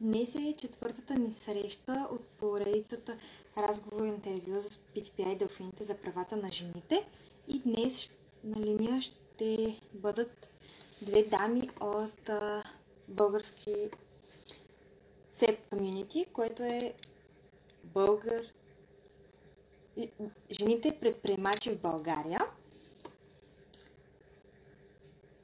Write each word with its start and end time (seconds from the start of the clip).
Днес 0.00 0.34
е 0.34 0.54
четвъртата 0.58 1.14
ни 1.14 1.32
среща 1.32 2.08
от 2.10 2.26
поредицата 2.26 3.16
разговор 3.58 4.06
интервю 4.06 4.60
с 4.60 4.78
PTPI 4.94 5.32
и 5.32 5.36
Делфините 5.36 5.84
за 5.84 5.94
правата 5.94 6.36
на 6.36 6.52
жените. 6.52 7.08
И 7.48 7.58
днес 7.58 8.10
на 8.44 8.66
линия 8.66 9.02
ще 9.02 9.80
бъдат 9.92 10.50
две 11.02 11.22
дами 11.22 11.70
от 11.80 12.28
а, 12.28 12.62
български 13.08 13.74
SEP 15.34 15.58
Community, 15.70 16.32
което 16.32 16.62
е 16.62 16.94
българ... 17.84 18.42
Жените 20.50 20.98
предприемачи 21.00 21.70
в 21.70 21.80
България. 21.80 22.40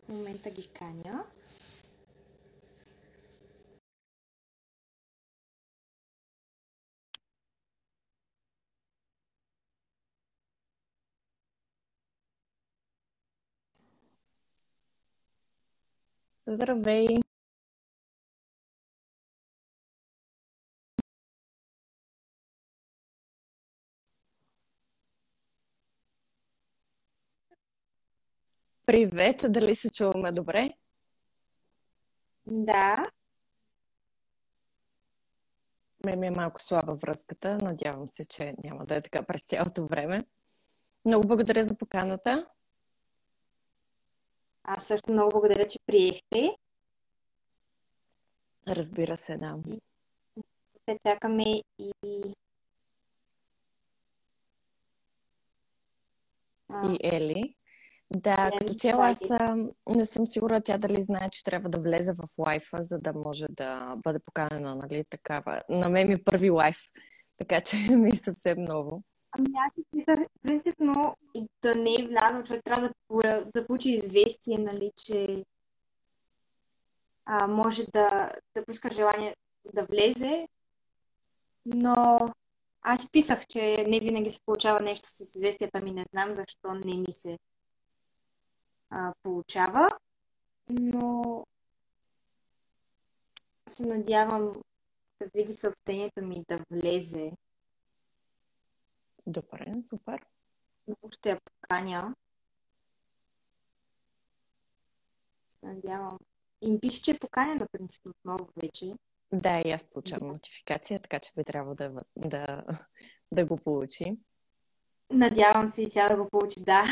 В 0.05 0.09
момента 0.09 0.51
ги 0.51 0.67
каня. 0.67 1.25
Здравей! 16.53 17.21
Привет! 28.87 29.45
Дали 29.49 29.75
се 29.75 29.91
чуваме 29.91 30.33
добре? 30.33 30.71
Да, 32.47 33.05
Ме 36.05 36.17
ми 36.17 36.27
е 36.27 36.31
малко 36.31 36.63
слаба 36.63 36.93
връзката. 36.93 37.59
Надявам 37.63 38.09
се, 38.09 38.25
че 38.25 38.55
няма 38.65 38.87
да 38.87 38.97
е 38.97 39.01
така 39.03 39.23
през 39.23 39.43
цялото 39.43 39.87
време. 39.87 40.25
Много 41.05 41.27
благодаря 41.27 41.65
за 41.65 41.75
поканата. 41.79 42.47
Аз 44.65 44.85
също 44.85 45.13
много 45.13 45.31
благодаря, 45.31 45.67
че 45.67 45.79
приехте. 45.87 46.57
Разбира 48.69 49.17
се, 49.17 49.37
да. 49.37 49.57
Ще 50.83 50.99
чакаме 51.07 51.45
и 51.79 51.93
а, 56.69 56.93
И 56.93 56.99
Ели. 57.03 57.55
Да, 58.11 58.51
Ели, 58.53 58.59
като 58.59 58.75
цяло 58.75 59.03
аз 59.03 59.21
не 59.89 60.07
съм 60.07 60.27
сигурна 60.27 60.63
тя 60.63 60.79
дали 60.79 61.03
знае, 61.03 61.31
че 61.31 61.45
трябва 61.45 61.69
да 61.69 61.81
влезе 61.81 62.13
в 62.13 62.39
лайфа, 62.39 62.83
за 62.83 62.99
да 62.99 63.13
може 63.13 63.47
да 63.51 63.97
бъде 63.97 64.19
поканена, 64.19 64.77
нали, 64.77 65.05
такава. 65.11 65.63
На 65.69 65.89
мен 65.89 66.09
ми 66.09 66.15
е 66.15 66.25
първи 66.25 66.51
лайф, 66.51 66.79
така 67.37 67.61
че 67.61 67.77
ми 67.97 68.11
е 68.11 68.17
съвсем 68.17 68.65
ново. 68.65 69.03
Ами 69.33 69.49
аз 69.67 69.85
мисля, 69.93 70.27
принципно, 70.43 71.17
да 71.63 71.75
не 71.75 71.95
е 72.01 72.07
влязъл, 72.07 72.43
човек 72.43 72.65
трябва 72.65 72.91
да, 73.11 73.45
да 73.55 73.67
получи 73.67 73.91
известие, 73.91 74.59
нали, 74.59 74.93
че 74.97 75.45
а, 77.25 77.47
може 77.47 77.85
да, 77.85 78.31
да 78.55 78.65
поиска 78.65 78.91
желание 78.91 79.37
да 79.75 79.85
влезе, 79.85 80.49
но 81.67 82.29
аз 82.83 83.11
писах, 83.11 83.47
че 83.47 83.85
не 83.89 84.01
винаги 84.01 84.31
се 84.31 84.41
получава 84.47 84.81
нещо 84.81 85.09
с 85.09 85.21
известията 85.21 85.81
ми, 85.81 85.91
не 85.91 86.07
знам 86.13 86.37
защо 86.37 86.75
не 86.75 86.97
ми 86.97 87.13
се 87.13 87.39
а, 88.91 89.13
получава, 89.23 89.89
но 90.71 91.45
се 93.69 93.87
надявам 93.87 94.53
да 95.21 95.29
види 95.35 95.55
съобщението 95.55 96.23
ми 96.23 96.45
да 96.49 96.61
влезе. 96.71 97.33
Добре, 99.27 99.75
супер. 99.85 100.27
Много 100.87 101.13
ще 101.13 101.31
я 101.31 101.41
поканя. 101.41 102.15
Надявам. 105.63 106.19
И 106.63 106.73
ми 106.73 106.81
пише, 106.81 107.03
че 107.03 107.11
е 107.11 107.19
поканена, 107.19 107.67
принцип, 107.73 108.07
отново 108.07 108.49
вече. 108.57 108.87
Да, 109.33 109.61
и 109.61 109.71
аз 109.71 109.91
получавам 109.91 110.29
нотификация, 110.29 111.01
така 111.01 111.19
че 111.19 111.33
би 111.37 111.45
трябвало 111.45 111.75
да, 111.75 111.93
да, 112.17 112.65
да 113.33 113.47
го 113.47 113.57
получи. 113.57 114.19
Надявам 115.11 115.69
се 115.69 115.83
и 115.83 115.91
тя 115.91 116.09
да 116.09 116.17
го 116.17 116.29
получи, 116.31 116.65
да, 116.65 116.85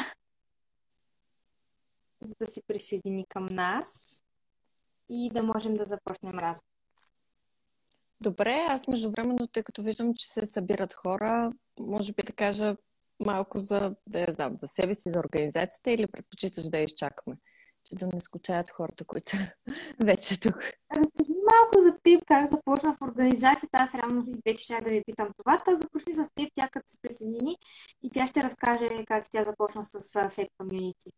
за 2.21 2.35
да 2.41 2.47
се 2.47 2.63
присъедини 2.63 3.27
към 3.29 3.47
нас 3.47 4.23
и 5.09 5.31
да 5.31 5.43
можем 5.43 5.75
да 5.75 5.85
започнем 5.85 6.39
разговор. 6.39 6.80
Добре, 8.23 8.67
аз 8.69 8.89
междувременно, 8.89 9.47
тъй 9.47 9.63
като 9.63 9.83
виждам, 9.83 10.15
че 10.15 10.27
се 10.27 10.47
събират 10.47 10.95
хора, 10.95 11.53
може 11.81 12.13
би 12.13 12.23
да 12.23 12.33
кажа 12.33 12.77
малко 13.21 13.59
за, 13.59 13.95
да 14.07 14.21
я 14.21 14.33
знам, 14.33 14.57
за 14.61 14.69
себе 14.69 14.95
си, 14.95 15.11
за 15.11 15.19
организацията 15.19 15.91
или 15.91 16.07
предпочиташ 16.07 16.65
да 16.65 16.79
я 16.79 16.85
изчакаме, 16.85 17.37
че 17.85 17.97
да 17.97 18.07
не 18.07 18.21
скучаят 18.21 18.71
хората, 18.71 19.05
които 19.05 19.31
са 19.31 19.37
вече 20.05 20.41
тук. 20.41 20.55
Малко 21.51 21.83
за 21.83 21.99
теб, 22.03 22.25
как 22.27 22.49
започна 22.49 22.95
в 22.95 23.03
организацията. 23.03 23.79
Аз 23.79 23.95
реално 23.95 24.27
вече 24.47 24.65
ще 24.65 24.81
да 24.81 24.91
ви 24.91 25.03
питам 25.07 25.29
това. 25.39 25.63
Та 25.65 25.75
започни 25.75 26.13
с 26.13 26.31
теб, 26.35 26.49
тя 26.55 26.69
като 26.69 26.89
се 26.89 26.99
присъедини 27.03 27.57
и 28.03 28.11
тя 28.11 28.27
ще 28.27 28.43
разкаже 28.43 29.05
как 29.07 29.31
тя 29.31 29.45
започна 29.45 29.85
с 29.85 30.01
Fab 30.15 30.49
Community. 30.61 31.13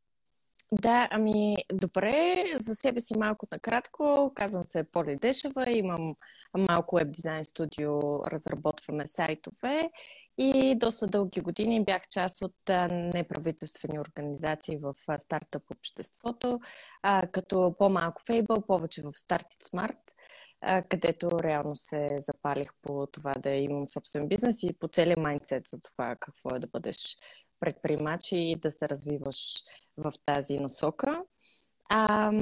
Да, 0.74 1.08
ами 1.10 1.54
добре, 1.72 2.44
за 2.60 2.74
себе 2.74 3.00
си 3.00 3.18
малко 3.18 3.46
накратко. 3.52 4.32
Казвам 4.34 4.64
се 4.64 4.84
Поли 4.84 5.16
Дешева, 5.16 5.70
имам 5.70 6.14
малко 6.58 6.96
веб 6.96 7.12
дизайн 7.12 7.44
студио, 7.44 8.26
разработваме 8.26 9.06
сайтове 9.06 9.90
и 10.38 10.74
доста 10.78 11.06
дълги 11.06 11.40
години 11.40 11.84
бях 11.84 12.02
част 12.10 12.42
от 12.42 12.54
неправителствени 12.90 14.00
организации 14.00 14.76
в 14.76 14.94
стартъп 15.18 15.62
обществото, 15.70 16.60
като 17.32 17.74
по-малко 17.78 18.22
Fable, 18.22 18.66
повече 18.66 19.02
в 19.02 19.12
Start 19.12 19.46
It 19.46 19.70
Smart, 19.70 19.98
където 20.88 21.30
реално 21.42 21.76
се 21.76 22.16
запалих 22.18 22.70
по 22.82 23.06
това 23.12 23.34
да 23.38 23.50
имам 23.50 23.88
собствен 23.88 24.28
бизнес 24.28 24.62
и 24.62 24.78
по 24.78 24.88
целия 24.88 25.16
майндсет 25.18 25.66
за 25.66 25.80
това 25.80 26.16
какво 26.20 26.54
е 26.54 26.58
да 26.58 26.66
бъдеш 26.66 27.16
предприемач 27.62 28.32
и 28.32 28.56
да 28.62 28.70
се 28.70 28.88
развиваш 28.88 29.54
в 29.96 30.12
тази 30.26 30.58
насока. 30.58 31.22
А, 31.88 32.32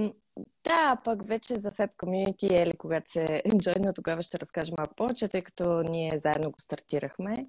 да, 0.64 0.97
пък 1.04 1.26
вече 1.26 1.56
за 1.56 1.70
Fab 1.70 1.91
Community, 1.97 2.62
или 2.62 2.76
когато 2.76 3.10
се 3.10 3.42
джойна, 3.58 3.92
тогава 3.94 4.22
ще 4.22 4.38
разкажа 4.38 4.72
малко 4.78 4.94
повече, 4.94 5.28
тъй 5.28 5.42
като 5.42 5.82
ние 5.82 6.19
заедно 6.19 6.50
го 6.50 6.60
стартирахме 6.60 7.47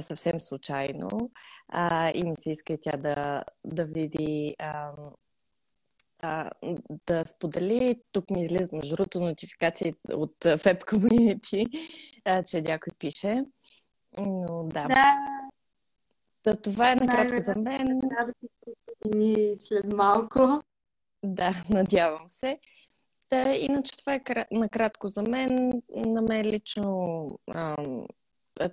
съвсем 0.00 0.40
случайно 0.40 1.30
а, 1.68 2.10
и 2.14 2.22
ми 2.22 2.34
се 2.36 2.50
иска 2.50 2.72
и 2.72 2.78
тя 2.80 2.96
да, 2.96 3.44
да 3.64 3.84
види, 3.84 4.56
а, 4.58 4.92
да 7.06 7.24
сподели. 7.24 8.00
Тук 8.12 8.30
ми 8.30 8.42
излизат 8.42 8.72
между 8.72 8.96
другото 8.96 9.20
нотификации 9.20 9.94
от 10.12 10.34
Fab 10.40 10.84
Community, 10.84 11.66
че 12.46 12.62
някой 12.62 12.92
пише. 12.98 13.44
Но 14.18 14.64
да, 14.64 14.88
Да, 14.88 15.14
Та, 16.42 16.56
това 16.56 16.92
е 16.92 16.94
накратко 16.94 17.42
за 17.42 17.54
мен. 17.54 18.00
да 18.00 18.32
присъедини 18.40 19.58
след 19.58 19.92
малко. 19.92 20.62
Да, 21.22 21.64
надявам 21.70 22.28
се. 22.28 22.58
Та, 23.28 23.54
иначе 23.54 23.96
това 23.96 24.14
е 24.14 24.20
кра- 24.20 24.46
накратко 24.50 25.08
за 25.08 25.22
мен. 25.22 25.82
На 25.96 26.22
мен 26.22 26.46
лично 26.46 27.38
ам, 27.54 28.06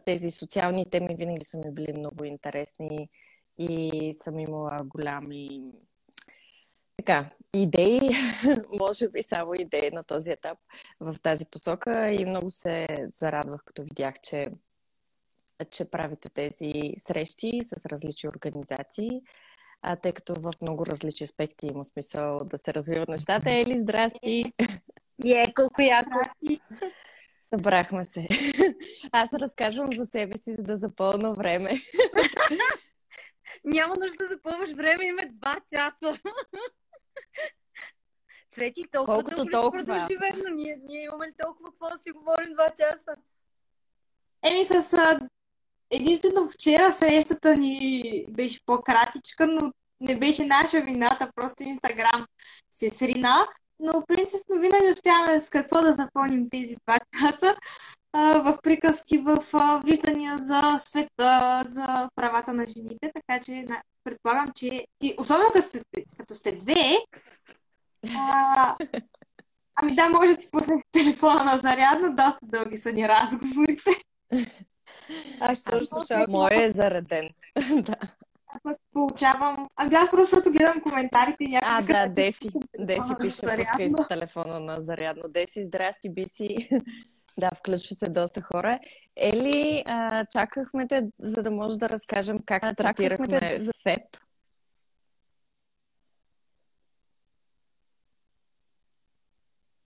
тези 0.05 0.31
социални 0.31 0.89
теми 0.89 1.15
винаги 1.19 1.45
са 1.45 1.57
ми 1.57 1.71
били 1.71 1.93
много 1.93 2.23
интересни 2.23 3.09
и 3.57 4.13
съм 4.23 4.39
имала 4.39 4.79
голями 4.83 5.61
така, 6.97 7.29
идеи, 7.53 7.99
може 8.79 9.09
би 9.09 9.23
само 9.23 9.53
идеи 9.53 9.91
на 9.91 10.03
този 10.03 10.31
етап 10.31 10.57
в 10.99 11.15
тази 11.21 11.45
посока 11.45 12.11
и 12.11 12.25
много 12.25 12.49
се 12.49 12.87
зарадвах, 13.11 13.61
като 13.65 13.83
видях, 13.83 14.13
че, 14.23 14.47
че 15.65 15.91
правите 15.91 16.29
тези 16.29 16.73
срещи 16.97 17.59
с 17.63 17.85
различни 17.85 18.29
организации, 18.29 19.21
а, 19.81 19.95
тъй 19.95 20.13
като 20.13 20.33
в 20.35 20.53
много 20.61 20.85
различни 20.85 21.23
аспекти 21.23 21.67
има 21.67 21.85
смисъл 21.85 22.43
да 22.45 22.57
се 22.57 22.73
развиват 22.73 23.09
нещата. 23.09 23.51
Ели, 23.51 23.79
здрасти! 23.79 24.53
Е, 25.25 25.53
колко 25.53 25.81
яко. 25.81 26.19
Събрахме 27.49 28.05
се. 28.05 28.27
Аз 29.11 29.33
разказвам 29.33 29.93
за 29.93 30.05
себе 30.05 30.37
си, 30.37 30.53
за 30.53 30.63
да 30.63 30.77
запълна 30.77 31.33
време. 31.33 31.71
Няма 33.63 33.95
нужда 33.95 34.17
да 34.17 34.27
запълваш 34.27 34.71
време, 34.71 35.05
има 35.05 35.21
два 35.31 35.55
часа. 35.73 36.19
Трети 38.55 38.83
толкова 38.91 39.15
Колкото 39.15 39.35
дълго 39.35 39.51
толкова. 39.51 39.85
продължи 39.85 40.17
верно? 40.17 40.55
Ние, 40.55 40.79
ние 40.87 41.03
имаме 41.03 41.27
ли 41.27 41.33
толкова 41.43 41.69
какво 41.69 41.89
да 41.89 41.97
си 41.97 42.11
говорим 42.11 42.53
два 42.53 42.69
часа? 42.69 43.15
Еми 44.43 44.65
с 44.65 44.93
а, 44.93 45.19
единствено 45.91 46.49
вчера 46.49 46.91
срещата 46.91 47.55
ни 47.55 48.25
беше 48.29 48.59
по-кратичка, 48.65 49.47
но 49.47 49.71
не 50.01 50.19
беше 50.19 50.45
наша 50.45 50.81
вината, 50.81 51.29
просто 51.35 51.63
Инстаграм 51.63 52.25
се 52.71 52.89
срина 52.89 53.47
но 53.79 54.03
принципно 54.07 54.59
винаги 54.59 54.91
успяваме 54.91 55.41
с 55.41 55.49
какво 55.49 55.81
да 55.81 55.93
запълним 55.93 56.49
тези 56.49 56.75
два 56.75 56.99
часа 57.21 57.55
в 58.13 58.57
приказки, 58.63 59.17
в 59.17 59.37
виждания 59.85 60.39
за 60.39 60.77
света, 60.77 61.63
за 61.69 62.09
правата 62.15 62.53
на 62.53 62.65
жените, 62.67 63.11
така 63.15 63.39
че 63.43 63.65
предполагам, 64.03 64.51
че 64.55 64.85
и 65.01 65.15
особено 65.17 65.49
като 65.53 65.67
сте, 65.67 65.81
като 66.17 66.35
сте 66.35 66.51
две, 66.51 66.97
а, 68.15 68.75
ами 69.75 69.95
да, 69.95 70.09
може 70.09 70.33
да 70.33 70.41
си 70.41 70.49
пуснете 70.51 70.83
телефона 70.91 71.43
на 71.43 71.57
зарядно, 71.57 72.15
доста 72.15 72.39
дълги 72.43 72.77
са 72.77 72.91
ни 72.93 73.07
разговорите. 73.07 73.91
Аз 75.39 75.59
ще 75.59 75.79
слушам. 75.79 76.25
Моя 76.29 76.63
е 76.63 76.69
зареден. 76.69 77.29
да. 77.81 77.95
Аз 78.47 78.75
получавам... 78.93 79.69
Ами 79.75 79.95
аз 79.95 80.11
просто 80.11 80.35
защото 80.35 80.51
гледам 80.51 80.81
коментарите 80.81 81.43
и 81.43 81.47
някакви... 81.47 81.73
А, 81.73 81.81
да, 81.81 82.03
като 82.03 82.13
Деси. 82.13 82.49
Деси 82.79 83.13
пише, 83.21 83.57
пускай 83.57 83.89
телефона 84.09 84.59
на 84.59 84.81
зарядно. 84.81 85.23
Деси, 85.29 85.65
здрасти, 85.65 86.09
биси. 86.09 86.69
Да, 87.39 87.49
включва 87.55 87.95
се 87.95 88.09
доста 88.09 88.41
хора. 88.41 88.79
Ели, 89.15 89.83
а, 89.85 90.25
чакахме 90.25 90.87
те, 90.87 91.03
за 91.19 91.43
да 91.43 91.51
може 91.51 91.77
да 91.77 91.89
разкажем 91.89 92.39
как 92.45 92.63
А, 92.63 92.73
стартирахме 92.73 93.27
те 93.27 93.59
за 93.59 93.71
ФЕП. 93.83 94.17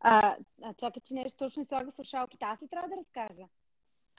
А, 0.00 0.36
а 0.62 0.74
чакай, 0.74 1.02
че 1.04 1.14
нещо 1.14 1.36
точно 1.38 1.64
слага 1.64 1.90
слушалките. 1.90 2.44
Аз 2.44 2.62
ли 2.62 2.68
трябва 2.68 2.88
да 2.88 2.96
разкажа? 2.96 3.42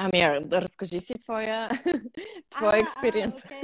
Ами, 0.04 0.46
да 0.46 0.62
разкажи 0.62 1.00
си 1.00 1.14
твоя, 1.14 1.70
твоя 2.50 2.80
експириенс. 2.80 3.46
Окей. 3.46 3.62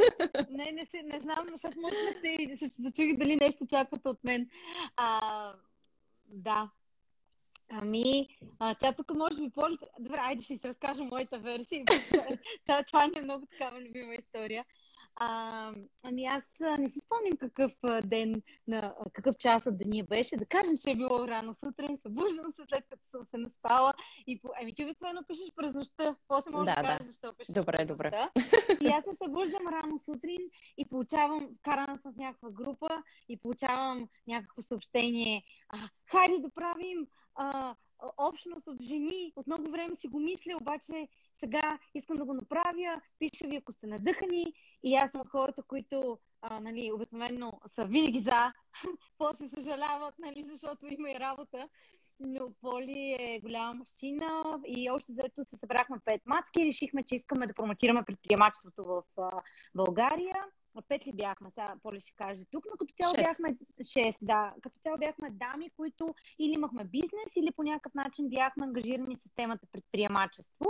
Не, 0.50 0.72
не, 0.72 0.86
си, 0.86 1.02
не 1.04 1.20
знам, 1.22 1.46
защото 1.52 1.80
мъкнахте 1.82 2.28
и 2.28 2.58
се 2.58 2.70
зачуих 2.80 3.18
дали 3.18 3.36
нещо 3.36 3.68
чаквате 3.70 4.10
от 4.10 4.24
мен. 4.24 4.50
А, 4.96 5.54
да. 6.26 6.70
Ами, 7.70 8.28
а, 8.60 8.76
тя 8.76 8.94
тук 8.94 9.14
може 9.16 9.42
би 9.42 9.50
по 9.50 9.62
Добре, 10.00 10.20
айде 10.22 10.42
ще 10.42 10.54
си 10.54 10.62
разкажа 10.66 11.04
моята 11.04 11.40
версия. 11.40 11.86
това, 12.66 12.84
това 12.84 13.10
е 13.16 13.22
много 13.22 13.46
такава 13.46 13.82
любима 13.82 14.16
история. 14.16 14.66
А, 15.20 15.72
ами 16.04 16.26
аз 16.26 16.44
не 16.80 16.90
си 16.90 17.00
спомням 17.00 17.38
какъв 17.38 17.72
ден, 18.04 18.42
на 18.68 18.96
какъв 19.14 19.36
час 19.38 19.66
от 19.66 19.78
деня 19.78 20.04
беше. 20.10 20.38
Да 20.38 20.46
кажем, 20.46 20.74
че 20.84 20.92
е 20.92 20.96
било 20.96 21.28
рано 21.28 21.54
сутрин, 21.54 21.98
събуждам 21.98 22.52
се 22.52 22.64
след 22.70 22.84
като 22.90 23.02
съм 23.12 23.26
се 23.26 23.38
наспала 23.38 23.94
и 24.28 24.42
по... 24.42 24.50
Ами 24.62 24.76
ти 24.76 24.84
обикновено 24.84 25.22
пишеш 25.28 25.52
през 25.56 25.74
нощта. 25.74 26.16
После 26.28 26.52
може 26.52 26.66
да, 26.66 26.76
Да, 26.76 26.82
кажеш 26.82 27.08
защо 27.08 27.34
пишеш 27.38 27.54
Добре, 27.54 27.78
през 27.78 27.88
добре. 27.88 28.12
нощта. 28.12 28.32
И 28.82 28.88
аз 28.88 29.04
се 29.06 29.16
събуждам 29.16 29.68
рано 29.68 29.98
сутрин 29.98 30.50
и 30.78 30.86
получавам, 30.86 31.50
карана 31.62 31.98
съм 31.98 32.14
в 32.14 32.18
някаква 32.18 32.52
група 32.52 33.04
и 33.30 33.38
получавам 33.38 34.08
някакво 34.28 34.62
съобщение. 34.62 35.44
А, 35.70 35.78
хайде 36.12 36.40
да 36.40 36.50
правим 36.50 37.08
а, 37.36 37.76
общност 38.18 38.68
от 38.68 38.82
жени. 38.82 39.34
От 39.36 39.48
много 39.48 39.72
време 39.72 39.96
си 39.96 40.08
го 40.08 40.20
мисля, 40.20 40.58
обаче 40.62 41.08
сега 41.40 41.80
искам 41.94 42.18
да 42.18 42.26
го 42.26 42.34
направя. 42.34 43.02
Пиша 43.20 43.48
ви, 43.48 43.56
ако 43.56 43.72
сте 43.72 43.88
надъхани. 43.88 44.54
И 44.84 44.96
аз 44.96 45.12
съм 45.12 45.22
от 45.22 45.30
хората, 45.30 45.64
които 45.64 46.20
а, 46.42 46.60
нали, 46.60 46.92
обикновено 46.92 47.60
са 47.66 47.86
винаги 47.86 48.20
за, 48.20 48.54
после 49.18 49.48
съжаляват, 49.48 50.16
нали, 50.20 50.46
защото 50.50 50.88
има 50.88 51.12
и 51.12 51.20
работа. 51.20 51.70
Но 52.20 52.54
Поли 52.62 53.16
е 53.20 53.40
голяма 53.40 53.74
машина 53.74 54.60
и 54.68 54.90
още 54.92 55.12
заето 55.12 55.44
се 55.44 55.56
събрахме 55.56 55.98
пет 56.06 56.22
мацки 56.26 56.62
и 56.62 56.66
решихме, 56.66 57.04
че 57.04 57.16
искаме 57.16 57.48
да 57.48 57.54
промотираме 57.54 58.04
предприемачеството 58.04 58.84
в 58.86 59.04
а, 59.18 59.30
България. 59.76 60.36
Пет 60.88 61.08
ли 61.08 61.12
бяхме, 61.14 61.50
сега 61.50 61.76
Поли 61.84 62.02
ще 62.02 62.16
каже 62.16 62.46
тук, 62.52 62.66
но 62.72 62.78
като 62.78 62.94
цяло 62.94 63.16
Шест. 63.16 63.24
бяхме 63.24 63.58
шест, 63.94 64.20
да. 64.22 64.54
Като 64.62 64.80
цяло 64.80 64.98
бяхме 64.98 65.30
дами, 65.30 65.70
които 65.78 66.16
или 66.40 66.54
имахме 66.54 66.84
бизнес, 66.84 67.36
или 67.36 67.52
по 67.52 67.64
някакъв 67.64 67.94
начин 67.94 68.30
бяхме 68.30 68.66
ангажирани 68.66 69.16
с 69.16 69.36
темата 69.36 69.68
предприемачество. 69.72 70.66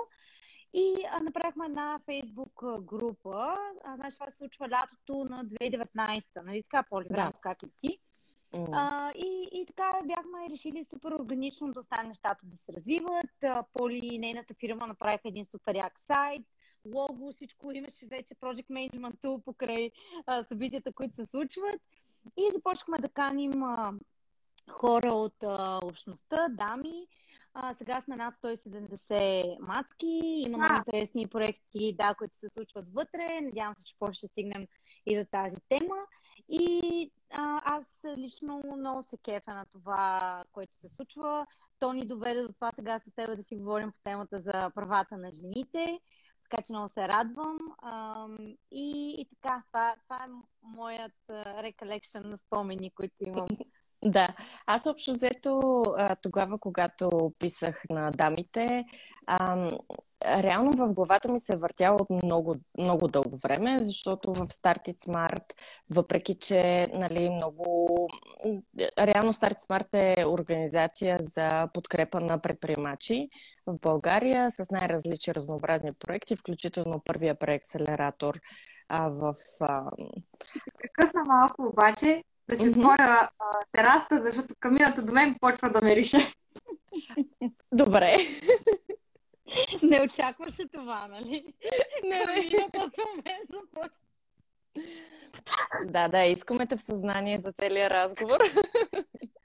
И 0.74 0.96
а, 1.12 1.20
направихме 1.20 1.66
една 1.66 2.00
фейсбук 2.06 2.64
група. 2.82 3.56
А, 3.84 3.96
знаеш, 3.96 4.14
това 4.14 4.32
се 4.32 4.38
случва 4.38 4.70
лятото 4.70 5.24
на 5.24 5.46
2019. 5.46 6.44
Нали 6.46 6.64
така, 6.64 6.84
Поли, 6.90 7.08
Да. 7.12 7.32
как 7.42 7.64
е 7.64 7.68
ти? 7.80 8.00
М, 8.54 8.66
А, 8.74 9.12
и, 9.16 9.50
и 9.52 9.66
така 9.66 10.00
бяхме 10.06 10.50
решили 10.50 10.84
супер 10.86 11.12
органично 11.12 11.72
да 11.72 11.80
останат 11.80 12.08
нещата 12.08 12.40
да 12.44 12.58
се 12.58 12.74
развиват. 12.74 13.44
А, 13.44 13.64
Поли 13.74 14.00
и 14.04 14.20
нейната 14.20 14.54
фирма 14.54 14.88
направиха 14.88 15.28
един 15.28 15.46
супер 15.46 15.76
як 15.76 16.00
сайт, 16.00 16.42
лого, 16.96 17.32
всичко 17.32 17.72
имаше 17.72 18.06
вече 18.06 18.36
Project 18.36 18.68
Management 18.68 19.16
Tool 19.16 19.44
покрай 19.44 19.92
а, 20.26 20.44
събитията, 20.44 20.94
които 20.94 21.16
се 21.16 21.26
случват. 21.26 21.82
И 22.38 22.50
започнахме 22.54 22.98
да 22.98 23.10
каним 23.10 23.64
а, 23.64 23.94
хора 24.72 25.14
от 25.14 25.44
а, 25.44 25.80
общността, 25.84 26.48
дами. 26.50 27.08
А, 27.60 27.74
сега 27.74 28.02
сме 28.02 28.16
над 28.16 28.36
170 28.36 29.60
мацки. 29.60 30.22
Има 30.38 30.58
много 30.58 30.74
А. 30.74 30.78
интересни 30.78 31.28
проекти, 31.28 31.96
да, 32.00 32.16
които 32.16 32.36
се 32.36 32.50
случват 32.50 32.86
вътре. 32.94 33.42
Надявам 33.42 33.74
се, 33.74 33.84
че 33.86 33.96
после 34.00 34.14
ще 34.14 34.28
стигнем 34.28 34.68
и 35.06 35.18
до 35.18 35.26
тази 35.32 35.58
тема. 35.70 35.96
И 36.50 37.12
а, 37.34 37.62
аз 37.66 38.00
лично 38.18 38.64
много 38.78 39.04
се 39.04 39.18
кефа 39.18 39.54
на 39.54 39.66
това, 39.66 40.44
което 40.52 40.78
се 40.78 40.90
случва. 40.90 41.48
То 41.80 41.94
ни 41.94 42.06
доведе 42.06 42.42
до 42.42 42.54
това 42.54 42.72
сега 42.76 43.00
с 43.00 43.16
теб 43.16 43.36
да 43.36 43.44
си 43.44 43.56
говорим 43.56 43.92
по 43.92 43.98
темата 44.04 44.42
за 44.42 44.72
правата 44.76 45.18
на 45.18 45.32
жените. 45.32 46.00
Така 46.50 46.64
че 46.64 46.74
много 46.74 46.90
се 46.90 47.08
радвам. 47.08 47.58
Ам, 47.84 48.38
и, 48.72 49.16
и 49.20 49.26
така, 49.26 49.64
това, 49.68 49.96
това 50.04 50.26
е 50.26 50.30
моят 50.64 51.16
реколекшн 51.32 52.18
на 52.24 52.38
спомени, 52.38 52.92
които 52.92 53.16
имам. 53.20 53.48
Да, 54.08 54.28
аз 54.66 54.86
общо 54.88 55.12
взето 55.12 55.84
а, 55.98 56.16
тогава, 56.16 56.60
когато 56.60 57.34
писах 57.40 57.84
на 57.90 58.12
дамите, 58.12 58.86
ам, 59.28 59.72
реално 60.26 60.72
в 60.72 60.94
главата 60.94 61.32
ми 61.32 61.40
се 61.40 61.54
е 61.54 61.58
въртяло 61.58 61.98
от 62.02 62.24
много, 62.24 62.56
много 62.80 63.08
дълго 63.08 63.38
време, 63.38 63.82
защото 63.82 64.32
в 64.32 64.48
Start 64.48 64.88
It 64.88 64.98
Smart, 64.98 65.54
въпреки 65.90 66.36
че 66.36 66.88
нали, 66.94 67.30
много... 67.30 68.08
Реално 69.00 69.34
Start 69.34 69.54
It 69.54 69.68
Smart 69.68 69.88
е 69.94 70.26
организация 70.26 71.20
за 71.22 71.68
подкрепа 71.74 72.20
на 72.20 72.40
предприемачи 72.40 73.30
в 73.66 73.76
България 73.82 74.52
с 74.52 74.72
най-различни 74.72 75.36
разнообразни 75.36 75.94
проекти, 75.94 76.36
включително 76.36 77.02
първия 77.06 77.36
преакселератор 77.36 78.40
а, 78.90 79.10
в... 79.10 79.34
А, 79.62 79.84
Късна 80.94 81.24
малко 81.26 81.64
обаче 81.64 82.24
да 82.50 82.58
си 82.58 82.70
Мгм. 82.70 82.80
отворя 82.80 83.30
а, 83.40 83.46
терасата, 83.72 84.24
защото 84.24 84.56
камината 84.60 85.06
до 85.06 85.14
мен 85.14 85.36
почва 85.42 85.70
да 85.70 85.82
ме 85.82 85.96
рише. 85.96 86.18
Добре. 87.72 88.18
Не 89.84 90.02
очакваше 90.02 90.68
това, 90.74 91.08
нали? 91.08 91.54
Не, 92.04 92.26
не. 92.26 92.26
Камината 92.26 93.02
мен 93.26 93.42
започва. 93.54 94.04
Да, 95.86 96.08
да, 96.08 96.24
искаме 96.26 96.68
те 96.68 96.78
в 96.78 96.82
съзнание 96.82 97.40
за 97.40 97.52
целия 97.52 97.90
разговор. 97.90 98.40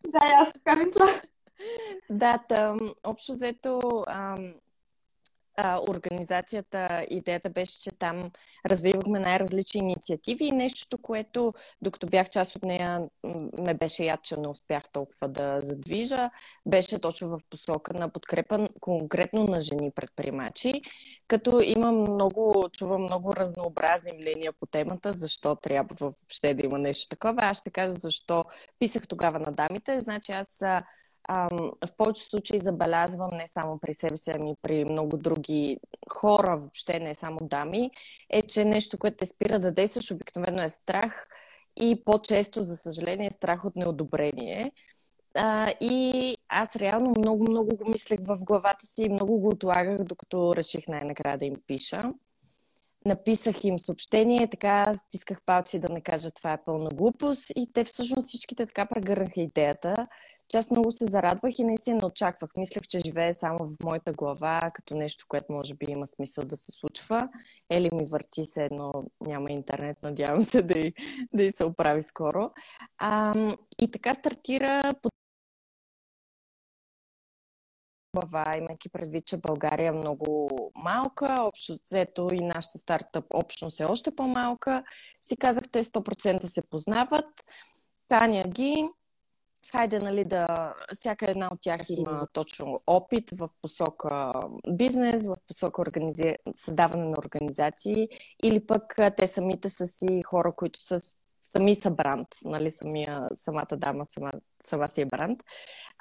Да, 0.06 0.18
аз 0.22 0.52
така 0.52 0.74
мисля. 0.74 1.20
Да, 2.10 2.38
тъм, 2.48 2.78
общо 3.04 3.32
взето 3.32 4.04
ам, 4.08 4.54
а, 5.56 5.80
организацията, 5.88 7.06
идеята 7.10 7.50
беше, 7.50 7.80
че 7.80 7.90
там 7.90 8.30
развивахме 8.66 9.18
най-различни 9.18 9.80
инициативи 9.80 10.44
и 10.44 10.52
нещо, 10.52 10.98
което, 10.98 11.52
докато 11.82 12.06
бях 12.06 12.28
част 12.28 12.56
от 12.56 12.62
нея, 12.62 13.00
ме 13.58 13.74
беше 13.74 14.04
яд, 14.04 14.22
че 14.22 14.36
не 14.36 14.48
успях 14.48 14.82
толкова 14.92 15.28
да 15.28 15.60
задвижа, 15.62 16.30
беше 16.66 16.98
точно 16.98 17.28
в 17.28 17.40
посока 17.50 17.94
на 17.94 18.08
подкрепа 18.08 18.68
конкретно 18.80 19.44
на 19.44 19.60
жени 19.60 19.90
предприемачи, 19.90 20.82
като 21.28 21.60
имам 21.60 22.00
много, 22.00 22.68
чувам 22.72 23.02
много 23.02 23.36
разнообразни 23.36 24.12
мнения 24.12 24.52
по 24.52 24.66
темата, 24.66 25.12
защо 25.14 25.56
трябва 25.56 25.94
въобще 26.00 26.54
да 26.54 26.66
има 26.66 26.78
нещо 26.78 27.08
такова. 27.08 27.42
Аз 27.42 27.58
ще 27.58 27.70
кажа 27.70 27.92
защо 27.92 28.44
писах 28.78 29.08
тогава 29.08 29.38
на 29.38 29.52
дамите. 29.52 30.00
Значи 30.00 30.32
аз 30.32 30.62
в 31.30 31.96
повечето 31.96 32.30
случаи 32.30 32.58
забелязвам 32.58 33.30
не 33.32 33.48
само 33.48 33.78
при 33.78 33.94
себе 33.94 34.16
си, 34.16 34.30
ами 34.30 34.54
при 34.62 34.84
много 34.84 35.16
други 35.16 35.78
хора, 36.10 36.56
въобще 36.56 37.00
не 37.00 37.14
само 37.14 37.38
дами, 37.42 37.90
е, 38.30 38.42
че 38.42 38.64
нещо, 38.64 38.98
което 38.98 39.16
те 39.16 39.26
спира 39.26 39.58
да 39.58 39.72
действаш, 39.72 40.10
обикновено 40.10 40.62
е 40.62 40.68
страх 40.68 41.28
и 41.76 42.04
по-често, 42.04 42.62
за 42.62 42.76
съжаление, 42.76 43.26
е 43.26 43.30
страх 43.30 43.64
от 43.64 43.76
неодобрение. 43.76 44.72
А, 45.34 45.74
и 45.80 46.36
аз 46.48 46.76
реално 46.76 47.14
много, 47.18 47.50
много 47.50 47.76
го 47.76 47.90
мислех 47.90 48.20
в 48.20 48.38
главата 48.44 48.86
си 48.86 49.02
и 49.02 49.08
много 49.08 49.38
го 49.38 49.48
отлагах, 49.48 50.04
докато 50.04 50.56
реших 50.56 50.88
най-накрая 50.88 51.38
да 51.38 51.44
им 51.44 51.56
пиша. 51.66 52.12
Написах 53.06 53.64
им 53.64 53.78
съобщение, 53.78 54.50
така 54.50 54.94
стисках 54.94 55.42
палци 55.46 55.78
да 55.78 55.88
не 55.88 56.00
кажа 56.00 56.30
това 56.30 56.52
е 56.52 56.64
пълна 56.64 56.90
глупост 56.90 57.52
и 57.56 57.72
те 57.72 57.84
всъщност 57.84 58.28
всичките 58.28 58.66
така 58.66 58.86
прегърнаха 58.86 59.40
идеята, 59.40 60.06
че 60.48 60.58
аз 60.58 60.70
много 60.70 60.90
се 60.90 61.04
зарадвах 61.04 61.58
и 61.58 61.64
наистина 61.64 61.96
не 61.96 62.06
очаквах. 62.06 62.50
Мислех, 62.56 62.82
че 62.88 63.00
живее 63.06 63.34
само 63.34 63.58
в 63.58 63.76
моята 63.82 64.12
глава, 64.12 64.70
като 64.74 64.96
нещо, 64.96 65.24
което 65.28 65.52
може 65.52 65.74
би 65.74 65.86
има 65.88 66.06
смисъл 66.06 66.44
да 66.44 66.56
се 66.56 66.72
случва. 66.72 67.28
Ели 67.70 67.90
ми 67.92 68.04
върти 68.04 68.44
се 68.44 68.64
едно, 68.64 68.92
няма 69.20 69.50
интернет, 69.50 70.02
надявам 70.02 70.44
се 70.44 70.62
да 70.62 70.78
й, 70.78 70.92
да 71.32 71.42
й 71.42 71.52
се 71.52 71.64
оправи 71.64 72.02
скоро. 72.02 72.50
А, 72.98 73.34
и 73.80 73.90
така 73.90 74.14
стартира 74.14 74.94
глава, 78.16 78.56
имайки 78.56 78.88
предвид, 78.88 79.26
че 79.26 79.36
България 79.36 79.88
е 79.88 79.92
много 79.92 80.48
малка, 80.74 81.36
общо 81.40 81.76
взето 81.86 82.28
и 82.32 82.44
нашата 82.44 82.78
стартъп 82.78 83.24
общност 83.34 83.80
е 83.80 83.84
още 83.84 84.16
по-малка, 84.16 84.84
си 85.20 85.36
казах, 85.36 85.64
те 85.72 85.84
100% 85.84 86.44
се 86.44 86.62
познават, 86.62 87.24
каня 88.08 88.44
ги, 88.48 88.88
хайде, 89.70 89.98
нали, 89.98 90.24
да 90.24 90.74
всяка 90.92 91.30
една 91.30 91.48
от 91.52 91.58
тях 91.60 91.80
има 91.88 92.26
точно 92.32 92.78
опит 92.86 93.30
в 93.30 93.48
посока 93.62 94.32
бизнес, 94.68 95.26
в 95.26 95.36
посока 95.48 95.82
организи... 95.82 96.36
създаване 96.54 97.04
на 97.04 97.16
организации 97.18 98.08
или 98.42 98.66
пък 98.66 98.98
те 99.16 99.26
самите 99.26 99.68
са 99.68 99.86
си 99.86 100.22
хора, 100.26 100.52
които 100.56 100.80
са 100.80 100.98
сами 101.52 101.74
са 101.74 101.90
бранд, 101.90 102.28
нали, 102.44 102.70
самия, 102.70 103.28
самата 103.34 103.76
дама 103.76 104.04
сама, 104.04 104.32
сама 104.62 104.88
си 104.88 105.00
е 105.00 105.06
бранд. 105.06 105.42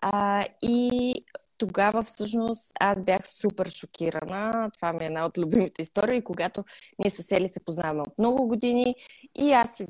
А, 0.01 0.45
и 0.61 1.13
тогава 1.61 2.03
всъщност 2.03 2.73
аз 2.79 3.01
бях 3.01 3.27
супер 3.27 3.69
шокирана. 3.69 4.71
Това 4.73 4.93
ми 4.93 5.03
е 5.03 5.07
една 5.07 5.25
от 5.25 5.37
любимите 5.37 5.81
истории, 5.81 6.23
когато 6.23 6.63
ние 6.99 7.09
с 7.09 7.31
Ели 7.31 7.49
се 7.49 7.65
познаваме 7.65 8.01
от 8.01 8.19
много 8.19 8.47
години 8.47 8.95
и 9.35 9.51
аз 9.51 9.77
си 9.77 9.87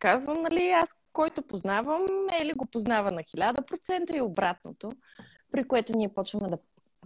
казвам, 0.00 0.42
нали, 0.42 0.70
аз 0.70 0.96
който 1.12 1.42
познавам, 1.42 2.02
Ели 2.40 2.52
го 2.52 2.66
познава 2.66 3.10
на 3.10 3.22
1000% 3.22 4.16
и 4.16 4.20
обратното, 4.20 4.92
при 5.52 5.68
което 5.68 5.96
ние 5.96 6.14
почваме 6.14 6.48
да 6.48 6.58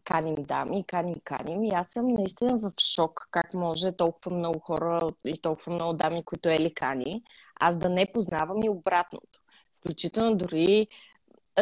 каним 0.04 0.34
дами, 0.34 0.84
каним, 0.86 1.16
каним. 1.24 1.64
И 1.64 1.70
аз 1.70 1.88
съм 1.88 2.08
наистина 2.08 2.58
в 2.58 2.72
шок 2.94 3.28
как 3.30 3.54
може 3.54 3.92
толкова 3.92 4.36
много 4.36 4.58
хора 4.58 5.12
и 5.24 5.38
толкова 5.38 5.72
много 5.72 5.92
дами, 5.92 6.24
които 6.24 6.48
Ели 6.48 6.74
кани, 6.74 7.22
аз 7.60 7.76
да 7.76 7.88
не 7.88 8.12
познавам 8.12 8.62
и 8.62 8.68
обратното. 8.68 9.40
Включително 9.80 10.36
дори 10.36 10.86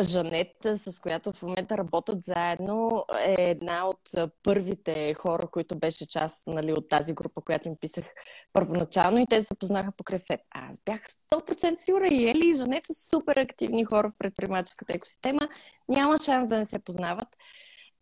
Жанет, 0.02 0.56
с 0.64 1.00
която 1.00 1.32
в 1.32 1.42
момента 1.42 1.78
работят 1.78 2.22
заедно, 2.22 3.04
е 3.26 3.34
една 3.38 3.88
от 3.88 4.00
първите 4.42 5.14
хора, 5.14 5.46
които 5.46 5.78
беше 5.78 6.08
част 6.08 6.46
нали, 6.46 6.72
от 6.72 6.88
тази 6.88 7.14
група, 7.14 7.40
която 7.40 7.68
им 7.68 7.76
писах 7.80 8.04
първоначално 8.52 9.18
и 9.18 9.26
те 9.30 9.40
се 9.40 9.46
запознаха 9.50 9.92
покрай 9.96 10.18
ФЕП. 10.18 10.40
Аз 10.50 10.80
бях 10.84 11.00
100% 11.32 11.76
сигурна 11.76 12.08
и 12.08 12.28
Ели 12.28 12.48
и 12.48 12.52
Жанет 12.52 12.86
са 12.86 13.08
супер 13.08 13.36
активни 13.36 13.84
хора 13.84 14.08
в 14.08 14.18
предприемаческата 14.18 14.92
екосистема. 14.92 15.48
Няма 15.88 16.16
шанс 16.24 16.48
да 16.48 16.58
не 16.58 16.66
се 16.66 16.78
познават. 16.78 17.28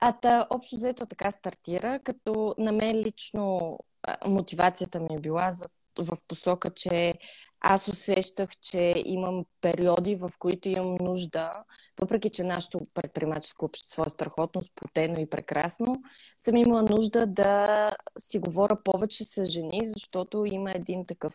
А 0.00 0.12
та, 0.12 0.46
общо 0.50 0.76
взето 0.76 1.06
така 1.06 1.30
стартира, 1.30 2.00
като 2.04 2.54
на 2.58 2.72
мен 2.72 2.96
лично 2.96 3.78
мотивацията 4.26 5.00
ми 5.00 5.14
е 5.16 5.20
била 5.20 5.52
за, 5.52 5.66
в 5.98 6.16
посока, 6.28 6.70
че 6.70 7.14
аз 7.60 7.88
усещах, 7.88 8.50
че 8.60 8.94
имам 9.06 9.44
периоди, 9.60 10.16
в 10.16 10.30
които 10.38 10.68
имам 10.68 10.94
нужда, 11.00 11.52
въпреки 12.00 12.30
че 12.30 12.44
нашето 12.44 12.80
предприемаческо 12.94 13.64
общество 13.64 14.04
е 14.06 14.10
страхотно, 14.10 14.62
сплотено 14.62 15.20
и 15.20 15.30
прекрасно, 15.30 16.02
съм 16.38 16.56
имала 16.56 16.82
нужда 16.82 17.26
да 17.26 17.90
си 18.18 18.38
говоря 18.38 18.82
повече 18.84 19.24
с 19.24 19.44
жени, 19.44 19.80
защото 19.84 20.44
има 20.44 20.72
един 20.72 21.06
такъв 21.06 21.34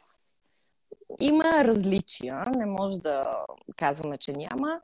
има 1.20 1.44
различия, 1.44 2.46
не 2.56 2.66
може 2.66 3.00
да 3.00 3.46
казваме, 3.76 4.18
че 4.18 4.34
няма. 4.34 4.80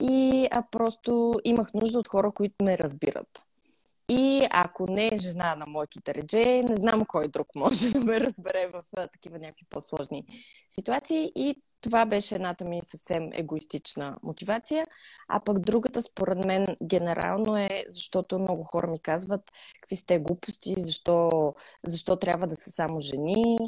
И 0.00 0.48
а 0.50 0.62
просто 0.70 1.40
имах 1.44 1.74
нужда 1.74 1.98
от 1.98 2.08
хора, 2.08 2.32
които 2.32 2.64
ме 2.64 2.78
разбират. 2.78 3.42
И 4.08 4.46
ако 4.50 4.86
не 4.90 5.06
е 5.06 5.16
жена 5.16 5.56
на 5.56 5.66
моето 5.66 6.00
дередже, 6.04 6.62
не 6.62 6.76
знам 6.76 7.04
кой 7.04 7.28
друг 7.28 7.54
може 7.54 7.90
да 7.92 8.00
ме 8.00 8.20
разбере 8.20 8.70
в 8.72 8.82
такива 9.12 9.38
някакви 9.38 9.66
по-сложни 9.70 10.24
ситуации. 10.68 11.32
И 11.34 11.62
това 11.80 12.06
беше 12.06 12.34
едната 12.34 12.64
ми 12.64 12.80
съвсем 12.84 13.30
егоистична 13.32 14.16
мотивация. 14.22 14.86
А 15.28 15.40
пък 15.40 15.58
другата, 15.58 16.02
според 16.02 16.44
мен, 16.44 16.66
генерално 16.82 17.56
е, 17.56 17.84
защото 17.88 18.38
много 18.38 18.62
хора 18.62 18.86
ми 18.86 18.98
казват 18.98 19.52
какви 19.80 19.96
сте 19.96 20.18
глупости, 20.18 20.74
защо, 20.78 21.30
защо 21.86 22.16
трябва 22.16 22.46
да 22.46 22.56
са 22.56 22.70
само 22.70 23.00
жени, 23.00 23.58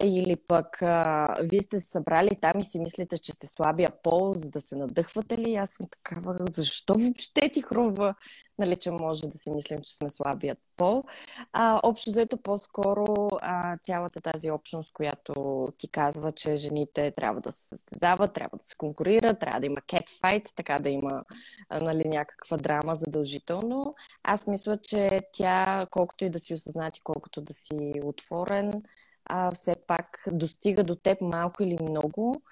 или 0.00 0.36
пък 0.36 0.82
а, 0.82 1.28
вие 1.42 1.62
сте 1.62 1.80
се 1.80 1.86
събрали 1.86 2.30
там 2.40 2.58
и 2.58 2.64
си 2.64 2.78
мислите, 2.78 3.18
че 3.18 3.32
сте 3.32 3.46
слабия 3.46 3.90
пол, 4.02 4.34
за 4.34 4.50
да 4.50 4.60
се 4.60 4.76
надъхвате 4.76 5.38
ли? 5.38 5.54
Аз 5.54 5.70
съм 5.70 5.86
такава, 5.90 6.36
защо 6.50 6.94
въобще 6.94 7.50
ти 7.52 7.62
хрумва, 7.62 8.14
нали, 8.58 8.76
че 8.76 8.90
може 8.90 9.28
да 9.28 9.38
си 9.38 9.50
мислим, 9.50 9.80
че 9.82 9.94
сме 9.94 10.10
слабият 10.10 10.58
пол. 10.76 11.04
А, 11.52 11.80
общо 11.82 12.10
заето 12.10 12.36
по-скоро 12.36 13.28
а, 13.42 13.76
цялата 13.76 14.20
тази 14.20 14.50
общност, 14.50 14.92
която 14.92 15.68
ти 15.78 15.88
казва, 15.88 16.32
че 16.32 16.56
жените 16.56 17.10
трябва 17.10 17.40
да 17.40 17.52
се 17.52 17.68
състезават, 17.68 18.32
трябва 18.32 18.58
да 18.58 18.64
се 18.64 18.76
конкурират, 18.76 19.38
трябва 19.38 19.60
да 19.60 19.66
има 19.66 19.80
catfight, 19.80 20.54
така 20.54 20.78
да 20.78 20.88
има 20.88 21.24
а, 21.68 21.80
нали, 21.80 22.08
някаква 22.08 22.56
драма 22.56 22.94
задължително. 22.94 23.94
Аз 24.22 24.46
мисля, 24.46 24.78
че 24.78 25.20
тя, 25.32 25.86
колкото 25.90 26.24
и 26.24 26.30
да 26.30 26.38
си 26.38 26.54
осъзнати, 26.54 27.00
колкото 27.04 27.40
да 27.40 27.52
си 27.52 27.92
отворен, 28.04 28.82
а, 29.24 29.50
все 29.50 29.74
пак 29.86 30.24
достига 30.32 30.84
до 30.84 30.94
теб 30.94 31.20
малко 31.20 31.62
или 31.62 31.76
много 31.82 32.42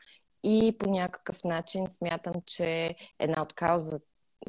и 0.45 0.77
по 0.79 0.91
някакъв 0.91 1.45
начин 1.45 1.91
смятам, 1.91 2.35
че 2.47 2.95
една 3.19 3.43
от 3.43 3.53
кауза, 3.53 4.01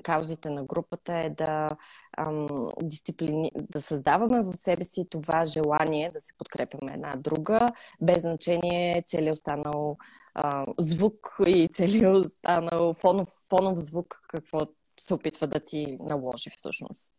каузите 0.04 0.50
на 0.50 0.64
групата 0.64 1.14
е 1.14 1.30
да, 1.30 1.70
ам, 2.18 2.48
дисциплини... 2.82 3.52
да 3.56 3.82
създаваме 3.82 4.44
в 4.44 4.56
себе 4.56 4.84
си 4.84 5.08
това 5.10 5.46
желание 5.46 6.12
да 6.12 6.22
се 6.22 6.34
подкрепяме 6.38 6.94
една 6.94 7.16
друга, 7.16 7.70
без 8.02 8.22
значение 8.22 9.04
целият 9.06 9.34
останал 9.34 9.98
ам, 10.36 10.66
звук 10.78 11.38
и 11.48 11.70
целият 11.72 12.16
останал 12.16 12.94
фонов, 12.94 13.30
фонов 13.50 13.80
звук, 13.80 14.22
какво 14.28 14.60
се 15.00 15.14
опитва 15.14 15.48
да 15.48 15.60
ти 15.60 15.98
наложи 16.00 16.50
всъщност. 16.50 17.14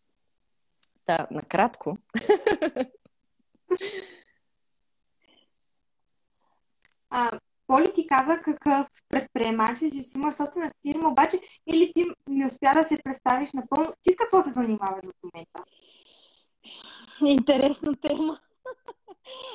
Та, 1.06 1.26
накратко. 1.30 1.98
А, 7.10 7.40
Поли 7.66 7.92
ти 7.94 8.06
каза 8.06 8.40
какъв 8.42 8.88
предприемач 9.08 9.78
си, 9.78 9.90
че 9.90 10.02
си 10.02 10.18
имаш 10.18 10.34
собствена 10.34 10.72
фирма, 10.82 11.08
обаче 11.08 11.36
или 11.66 11.92
ти 11.94 12.04
не 12.28 12.46
успя 12.46 12.74
да 12.74 12.84
се 12.84 13.02
представиш 13.04 13.52
напълно. 13.52 13.92
Ти 14.02 14.12
с 14.12 14.16
какво 14.16 14.42
се 14.42 14.52
занимаваш 14.52 15.04
в 15.04 15.12
момента? 15.24 15.64
Интересна 17.24 17.96
тема. 17.96 18.38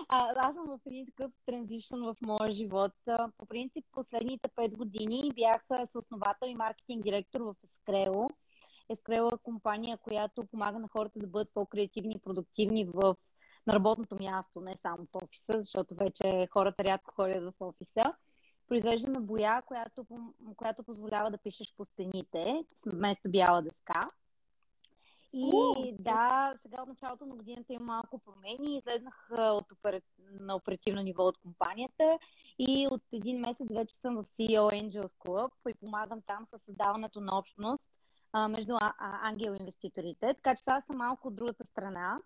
А, 0.09 0.33
аз 0.35 0.55
съм 0.55 0.65
в 0.67 0.79
един 0.85 1.05
такъв 1.05 1.31
транзишън 1.45 2.03
в 2.03 2.15
моя 2.21 2.53
живот. 2.53 2.91
По 3.37 3.45
принцип, 3.45 3.85
последните 3.91 4.49
5 4.49 4.77
години 4.77 5.31
бях 5.35 5.61
съосновател 5.85 6.47
и 6.47 6.55
маркетинг 6.55 7.03
директор 7.03 7.41
в 7.41 7.55
Escreo. 7.67 8.29
Escreo 8.93 9.35
е 9.35 9.43
компания, 9.43 9.97
която 9.97 10.45
помага 10.45 10.79
на 10.79 10.87
хората 10.87 11.19
да 11.19 11.27
бъдат 11.27 11.53
по-креативни 11.53 12.13
и 12.15 12.21
продуктивни 12.21 12.85
в 12.85 13.15
на 13.67 13.73
работното 13.73 14.15
място, 14.15 14.61
не 14.61 14.77
само 14.77 15.05
в 15.05 15.23
офиса, 15.23 15.61
защото 15.61 15.95
вече 15.95 16.47
хората 16.51 16.83
рядко 16.83 17.13
ходят 17.13 17.43
в 17.43 17.53
офиса. 17.59 18.03
Произвеждаме 18.67 19.19
боя, 19.19 19.61
която, 19.65 20.05
която 20.57 20.83
позволява 20.83 21.31
да 21.31 21.37
пишеш 21.37 21.73
по 21.77 21.85
стените, 21.85 22.65
вместо 22.85 23.31
бяла 23.31 23.61
дъска. 23.61 24.09
И 25.33 25.51
uh, 25.51 25.95
да, 25.99 26.53
сега 26.61 26.81
от 26.81 26.87
началото 26.87 27.25
на 27.25 27.35
годината 27.35 27.73
има 27.73 27.85
малко 27.85 28.19
промени. 28.19 28.77
Излезнах 28.77 29.27
от 29.31 29.71
опер... 29.71 30.01
на 30.39 30.55
оперативно 30.55 31.01
ниво 31.01 31.23
от 31.23 31.37
компанията 31.37 32.19
и 32.59 32.87
от 32.91 33.01
един 33.13 33.39
месец 33.39 33.67
вече 33.71 33.95
съм 33.95 34.15
в 34.15 34.23
CEO 34.23 34.61
Angels 34.61 35.11
Club 35.25 35.51
и 35.69 35.73
помагам 35.73 36.21
там 36.21 36.45
с 36.45 36.59
създаването 36.59 37.21
на 37.21 37.37
общност 37.37 37.83
а, 38.33 38.47
между 38.47 38.75
а, 38.75 38.93
а, 38.97 39.29
ангел 39.29 39.51
инвеститорите. 39.59 40.33
Така 40.33 40.55
че 40.55 40.63
сега 40.63 40.81
съм 40.81 40.97
малко 40.97 41.27
от 41.27 41.35
другата 41.35 41.65
страна. 41.65 42.19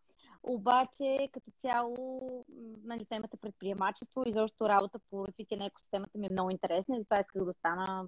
Обаче, 0.47 1.29
като 1.31 1.51
цяло, 1.57 2.45
нали, 2.83 3.05
темата 3.05 3.37
предприемачество 3.37 4.23
и 4.25 4.31
защо 4.31 4.69
работа 4.69 4.99
по 5.09 5.27
развитие 5.27 5.57
на 5.57 5.65
екосистемата 5.65 6.17
ми 6.17 6.27
е 6.27 6.31
много 6.31 6.49
интересна 6.49 6.95
и 6.95 6.99
затова 6.99 7.19
исках 7.19 7.43
да 7.43 7.53
стана 7.53 8.07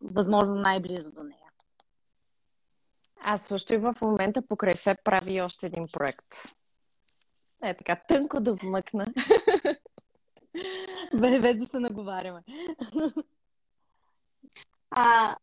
възможно 0.00 0.54
най-близо 0.54 1.10
до 1.10 1.22
нея. 1.22 1.50
Аз 3.20 3.42
също 3.42 3.74
и 3.74 3.78
в 3.78 3.94
момента 4.02 4.46
покрай 4.48 4.74
ФЕП 4.74 4.98
прави 5.04 5.42
още 5.42 5.66
един 5.66 5.88
проект. 5.92 6.34
Е 7.62 7.74
така 7.74 7.96
тънко 8.08 8.40
да 8.40 8.54
вмъкна. 8.54 9.06
Бе, 11.20 11.54
да 11.54 11.66
се 11.66 11.78
наговаряме. 11.78 12.42
А, 14.94 15.36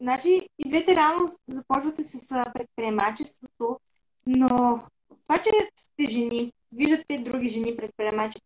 значи, 0.00 0.48
и 0.58 0.68
двете 0.68 0.96
рано 0.96 1.24
започвате 1.48 2.02
с 2.02 2.44
предприемачеството, 2.54 3.80
но 4.26 4.80
това, 5.28 5.38
че 5.38 5.50
сте 5.76 6.04
жени, 6.08 6.52
виждате 6.72 7.18
други 7.18 7.48
жени 7.48 7.76
предприемачи, 7.76 8.38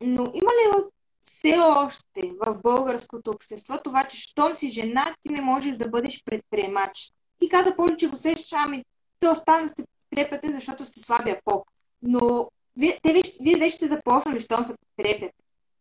но 0.00 0.22
има 0.22 0.50
ли 0.50 0.84
все 1.20 1.56
още 1.58 2.32
в 2.46 2.58
българското 2.62 3.30
общество 3.30 3.78
това, 3.84 4.04
че 4.04 4.20
щом 4.20 4.54
си 4.54 4.70
жена, 4.70 5.14
ти 5.20 5.32
не 5.32 5.40
можеш 5.40 5.76
да 5.76 5.88
бъдеш 5.88 6.24
предприемач? 6.24 7.12
И 7.40 7.48
каза 7.48 7.76
Поли, 7.76 7.96
че 7.96 8.08
го 8.08 8.16
срещаш, 8.16 8.52
ами 8.52 8.84
то 9.20 9.30
остана 9.30 9.62
да 9.62 9.68
сте 9.68 9.84
подкрепяте, 9.98 10.52
защото 10.52 10.84
сте 10.84 11.00
слабия 11.00 11.40
пол. 11.44 11.64
Но 12.02 12.50
вие, 12.76 12.98
те 13.02 13.12
вече, 13.12 13.32
вие 13.40 13.56
вече 13.56 13.76
сте 13.76 13.86
започнали, 13.86 14.40
щом 14.40 14.64
се 14.64 14.74
подкрепят. 14.78 15.32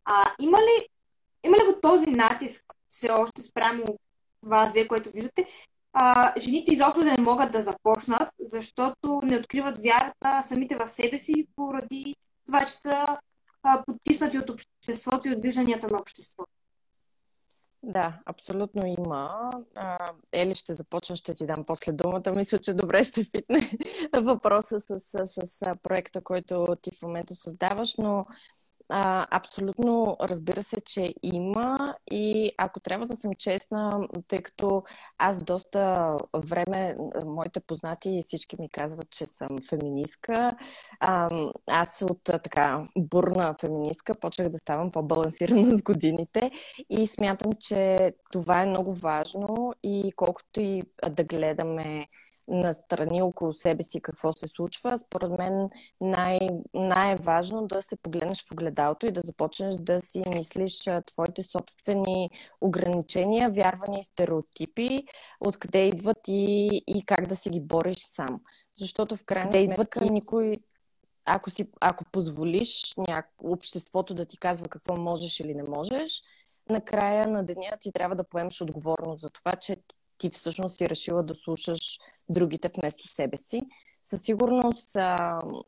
А 0.05 0.25
има 0.39 0.57
ли, 0.57 0.87
има 1.43 1.57
ли 1.57 1.61
го 1.65 1.79
този 1.81 2.09
натиск 2.09 2.65
все 2.89 3.11
още 3.11 3.43
спрямо 3.43 3.83
вас, 4.43 4.73
вие, 4.73 4.87
което 4.87 5.11
виждате, 5.11 5.45
а, 5.93 6.33
жените 6.39 6.73
изобщо 6.73 7.03
да 7.03 7.11
не 7.11 7.21
могат 7.21 7.51
да 7.51 7.61
започнат, 7.61 8.29
защото 8.39 9.21
не 9.23 9.37
откриват 9.37 9.77
вярата 9.77 10.41
самите 10.41 10.75
в 10.75 10.89
себе 10.89 11.17
си 11.17 11.47
поради 11.55 12.15
това, 12.45 12.65
че 12.65 12.73
са 12.73 13.05
а, 13.63 13.83
потиснати 13.85 14.37
от 14.37 14.49
обществото 14.49 15.27
и 15.27 15.31
от 15.31 15.41
вижданията 15.41 15.87
на 15.91 15.97
обществото. 15.97 16.51
Да, 17.83 18.19
абсолютно 18.25 18.85
има. 18.85 19.51
Ели 20.31 20.55
ще 20.55 20.73
започна, 20.73 21.15
ще 21.15 21.33
ти 21.33 21.45
дам 21.45 21.63
после 21.65 21.91
думата. 21.91 22.31
Мисля, 22.35 22.59
че 22.59 22.73
добре 22.73 23.03
ще 23.03 23.23
фитне 23.23 23.71
въпроса 24.21 24.79
с, 24.79 24.99
с, 24.99 25.27
с 25.45 25.75
проекта, 25.83 26.21
който 26.21 26.77
ти 26.81 26.91
в 26.91 27.01
момента 27.01 27.35
създаваш, 27.35 27.95
но 27.97 28.25
а, 28.89 29.27
абсолютно 29.31 30.17
разбира 30.21 30.63
се, 30.63 30.81
че 30.81 31.13
има 31.23 31.95
и 32.11 32.51
ако 32.57 32.79
трябва 32.79 33.05
да 33.05 33.15
съм 33.15 33.31
честна, 33.37 34.07
тъй 34.27 34.41
като 34.41 34.83
аз 35.17 35.43
доста 35.43 36.17
време, 36.37 36.97
моите 37.25 37.59
познати 37.59 38.23
всички 38.25 38.55
ми 38.59 38.69
казват, 38.69 39.09
че 39.09 39.25
съм 39.25 39.49
феминистка, 39.69 40.55
а, 40.99 41.29
аз 41.67 42.05
от 42.09 42.23
така 42.23 42.83
бурна 42.97 43.55
феминистка 43.61 44.15
почнах 44.15 44.49
да 44.49 44.57
ставам 44.57 44.91
по-балансирана 44.91 45.71
с 45.77 45.83
годините 45.83 46.51
и 46.89 47.07
смятам, 47.07 47.51
че 47.59 48.13
това 48.31 48.61
е 48.61 48.69
много 48.69 48.93
важно 48.93 49.73
и 49.83 50.13
колкото 50.15 50.61
и 50.61 50.83
да 51.09 51.23
гледаме 51.23 52.07
настрани 52.49 53.21
около 53.21 53.53
себе 53.53 53.83
си 53.83 54.01
какво 54.01 54.33
се 54.33 54.47
случва, 54.47 54.97
според 54.97 55.31
мен 55.37 55.69
най- 56.01 56.49
най-важно 56.73 57.67
да 57.67 57.81
се 57.81 57.97
погледнеш 58.01 58.45
в 58.45 58.51
огледалото 58.51 59.05
и 59.05 59.11
да 59.11 59.21
започнеш 59.23 59.75
да 59.75 60.01
си 60.01 60.23
мислиш 60.27 60.79
твоите 61.05 61.43
собствени 61.43 62.29
ограничения, 62.61 63.49
вярвания 63.49 63.99
и 63.99 64.03
стереотипи, 64.03 65.03
откъде 65.39 65.87
идват 65.87 66.27
и, 66.27 66.67
и 66.87 67.05
как 67.05 67.27
да 67.27 67.35
си 67.35 67.49
ги 67.49 67.61
бориш 67.61 67.97
сам. 67.97 68.39
Защото 68.73 69.15
в 69.15 69.25
крайна 69.25 69.51
сметка 69.51 69.73
идват 69.73 70.11
никой 70.11 70.57
ако, 71.25 71.49
си, 71.49 71.69
ако 71.81 72.05
позволиш 72.11 72.93
няк... 72.97 73.29
обществото 73.43 74.13
да 74.13 74.25
ти 74.25 74.37
казва 74.37 74.67
какво 74.67 74.95
можеш 74.97 75.39
или 75.39 75.53
не 75.53 75.63
можеш, 75.63 76.21
накрая 76.69 77.27
на 77.27 77.45
деня 77.45 77.77
ти 77.81 77.91
трябва 77.91 78.15
да 78.15 78.23
поемеш 78.23 78.61
отговорност 78.61 79.21
за 79.21 79.29
това, 79.29 79.55
че 79.55 79.77
ти 80.17 80.29
всъщност 80.29 80.75
си 80.75 80.89
решила 80.89 81.23
да 81.23 81.35
слушаш 81.35 81.99
другите 82.29 82.71
вместо 82.77 83.07
себе 83.07 83.37
си. 83.37 83.61
Със 84.03 84.21
сигурност, 84.21 84.89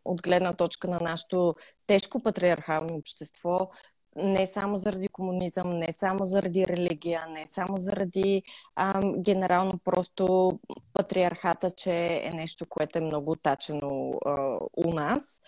от 0.06 0.22
гледна 0.22 0.54
точка 0.54 0.88
на 0.88 1.00
нашето 1.02 1.56
тежко 1.88 2.24
патриархално 2.24 2.96
общество, 2.96 3.70
не 4.16 4.48
само 4.48 4.78
заради 4.78 5.08
комунизъм, 5.08 5.78
не 5.78 5.92
само 5.92 6.26
заради 6.26 6.68
религия, 6.68 7.28
не 7.30 7.46
само 7.46 7.80
заради 7.80 8.44
а, 8.76 9.02
генерално 9.18 9.80
просто 9.84 10.60
патриархата, 10.94 11.72
че 11.72 12.22
е 12.24 12.32
нещо, 12.32 12.66
което 12.70 12.98
е 12.98 13.02
много 13.02 13.36
тачено 13.36 14.20
а, 14.26 14.58
у 14.78 14.94
нас 14.94 15.42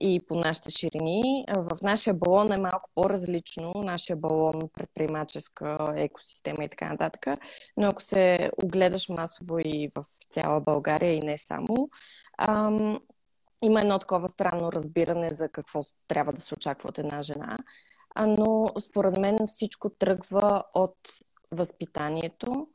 и 0.00 0.20
по 0.28 0.34
нашите 0.34 0.70
ширини. 0.70 1.44
В 1.56 1.82
нашия 1.82 2.14
балон 2.14 2.52
е 2.52 2.56
малко 2.56 2.90
по-различно. 2.94 3.72
Нашия 3.76 4.16
балон 4.16 4.68
предприемаческа 4.72 5.94
екосистема 5.96 6.64
и 6.64 6.68
така 6.68 6.88
нататък. 6.88 7.26
Но 7.76 7.88
ако 7.88 8.02
се 8.02 8.50
огледаш 8.64 9.08
масово 9.08 9.58
и 9.58 9.90
в 9.94 10.04
цяла 10.30 10.60
България 10.60 11.12
и 11.12 11.20
не 11.20 11.38
само, 11.38 11.88
ам, 12.38 13.00
има 13.62 13.80
едно 13.80 13.98
такова 13.98 14.28
странно 14.28 14.72
разбиране 14.72 15.32
за 15.32 15.48
какво 15.48 15.80
трябва 16.08 16.32
да 16.32 16.40
се 16.40 16.54
очаква 16.54 16.88
от 16.88 16.98
една 16.98 17.22
жена. 17.22 17.58
Но 18.26 18.68
според 18.80 19.16
мен 19.18 19.38
всичко 19.46 19.90
тръгва 19.90 20.64
от 20.74 20.96
възпитанието 21.50 22.66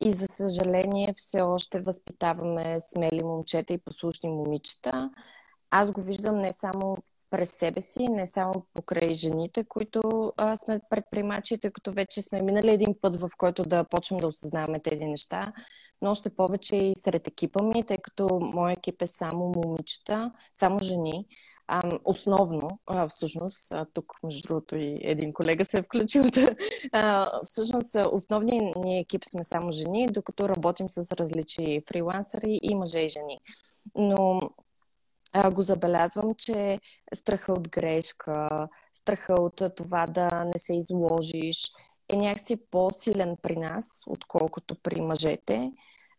и 0.00 0.12
за 0.12 0.26
съжаление 0.26 1.12
все 1.16 1.40
още 1.40 1.80
възпитаваме 1.80 2.80
смели 2.80 3.22
момчета 3.22 3.72
и 3.72 3.78
послушни 3.78 4.28
момичета 4.28 5.10
аз 5.76 5.90
го 5.90 6.02
виждам 6.02 6.38
не 6.38 6.52
само 6.52 6.96
през 7.30 7.50
себе 7.50 7.80
си, 7.80 8.08
не 8.08 8.26
само 8.26 8.66
покрай 8.74 9.14
жените, 9.14 9.64
които 9.64 10.32
а, 10.36 10.56
сме 10.56 10.80
предприемачи, 10.90 11.58
тъй 11.58 11.70
като 11.70 11.92
вече 11.92 12.22
сме 12.22 12.42
минали 12.42 12.70
един 12.70 12.94
път, 13.00 13.16
в 13.16 13.30
който 13.38 13.62
да 13.62 13.84
почнем 13.84 14.20
да 14.20 14.26
осъзнаваме 14.26 14.80
тези 14.80 15.04
неща, 15.04 15.52
но 16.02 16.10
още 16.10 16.30
повече 16.30 16.76
и 16.76 16.92
сред 16.96 17.28
екипа 17.28 17.62
ми, 17.62 17.86
тъй 17.86 17.98
като 17.98 18.40
моят 18.40 18.78
екип 18.78 19.02
е 19.02 19.06
само 19.06 19.52
момичета, 19.56 20.32
само 20.58 20.78
жени. 20.78 21.26
А, 21.66 21.98
основно, 22.04 22.78
а, 22.86 23.08
всъщност, 23.08 23.72
а, 23.72 23.86
тук 23.94 24.12
между 24.24 24.48
другото 24.48 24.76
и 24.76 25.00
един 25.02 25.32
колега 25.32 25.64
се 25.64 25.78
е 25.78 25.82
включил, 25.82 26.22
да, 26.22 26.54
а, 26.92 27.30
всъщност 27.44 27.96
основният 28.12 28.76
ни 28.76 28.98
екип 28.98 29.24
сме 29.24 29.44
само 29.44 29.70
жени, 29.70 30.06
докато 30.06 30.48
работим 30.48 30.88
с 30.88 31.12
различни 31.12 31.82
фрилансъри 31.88 32.58
и 32.62 32.74
мъже 32.74 32.98
и 32.98 33.08
жени. 33.08 33.38
Но 33.96 34.40
го 35.54 35.62
забелязвам, 35.62 36.34
че 36.34 36.78
страха 37.14 37.52
от 37.52 37.68
грешка, 37.68 38.68
страха 38.94 39.34
от 39.34 39.62
това 39.76 40.06
да 40.06 40.44
не 40.44 40.58
се 40.58 40.74
изложиш 40.76 41.72
е 42.08 42.16
някакси 42.16 42.56
по-силен 42.70 43.36
при 43.42 43.56
нас, 43.56 44.02
отколкото 44.06 44.74
при 44.82 45.00
мъжете. 45.00 45.72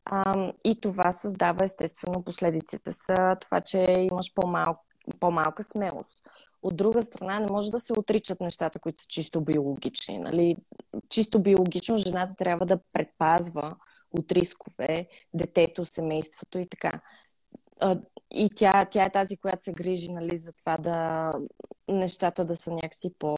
А, 0.05 0.51
и 0.63 0.81
това 0.81 1.11
създава 1.11 1.65
естествено 1.65 2.23
последиците 2.23 2.91
са 2.91 3.35
това, 3.41 3.61
че 3.61 4.07
имаш 4.11 4.33
по-мал, 4.33 4.77
по-малка 5.19 5.63
смелост. 5.63 6.29
От 6.61 6.75
друга 6.75 7.03
страна, 7.03 7.39
не 7.39 7.51
може 7.51 7.71
да 7.71 7.79
се 7.79 7.93
отричат 7.93 8.41
нещата, 8.41 8.79
които 8.79 9.01
са 9.01 9.07
чисто 9.07 9.41
биологични. 9.41 10.19
Нали? 10.19 10.57
Чисто 11.09 11.39
биологично 11.39 11.97
жената 11.97 12.33
трябва 12.37 12.65
да 12.65 12.79
предпазва 12.93 13.75
от 14.11 14.31
рискове 14.31 15.07
детето, 15.33 15.85
семейството 15.85 16.59
и 16.59 16.67
така 16.69 17.01
и 18.35 18.49
тя, 18.55 18.85
тя 18.85 19.03
е 19.03 19.09
тази, 19.09 19.37
която 19.37 19.63
се 19.63 19.73
грижи 19.73 20.11
нали, 20.11 20.37
за 20.37 20.53
това 20.53 20.77
да 20.77 21.33
нещата 21.87 22.45
да 22.45 22.55
са 22.55 22.71
някакси 22.71 23.13
по, 23.19 23.35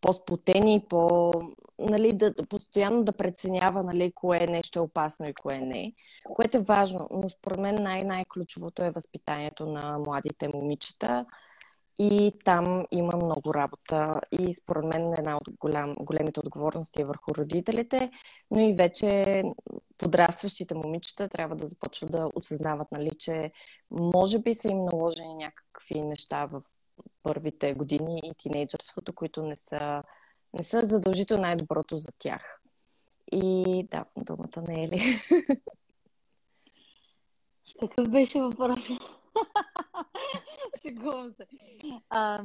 по-спотени, 0.00 0.84
по, 0.88 1.32
нали, 1.78 2.12
да, 2.12 2.34
постоянно 2.48 3.04
да 3.04 3.12
преценява 3.12 3.82
нали, 3.82 4.12
кое 4.14 4.38
е 4.42 4.46
нещо 4.46 4.82
опасно 4.82 5.28
и 5.28 5.34
кое 5.34 5.58
не. 5.58 5.92
Което 6.24 6.56
е 6.56 6.60
важно, 6.60 7.08
но 7.10 7.28
според 7.28 7.58
мен 7.58 7.82
най-най-ключовото 7.82 8.82
е 8.82 8.90
възпитанието 8.90 9.66
на 9.66 9.98
младите 9.98 10.48
момичета 10.54 11.26
и 11.98 12.32
там 12.44 12.86
има 12.90 13.16
много 13.16 13.54
работа. 13.54 14.20
И 14.32 14.54
според 14.54 14.84
мен 14.84 15.14
една 15.14 15.36
от 15.36 15.48
голям, 15.60 15.94
големите 15.94 16.40
отговорности 16.40 17.02
е 17.02 17.04
върху 17.04 17.34
родителите, 17.34 18.10
но 18.50 18.60
и 18.60 18.74
вече 18.74 19.42
подрастващите 19.98 20.74
момичета 20.74 21.28
трябва 21.28 21.56
да 21.56 21.66
започват 21.66 22.12
да 22.12 22.30
осъзнават, 22.34 22.88
нали, 22.92 23.10
че 23.18 23.52
може 23.90 24.38
би 24.38 24.54
са 24.54 24.68
им 24.68 24.84
наложени 24.84 25.34
някакви 25.34 26.00
неща 26.00 26.46
в 26.46 26.62
първите 27.22 27.74
години 27.74 28.20
и 28.24 28.34
тинейджърството, 28.38 29.12
които 29.12 29.42
не 29.42 29.56
са, 29.56 30.02
не 30.54 30.62
са 30.62 30.86
задължително 30.86 31.42
най-доброто 31.42 31.96
за 31.96 32.08
тях. 32.18 32.60
И 33.32 33.86
да, 33.90 34.04
думата 34.16 34.62
не 34.68 34.84
е 34.84 34.88
ли? 34.88 35.20
Какъв 37.80 38.08
беше 38.08 38.40
въпросът? 38.40 38.98
Шегувам 40.82 41.32
се. 41.32 41.46
А, 42.10 42.44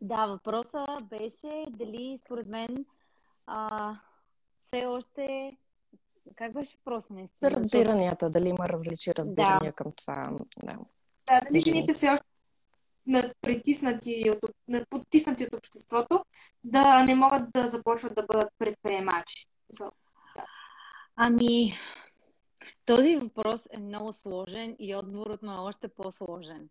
да, 0.00 0.26
въпроса 0.26 0.86
беше 1.04 1.66
дали 1.70 2.18
според 2.18 2.46
мен 2.46 2.84
а, 3.46 3.94
все 4.60 4.86
още 4.86 5.56
как 6.36 6.52
беше 6.52 6.76
въпросът 6.76 7.10
наистина? 7.10 7.50
Разбиранията, 7.50 8.30
дали 8.30 8.48
има 8.48 8.68
различни 8.68 9.14
разбирания 9.14 9.70
да. 9.70 9.72
към 9.72 9.92
това. 9.92 10.30
Да, 10.62 10.76
да 11.28 11.40
дали 11.48 11.60
жените 11.60 11.94
все 11.94 12.08
още 12.08 12.26
притиснати 13.40 14.30
от, 14.30 14.50
потиснати 14.90 15.44
от 15.44 15.54
обществото, 15.54 16.24
да 16.64 17.04
не 17.04 17.14
могат 17.14 17.42
да 17.54 17.66
започват 17.66 18.14
да 18.14 18.26
бъдат 18.26 18.48
предприемачи. 18.58 19.46
So, 19.72 19.90
да. 20.36 20.44
Ами, 21.16 21.78
този 22.86 23.16
въпрос 23.16 23.68
е 23.70 23.78
много 23.78 24.12
сложен 24.12 24.76
и 24.78 24.96
отговорът 24.96 25.42
му 25.42 25.52
е 25.52 25.56
още 25.56 25.88
по-сложен. 25.88 26.68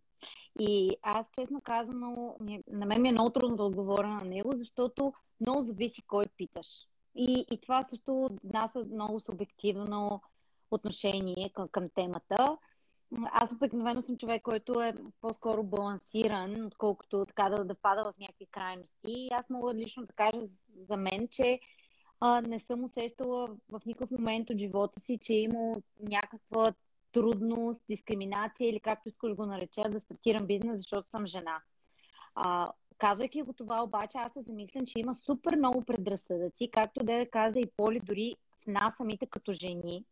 И 0.60 0.98
аз, 1.02 1.30
честно 1.32 1.62
казано, 1.62 2.38
на 2.68 2.86
мен 2.86 3.02
ми 3.02 3.10
е 3.10 3.12
много 3.12 3.30
трудно 3.30 3.56
да 3.56 3.64
отговоря 3.64 4.08
на 4.08 4.26
него, 4.26 4.52
защото 4.56 5.14
много 5.42 5.62
зависи 5.62 6.02
кой 6.02 6.26
питаш. 6.38 6.68
И, 7.16 7.46
и 7.52 7.62
това 7.62 7.84
също 7.84 8.30
нас 8.44 8.76
е 8.76 8.80
много 8.94 9.20
субективно 9.20 10.22
отношение 10.72 11.50
към, 11.50 11.68
към 11.68 11.90
темата. 11.96 12.58
Аз 13.32 13.52
обикновено 13.52 14.02
съм 14.02 14.18
човек, 14.18 14.42
който 14.42 14.82
е 14.82 14.94
по-скоро 15.22 15.64
балансиран, 15.64 16.66
отколкото 16.66 17.26
така 17.26 17.50
да, 17.50 17.66
да 17.66 17.76
пада 17.76 18.04
в 18.04 18.20
някакви 18.20 18.46
крайности. 18.46 18.98
И 19.08 19.30
аз 19.32 19.50
мога 19.50 19.74
лично 19.74 20.06
да 20.06 20.14
кажа 20.14 20.42
за 20.90 20.98
мен, 20.98 21.28
че 21.32 21.60
а, 22.20 22.42
не 22.42 22.60
съм 22.60 22.84
усещала 22.84 23.48
в 23.70 23.82
никакъв 23.86 24.12
момент 24.12 24.50
от 24.50 24.58
живота 24.58 25.00
си, 25.00 25.18
че 25.22 25.34
е 25.34 25.42
имал 25.42 25.82
някаква 26.02 26.74
трудност, 27.12 27.84
дискриминация 27.90 28.70
или 28.70 28.80
както 28.80 29.10
искаш 29.10 29.34
го 29.34 29.46
нареча, 29.46 29.84
да 29.90 30.00
стартирам 30.00 30.48
бизнес, 30.48 30.78
защото 30.78 31.10
съм 31.10 31.28
жена. 31.28 31.62
А, 32.36 32.72
казвайки 32.98 33.42
го 33.42 33.54
това, 33.54 33.84
обаче, 33.84 34.18
аз 34.18 34.34
се 34.34 34.42
замислям, 34.42 34.86
че 34.86 35.00
има 35.00 35.16
супер 35.16 35.56
много 35.56 35.82
предразсъдъци, 35.82 36.70
както 36.72 37.04
да 37.04 37.30
каза 37.30 37.60
и 37.60 37.72
Поли, 37.78 38.00
дори 38.00 38.36
нас 38.68 38.96
самите 38.98 39.26
като 39.26 39.52
жени, 39.52 40.06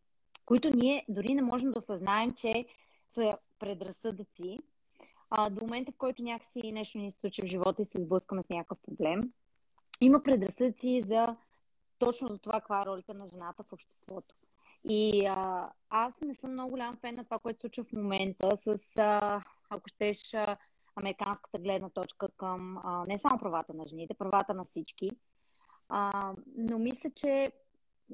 които 0.45 0.69
ние 0.69 1.05
дори 1.09 1.35
не 1.35 1.41
можем 1.41 1.71
да 1.71 1.79
осъзнаем, 1.79 2.33
че 2.33 2.65
са 3.09 3.37
предразсъдъци, 3.59 4.59
а, 5.29 5.49
до 5.49 5.61
момента, 5.61 5.91
в 5.91 5.97
който 5.97 6.23
някакси 6.23 6.71
нещо 6.71 6.97
ни 6.97 7.11
се 7.11 7.19
случи 7.19 7.41
в 7.41 7.45
живота 7.45 7.81
и 7.81 7.85
се 7.85 7.99
сблъскаме 7.99 8.43
с 8.43 8.49
някакъв 8.49 8.77
проблем, 8.79 9.31
има 10.01 10.23
предразсъдъци 10.23 11.01
за 11.01 11.35
точно 12.05 12.27
за 12.27 12.37
това 12.37 12.53
каква 12.53 12.81
е 12.81 12.85
ролята 12.85 13.13
на 13.13 13.27
жената 13.27 13.63
в 13.63 13.73
обществото. 13.73 14.35
И 14.89 15.25
а, 15.25 15.69
аз 15.89 16.21
не 16.21 16.35
съм 16.35 16.51
много 16.51 16.69
голям 16.69 16.97
фен 16.97 17.15
на 17.15 17.23
това, 17.23 17.39
което 17.39 17.57
се 17.57 17.61
случва 17.61 17.83
в 17.83 17.93
момента 17.93 18.57
с, 18.57 18.97
а, 18.97 19.43
ако 19.69 19.89
щеш, 19.89 20.33
а, 20.33 20.57
американската 20.95 21.59
гледна 21.59 21.89
точка 21.89 22.29
към 22.37 22.77
а, 22.77 23.05
не 23.07 23.17
само 23.17 23.39
правата 23.39 23.73
на 23.73 23.85
жените, 23.85 24.13
правата 24.13 24.53
на 24.53 24.63
всички. 24.63 25.11
А, 25.89 26.33
но 26.57 26.79
мисля, 26.79 27.09
че 27.15 27.51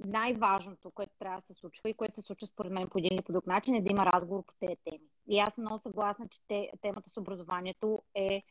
най-важното, 0.06 0.91
което 0.91 1.13
трябва 1.19 1.39
да 1.39 1.45
се 1.45 1.54
случва 1.54 1.89
и 1.89 1.93
което 1.93 2.15
се 2.15 2.21
случва 2.21 2.47
според 2.47 2.71
мен 2.71 2.88
по 2.88 2.97
един 2.97 3.13
или 3.13 3.21
по 3.21 3.32
друг 3.32 3.47
начин 3.47 3.76
е 3.76 3.82
да 3.82 3.91
има 3.91 4.06
разговор 4.06 4.43
по 4.45 4.54
тези 4.60 4.76
теми. 4.84 5.04
И 5.28 5.39
аз 5.39 5.54
съм 5.54 5.63
много 5.63 5.80
съгласна, 5.80 6.28
че 6.28 6.39
те, 6.47 6.71
темата 6.82 7.10
с 7.10 7.17
образованието 7.17 8.02
е 8.15 8.43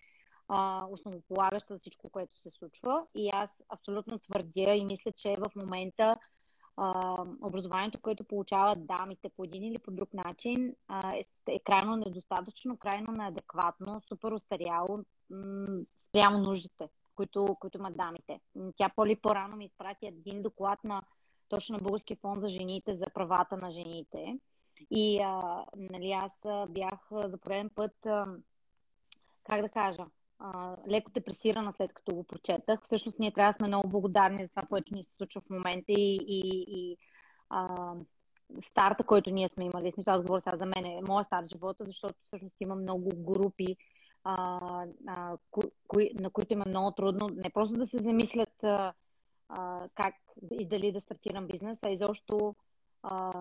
а, 0.49 0.87
основополагаща 0.91 1.75
за 1.75 1.81
всичко, 1.81 2.11
което 2.11 2.39
се 2.39 2.51
случва. 2.51 3.07
И 3.15 3.31
аз 3.33 3.51
абсолютно 3.69 4.19
твърдя 4.19 4.75
и 4.75 4.85
мисля, 4.85 5.13
че 5.13 5.37
в 5.39 5.57
момента 5.57 6.17
а, 6.77 7.17
образованието, 7.43 8.01
което 8.01 8.25
получават 8.25 8.87
дамите 8.87 9.29
по 9.37 9.45
един 9.45 9.65
или 9.65 9.79
по 9.79 9.91
друг 9.91 10.15
начин, 10.15 10.75
а, 10.89 11.17
е, 11.17 11.23
е 11.49 11.59
крайно 11.59 11.97
недостатъчно, 11.97 12.77
крайно 12.77 13.13
неадекватно, 13.13 14.01
супер 14.09 14.33
устаряло 14.33 14.99
спрямо 16.09 16.39
нуждите, 16.39 16.89
които, 17.15 17.57
които 17.61 17.79
имат 17.79 17.97
дамите. 17.97 18.41
Тя 18.77 18.91
по-ли 18.97 19.17
по-рано 19.17 19.57
ми 19.57 19.65
изпрати 19.65 20.07
един 20.07 20.43
доклад 20.43 20.85
на 20.85 21.03
точно 21.49 21.77
на 21.77 21.83
Българския 21.83 22.17
фонд 22.17 22.41
за 22.41 22.49
жените, 22.49 22.95
за 22.95 23.07
правата 23.15 23.57
на 23.57 23.71
жените. 23.71 24.39
И 24.91 25.21
а, 25.21 25.65
нали, 25.77 26.13
аз 26.13 26.41
бях 26.69 27.09
за 27.11 27.39
пореден 27.39 27.71
път, 27.75 28.07
а, 28.07 28.27
как 29.45 29.63
да 29.63 29.69
кажа, 29.69 30.07
а, 30.39 30.77
леко 30.89 31.11
депресирана 31.11 31.73
след 31.73 31.93
като 31.93 32.15
го 32.15 32.25
прочетах. 32.25 32.81
Всъщност 32.83 33.19
ние 33.19 33.33
трябва 33.33 33.51
да 33.51 33.57
сме 33.57 33.69
много 33.69 33.89
благодарни 33.89 34.45
за 34.45 34.51
това, 34.51 34.63
което 34.63 34.95
ни 34.95 35.03
се 35.03 35.13
случва 35.13 35.41
в 35.41 35.51
момента 35.51 35.93
и, 35.93 36.17
и, 36.29 36.65
и 36.69 36.97
а, 37.51 37.93
старта, 38.61 39.05
който 39.05 39.31
ние 39.31 39.49
сме 39.49 39.65
имали. 39.65 39.93
Смисъл, 39.93 40.15
аз 40.15 40.23
говоря 40.23 40.41
сега 40.41 40.57
за 40.57 40.67
мен, 40.67 40.87
е 40.87 41.01
моят 41.03 41.27
старт 41.27 41.49
живота, 41.49 41.85
защото 41.85 42.19
всъщност 42.27 42.57
има 42.61 42.75
много 42.75 43.11
групи, 43.17 43.77
а, 44.25 44.59
а, 45.07 45.37
кои, 45.87 46.11
на 46.15 46.31
които 46.31 46.53
има 46.53 46.65
много 46.69 46.91
трудно 46.91 47.29
не 47.37 47.51
просто 47.51 47.77
да 47.77 47.87
се 47.87 47.99
замислят 47.99 48.65
а, 48.65 48.93
а, 49.49 49.89
как 49.95 50.15
и 50.51 50.69
дали 50.69 50.93
да 50.93 51.01
стартирам 51.01 51.47
бизнес, 51.47 51.83
а 51.83 51.91
изобщо 51.91 52.55
а, 53.03 53.33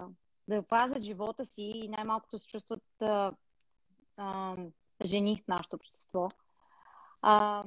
да 0.47 0.63
пазят 0.63 1.03
живота 1.03 1.45
си 1.45 1.61
и 1.61 1.87
най-малкото 1.87 2.39
се 2.39 2.47
чувстват 2.47 2.83
а, 3.01 3.31
а, 4.17 4.55
жени 5.05 5.41
в 5.43 5.47
нашето 5.47 5.75
общество. 5.75 6.29
А, 7.27 7.63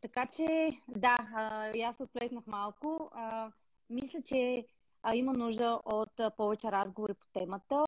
така 0.00 0.26
че, 0.26 0.70
да, 0.88 1.16
а, 1.34 1.72
аз 1.84 1.96
се 1.96 2.02
отплеснах 2.02 2.46
малко. 2.46 3.10
А, 3.12 3.50
мисля, 3.90 4.22
че 4.22 4.66
а, 5.02 5.14
има 5.14 5.32
нужда 5.32 5.80
от 5.84 6.20
а, 6.20 6.30
повече 6.30 6.72
разговори 6.72 7.14
по 7.14 7.26
темата, 7.32 7.86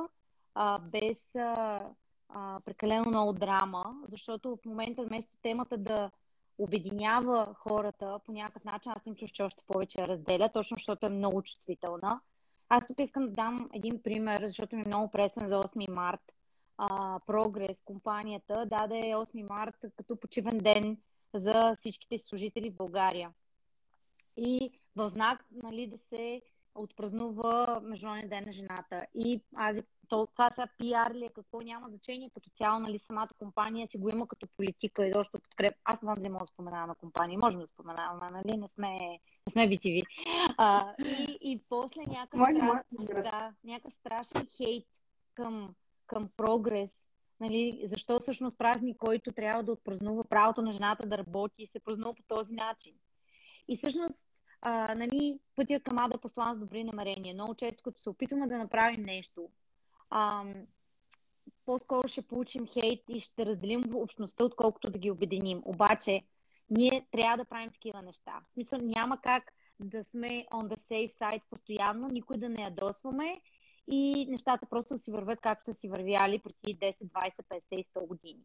а, 0.54 0.78
без 0.78 1.34
а, 1.34 1.80
а, 2.28 2.60
прекалено 2.64 3.04
много 3.08 3.32
драма, 3.32 3.84
защото 4.10 4.56
в 4.56 4.64
момента 4.64 5.02
вместо 5.02 5.32
темата 5.42 5.78
да 5.78 6.10
обединява 6.58 7.54
хората 7.54 8.20
по 8.24 8.32
някакъв 8.32 8.64
начин, 8.64 8.92
аз 8.96 9.06
им 9.06 9.14
чуш, 9.14 9.30
че 9.30 9.42
още 9.42 9.64
повече 9.66 10.08
разделя, 10.08 10.50
точно 10.52 10.74
защото 10.74 11.06
е 11.06 11.08
много 11.08 11.42
чувствителна. 11.42 12.20
Аз 12.68 12.86
тук 12.86 13.00
искам 13.00 13.26
да 13.26 13.32
дам 13.32 13.70
един 13.72 14.02
пример, 14.02 14.46
защото 14.46 14.76
ми 14.76 14.82
е 14.82 14.88
много 14.88 15.10
пресен 15.10 15.48
за 15.48 15.62
8 15.62 15.90
март 15.90 16.34
а, 16.78 17.20
Прогрес, 17.26 17.82
компанията, 17.84 18.66
даде 18.66 18.94
8 18.94 19.48
март 19.48 19.76
като 19.96 20.16
почивен 20.16 20.58
ден 20.58 20.96
за 21.34 21.76
всичките 21.78 22.18
служители 22.18 22.70
в 22.70 22.76
България. 22.76 23.30
И 24.36 24.70
в 24.96 25.08
знак 25.08 25.44
нали, 25.62 25.86
да 25.86 25.98
се 25.98 26.42
отпразнува 26.74 27.80
Международния 27.82 28.28
ден 28.28 28.44
на 28.46 28.52
жената. 28.52 29.06
И 29.14 29.40
аз 29.56 29.80
то, 30.08 30.26
това 30.26 30.50
са 30.50 30.68
пиар 30.78 31.14
ли 31.14 31.24
е, 31.24 31.28
какво 31.28 31.60
няма 31.60 31.88
значение, 31.88 32.30
като 32.34 32.50
цяло, 32.50 32.78
нали, 32.80 32.98
самата 32.98 33.28
компания 33.38 33.88
си 33.88 33.98
го 33.98 34.08
има 34.08 34.26
като 34.26 34.46
политика 34.56 35.06
и 35.06 35.12
защо 35.12 35.38
подкреп. 35.38 35.74
Аз 35.84 36.02
не 36.02 36.28
мога 36.28 36.44
да 36.44 36.52
споменавам 36.52 36.88
на 36.88 36.94
компания, 36.94 37.38
можем 37.38 37.60
да 37.60 37.66
споменаваме, 37.66 38.30
нали, 38.30 38.56
не 38.56 38.68
сме, 38.68 38.88
не 39.46 39.50
сме 39.52 39.68
BTV. 39.68 40.04
А, 40.58 40.94
и, 40.98 41.38
и 41.40 41.60
после 41.68 42.00
някакъв, 42.06 42.40
страш, 43.04 43.26
да, 43.30 43.52
някакъв 43.64 43.92
страшен 43.92 44.46
хейт 44.56 44.86
към 45.34 45.74
към 46.06 46.28
прогрес, 46.36 47.08
нали, 47.40 47.82
защо 47.84 48.20
всъщност 48.20 48.58
празник, 48.58 48.96
който 48.96 49.32
трябва 49.32 49.62
да 49.62 49.72
отпразнува 49.72 50.24
правото 50.24 50.62
на 50.62 50.72
жената 50.72 51.06
да 51.06 51.18
работи, 51.18 51.66
се 51.66 51.80
празнува 51.80 52.14
по 52.14 52.22
този 52.28 52.54
начин. 52.54 52.94
И 53.68 53.76
всъщност, 53.76 54.26
а, 54.60 54.94
нали, 54.94 55.38
пътя 55.56 55.80
към 55.80 55.98
Ада 55.98 56.18
послан 56.18 56.56
с 56.56 56.58
добри 56.58 56.84
намерения. 56.84 57.34
Много 57.34 57.54
често, 57.54 57.82
като 57.82 58.02
се 58.02 58.10
опитваме 58.10 58.46
да 58.46 58.58
направим 58.58 59.02
нещо, 59.02 59.48
а, 60.10 60.44
по-скоро 61.66 62.08
ще 62.08 62.22
получим 62.22 62.66
хейт 62.66 63.02
и 63.08 63.20
ще 63.20 63.46
разделим 63.46 63.82
общността, 63.94 64.44
отколкото 64.44 64.90
да 64.90 64.98
ги 64.98 65.10
обединим. 65.10 65.62
Обаче, 65.64 66.22
ние 66.70 67.06
трябва 67.10 67.36
да 67.36 67.44
правим 67.44 67.70
такива 67.70 68.02
неща. 68.02 68.40
В 68.48 68.52
смисъл, 68.52 68.78
няма 68.82 69.20
как 69.20 69.52
да 69.80 70.04
сме 70.04 70.46
on 70.52 70.68
the 70.68 70.76
safe 70.76 71.08
side 71.08 71.42
постоянно, 71.50 72.08
никой 72.08 72.36
да 72.36 72.48
не 72.48 72.62
ядосваме 72.62 73.40
и 73.88 74.26
нещата 74.28 74.66
просто 74.70 74.98
си 74.98 75.10
вървят 75.10 75.40
както 75.40 75.64
са 75.64 75.74
си 75.74 75.88
вървяли 75.88 76.38
преди 76.38 76.78
10, 76.78 76.92
20, 76.92 77.42
50 77.50 77.74
и 77.74 77.84
100 77.84 78.06
години. 78.06 78.42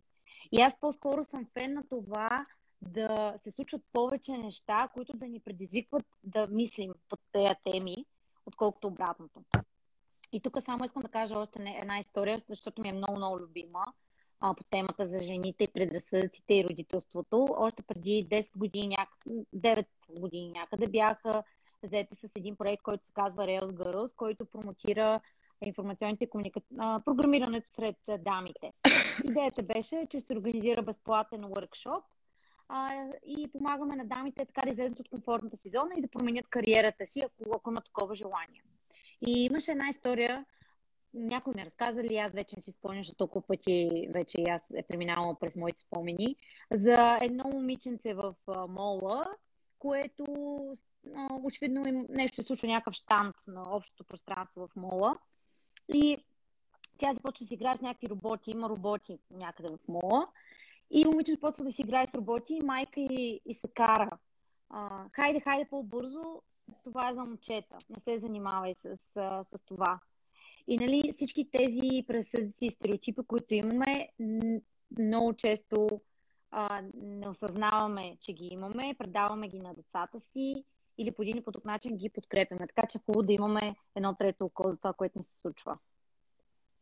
И 0.51 0.61
аз 0.61 0.79
по-скоро 0.79 1.23
съм 1.23 1.45
фен 1.53 1.73
на 1.73 1.83
това 1.89 2.45
да 2.81 3.33
се 3.37 3.51
случват 3.51 3.81
повече 3.93 4.31
неща, 4.31 4.89
които 4.93 5.17
да 5.17 5.27
ни 5.27 5.39
предизвикват 5.39 6.05
да 6.23 6.47
мислим 6.47 6.91
под 7.09 7.19
тези 7.31 7.55
теми, 7.63 8.05
отколкото 8.45 8.87
обратното. 8.87 9.43
И 10.31 10.41
тук 10.41 10.61
само 10.61 10.85
искам 10.85 11.01
да 11.01 11.09
кажа 11.09 11.39
още 11.39 11.75
една 11.81 11.99
история, 11.99 12.39
защото 12.49 12.81
ми 12.81 12.89
е 12.89 12.93
много, 12.93 13.15
много 13.15 13.39
любима 13.39 13.85
а, 14.39 14.53
по 14.53 14.63
темата 14.63 15.05
за 15.05 15.19
жените 15.19 15.63
и 15.63 15.67
предразсъдъците 15.67 16.53
и 16.53 16.63
родителството. 16.63 17.47
Още 17.57 17.83
преди 17.83 18.27
10 18.31 18.57
години, 18.57 18.87
няк... 18.87 19.09
9 19.55 19.85
години 20.09 20.51
някъде 20.51 20.87
бяха 20.87 21.43
заета 21.83 22.15
с 22.15 22.35
един 22.35 22.55
проект, 22.55 22.83
който 22.83 23.05
се 23.05 23.13
казва 23.13 23.43
Rails 23.43 23.71
Girls, 23.71 24.15
който 24.15 24.45
промотира 24.45 25.19
информационните 25.65 26.29
комуника... 26.29 26.61
програмирането 27.05 27.71
сред 27.71 27.95
дамите. 28.19 28.73
Идеята 29.23 29.63
беше, 29.63 30.07
че 30.09 30.19
се 30.19 30.33
организира 30.33 30.81
безплатен 30.81 31.41
workshop 31.43 32.01
а, 32.67 33.05
и 33.25 33.47
помагаме 33.51 33.95
на 33.95 34.05
дамите 34.05 34.45
така 34.45 34.61
да 34.61 34.69
излезат 34.69 34.99
от 34.99 35.09
комфортната 35.09 35.57
си 35.57 35.69
зона 35.69 35.89
и 35.97 36.01
да 36.01 36.07
променят 36.07 36.47
кариерата 36.47 37.05
си, 37.05 37.19
ако, 37.19 37.55
ако 37.55 37.69
имат 37.69 37.85
такова 37.85 38.15
желание. 38.15 38.63
И 39.27 39.45
имаше 39.45 39.71
една 39.71 39.89
история, 39.89 40.45
някой 41.13 41.53
ми 41.53 41.65
разказали, 41.65 42.17
аз 42.17 42.33
вече 42.33 42.55
не 42.55 42.61
си 42.61 42.71
спомням, 42.71 43.03
защото 43.03 43.17
толкова 43.17 43.47
пъти 43.47 44.07
вече 44.09 44.43
аз 44.49 44.61
е 44.75 44.83
преминавала 44.83 45.39
през 45.39 45.55
моите 45.55 45.79
спомени, 45.79 46.35
за 46.71 47.19
едно 47.21 47.43
момиченце 47.49 48.13
в 48.13 48.35
мола, 48.69 49.25
което 49.79 50.25
очевидно 51.43 51.87
им 51.87 52.05
нещо 52.09 52.35
се 52.35 52.43
случва, 52.43 52.67
някакъв 52.67 52.93
штант 52.93 53.35
на 53.47 53.75
общото 53.75 54.03
пространство 54.03 54.67
в 54.67 54.75
мола. 54.75 55.17
И 55.93 56.17
тя 56.97 57.13
започва 57.13 57.43
да 57.43 57.47
си 57.47 57.53
играе 57.53 57.77
с 57.77 57.81
някакви 57.81 58.09
роботи, 58.09 58.51
има 58.51 58.69
роботи 58.69 59.19
някъде 59.31 59.69
в 59.69 59.87
мола. 59.87 60.27
И 60.91 61.05
момичето 61.05 61.35
започва 61.35 61.63
да 61.63 61.71
си 61.71 61.81
играе 61.81 62.07
с 62.07 62.13
роботи, 62.13 62.53
и 62.53 62.61
майка 62.61 62.99
и, 62.99 63.41
и 63.45 63.53
се 63.53 63.67
кара. 63.67 64.09
А, 64.69 65.09
хайде, 65.11 65.39
хайде 65.39 65.69
по-бързо, 65.69 66.41
това 66.83 67.09
е 67.09 67.13
за 67.13 67.25
момчета. 67.25 67.77
Не 67.89 67.99
се 67.99 68.19
занимавай 68.19 68.75
с, 68.75 68.97
с, 68.97 69.45
с 69.55 69.63
това. 69.65 69.99
И 70.67 70.77
нали, 70.77 71.11
всички 71.11 71.51
тези 71.51 72.03
пресъдици 72.07 72.65
и 72.65 72.71
стереотипи, 72.71 73.21
които 73.27 73.53
имаме, 73.53 74.09
много 74.99 75.33
често 75.33 76.01
а, 76.51 76.81
не 76.93 77.29
осъзнаваме, 77.29 78.17
че 78.21 78.33
ги 78.33 78.45
имаме, 78.45 78.95
предаваме 78.97 79.47
ги 79.47 79.59
на 79.59 79.73
децата 79.73 80.19
си 80.19 80.65
или 80.99 81.11
по 81.11 81.21
един 81.21 81.37
или 81.37 81.43
по 81.43 81.51
друг 81.51 81.65
начин 81.65 81.97
ги 81.97 82.09
подкрепяме. 82.09 82.67
Така 82.67 82.87
че 82.87 82.97
е 82.97 83.01
хубаво 83.05 83.23
да 83.23 83.33
имаме 83.33 83.75
едно 83.95 84.15
трето 84.15 84.45
око 84.45 84.71
за 84.71 84.77
това, 84.77 84.93
което 84.93 85.17
ни 85.17 85.23
се 85.23 85.37
случва. 85.41 85.77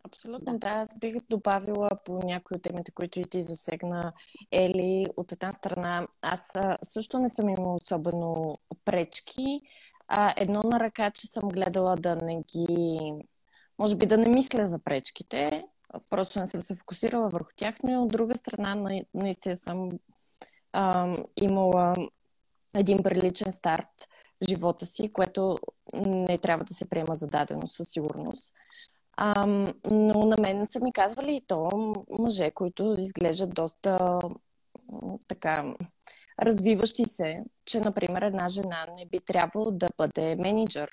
Абсолютно, 0.04 0.60
да. 0.60 0.68
Аз 0.68 0.98
бих 0.98 1.16
добавила 1.30 1.90
по 2.06 2.20
някои 2.24 2.56
от 2.56 2.64
темите, 2.64 2.92
които 2.92 3.20
и 3.20 3.26
ти 3.26 3.44
засегна, 3.44 4.14
Ели. 4.52 5.06
От 5.18 5.32
една 5.32 5.54
страна, 5.54 6.08
аз 6.22 6.54
също 6.84 7.20
не 7.20 7.30
съм 7.30 7.50
имала 7.50 7.76
особено 7.76 8.58
пречки. 8.86 9.62
А, 10.08 10.34
едно 10.38 10.64
на 10.64 10.80
ръка, 10.80 11.12
че 11.12 11.28
съм 11.28 11.50
гледала 11.50 11.96
да 11.96 12.16
не 12.16 12.42
ги... 12.42 13.14
Може 13.80 13.96
би 13.96 14.06
да 14.06 14.18
не 14.18 14.30
мисля 14.30 14.68
за 14.68 14.80
пречките, 14.80 15.66
просто 16.10 16.40
не 16.40 16.48
съм 16.48 16.64
се 16.64 16.76
фокусирала 16.76 17.30
върху 17.30 17.50
тях, 17.56 17.76
но 17.84 18.04
от 18.04 18.12
друга 18.12 18.36
страна 18.36 19.00
наистина 19.14 19.58
съм 19.58 19.90
имала 21.42 21.96
един 22.78 23.04
приличен 23.04 23.52
старт 23.52 24.08
живота 24.48 24.86
си, 24.86 25.14
което 25.14 25.58
не 26.06 26.38
трябва 26.38 26.66
да 26.66 26.74
се 26.74 26.90
приема 26.90 27.16
за 27.16 27.28
дадено 27.28 27.68
със 27.68 27.90
сигурност. 27.90 28.54
А, 29.18 29.46
но 29.92 30.26
на 30.26 30.36
мен 30.40 30.68
са 30.68 30.80
ми 30.80 30.94
казвали 30.94 31.36
и 31.36 31.46
то 31.48 31.94
мъже, 32.20 32.52
които 32.52 32.96
изглеждат 33.00 33.54
доста 33.54 34.20
така 35.28 35.74
развиващи 36.42 37.06
се, 37.08 37.44
че, 37.66 37.80
например, 37.80 38.22
една 38.22 38.50
жена 38.50 38.88
не 38.96 39.06
би 39.06 39.20
трябвало 39.20 39.72
да 39.72 39.90
бъде 39.98 40.36
менеджер, 40.36 40.90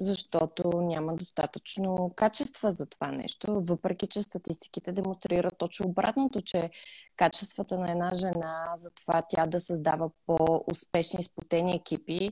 защото 0.00 0.68
няма 0.68 1.14
достатъчно 1.14 2.10
качества 2.16 2.70
за 2.70 2.86
това 2.86 3.12
нещо, 3.12 3.60
въпреки 3.60 4.06
че 4.06 4.22
статистиките 4.22 4.92
демонстрират 4.92 5.58
точно 5.58 5.86
обратното, 5.86 6.40
че 6.40 6.70
качествата 7.16 7.78
на 7.78 7.90
една 7.90 8.10
жена 8.14 8.72
за 8.76 8.90
това 8.90 9.22
тя 9.28 9.46
да 9.46 9.60
създава 9.60 10.10
по-успешни 10.26 11.22
сплотени 11.22 11.74
екипи 11.74 12.30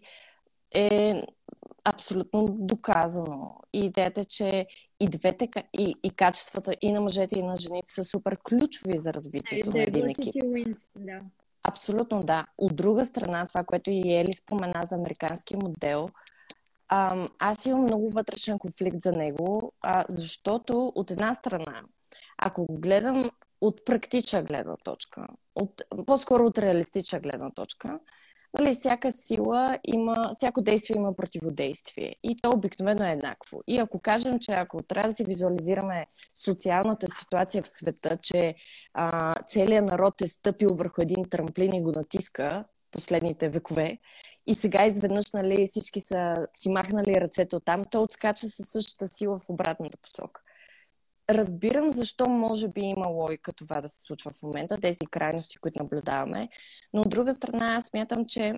е 0.75 1.23
абсолютно 1.85 2.49
доказано. 2.49 3.57
И 3.73 3.85
идеята 3.85 4.21
е, 4.21 4.25
че 4.25 4.67
и 5.01 5.09
двете, 5.09 5.49
и, 5.79 5.95
и 6.03 6.11
качествата 6.11 6.77
и 6.81 6.93
на 6.93 7.01
мъжете, 7.01 7.39
и 7.39 7.43
на 7.43 7.57
жените 7.57 7.93
са 7.93 8.05
супер 8.05 8.39
ключови 8.49 8.99
за 8.99 9.15
развитието 9.15 9.71
на 9.71 9.83
един 9.83 10.09
екип. 10.09 10.35
Wins, 10.35 10.79
да. 10.97 11.21
Абсолютно 11.63 12.23
да. 12.23 12.47
От 12.59 12.77
друга 12.77 13.05
страна, 13.05 13.47
това, 13.47 13.65
което 13.65 13.91
и 13.91 14.15
Ели 14.15 14.33
спомена 14.33 14.83
за 14.87 14.95
американския 14.95 15.59
модел, 15.63 16.09
аз 17.39 17.67
имам 17.67 17.83
много 17.83 18.11
вътрешен 18.11 18.59
конфликт 18.59 19.01
за 19.01 19.13
него, 19.13 19.73
а, 19.81 20.05
защото 20.09 20.93
от 20.95 21.11
една 21.11 21.35
страна, 21.35 21.83
ако 22.39 22.67
го 22.67 22.79
гледам 22.79 23.31
от 23.61 23.85
практична 23.85 24.43
гледна 24.43 24.77
точка, 24.85 25.27
от, 25.55 25.83
по-скоро 26.07 26.45
от 26.45 26.59
реалистична 26.59 27.21
гледна 27.21 27.51
точка, 27.51 27.99
нали, 28.59 28.75
всяка 28.75 29.13
сила 29.13 29.79
има, 29.85 30.31
всяко 30.33 30.63
действие 30.63 30.97
има 30.97 31.17
противодействие. 31.17 32.15
И 32.23 32.37
то 32.43 32.51
обикновено 32.51 33.05
е 33.05 33.11
еднакво. 33.11 33.61
И 33.67 33.79
ако 33.79 34.01
кажем, 34.01 34.39
че 34.39 34.53
ако 34.53 34.83
трябва 34.83 35.09
да 35.09 35.15
си 35.15 35.25
визуализираме 35.25 36.07
социалната 36.45 37.07
ситуация 37.11 37.63
в 37.63 37.69
света, 37.69 38.19
че 38.23 38.55
а, 38.95 39.35
целият 39.47 39.85
народ 39.85 40.21
е 40.21 40.27
стъпил 40.27 40.75
върху 40.75 41.03
един 41.03 41.25
трамплин 41.31 41.75
и 41.75 41.83
го 41.83 41.93
натиска 41.93 42.65
последните 42.91 43.49
векове, 43.49 43.99
и 44.47 44.55
сега 44.55 44.87
изведнъж 44.87 45.33
нали, 45.33 45.67
всички 45.67 46.01
са 46.01 46.47
си 46.53 46.69
махнали 46.69 47.21
ръцете 47.21 47.57
от 47.57 47.65
там, 47.65 47.85
то 47.91 48.03
отскача 48.03 48.47
със 48.47 48.69
същата 48.69 49.09
сила 49.09 49.39
в 49.39 49.49
обратната 49.49 49.99
посока. 49.99 50.43
Разбирам 51.31 51.91
защо 51.91 52.29
може 52.29 52.69
би 52.69 52.81
има 52.81 53.07
логика 53.09 53.53
това 53.53 53.81
да 53.81 53.89
се 53.89 54.05
случва 54.05 54.31
в 54.31 54.43
момента, 54.43 54.81
тези 54.81 55.07
крайности, 55.11 55.59
които 55.59 55.83
наблюдаваме, 55.83 56.49
но 56.93 57.03
от 57.03 57.11
друга 57.11 57.33
страна 57.33 57.75
аз 57.75 57.85
смятам, 57.85 58.27
че 58.27 58.55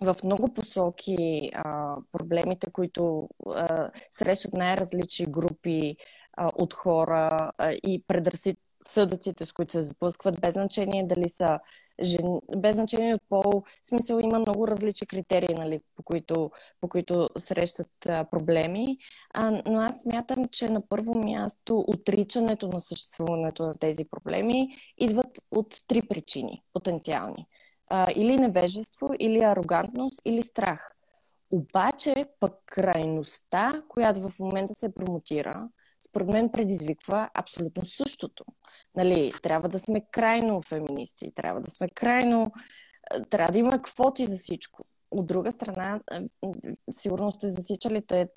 в 0.00 0.16
много 0.24 0.54
посоки 0.54 1.50
а, 1.54 1.96
проблемите, 2.12 2.70
които 2.72 3.28
а, 3.46 3.90
срещат 4.12 4.52
най-различни 4.54 5.26
групи 5.26 5.96
а, 6.32 6.50
от 6.54 6.74
хора 6.74 7.52
а, 7.58 7.72
и 7.72 8.04
предразсъд, 8.08 8.56
съдъците, 8.82 9.44
с 9.44 9.52
които 9.52 9.72
се 9.72 9.82
запускват, 9.82 10.40
без 10.40 10.54
значение 10.54 11.06
дали 11.06 11.28
са 11.28 11.58
жени, 12.02 12.40
без 12.56 12.74
значение 12.74 13.14
от 13.14 13.22
пол. 13.28 13.62
Смисъл 13.82 14.18
има 14.18 14.38
много 14.38 14.68
различни 14.68 15.06
критерии, 15.06 15.54
нали, 15.54 15.80
по, 15.96 16.02
които, 16.02 16.50
по 16.80 16.88
които 16.88 17.28
срещат 17.38 18.06
а, 18.08 18.24
проблеми. 18.24 18.98
А, 19.34 19.62
но 19.66 19.80
аз 19.80 20.00
смятам, 20.00 20.44
че 20.52 20.68
на 20.68 20.88
първо 20.88 21.14
място 21.14 21.84
отричането 21.88 22.68
на 22.68 22.80
съществуването 22.80 23.66
на 23.66 23.78
тези 23.78 24.04
проблеми 24.04 24.68
идват 24.98 25.38
от 25.50 25.80
три 25.86 26.02
причини 26.02 26.62
потенциални. 26.72 27.46
А, 27.88 28.12
или 28.16 28.36
невежество, 28.36 29.10
или 29.18 29.40
арогантност, 29.40 30.20
или 30.24 30.42
страх. 30.42 30.92
Обаче 31.50 32.26
пък 32.40 32.52
крайността, 32.66 33.82
която 33.88 34.28
в 34.28 34.38
момента 34.38 34.74
се 34.74 34.94
промотира, 34.94 35.68
според 36.08 36.28
мен 36.28 36.52
предизвиква 36.52 37.30
абсолютно 37.34 37.84
същото. 37.84 38.44
Нали, 38.96 39.32
трябва 39.42 39.68
да 39.68 39.78
сме 39.78 40.00
крайно 40.10 40.62
феминисти, 40.62 41.34
трябва 41.34 41.60
да 41.60 41.70
сме 41.70 41.88
крайно... 41.88 42.52
Трябва 43.30 43.52
да 43.52 43.58
има 43.58 43.82
квоти 43.82 44.26
за 44.26 44.36
всичко. 44.36 44.84
От 45.10 45.26
друга 45.26 45.50
страна, 45.50 46.00
сигурно 46.90 47.30
сте 47.30 47.48
засичали, 47.48 48.06
те 48.06 48.28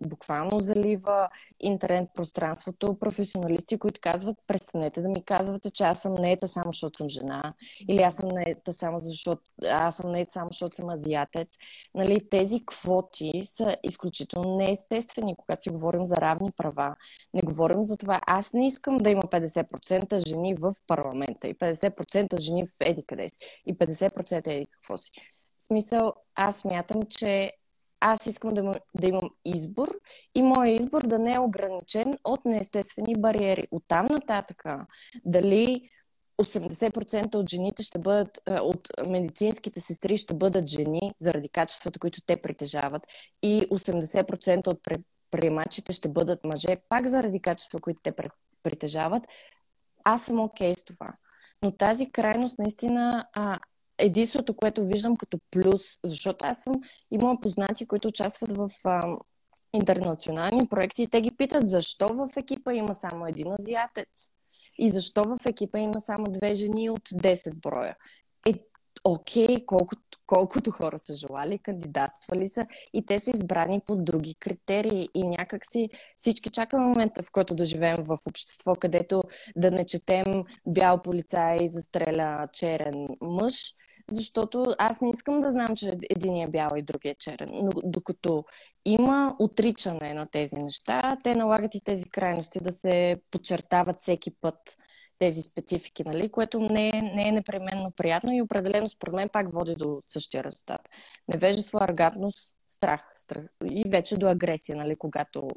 буквално 0.00 0.60
залива 0.60 1.28
интернет 1.60 2.10
пространството 2.14 2.98
професионалисти, 2.98 3.78
които 3.78 4.00
казват, 4.00 4.36
престанете 4.46 5.00
да 5.00 5.08
ми 5.08 5.24
казвате, 5.24 5.70
че 5.70 5.84
аз 5.84 6.02
съм 6.02 6.14
неета 6.14 6.48
само 6.48 6.72
защото 6.72 6.98
съм 6.98 7.08
жена, 7.08 7.54
или 7.88 8.02
аз 8.02 8.14
съм 8.14 8.28
неета 8.28 8.72
само 8.72 9.00
защото 9.00 9.42
аз 9.68 9.96
съм 9.96 10.12
неета 10.12 10.32
само 10.32 10.48
защото 10.50 10.76
съм 10.76 10.88
азиатец. 10.88 11.48
Нали, 11.94 12.28
тези 12.30 12.66
квоти 12.66 13.42
са 13.44 13.76
изключително 13.82 14.56
неестествени, 14.56 15.36
когато 15.36 15.62
си 15.62 15.70
говорим 15.70 16.06
за 16.06 16.16
равни 16.16 16.52
права. 16.56 16.96
Не 17.34 17.42
говорим 17.42 17.84
за 17.84 17.96
това. 17.96 18.20
Аз 18.26 18.52
не 18.52 18.66
искам 18.66 18.98
да 18.98 19.10
има 19.10 19.22
50% 19.22 20.28
жени 20.28 20.54
в 20.54 20.72
парламента 20.86 21.48
и 21.48 21.54
50% 21.54 22.38
жени 22.38 22.66
в 22.66 22.70
еди 22.80 23.04
къде 23.06 23.28
си 23.28 23.36
и 23.66 23.78
50% 23.78 24.46
еди 24.46 24.66
какво 24.66 24.96
си 24.96 25.10
смисъл, 25.66 26.12
аз 26.34 26.56
смятам, 26.56 27.02
че 27.08 27.52
аз 28.00 28.26
искам 28.26 28.54
да, 28.54 28.74
да 28.94 29.06
имам 29.06 29.30
избор 29.44 29.88
и 30.34 30.42
моят 30.42 30.80
избор 30.80 31.02
да 31.02 31.18
не 31.18 31.34
е 31.34 31.38
ограничен 31.38 32.14
от 32.24 32.44
неестествени 32.44 33.14
бариери. 33.18 33.68
Оттам 33.70 34.06
нататъка, 34.10 34.86
дали 35.24 35.90
80% 36.42 37.34
от 37.34 37.50
жените 37.50 37.82
ще 37.82 37.98
бъдат, 37.98 38.38
от 38.60 38.88
медицинските 39.06 39.80
сестри 39.80 40.16
ще 40.16 40.34
бъдат 40.34 40.68
жени 40.68 41.14
заради 41.20 41.48
качествата, 41.48 41.98
които 41.98 42.20
те 42.26 42.36
притежават 42.36 43.02
и 43.42 43.62
80% 43.70 44.66
от 44.66 44.82
предприемачите 44.82 45.92
ще 45.92 46.08
бъдат 46.08 46.44
мъже, 46.44 46.76
пак 46.88 47.06
заради 47.06 47.40
качества, 47.40 47.80
които 47.80 48.00
те 48.02 48.12
притежават. 48.62 49.26
Аз 50.04 50.24
съм 50.24 50.40
окей 50.40 50.72
okay 50.72 50.78
с 50.78 50.84
това. 50.84 51.12
Но 51.62 51.72
тази 51.72 52.10
крайност 52.10 52.58
наистина 52.58 53.26
а, 53.32 53.58
единството, 53.98 54.56
което 54.56 54.86
виждам 54.86 55.16
като 55.16 55.38
плюс, 55.50 55.82
защото 56.04 56.44
аз 56.44 56.62
съм 56.62 56.74
имала 57.10 57.40
познати, 57.40 57.86
които 57.86 58.08
участват 58.08 58.56
в 58.56 58.70
а, 58.84 59.16
интернационални 59.74 60.68
проекти 60.68 61.02
и 61.02 61.08
те 61.08 61.20
ги 61.20 61.30
питат 61.30 61.68
защо 61.68 62.08
в 62.08 62.28
екипа 62.36 62.72
има 62.72 62.94
само 62.94 63.26
един 63.26 63.52
азиатец 63.52 64.30
и 64.78 64.90
защо 64.90 65.24
в 65.24 65.46
екипа 65.46 65.78
има 65.78 66.00
само 66.00 66.24
две 66.28 66.54
жени 66.54 66.90
от 66.90 67.08
10 67.08 67.56
броя. 67.56 67.96
Е, 68.48 68.52
окей, 69.04 69.66
колкото, 69.66 70.18
колкото 70.26 70.70
хора 70.70 70.98
са 70.98 71.14
желали, 71.14 71.58
кандидатствали 71.58 72.48
са 72.48 72.66
и 72.92 73.06
те 73.06 73.20
са 73.20 73.30
избрани 73.30 73.80
по 73.86 73.96
други 73.96 74.34
критерии 74.34 75.08
и 75.14 75.28
някак 75.28 75.66
си 75.66 75.88
всички 76.16 76.50
чакаме 76.50 76.86
момента, 76.86 77.22
в 77.22 77.32
който 77.32 77.54
да 77.54 77.64
живеем 77.64 78.04
в 78.04 78.18
общество, 78.26 78.74
където 78.74 79.22
да 79.56 79.70
не 79.70 79.86
четем 79.86 80.44
бял 80.66 81.02
полицай 81.02 81.68
застреля 81.68 82.48
черен 82.52 83.08
мъж, 83.20 83.74
защото 84.10 84.74
аз 84.78 85.00
не 85.00 85.10
искам 85.10 85.40
да 85.40 85.50
знам, 85.50 85.76
че 85.76 85.98
един 86.10 86.42
е 86.42 86.48
бял 86.48 86.72
и 86.76 86.82
другия 86.82 87.12
е 87.12 87.18
черен. 87.18 87.48
Но 87.52 87.70
докато 87.84 88.44
има 88.84 89.36
отричане 89.38 90.14
на 90.14 90.26
тези 90.26 90.56
неща, 90.56 91.18
те 91.24 91.34
налагат 91.34 91.74
и 91.74 91.84
тези 91.84 92.10
крайности 92.10 92.60
да 92.60 92.72
се 92.72 93.16
подчертават 93.30 94.00
всеки 94.00 94.30
път 94.40 94.76
тези 95.18 95.42
специфики, 95.42 96.04
нали? 96.04 96.30
което 96.30 96.60
не 96.60 96.88
е, 96.88 97.02
не 97.02 97.28
е 97.28 97.32
непременно 97.32 97.90
приятно 97.90 98.32
и 98.32 98.42
определено 98.42 98.88
според 98.88 99.14
мен 99.14 99.28
пак 99.28 99.52
води 99.52 99.74
до 99.74 100.00
същия 100.06 100.44
резултат. 100.44 100.88
Невежество, 101.28 101.78
аргатност, 101.80 102.54
страх, 102.68 103.12
страх 103.16 103.44
и 103.64 103.84
вече 103.88 104.16
до 104.16 104.28
агресия, 104.28 104.76
нали? 104.76 104.96
когато 104.96 105.48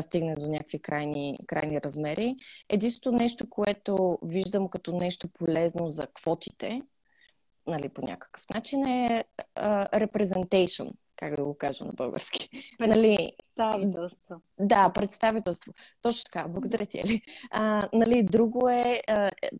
стигне 0.00 0.34
до 0.34 0.46
някакви 0.46 0.82
крайни, 0.82 1.38
крайни 1.46 1.80
размери. 1.80 2.36
Единството 2.68 3.12
нещо, 3.12 3.50
което 3.50 4.18
виждам 4.22 4.68
като 4.68 4.96
нещо 4.96 5.28
полезно 5.28 5.90
за 5.90 6.06
квотите, 6.06 6.82
нали, 7.68 7.88
по 7.88 8.02
някакъв 8.02 8.42
начин 8.54 8.86
е 8.86 9.24
representation, 9.94 10.90
как 11.16 11.36
да 11.36 11.44
го 11.44 11.58
кажа 11.58 11.84
на 11.84 11.92
български. 11.92 12.48
Нали, 12.80 13.32
представителство. 13.58 14.40
Да, 14.60 14.90
представителство. 14.94 15.72
Точно 16.02 16.24
така. 16.24 16.48
Благодаря 16.48 16.86
ти, 16.86 17.00
Ели. 17.00 17.22
А, 17.50 17.88
нали, 17.92 18.22
друго 18.22 18.68
е, 18.68 19.02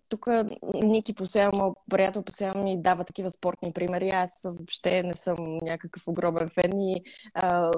тук 0.08 0.26
Ники 0.74 1.14
постоянно, 1.14 1.76
приятел 1.90 2.22
постоянно 2.22 2.64
ми 2.64 2.82
дава 2.82 3.04
такива 3.04 3.30
спортни 3.30 3.72
примери. 3.72 4.08
Аз 4.08 4.42
въобще 4.44 5.02
не 5.02 5.14
съм 5.14 5.58
някакъв 5.62 6.08
огромен 6.08 6.48
фен 6.48 6.80
и 6.80 7.02
а, 7.34 7.70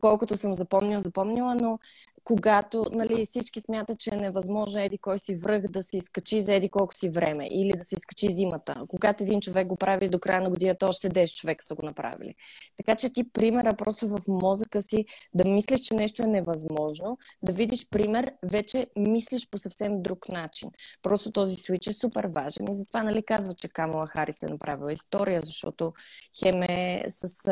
колкото 0.00 0.36
съм 0.36 0.54
запомнила, 0.54 1.00
запомнила, 1.00 1.54
но 1.54 1.78
когато 2.26 2.84
нали, 2.92 3.26
всички 3.26 3.60
смятат, 3.60 3.98
че 3.98 4.10
е 4.14 4.16
невъзможно 4.16 4.80
еди 4.80 4.98
кой 4.98 5.18
си 5.18 5.36
връх 5.36 5.62
да 5.68 5.82
се 5.82 5.96
изкачи 5.96 6.40
за 6.40 6.54
еди 6.54 6.68
колко 6.68 6.94
си 6.94 7.08
време 7.08 7.48
или 7.50 7.72
да 7.76 7.84
се 7.84 7.94
изкачи 7.94 8.34
зимата. 8.34 8.82
Когато 8.88 9.22
един 9.22 9.40
човек 9.40 9.66
го 9.66 9.76
прави 9.76 10.08
до 10.08 10.18
края 10.18 10.40
на 10.40 10.50
годината, 10.50 10.86
още 10.86 11.10
10 11.10 11.36
човека 11.36 11.64
са 11.64 11.74
го 11.74 11.82
направили. 11.82 12.34
Така 12.76 12.96
че 12.96 13.12
ти 13.12 13.32
примера 13.32 13.76
просто 13.76 14.08
в 14.08 14.18
мозъка 14.28 14.82
си 14.82 15.04
да 15.34 15.45
мислиш, 15.46 15.80
че 15.80 15.94
нещо 15.94 16.22
е 16.22 16.26
невъзможно, 16.26 17.18
да 17.42 17.52
видиш 17.52 17.88
пример, 17.90 18.32
вече 18.42 18.86
мислиш 18.96 19.50
по 19.50 19.58
съвсем 19.58 20.02
друг 20.02 20.28
начин. 20.28 20.70
Просто 21.02 21.32
този 21.32 21.56
свич 21.56 21.86
е 21.86 21.92
супер 21.92 22.24
важен 22.24 22.72
и 22.72 22.74
затова 22.74 23.02
нали, 23.02 23.24
казва, 23.24 23.54
че 23.54 23.68
Камала 23.68 24.06
Харис 24.06 24.42
е 24.42 24.46
направила 24.46 24.92
история, 24.92 25.40
защото 25.44 25.92
хем 26.42 26.62
е 26.62 27.04
с 27.08 27.48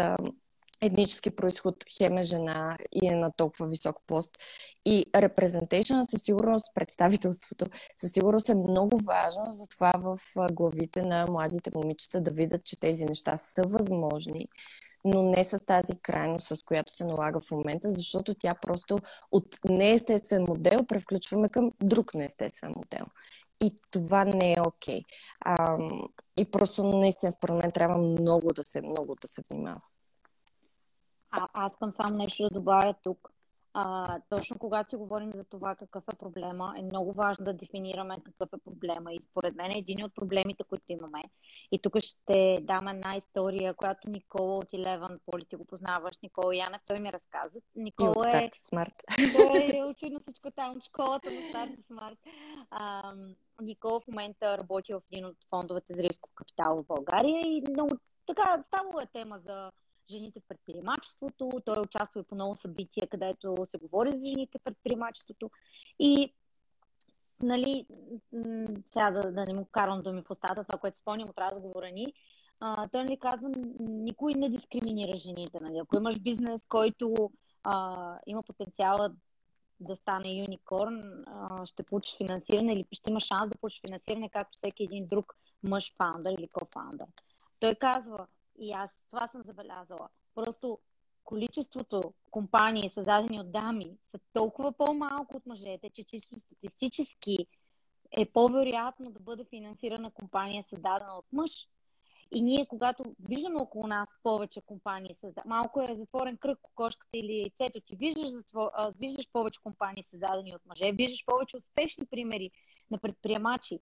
етнически 0.81 1.31
происход, 1.31 1.85
хем 1.97 2.19
е 2.19 2.23
жена 2.23 2.79
и 2.93 3.07
е 3.07 3.17
на 3.17 3.33
толкова 3.33 3.67
висок 3.67 3.97
пост. 4.07 4.39
И 4.85 5.07
репрезентейшн 5.17 5.95
със 6.11 6.23
сигурност, 6.23 6.75
представителството, 6.75 7.67
със 7.97 8.13
сигурност 8.13 8.49
е 8.49 8.55
много 8.55 8.99
важно 8.99 9.51
за 9.51 9.67
това 9.67 9.93
в 9.97 10.19
главите 10.53 11.03
на 11.03 11.27
младите 11.27 11.71
момичета 11.75 12.21
да 12.21 12.31
видят, 12.31 12.65
че 12.65 12.81
тези 12.81 13.05
неща 13.05 13.37
са 13.37 13.63
възможни, 13.63 14.49
но 15.05 15.23
не 15.23 15.45
с 15.45 15.65
тази 15.65 15.99
крайност, 16.03 16.47
с 16.47 16.63
която 16.63 16.93
се 16.93 17.05
налага 17.05 17.41
в 17.41 17.51
момента, 17.51 17.91
защото 17.91 18.35
тя 18.35 18.55
просто 18.63 18.99
от 19.33 19.59
неестествен 19.65 20.45
модел 20.49 20.87
превключваме 20.87 21.49
към 21.49 21.73
друг 21.83 22.15
неестествен 22.15 22.73
модел. 22.77 23.07
И 23.63 23.77
това 23.91 24.25
не 24.25 24.53
е 24.53 24.61
окей. 24.67 25.03
Okay. 25.47 26.09
и 26.37 26.51
просто 26.51 26.85
наистина 26.85 27.33
според 27.33 27.57
мен 27.57 27.73
трябва 27.73 27.99
много 27.99 28.53
да 28.53 28.63
се, 28.63 28.83
много 28.83 29.15
да 29.15 29.29
се 29.29 29.43
внимава. 29.51 29.81
А, 31.31 31.49
аз 31.53 31.73
искам 31.73 31.91
само 31.91 32.17
нещо 32.17 32.43
да 32.43 32.51
добавя 32.51 32.95
тук. 33.03 33.34
А, 33.77 34.19
точно 34.29 34.59
когато 34.59 34.91
си 34.91 34.97
говорим 34.97 35.33
за 35.33 35.45
това 35.45 35.75
какъв 35.75 36.05
е 36.13 36.17
проблема, 36.17 36.75
е 36.79 36.83
много 36.83 37.13
важно 37.13 37.45
да 37.45 37.53
дефинираме 37.53 38.17
какъв 38.25 38.49
е 38.53 38.65
проблема. 38.65 39.13
И 39.13 39.21
според 39.21 39.55
мен 39.55 39.71
е 39.71 39.79
един 39.79 40.05
от 40.05 40.15
проблемите, 40.15 40.65
които 40.65 40.85
имаме. 40.89 41.23
И 41.73 41.79
тук 41.79 41.99
ще 41.99 42.59
дам 42.63 42.89
една 42.89 43.17
история, 43.17 43.75
която 43.75 44.11
Никола 44.11 44.57
от 44.57 44.65
Eleven 44.65 45.19
Поли 45.27 45.45
ти 45.45 45.57
го 45.57 45.65
познаваш. 45.65 46.15
Никола 46.23 46.57
Янев, 46.57 46.81
той 46.87 46.99
ми 46.99 47.13
разказа. 47.13 47.59
Никола 47.77 48.11
и 48.11 48.11
от 48.11 48.35
е... 48.35 48.51
Smart. 48.51 48.95
Той 49.37 49.79
е 49.79 49.85
очевидно 49.85 50.21
всичко 50.21 50.51
там, 50.51 50.81
школата 50.81 51.31
на 51.31 51.41
Старт. 51.49 52.19
А, 52.71 53.15
Никола 53.63 54.01
в 54.01 54.09
момента 54.09 54.59
работи 54.59 54.95
в 54.95 55.03
един 55.13 55.25
от 55.25 55.37
фондовете 55.51 55.93
за 55.93 56.03
риско 56.03 56.29
капитал 56.35 56.77
в 56.77 56.87
България 56.87 57.41
и 57.47 57.65
много 57.71 57.99
така 58.27 58.63
ставало 58.63 59.01
е 59.01 59.07
тема 59.07 59.39
за 59.39 59.71
жените 60.11 60.41
в 60.41 60.49
предприемачеството. 60.49 61.51
Той 61.65 61.81
участва 61.81 62.21
и 62.21 62.25
по 62.25 62.35
много 62.35 62.57
събития, 62.57 63.09
където 63.09 63.67
се 63.71 63.79
говори 63.79 64.19
за 64.19 64.27
жените 64.27 64.59
в 64.59 64.65
предприемачеството. 64.65 65.51
И 65.99 66.35
нали, 67.43 67.87
сега 68.87 69.11
да, 69.11 69.33
да 69.33 69.47
не 69.47 69.55
му 69.55 69.65
карам 69.73 70.03
думи 70.03 70.23
в 70.23 70.31
устата, 70.31 70.65
това, 70.65 70.79
което 70.79 70.99
спомням 70.99 71.29
от 71.29 71.39
разговора 71.39 71.91
ни, 71.91 72.13
а, 72.61 72.89
той 72.89 73.05
нали 73.05 73.19
казва, 73.19 73.51
никой 73.81 74.35
не 74.35 74.49
дискриминира 74.49 75.17
жените. 75.17 75.59
Нали? 75.61 75.79
Ако 75.79 75.97
имаш 75.97 76.19
бизнес, 76.19 76.67
който 76.67 77.31
а, 77.63 78.19
има 78.27 78.43
потенциала 78.43 79.15
да 79.81 79.97
стане 79.97 80.33
юникорн, 80.33 81.25
ще 81.65 81.83
получиш 81.83 82.17
финансиране 82.17 82.73
или 82.73 82.87
ще 82.93 83.11
има 83.11 83.21
шанс 83.21 83.51
да 83.51 83.59
получиш 83.59 83.81
финансиране, 83.81 84.31
както 84.31 84.57
всеки 84.57 84.85
един 84.85 85.07
друг 85.07 85.35
мъж 85.63 85.95
фаундър 85.97 86.33
или 86.33 86.49
кофаундър. 86.49 87.07
Той 87.61 87.75
казва, 87.75 88.27
и 88.59 88.73
аз 88.73 89.07
това 89.11 89.29
съм 89.29 89.43
забелязала. 89.43 90.09
Просто 90.35 90.79
количеството 91.25 92.15
компании, 92.31 92.89
създадени 92.89 93.41
от 93.41 93.53
дами, 93.53 93.97
са 94.11 94.19
толкова 94.33 94.73
по-малко 94.73 95.37
от 95.37 95.47
мъжете, 95.47 95.91
че 95.91 96.05
чисто 96.05 96.39
статистически 96.39 97.47
е 98.11 98.25
по-вероятно 98.25 99.11
да 99.11 99.21
бъде 99.21 99.45
финансирана 99.45 100.11
компания, 100.11 100.63
създадена 100.63 101.13
от 101.15 101.27
мъж. 101.33 101.69
И 102.31 102.43
ние, 102.43 102.67
когато 102.67 103.05
виждаме 103.21 103.61
около 103.61 103.87
нас 103.87 104.09
повече 104.23 104.61
компании, 104.61 105.15
малко 105.47 105.83
е 105.83 105.95
затворен 105.95 106.37
кръг, 106.37 106.59
кокошката 106.63 107.17
или 107.17 107.39
яйцето, 107.39 107.81
ти 107.81 107.97
виждаш, 107.97 108.29
затвор... 108.29 108.71
виждаш 108.99 109.29
повече 109.33 109.61
компании, 109.63 110.03
създадени 110.03 110.55
от 110.55 110.67
мъже, 110.67 110.93
виждаш 110.93 111.25
повече 111.27 111.57
успешни 111.57 112.07
примери 112.07 112.51
на 112.91 112.99
предприемачи, 112.99 113.81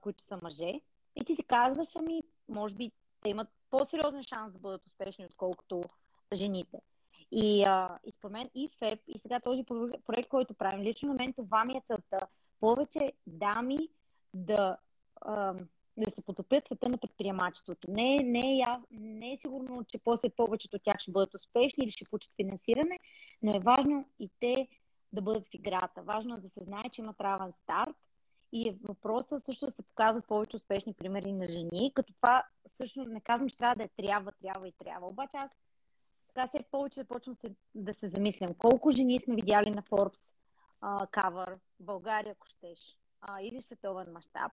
които 0.00 0.24
са 0.24 0.38
мъже, 0.42 0.80
и 1.16 1.24
ти 1.24 1.36
си 1.36 1.42
казваш, 1.42 1.88
ами, 1.96 2.22
може 2.48 2.74
би 2.74 2.92
имат 3.26 3.48
по-сериозен 3.70 4.22
шанс 4.22 4.52
да 4.52 4.58
бъдат 4.58 4.86
успешни, 4.86 5.26
отколкото 5.26 5.82
жените. 6.32 6.80
И, 7.30 7.64
а, 7.64 7.98
и 8.04 8.12
според 8.12 8.32
мен 8.32 8.50
и 8.54 8.68
ФЕП, 8.78 9.00
и 9.08 9.18
сега 9.18 9.40
този 9.40 9.64
проект, 10.06 10.28
който 10.28 10.54
правим, 10.54 10.84
лично 10.84 11.08
на 11.08 11.14
мен 11.14 11.32
това 11.32 11.64
ми 11.64 11.72
е 11.72 11.82
целта. 11.84 12.18
Повече 12.60 13.12
дами 13.26 13.88
да, 14.34 14.76
а, 15.20 15.54
да 15.96 16.10
се 16.10 16.22
потопят 16.22 16.66
света 16.66 16.88
на 16.88 16.98
предприемачеството. 16.98 17.90
Не, 17.90 18.16
не, 18.16 18.58
е, 18.58 18.64
не 18.90 19.32
е 19.32 19.38
сигурно, 19.40 19.84
че 19.84 19.98
после 19.98 20.30
повечето 20.30 20.76
от 20.76 20.82
тях 20.82 20.98
ще 20.98 21.10
бъдат 21.10 21.34
успешни 21.34 21.84
или 21.84 21.90
ще 21.90 22.04
получат 22.04 22.32
финансиране, 22.36 22.98
но 23.42 23.56
е 23.56 23.60
важно 23.60 24.08
и 24.18 24.30
те 24.40 24.68
да 25.12 25.22
бъдат 25.22 25.46
в 25.46 25.54
играта. 25.54 26.02
Важно 26.02 26.34
е 26.34 26.40
да 26.40 26.48
се 26.48 26.64
знае, 26.64 26.90
че 26.92 27.00
имат 27.00 27.20
равен 27.20 27.52
старт 27.62 27.96
и 28.52 28.78
въпроса 28.88 29.40
също 29.40 29.70
се 29.70 29.82
показват 29.82 30.26
повече 30.26 30.56
успешни 30.56 30.94
примери 30.94 31.32
на 31.32 31.44
жени, 31.44 31.92
като 31.94 32.12
това 32.12 32.44
също 32.66 33.04
не 33.04 33.20
казвам, 33.20 33.48
че 33.48 33.56
трябва 33.56 33.76
да 33.76 33.84
е 33.84 33.88
трябва, 33.88 34.32
трябва 34.32 34.68
и 34.68 34.72
трябва. 34.72 35.06
Обаче 35.06 35.36
аз 35.36 35.50
така 36.28 36.46
все 36.46 36.64
повече 36.70 37.04
почвам 37.04 37.34
се, 37.34 37.50
да 37.74 37.94
се 37.94 38.08
замислям. 38.08 38.54
Колко 38.54 38.90
жени 38.90 39.20
сме 39.20 39.34
видяли 39.34 39.70
на 39.70 39.82
Forbes 39.82 40.34
кавър 41.10 41.58
България, 41.80 42.32
ако 42.32 42.46
щеш, 42.46 42.98
а, 43.20 43.42
или 43.42 43.62
световен 43.62 44.12
мащаб. 44.12 44.52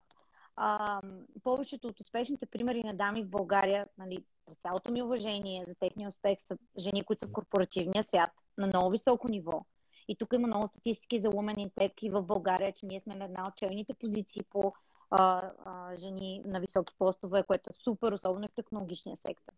повечето 1.44 1.88
от 1.88 2.00
успешните 2.00 2.46
примери 2.46 2.84
на 2.84 2.94
дами 2.94 3.24
в 3.24 3.30
България, 3.30 3.88
нали, 3.98 4.26
през 4.46 4.58
цялото 4.58 4.92
ми 4.92 5.02
уважение 5.02 5.64
за 5.68 5.76
техния 5.76 6.10
успех, 6.10 6.38
са 6.40 6.58
жени, 6.78 7.04
които 7.04 7.20
са 7.20 7.28
в 7.28 7.32
корпоративния 7.32 8.04
свят 8.04 8.32
на 8.58 8.68
много 8.68 8.90
високо 8.90 9.28
ниво 9.28 9.66
и 10.08 10.16
тук 10.16 10.34
има 10.34 10.48
много 10.48 10.68
статистики 10.68 11.20
за 11.20 11.30
Women 11.30 11.56
in 11.56 11.72
Tech 11.72 12.04
и 12.04 12.10
в 12.10 12.22
България, 12.22 12.74
че 12.74 12.86
ние 12.86 13.00
сме 13.00 13.16
на 13.16 13.26
една 13.26 13.48
от 13.48 13.56
челните 13.56 13.94
позиции 13.94 14.44
по 14.44 14.74
а, 15.10 15.52
а, 15.66 15.96
жени 15.96 16.42
на 16.46 16.60
високи 16.60 16.94
постове, 16.98 17.44
което 17.44 17.70
е 17.70 17.84
супер, 17.84 18.12
особено 18.12 18.48
в 18.48 18.56
технологичния 18.56 19.18
сектор. 19.18 19.54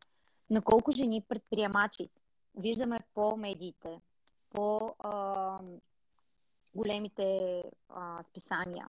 На 0.50 0.62
колко 0.62 0.92
жени 0.92 1.26
предприемачи 1.30 2.10
виждаме 2.56 3.00
по 3.14 3.38
медиите, 3.38 4.02
по 4.50 4.96
а, 5.00 5.60
големите 6.76 7.64
а, 7.90 8.24
списания. 8.24 8.88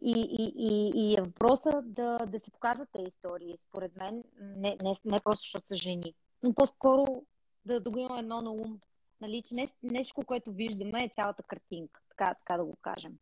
И, 0.00 0.12
и, 0.12 0.52
и, 0.56 0.92
и 0.94 1.18
е 1.18 1.22
въпроса 1.22 1.82
да, 1.84 2.18
да 2.18 2.38
се 2.38 2.50
показват 2.50 2.88
тези 2.92 3.08
истории, 3.08 3.56
според 3.58 3.96
мен, 3.96 4.24
не, 4.40 4.76
не, 4.82 4.94
не 5.04 5.18
просто 5.24 5.42
защото 5.42 5.66
са 5.66 5.76
жени, 5.76 6.14
но 6.42 6.54
по-скоро 6.54 7.22
да, 7.64 7.80
да 7.80 7.90
го 7.90 7.98
има 7.98 8.18
едно 8.18 8.40
на 8.40 8.50
ум, 8.50 8.80
Нали, 9.20 9.42
че 9.42 9.54
не, 9.54 9.68
нещо, 9.82 10.22
което 10.26 10.52
виждаме 10.52 11.04
е 11.04 11.10
цялата 11.14 11.42
картинка, 11.42 12.00
така, 12.08 12.34
така 12.34 12.56
да 12.56 12.64
го 12.64 12.76
кажем. 12.82 13.12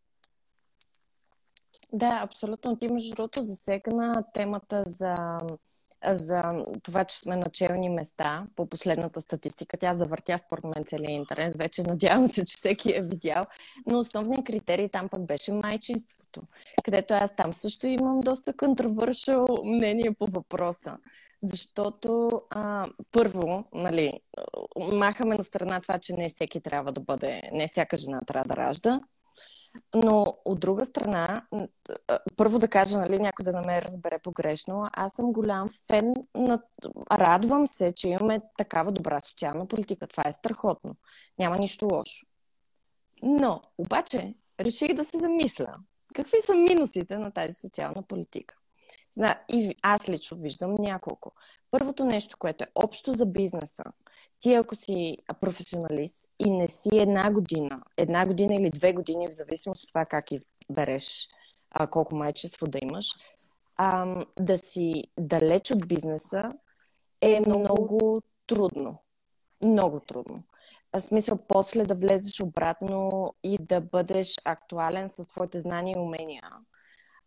Да, 1.92 2.20
абсолютно. 2.22 2.76
Ти, 2.76 2.88
между 2.88 3.14
другото, 3.14 3.40
засегна 3.40 4.24
темата 4.34 4.84
за, 4.86 5.38
за 6.04 6.64
това, 6.82 7.04
че 7.04 7.18
сме 7.18 7.36
начални 7.36 7.88
места 7.88 8.46
по 8.56 8.66
последната 8.66 9.20
статистика. 9.20 9.76
Тя 9.76 9.94
завъртя 9.94 10.38
според 10.38 10.64
мен 10.64 10.84
целият 10.86 11.10
интернет. 11.10 11.56
Вече 11.58 11.82
надявам 11.82 12.26
се, 12.26 12.44
че 12.44 12.54
всеки 12.56 12.96
е 12.96 13.02
видял. 13.02 13.46
Но 13.86 13.98
основният 13.98 14.46
критерий 14.46 14.88
там 14.88 15.08
пък 15.08 15.26
беше 15.26 15.52
майчинството, 15.52 16.42
където 16.84 17.14
аз 17.14 17.36
там 17.36 17.54
също 17.54 17.86
имам 17.86 18.20
доста 18.20 18.56
контровършал 18.56 19.46
мнение 19.64 20.12
по 20.12 20.26
въпроса. 20.26 20.98
Защото 21.42 22.42
а, 22.50 22.88
първо, 23.12 23.64
нали, 23.72 24.20
махаме 24.92 25.36
на 25.36 25.44
страна 25.44 25.80
това, 25.80 25.98
че 25.98 26.12
не 26.12 26.28
всеки 26.28 26.60
трябва 26.60 26.92
да 26.92 27.00
бъде, 27.00 27.42
не 27.52 27.68
всяка 27.68 27.96
жена 27.96 28.20
трябва 28.26 28.48
да 28.48 28.56
ражда. 28.56 29.00
Но 29.94 30.38
от 30.44 30.60
друга 30.60 30.84
страна, 30.84 31.46
първо 32.36 32.58
да 32.58 32.68
кажа, 32.68 32.98
нали, 32.98 33.18
някой 33.18 33.44
да 33.44 33.52
не 33.52 33.66
ме 33.66 33.82
разбере 33.82 34.18
погрешно, 34.18 34.86
аз 34.92 35.12
съм 35.12 35.32
голям 35.32 35.68
фен 35.90 36.14
на... 36.34 36.62
Радвам 37.12 37.66
се, 37.66 37.92
че 37.92 38.08
имаме 38.08 38.40
такава 38.58 38.92
добра 38.92 39.20
социална 39.20 39.68
политика. 39.68 40.06
Това 40.06 40.24
е 40.26 40.32
страхотно. 40.32 40.96
Няма 41.38 41.58
нищо 41.58 41.88
лошо. 41.92 42.26
Но, 43.22 43.62
обаче, 43.78 44.34
реших 44.60 44.94
да 44.94 45.04
се 45.04 45.18
замисля. 45.18 45.74
Какви 46.14 46.36
са 46.44 46.54
минусите 46.54 47.18
на 47.18 47.30
тази 47.30 47.54
социална 47.54 48.02
политика? 48.02 48.54
И 49.48 49.76
аз 49.82 50.08
лично 50.08 50.38
виждам 50.38 50.74
няколко. 50.78 51.32
Първото 51.70 52.04
нещо, 52.04 52.36
което 52.38 52.64
е 52.64 52.72
общо 52.74 53.12
за 53.12 53.26
бизнеса. 53.26 53.84
Ти 54.42 54.54
ако 54.54 54.74
си 54.74 55.18
професионалист 55.40 56.28
и 56.38 56.50
не 56.50 56.68
си 56.68 56.88
една 56.92 57.32
година, 57.32 57.82
една 57.96 58.26
година 58.26 58.54
или 58.54 58.70
две 58.70 58.92
години, 58.92 59.28
в 59.28 59.34
зависимост 59.34 59.82
от 59.82 59.88
това 59.88 60.04
как 60.04 60.24
избереш 60.32 61.28
а, 61.70 61.86
колко 61.86 62.16
майчество 62.16 62.66
да 62.66 62.78
имаш, 62.82 63.06
а, 63.76 64.24
да 64.40 64.58
си 64.58 65.04
далеч 65.18 65.70
от 65.70 65.88
бизнеса 65.88 66.52
е 67.20 67.40
много 67.46 68.22
трудно. 68.46 69.02
Много 69.64 70.00
трудно. 70.00 70.42
В 70.92 71.00
смисъл, 71.00 71.38
после 71.48 71.84
да 71.84 71.94
влезеш 71.94 72.40
обратно 72.40 73.34
и 73.42 73.58
да 73.58 73.80
бъдеш 73.80 74.34
актуален 74.44 75.08
с 75.08 75.26
твоите 75.26 75.60
знания 75.60 75.94
и 75.96 76.00
умения 76.00 76.42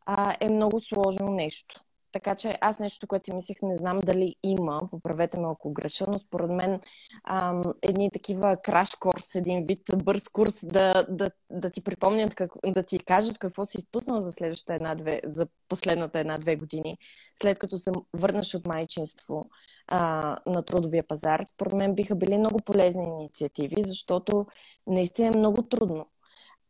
а, 0.06 0.36
е 0.40 0.50
много 0.50 0.80
сложно 0.80 1.32
нещо. 1.32 1.85
Така 2.16 2.36
че 2.36 2.58
аз 2.62 2.80
нещо, 2.80 3.08
което 3.08 3.26
си 3.26 3.34
мислех, 3.34 3.58
не 3.62 3.76
знам 3.76 4.00
дали 4.00 4.36
има, 4.44 4.82
поправете 4.92 5.40
ме 5.40 5.48
ако 5.52 5.74
греша, 5.74 6.06
но 6.08 6.20
според 6.20 6.50
мен 6.50 6.82
ам, 7.24 7.74
едни 7.82 8.12
такива 8.12 8.58
краш 8.64 8.90
курс, 9.00 9.36
един 9.36 9.66
вид 9.66 9.82
бърз 10.04 10.30
курс 10.30 10.66
да, 10.66 11.06
да, 11.10 11.32
да 11.50 11.70
ти 11.70 11.82
припомнят, 11.82 12.36
как, 12.36 12.52
да 12.66 12.84
ти 12.84 13.00
кажат 13.00 13.38
какво 13.38 13.66
си 13.66 13.78
изпуснал 13.78 14.22
за 14.22 14.32
следващата 14.32 14.74
една-две, 14.74 15.22
за 15.26 15.48
последната 15.70 16.20
една-две 16.20 16.56
години, 16.56 16.98
след 17.42 17.60
като 17.60 17.78
се 17.78 17.92
върнеш 18.14 18.56
от 18.56 18.68
майчинство 18.68 19.50
а, 19.88 20.36
на 20.46 20.64
трудовия 20.64 21.08
пазар, 21.08 21.44
според 21.44 21.74
мен 21.74 21.96
биха 21.96 22.16
били 22.16 22.38
много 22.38 22.60
полезни 22.60 23.04
инициативи, 23.04 23.76
защото 23.78 24.46
наистина 24.88 25.28
е 25.28 25.38
много 25.38 25.62
трудно. 25.62 26.06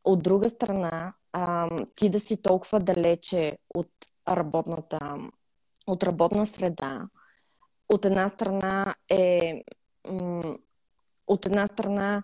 От 0.04 0.24
друга 0.24 0.50
страна, 0.50 1.14
ти 1.96 2.10
да 2.10 2.20
си 2.20 2.42
толкова 2.42 2.80
далече 2.80 3.58
от 3.76 3.88
работната, 4.28 5.18
от 5.88 6.04
работна 6.04 6.46
среда, 6.46 7.02
от 7.90 8.06
една 8.06 8.30
страна 8.30 8.96
е 9.10 9.64
от 11.28 11.46
една 11.46 11.68
страна 11.68 12.24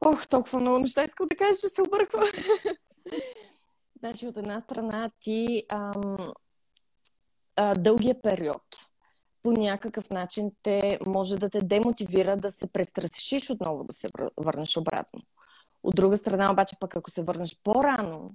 Ох, 0.00 0.28
толкова 0.28 0.60
много 0.60 0.78
неща 0.78 1.04
искам 1.04 1.26
да 1.26 1.36
кажа, 1.36 1.58
че 1.60 1.68
се 1.68 1.82
обърква. 1.82 2.26
значи, 3.98 4.26
от 4.26 4.36
една 4.36 4.60
страна 4.60 5.10
ти 5.20 5.66
ам, 5.68 6.32
а, 7.56 7.74
дългия 7.74 8.22
период 8.22 8.62
по 9.42 9.52
някакъв 9.52 10.10
начин 10.10 10.50
те 10.62 10.98
може 11.06 11.38
да 11.38 11.50
те 11.50 11.60
демотивира 11.60 12.36
да 12.36 12.50
се 12.50 12.66
престрашиш 12.66 13.50
отново 13.50 13.84
да 13.84 13.92
се 13.92 14.08
върнеш 14.36 14.76
обратно. 14.76 15.20
От 15.82 15.94
друга 15.94 16.16
страна, 16.16 16.52
обаче, 16.52 16.76
пък 16.80 16.96
ако 16.96 17.10
се 17.10 17.22
върнеш 17.22 17.60
по-рано, 17.64 18.30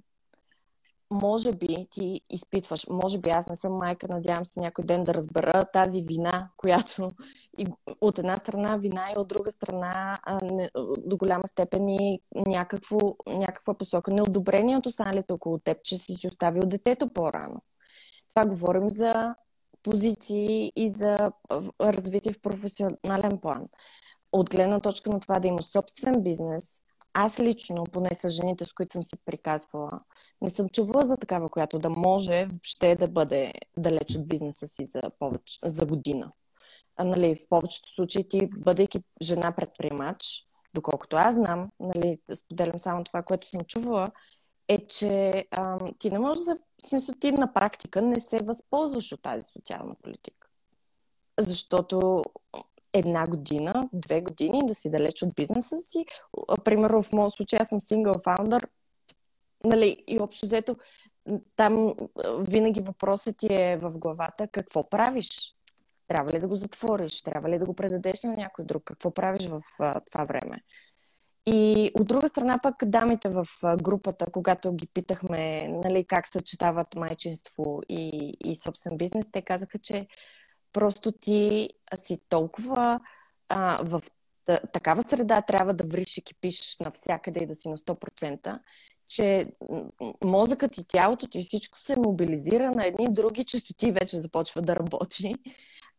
може 1.10 1.52
би 1.52 1.86
ти 1.90 2.20
изпитваш, 2.30 2.86
може 2.90 3.18
би 3.18 3.30
аз 3.30 3.46
не 3.46 3.56
съм 3.56 3.72
майка, 3.72 4.08
надявам 4.08 4.46
се 4.46 4.60
някой 4.60 4.84
ден 4.84 5.04
да 5.04 5.14
разбера 5.14 5.64
тази 5.64 6.02
вина, 6.02 6.50
която 6.56 7.12
и 7.58 7.66
от 8.00 8.18
една 8.18 8.36
страна 8.36 8.76
вина 8.76 9.12
и 9.16 9.18
от 9.18 9.28
друга 9.28 9.50
страна 9.50 10.20
а, 10.22 10.44
не, 10.44 10.70
до 10.98 11.16
голяма 11.16 11.48
степен 11.48 11.88
и 11.88 12.20
някакво, 12.34 12.98
някаква 13.26 13.74
посока 13.74 14.10
неодобрение 14.10 14.76
от 14.76 14.86
останалите 14.86 15.32
около 15.32 15.58
теб, 15.58 15.82
че 15.82 15.96
си 15.96 16.14
си 16.14 16.28
оставил 16.28 16.62
детето 16.62 17.08
по-рано. 17.08 17.62
Това 18.28 18.46
говорим 18.46 18.88
за 18.88 19.34
позиции 19.82 20.72
и 20.76 20.88
за 20.88 21.32
развитие 21.80 22.32
в 22.32 22.40
професионален 22.40 23.38
план. 23.42 23.66
От 24.32 24.50
гледна 24.50 24.80
точка 24.80 25.10
на 25.10 25.20
това 25.20 25.40
да 25.40 25.48
имаш 25.48 25.64
собствен 25.64 26.22
бизнес, 26.22 26.82
аз 27.18 27.40
лично, 27.40 27.84
поне 27.84 28.10
с 28.14 28.28
жените, 28.28 28.64
с 28.64 28.72
които 28.72 28.92
съм 28.92 29.04
си 29.04 29.16
приказвала, 29.24 30.00
не 30.40 30.50
съм 30.50 30.68
чувала 30.68 31.04
за 31.04 31.16
такава, 31.16 31.48
която 31.48 31.78
да 31.78 31.90
може 31.90 32.46
въобще 32.46 32.94
да 32.94 33.08
бъде 33.08 33.52
далеч 33.76 34.16
от 34.16 34.28
бизнеса 34.28 34.68
си 34.68 34.86
за, 34.86 35.00
повече, 35.18 35.58
за 35.64 35.86
година. 35.86 36.32
А, 36.96 37.04
нали, 37.04 37.36
в 37.36 37.48
повечето 37.48 37.94
случаи 37.94 38.28
ти, 38.28 38.48
бъдейки 38.56 39.00
жена 39.22 39.52
предприемач, 39.52 40.44
доколкото 40.74 41.16
аз 41.16 41.34
знам, 41.34 41.70
нали, 41.80 42.18
споделям 42.34 42.78
само 42.78 43.04
това, 43.04 43.22
което 43.22 43.48
съм 43.48 43.60
чувала, 43.60 44.10
е, 44.68 44.86
че 44.86 45.44
а, 45.50 45.78
ти 45.98 46.10
не 46.10 46.18
можеш 46.18 46.44
да... 46.44 46.58
В 46.82 46.88
смисъл, 46.88 47.14
ти 47.20 47.32
на 47.32 47.52
практика 47.52 48.02
не 48.02 48.20
се 48.20 48.38
възползваш 48.38 49.12
от 49.12 49.22
тази 49.22 49.42
социална 49.52 49.94
политика. 50.02 50.48
Защото 51.38 52.24
една 52.92 53.26
година, 53.26 53.88
две 53.92 54.20
години 54.20 54.60
да 54.66 54.74
си 54.74 54.90
далеч 54.90 55.22
от 55.22 55.34
бизнеса 55.34 55.78
си. 55.78 56.04
Примерно 56.64 57.02
в 57.02 57.12
моят 57.12 57.32
случай 57.32 57.58
аз 57.58 57.68
съм 57.68 57.80
сингъл 57.80 58.14
фаундър, 58.24 58.68
нали, 59.64 60.04
и 60.08 60.18
общо 60.18 60.46
взето 60.46 60.76
там 61.56 61.94
винаги 62.40 62.80
въпросът 62.80 63.36
ти 63.36 63.46
е 63.50 63.76
в 63.76 63.90
главата 63.90 64.48
какво 64.48 64.88
правиш. 64.88 65.28
Трябва 66.08 66.32
ли 66.32 66.38
да 66.38 66.48
го 66.48 66.54
затвориш? 66.54 67.22
Трябва 67.22 67.48
ли 67.48 67.58
да 67.58 67.66
го 67.66 67.74
предадеш 67.74 68.22
на 68.22 68.36
някой 68.36 68.64
друг? 68.64 68.82
Какво 68.84 69.10
правиш 69.10 69.46
в 69.46 69.62
а, 69.78 70.00
това 70.00 70.24
време? 70.24 70.62
И 71.46 71.90
от 71.94 72.06
друга 72.06 72.28
страна 72.28 72.58
пък 72.62 72.74
дамите 72.84 73.28
в 73.28 73.46
групата, 73.82 74.26
когато 74.32 74.72
ги 74.72 74.88
питахме 74.94 75.68
нали, 75.68 76.04
как 76.04 76.28
съчетават 76.28 76.94
майчинство 76.94 77.80
и, 77.88 78.34
и 78.44 78.56
собствен 78.56 78.96
бизнес, 78.96 79.30
те 79.32 79.42
казаха, 79.42 79.78
че 79.78 80.06
Просто 80.76 81.12
ти 81.12 81.68
си 81.96 82.20
толкова 82.28 83.00
а, 83.48 83.80
в 83.84 84.02
такава 84.72 85.02
среда 85.02 85.42
трябва 85.42 85.74
да 85.74 85.84
вриш 85.84 86.16
и 86.16 86.22
кипиш 86.22 86.76
навсякъде 86.80 87.40
и 87.42 87.46
да 87.46 87.54
си 87.54 87.68
на 87.68 87.78
100%, 87.78 88.58
че 89.08 89.46
мозъкът 90.24 90.78
и 90.78 90.84
тялото 90.88 91.26
ти 91.26 91.42
всичко 91.42 91.78
се 91.78 91.96
мобилизира 91.96 92.70
на 92.70 92.86
едни 92.86 93.06
други 93.10 93.44
частоти 93.44 93.92
вече 93.92 94.20
започва 94.20 94.62
да 94.62 94.76
работи. 94.76 95.34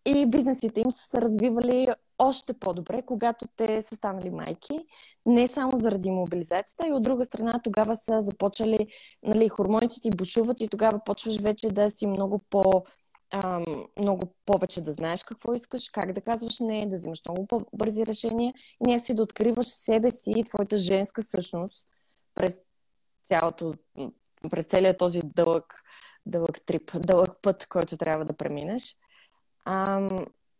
И 0.05 0.25
бизнесите 0.25 0.81
им 0.81 0.91
са 0.91 1.03
се 1.03 1.21
развивали 1.21 1.87
още 2.19 2.53
по-добре, 2.53 3.01
когато 3.01 3.45
те 3.55 3.81
са 3.81 3.95
станали 3.95 4.29
майки. 4.29 4.79
Не 5.25 5.47
само 5.47 5.77
заради 5.77 6.11
мобилизацията, 6.11 6.87
и 6.87 6.91
от 6.91 7.03
друга 7.03 7.25
страна 7.25 7.61
тогава 7.63 7.95
са 7.95 8.21
започали, 8.23 8.87
нали, 9.23 9.49
хормоните 9.49 10.01
ти 10.01 10.09
бушуват 10.09 10.61
и 10.61 10.67
тогава 10.67 10.99
почваш 11.05 11.37
вече 11.37 11.71
да 11.71 11.89
си 11.89 12.07
много 12.07 12.39
по- 12.49 12.83
много 13.99 14.33
повече 14.45 14.81
да 14.81 14.93
знаеш 14.93 15.23
какво 15.23 15.53
искаш, 15.53 15.89
как 15.89 16.13
да 16.13 16.21
казваш 16.21 16.59
не, 16.59 16.87
да 16.87 16.95
взимаш 16.95 17.21
много 17.27 17.47
по-бързи 17.47 18.05
решения 18.05 18.53
и 18.85 18.91
не 18.91 18.99
си 18.99 19.13
да 19.13 19.23
откриваш 19.23 19.65
себе 19.65 20.11
си 20.11 20.33
и 20.35 20.43
твоята 20.43 20.77
женска 20.77 21.23
същност 21.23 21.87
през 22.35 22.59
цялото, 23.25 23.73
през 24.51 24.65
целият 24.65 24.97
този 24.97 25.21
дълъг, 25.23 25.83
дълъг 26.25 26.61
трип, 26.65 26.91
дълъг 26.95 27.29
път, 27.41 27.67
който 27.67 27.97
трябва 27.97 28.25
да 28.25 28.33
преминеш. 28.33 28.97
А, 29.65 30.09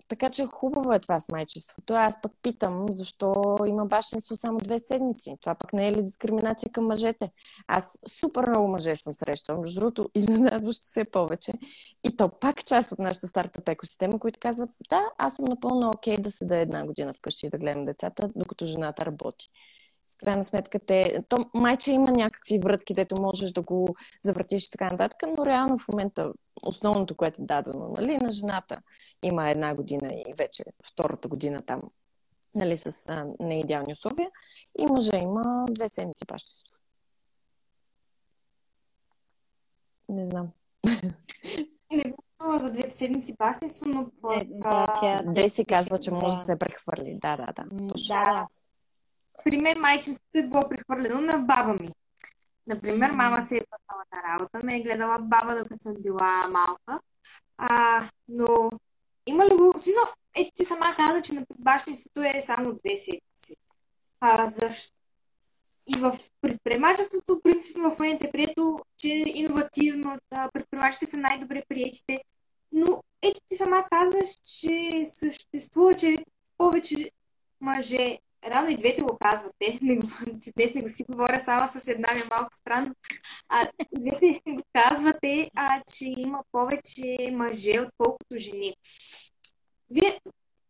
така 0.07 0.29
че 0.29 0.45
хубаво 0.45 0.93
е 0.93 0.99
това 0.99 1.19
с 1.19 1.29
майчеството. 1.29 1.93
Аз 1.93 2.21
пък 2.21 2.31
питам, 2.41 2.85
защо 2.89 3.57
има 3.67 3.85
бащинство 3.85 4.35
само 4.35 4.57
две 4.57 4.79
седмици. 4.79 5.37
Това 5.41 5.55
пък 5.55 5.73
не 5.73 5.87
е 5.87 5.91
ли 5.91 6.03
дискриминация 6.03 6.71
към 6.71 6.85
мъжете? 6.85 7.31
Аз 7.67 7.99
супер 8.19 8.45
много 8.47 8.67
мъже 8.67 8.95
съм 8.95 9.13
срещала, 9.13 9.59
между 9.59 9.79
другото, 9.79 10.09
изненадващо 10.15 10.85
се 10.85 11.05
повече. 11.05 11.53
И 12.03 12.15
то 12.15 12.29
пак 12.29 12.65
част 12.65 12.91
от 12.91 12.99
нашата 12.99 13.27
стартъп 13.27 13.69
екосистема, 13.69 14.19
които 14.19 14.39
казват, 14.39 14.69
да, 14.89 15.01
аз 15.17 15.35
съм 15.35 15.45
напълно 15.45 15.89
окей 15.89 16.15
okay 16.15 16.21
да 16.21 16.31
седа 16.31 16.57
една 16.57 16.85
година 16.85 17.13
вкъщи 17.13 17.45
и 17.45 17.49
да 17.49 17.57
гледам 17.57 17.85
децата, 17.85 18.29
докато 18.35 18.65
жената 18.65 19.05
работи 19.05 19.49
в 20.17 20.25
крайна 20.25 20.43
сметка 20.43 20.79
те... 20.79 21.23
То 21.29 21.37
майче 21.53 21.91
има 21.91 22.11
някакви 22.11 22.59
врътки, 22.59 22.93
дето 22.93 23.21
можеш 23.21 23.51
да 23.51 23.61
го 23.61 23.95
завъртиш 24.23 24.67
и 24.67 24.71
така 24.71 24.89
нататък, 24.89 25.19
но 25.37 25.45
реално 25.45 25.77
в 25.77 25.87
момента 25.87 26.33
основното, 26.65 27.15
което 27.15 27.41
е 27.41 27.45
дадено 27.45 27.89
нали, 27.89 28.17
на 28.17 28.29
жената, 28.29 28.81
има 29.23 29.49
една 29.49 29.75
година 29.75 30.13
и 30.13 30.33
вече 30.37 30.63
втората 30.85 31.27
година 31.27 31.61
там 31.65 31.81
нали, 32.55 32.77
с 32.77 33.09
а, 33.09 33.25
неидеални 33.39 33.93
условия 33.93 34.29
и 34.79 34.85
мъжа 34.85 35.17
има 35.17 35.65
две 35.69 35.89
седмици 35.89 36.25
бащинство. 36.27 36.77
Не 40.09 40.29
знам. 40.29 40.47
Не 41.91 42.13
за 42.59 42.71
две 42.71 42.89
седмици 42.89 43.35
бащинство, 43.39 43.89
но 43.89 44.11
пък... 44.21 44.43
Да, 44.47 44.97
тя... 45.01 45.21
Деси 45.25 45.65
казва, 45.65 45.97
че 45.97 46.11
може 46.11 46.35
да 46.35 46.41
се 46.41 46.59
прехвърли. 46.59 47.17
Да, 47.21 47.37
да, 47.37 47.45
да. 47.45 47.87
Точно. 47.87 48.15
Да, 48.15 48.23
да 48.23 48.47
при 49.47 49.57
мен 49.57 49.79
майчеството 49.79 50.37
е 50.37 50.43
било 50.43 50.69
прехвърлено 50.69 51.21
на 51.21 51.37
баба 51.37 51.73
ми. 51.73 51.89
Например, 52.67 53.11
мама 53.11 53.41
се 53.41 53.57
е 53.57 53.61
върнала 53.71 54.05
на 54.13 54.33
работа, 54.33 54.59
ме 54.63 54.77
е 54.77 54.81
гледала 54.81 55.19
баба, 55.19 55.55
докато 55.55 55.83
съм 55.83 55.93
била 55.99 56.47
малка. 56.47 56.99
А, 57.57 58.01
но 58.27 58.69
има 59.25 59.45
ли 59.45 59.49
го... 59.49 59.73
Смисъл, 59.79 60.03
ето 60.37 60.51
ти 60.55 60.65
сама 60.65 60.95
каза, 60.95 61.21
че 61.21 61.33
на 61.33 61.45
бащинството 61.59 62.21
е 62.21 62.41
само 62.41 62.73
две 62.73 62.97
седмици. 62.97 63.55
А, 64.21 64.47
защо? 64.47 64.93
И 65.95 65.99
в 65.99 66.13
предприемачеството, 66.41 67.41
принципно 67.43 67.91
в 67.91 67.99
момента 67.99 68.27
е 68.27 68.31
прието, 68.31 68.79
че 68.97 69.07
е 69.07 69.23
иновативно, 69.35 70.17
да, 70.31 70.49
предприемачите 70.53 71.07
са 71.07 71.17
най-добре 71.17 71.63
приетите. 71.69 72.21
Но 72.71 73.03
ето 73.21 73.39
ти 73.47 73.55
сама 73.55 73.83
казваш, 73.91 74.29
че 74.43 75.03
съществува, 75.05 75.95
че 75.95 76.17
повече 76.57 77.11
мъже 77.61 78.17
Рано 78.45 78.69
и 78.69 78.77
двете 78.77 79.01
го 79.01 79.17
казвате, 79.17 79.79
не 79.81 79.99
че 80.41 80.51
днес 80.55 80.73
не 80.75 80.81
го 80.81 80.89
си 80.89 81.03
говоря 81.09 81.39
само 81.39 81.67
с 81.67 81.87
една 81.87 82.13
ми 82.13 82.21
малко 82.29 82.49
странно. 82.51 82.95
А, 83.49 83.67
двете 83.99 84.41
го 84.47 84.61
казвате, 84.73 85.49
а, 85.55 85.81
че 85.93 86.05
има 86.17 86.43
повече 86.51 87.31
мъже, 87.31 87.79
отколкото 87.79 88.37
жени. 88.37 88.75
Вие, 89.89 90.19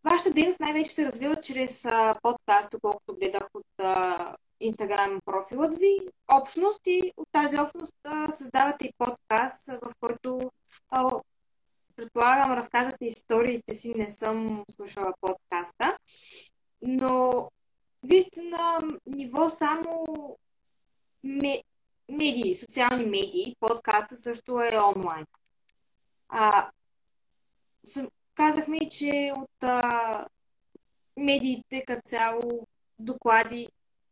вашата 0.03 0.33
дейност 0.33 0.59
най-вече 0.59 0.91
се 0.91 1.05
развива 1.05 1.35
чрез 1.35 1.85
а, 1.85 2.15
подкаст, 2.21 2.75
колкото 2.81 3.15
гледах 3.15 3.47
от 3.53 3.83
а, 3.83 4.35
Инстаграм 4.59 5.19
профилът 5.25 5.75
ви, 5.75 5.97
общност 6.31 6.81
и 6.87 7.11
от 7.17 7.27
тази 7.31 7.59
общност 7.59 7.95
а, 8.03 8.31
създавате 8.31 8.85
и 8.85 8.93
подкаст, 8.97 9.65
в 9.65 9.91
който 9.99 10.39
а, 10.89 11.11
предполагам, 11.95 12.51
разказвате 12.51 13.05
историите 13.05 13.73
си, 13.73 13.93
не 13.97 14.09
съм 14.09 14.63
слушала 14.71 15.13
подкаста, 15.21 15.97
но 16.81 17.49
вие 18.03 18.21
сте 18.21 18.41
на 18.41 18.81
ниво 19.05 19.49
само 19.49 20.05
медии, 22.09 22.55
социални 22.55 23.05
медии. 23.05 23.55
Подкаста 23.59 24.17
също 24.17 24.61
е 24.61 24.79
онлайн. 24.95 25.25
А, 26.29 26.69
казахме 28.35 28.77
и, 28.77 28.89
че 28.89 29.33
от 29.35 29.63
а, 29.63 30.25
медиите 31.17 31.83
като 31.87 32.01
цяло 32.05 32.67
доклади 32.99 33.67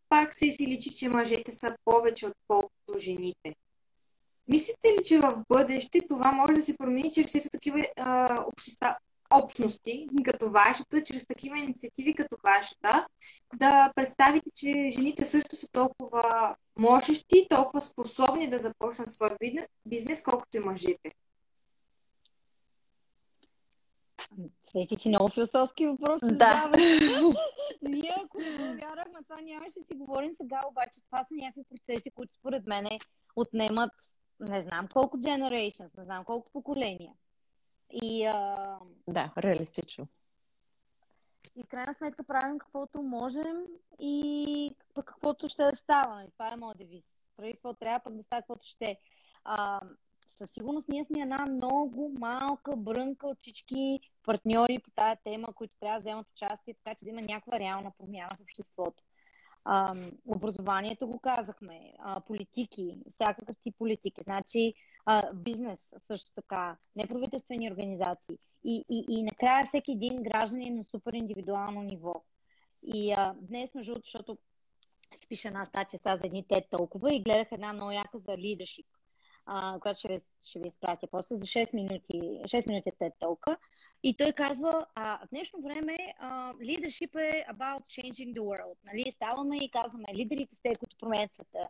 пак 0.09 0.33
се 0.33 0.51
си 0.51 0.67
личи, 0.67 0.95
че 0.95 1.09
мъжете 1.09 1.51
са 1.51 1.75
повече 1.85 2.27
отколкото 2.27 2.99
жените. 2.99 3.55
Мислите 4.47 4.87
ли, 4.87 5.03
че 5.05 5.19
в 5.19 5.43
бъдеще 5.49 6.01
това 6.09 6.31
може 6.31 6.53
да 6.53 6.61
се 6.61 6.77
промени 6.77 7.11
чрез 7.11 7.49
такива 7.51 7.83
а, 7.97 8.43
общества, 8.47 8.97
общности, 9.43 10.07
като 10.25 10.49
вашата, 10.49 11.03
чрез 11.03 11.27
такива 11.27 11.57
инициативи 11.57 12.13
като 12.13 12.37
вашата, 12.43 13.07
да 13.55 13.91
представите, 13.95 14.49
че 14.55 14.89
жените 14.91 15.25
също 15.25 15.55
са 15.55 15.67
толкова 15.71 16.55
можещи, 16.79 17.47
толкова 17.49 17.81
способни 17.81 18.49
да 18.49 18.59
започнат 18.59 19.11
своя 19.11 19.37
бизнес, 19.85 20.23
колкото 20.23 20.57
и 20.57 20.59
мъжете? 20.59 21.11
Свети, 24.63 24.97
че 24.97 25.09
много 25.09 25.29
философски 25.29 25.87
въпрос 25.87 26.21
да. 26.23 26.71
Ние, 27.81 28.15
ако 28.25 28.37
не 28.39 28.57
повярвахме, 28.57 29.19
това 29.23 29.41
нямаше 29.41 29.79
да 29.79 29.85
си 29.85 29.93
говорим 29.95 30.31
сега, 30.31 30.61
обаче 30.69 31.01
това 31.05 31.23
са 31.23 31.33
някакви 31.35 31.63
процеси, 31.69 32.11
които 32.11 32.33
според 32.35 32.67
мен 32.67 32.87
отнемат 33.35 33.91
не 34.39 34.61
знам 34.61 34.87
колко 34.93 35.17
generations, 35.17 35.97
не 35.97 36.03
знам 36.03 36.25
колко 36.25 36.51
поколения. 36.51 37.13
И, 37.91 38.25
а... 38.25 38.79
Да, 39.07 39.33
реалистично. 39.37 40.07
И 41.55 41.63
в 41.63 41.67
крайна 41.67 41.93
сметка 41.93 42.23
правим 42.23 42.59
каквото 42.59 43.01
можем 43.01 43.57
и 43.99 44.75
каквото 44.95 45.49
ще 45.49 45.63
да 45.63 45.75
става. 45.75 46.15
Нали? 46.15 46.31
Това 46.31 46.53
е 46.53 46.57
моят 46.57 46.77
девиз. 46.77 47.03
Прави 47.37 47.53
какво 47.53 47.73
трябва, 47.73 47.99
пък 47.99 48.15
да 48.15 48.23
става 48.23 48.41
каквото 48.41 48.67
ще. 48.67 48.99
А, 49.43 49.81
със 50.37 50.51
сигурност 50.51 50.89
ние 50.89 51.03
сме 51.03 51.19
една 51.19 51.45
много 51.45 52.11
малка 52.19 52.75
брънка 52.75 53.27
от 53.27 53.39
всички 53.39 53.99
партньори 54.23 54.79
по 54.79 54.91
тая 54.95 55.17
тема, 55.23 55.53
които 55.53 55.73
трябва 55.79 55.99
да 55.99 56.01
вземат 56.01 56.27
участие, 56.31 56.73
така 56.73 56.95
че 56.95 57.05
да 57.05 57.09
има 57.09 57.21
някаква 57.29 57.59
реална 57.59 57.91
промяна 57.97 58.35
в 58.37 58.41
обществото. 58.41 59.03
А, 59.65 59.91
образованието 60.27 61.07
го 61.07 61.19
казахме, 61.19 61.93
а, 61.99 62.21
политики, 62.21 62.97
всякакъв 63.09 63.55
тип 63.63 63.75
политики, 63.77 64.21
значи 64.23 64.73
а, 65.05 65.33
бизнес 65.33 65.93
също 65.97 66.31
така, 66.35 66.77
неправителствени 66.95 67.71
организации 67.71 68.37
и, 68.63 68.85
и, 68.89 69.05
и 69.09 69.23
накрая 69.23 69.65
всеки 69.65 69.91
един 69.91 70.23
гражданин 70.23 70.75
на 70.75 70.83
супер 70.83 71.13
индивидуално 71.13 71.81
ниво. 71.81 72.23
И 72.83 73.11
а, 73.11 73.35
днес, 73.41 73.75
между 73.75 73.91
другото, 73.91 74.05
защото 74.05 74.37
спиша 75.23 75.47
една 75.47 75.65
статия 75.65 75.99
сега 75.99 76.17
за 76.17 76.27
едни 76.27 76.45
те 76.49 76.67
толкова 76.71 77.15
и 77.15 77.23
гледах 77.23 77.47
една 77.51 77.73
много 77.73 77.91
яка 77.91 78.19
за 78.19 78.37
лидершип, 78.37 78.85
която 79.81 79.99
ще 79.99 80.07
ви, 80.07 80.19
ще 80.41 80.59
ви 80.59 80.67
изпратя 80.67 81.07
после 81.11 81.35
за 81.35 81.45
6 81.45 81.75
минути, 81.75 82.13
6 82.43 82.67
минути 82.67 82.91
те 82.99 83.11
толка. 83.19 83.57
И 84.03 84.17
той 84.17 84.31
казва, 84.31 84.85
а, 84.95 85.25
в 85.25 85.29
днешно 85.29 85.61
време 85.61 85.97
а, 86.19 86.53
leadership 86.53 87.15
е 87.15 87.45
about 87.53 87.79
changing 87.79 88.33
the 88.33 88.39
world. 88.39 88.77
Нали? 88.87 89.11
Ставаме 89.11 89.57
и 89.57 89.69
казваме, 89.69 90.05
лидерите 90.15 90.55
сте, 90.55 90.75
които 90.75 90.97
променят 90.97 91.35
света. 91.35 91.67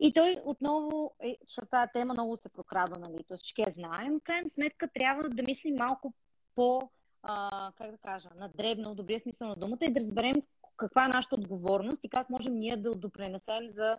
И 0.00 0.12
той 0.12 0.40
отново, 0.44 1.14
е, 1.20 1.36
защото 1.46 1.68
тази 1.68 1.90
тема 1.92 2.14
много 2.14 2.36
се 2.36 2.48
прокрадва, 2.48 2.98
нали? 2.98 3.24
То 3.28 3.36
всички 3.36 3.62
я 3.62 3.70
знаем. 3.70 4.20
Крайна 4.20 4.48
сметка 4.48 4.88
трябва 4.94 5.28
да 5.28 5.42
мислим 5.42 5.74
малко 5.74 6.14
по, 6.54 6.90
а, 7.22 7.72
как 7.76 7.90
да 7.90 7.98
кажа, 7.98 8.28
надребно, 8.36 8.92
в 8.92 8.94
добрия 8.94 9.20
смисъл 9.20 9.48
на 9.48 9.56
думата 9.56 9.78
и 9.80 9.92
да 9.92 10.00
разберем 10.00 10.36
каква 10.76 11.04
е 11.04 11.08
нашата 11.08 11.34
отговорност 11.34 12.04
и 12.04 12.08
как 12.08 12.30
можем 12.30 12.54
ние 12.54 12.76
да 12.76 12.94
допренесем 12.94 13.68
за 13.68 13.98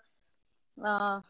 а, 0.81 1.21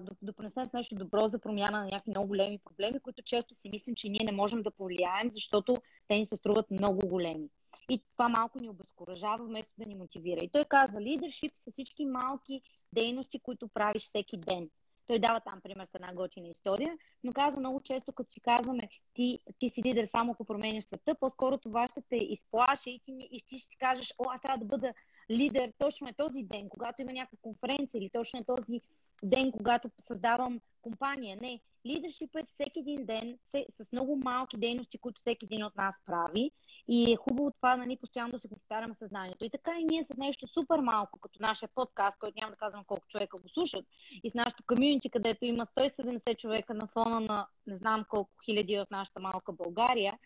да 0.00 0.10
допринесем 0.22 0.66
с 0.66 0.72
нещо 0.72 0.94
добро 0.94 1.28
за 1.28 1.38
промяна 1.38 1.78
на 1.78 1.84
някакви 1.84 2.10
много 2.10 2.28
големи 2.28 2.58
проблеми, 2.58 3.00
които 3.00 3.22
често 3.22 3.54
си 3.54 3.70
мислим, 3.70 3.94
че 3.94 4.08
ние 4.08 4.24
не 4.24 4.32
можем 4.32 4.62
да 4.62 4.70
повлияем, 4.70 5.30
защото 5.32 5.76
те 6.08 6.14
ни 6.14 6.26
се 6.26 6.36
струват 6.36 6.70
много 6.70 7.08
големи. 7.08 7.48
И 7.90 8.02
това 8.12 8.28
малко 8.28 8.60
ни 8.60 8.68
обезкуражава, 8.68 9.44
вместо 9.44 9.72
да 9.78 9.86
ни 9.86 9.94
мотивира. 9.94 10.40
И 10.40 10.48
той 10.48 10.64
казва, 10.64 11.00
лидершип 11.00 11.52
са 11.54 11.70
всички 11.70 12.04
малки 12.04 12.62
дейности, 12.92 13.40
които 13.40 13.68
правиш 13.68 14.02
всеки 14.02 14.36
ден. 14.36 14.70
Той 15.06 15.18
дава 15.18 15.40
там 15.40 15.60
пример 15.60 15.84
с 15.84 15.94
една 15.94 16.14
готина 16.14 16.48
история, 16.48 16.98
но 17.24 17.32
казва 17.32 17.60
много 17.60 17.80
често, 17.80 18.12
като 18.12 18.32
си 18.32 18.40
казваме, 18.40 18.88
ти, 19.14 19.38
ти 19.58 19.68
си 19.68 19.82
лидер 19.82 20.04
само 20.04 20.32
ако 20.32 20.44
промениш 20.44 20.84
света, 20.84 21.14
по-скоро 21.20 21.58
това 21.58 21.88
ще 21.88 22.02
те 22.08 22.16
изплаше 22.16 22.90
и 22.90 23.00
ти, 23.04 23.28
и 23.30 23.42
ти 23.46 23.58
ще 23.58 23.70
си 23.70 23.76
кажеш, 23.76 24.14
о, 24.18 24.24
аз 24.30 24.40
трябва 24.40 24.58
да 24.58 24.64
бъда 24.64 24.94
лидер 25.30 25.72
точно 25.78 26.08
е 26.08 26.12
този 26.12 26.42
ден, 26.42 26.68
когато 26.68 27.02
има 27.02 27.12
някаква 27.12 27.38
конференция 27.42 27.98
или 27.98 28.10
точно 28.10 28.40
е 28.40 28.44
този 28.44 28.80
ден, 29.22 29.52
когато 29.52 29.90
създавам 29.98 30.60
компания. 30.82 31.38
Не, 31.40 31.60
лидершип 31.86 32.36
е 32.36 32.44
всеки 32.46 32.80
един 32.80 33.06
ден 33.06 33.38
с, 33.44 33.92
много 33.92 34.16
малки 34.16 34.56
дейности, 34.56 34.98
които 34.98 35.20
всеки 35.20 35.44
един 35.44 35.64
от 35.64 35.76
нас 35.76 36.02
прави. 36.06 36.50
И 36.88 37.12
е 37.12 37.16
хубаво 37.16 37.50
това 37.50 37.76
нали, 37.76 37.96
постоянно 37.96 38.32
да 38.32 38.38
се 38.38 38.48
повтаряме 38.48 38.94
съзнанието. 38.94 39.44
И 39.44 39.50
така 39.50 39.72
и 39.80 39.84
ние 39.84 40.04
с 40.04 40.16
нещо 40.16 40.46
супер 40.48 40.78
малко, 40.78 41.18
като 41.18 41.42
нашия 41.42 41.68
подкаст, 41.74 42.18
който 42.18 42.40
няма 42.40 42.50
да 42.50 42.56
казвам 42.56 42.84
колко 42.84 43.06
човека 43.08 43.38
го 43.38 43.48
слушат, 43.48 43.86
и 44.24 44.30
с 44.30 44.34
нашото 44.34 44.62
комьюнити, 44.66 45.10
където 45.10 45.44
има 45.44 45.66
170 45.66 46.36
човека 46.36 46.74
на 46.74 46.86
фона 46.86 47.20
на 47.20 47.46
не 47.66 47.76
знам 47.76 48.04
колко 48.08 48.30
хиляди 48.44 48.78
от 48.78 48.90
нашата 48.90 49.20
малка 49.20 49.52
България, 49.52 50.18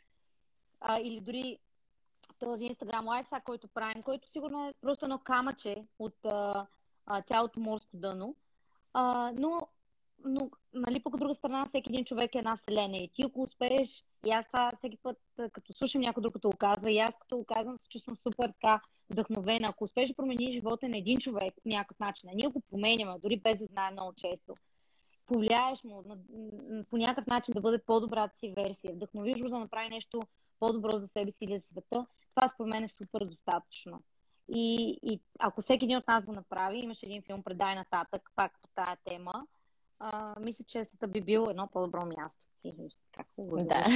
а, 0.80 1.00
или 1.00 1.20
дори 1.20 1.58
този 2.38 2.64
Instagram 2.64 3.04
Live, 3.04 3.44
който 3.44 3.68
правим, 3.68 4.02
който 4.02 4.28
сигурно 4.28 4.68
е 4.68 4.74
просто 4.80 5.04
едно 5.04 5.18
камъче 5.18 5.84
от 5.98 6.24
а, 6.24 6.66
а, 7.06 7.22
цялото 7.22 7.60
морско 7.60 7.96
дъно. 7.96 8.36
А, 8.92 9.32
но, 9.36 9.68
но 10.24 10.50
нали, 10.74 11.02
от 11.04 11.18
друга 11.18 11.34
страна, 11.34 11.66
всеки 11.66 11.90
един 11.90 12.04
човек 12.04 12.34
е 12.34 12.38
една 12.38 12.56
вселена. 12.56 12.96
И 12.96 13.08
ти 13.08 13.22
ако 13.22 13.42
успееш, 13.42 14.04
и 14.26 14.30
аз 14.30 14.46
това 14.46 14.72
всеки 14.78 14.96
път, 15.02 15.18
като 15.52 15.72
слушам 15.72 16.00
някой 16.00 16.20
друг, 16.20 16.32
като 16.32 16.50
го 16.50 16.56
казва, 16.56 16.90
и 16.90 16.98
аз 16.98 17.18
като 17.18 17.36
го 17.36 17.44
казвам, 17.44 17.78
се 17.78 17.88
чувствам 17.88 18.16
супер 18.16 18.48
така 18.48 18.80
вдъхновена. 19.10 19.68
Ако 19.68 19.84
успееш 19.84 20.08
да 20.08 20.16
промениш 20.16 20.54
живота 20.54 20.88
на 20.88 20.98
един 20.98 21.18
човек 21.18 21.54
по 21.62 21.68
някакъв 21.68 21.98
начин, 21.98 22.30
а 22.30 22.34
ние 22.34 22.46
го 22.46 22.62
променяме, 22.70 23.18
дори 23.18 23.36
без 23.36 23.58
да 23.58 23.64
знаем 23.64 23.92
много 23.92 24.12
често, 24.12 24.54
повлияеш 25.26 25.84
му 25.84 26.02
на, 26.06 26.16
по 26.90 26.96
някакъв 26.96 27.26
начин 27.26 27.52
да 27.54 27.60
бъде 27.60 27.78
по-добрата 27.78 28.36
си 28.36 28.52
версия, 28.56 28.94
вдъхновиш 28.94 29.42
го 29.42 29.48
да 29.48 29.58
направи 29.58 29.88
нещо 29.88 30.22
по-добро 30.60 30.98
за 30.98 31.08
себе 31.08 31.30
си 31.30 31.44
или 31.44 31.58
за 31.58 31.66
света, 31.66 32.06
това 32.34 32.48
според 32.48 32.70
мен 32.70 32.84
е 32.84 32.88
супер 32.88 33.24
достатъчно. 33.24 34.00
И, 34.48 34.98
и 35.02 35.20
ако 35.38 35.62
всеки 35.62 35.84
един 35.84 35.96
от 35.96 36.08
нас 36.08 36.24
го 36.24 36.32
направи, 36.32 36.78
имаше 36.78 37.06
един 37.06 37.22
филм 37.22 37.42
Предай 37.42 37.74
нататък, 37.74 38.30
пак 38.36 38.52
по 38.62 38.68
тая 38.74 38.96
тема, 39.04 39.46
а, 39.98 40.34
мисля, 40.40 40.64
че 40.68 40.84
света 40.84 41.08
би 41.08 41.20
бил 41.20 41.46
едно 41.50 41.68
по-добро 41.72 42.06
място. 42.06 42.46
Как 43.12 43.26
го 43.38 43.56
да, 43.56 43.86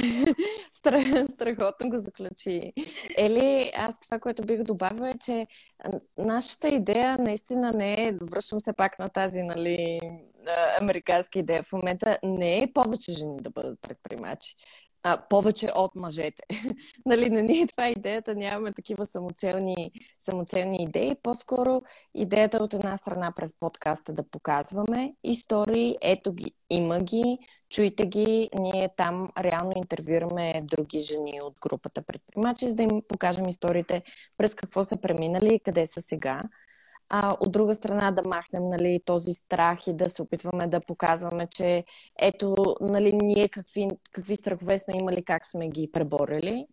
страхотно 1.33 1.89
го 1.89 1.97
заключи. 1.97 2.73
Ели, 3.17 3.71
аз 3.75 3.99
това, 3.99 4.19
което 4.19 4.45
бих 4.45 4.63
добавила 4.63 5.09
е, 5.09 5.17
че 5.17 5.47
нашата 6.17 6.69
идея 6.69 7.17
наистина 7.17 7.71
не 7.71 8.07
е, 8.07 8.13
връщам 8.21 8.59
се 8.59 8.73
пак 8.73 8.99
на 8.99 9.09
тази, 9.09 9.43
нали, 9.43 9.99
американска 10.81 11.39
идея 11.39 11.63
в 11.63 11.73
момента, 11.73 12.19
не 12.23 12.63
е 12.63 12.73
повече 12.73 13.11
жени 13.11 13.37
да 13.41 13.49
бъдат 13.49 13.79
предприемачи 13.81 14.55
а, 15.03 15.21
повече 15.29 15.67
от 15.75 15.95
мъжете. 15.95 16.43
нали, 17.05 17.29
не 17.29 17.41
ни 17.41 17.61
е 17.61 17.67
това 17.67 17.87
идеята, 17.87 18.35
нямаме 18.35 18.73
такива 18.73 19.05
самоцелни, 19.05 19.91
самоцелни 20.19 20.83
идеи. 20.83 21.15
По-скоро 21.23 21.81
идеята 22.15 22.57
е 22.57 22.63
от 22.63 22.73
една 22.73 22.97
страна 22.97 23.31
през 23.35 23.53
подкаста 23.59 24.13
да 24.13 24.23
показваме 24.23 25.13
истории, 25.23 25.97
ето 26.01 26.33
ги, 26.33 26.51
има 26.69 26.99
ги, 26.99 27.37
чуйте 27.69 28.05
ги. 28.05 28.49
Ние 28.59 28.89
там 28.97 29.29
реално 29.39 29.71
интервюираме 29.75 30.61
други 30.63 30.99
жени 30.99 31.41
от 31.41 31.59
групата 31.61 32.01
предприемачи, 32.01 32.69
за 32.69 32.75
да 32.75 32.83
им 32.83 33.01
покажем 33.07 33.47
историите 33.47 34.03
през 34.37 34.55
какво 34.55 34.83
са 34.83 34.97
преминали 34.97 35.53
и 35.53 35.59
къде 35.59 35.85
са 35.85 36.01
сега 36.01 36.43
а, 37.09 37.37
от 37.39 37.51
друга 37.51 37.73
страна 37.73 38.11
да 38.11 38.23
махнем 38.23 38.69
нали, 38.69 38.99
този 39.05 39.33
страх 39.33 39.87
и 39.87 39.93
да 39.93 40.09
се 40.09 40.21
опитваме 40.21 40.67
да 40.67 40.79
показваме, 40.79 41.47
че 41.47 41.83
ето 42.19 42.55
нали, 42.81 43.13
ние 43.13 43.49
какви, 43.49 43.87
какви 44.11 44.35
страхове 44.35 44.79
сме 44.79 44.97
имали, 44.97 45.23
как 45.23 45.45
сме 45.45 45.69
ги 45.69 45.91
преборили. 45.91 46.67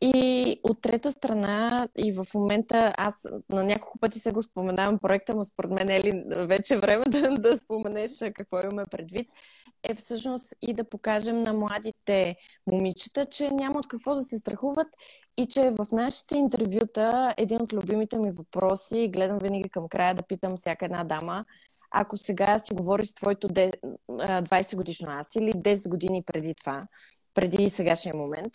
И 0.00 0.60
от 0.62 0.82
трета 0.82 1.12
страна, 1.12 1.88
и 1.96 2.12
в 2.12 2.26
момента 2.34 2.94
аз 2.96 3.26
на 3.48 3.64
няколко 3.64 3.98
пъти 3.98 4.18
се 4.18 4.32
го 4.32 4.42
споменавам 4.42 4.98
проекта, 4.98 5.34
но 5.34 5.44
според 5.44 5.70
мен 5.70 5.90
е 5.90 6.00
ли 6.00 6.24
вече 6.28 6.78
време 6.78 7.04
да, 7.08 7.36
да 7.38 7.56
споменеш 7.56 8.10
какво 8.34 8.60
имаме 8.60 8.86
предвид, 8.90 9.30
е 9.82 9.94
всъщност 9.94 10.54
и 10.62 10.72
да 10.74 10.84
покажем 10.84 11.42
на 11.42 11.52
младите 11.52 12.36
момичета, 12.66 13.26
че 13.26 13.50
няма 13.50 13.78
от 13.78 13.88
какво 13.88 14.14
да 14.14 14.22
се 14.22 14.38
страхуват 14.38 14.88
и 15.36 15.46
че 15.46 15.70
в 15.70 15.86
нашите 15.92 16.36
интервюта 16.36 17.34
един 17.36 17.62
от 17.62 17.72
любимите 17.72 18.18
ми 18.18 18.30
въпроси, 18.30 19.10
гледам 19.12 19.38
винаги 19.38 19.68
към 19.68 19.88
края 19.88 20.14
да 20.14 20.22
питам 20.22 20.56
всяка 20.56 20.84
една 20.84 21.04
дама, 21.04 21.44
ако 21.90 22.16
сега 22.16 22.58
си 22.58 22.74
говориш 22.74 23.06
с 23.06 23.14
твоето 23.14 23.48
20 23.48 24.76
годишно 24.76 25.08
аз 25.10 25.34
или 25.34 25.52
10 25.52 25.88
години 25.88 26.22
преди 26.26 26.54
това, 26.54 26.86
преди 27.34 27.70
сегашния 27.70 28.14
момент, 28.14 28.52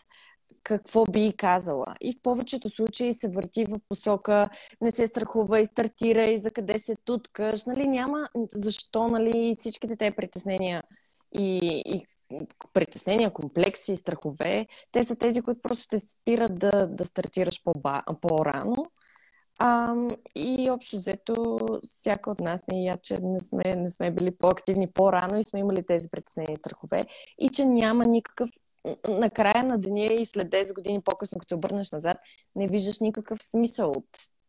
какво 0.64 1.05
би 1.05 1.34
казала. 1.38 1.95
И 2.01 2.14
в 2.14 2.22
повечето 2.24 2.70
случаи 2.70 3.14
се 3.14 3.30
върти 3.30 3.66
в 3.66 3.80
посока 3.89 4.49
не 4.82 4.91
се 4.91 5.07
страхува 5.07 5.59
и 5.59 5.66
стартира 5.66 6.24
и 6.24 6.38
за 6.38 6.51
къде 6.51 6.80
се 6.80 6.95
туткаш. 7.05 7.66
Нали, 7.66 7.88
няма 7.88 8.30
защо 8.55 9.07
нали, 9.07 9.55
всичките 9.57 9.95
те 9.95 10.11
притеснения 10.11 10.84
и, 11.38 11.57
и 11.86 12.05
притеснения, 12.74 13.34
комплекси, 13.34 13.95
страхове. 13.95 14.68
Те 14.91 15.03
са 15.03 15.16
тези, 15.16 15.41
които 15.41 15.61
просто 15.61 15.88
те 15.88 15.99
спират 15.99 16.59
да, 16.59 16.88
да 16.88 17.05
стартираш 17.05 17.64
по-рано. 18.22 18.76
А, 19.59 19.95
и 20.36 20.70
общо 20.72 20.97
взето, 20.97 21.59
всяка 21.84 22.32
от 22.32 22.39
нас 22.39 22.68
не 22.68 22.84
я, 22.84 22.97
че 22.97 23.20
не 23.20 23.41
сме, 23.41 23.76
не 23.76 23.89
сме 23.89 24.11
били 24.11 24.32
по-активни 24.38 24.91
по-рано 24.91 25.39
и 25.39 25.43
сме 25.43 25.59
имали 25.59 25.86
тези 25.86 26.09
притеснения 26.09 26.53
и 26.53 26.57
страхове. 26.57 27.05
И 27.38 27.49
че 27.49 27.66
няма 27.66 28.05
никакъв 28.05 28.49
накрая 29.07 29.63
на 29.63 29.77
деня 29.77 30.13
и 30.13 30.25
след 30.25 30.49
10 30.49 30.73
години 30.73 31.01
по-късно, 31.01 31.39
като 31.39 31.49
се 31.49 31.55
обърнеш 31.55 31.91
назад, 31.91 32.17
не 32.55 32.67
виждаш 32.67 32.99
никакъв 32.99 33.43
смисъл 33.43 33.91
от 33.91 34.05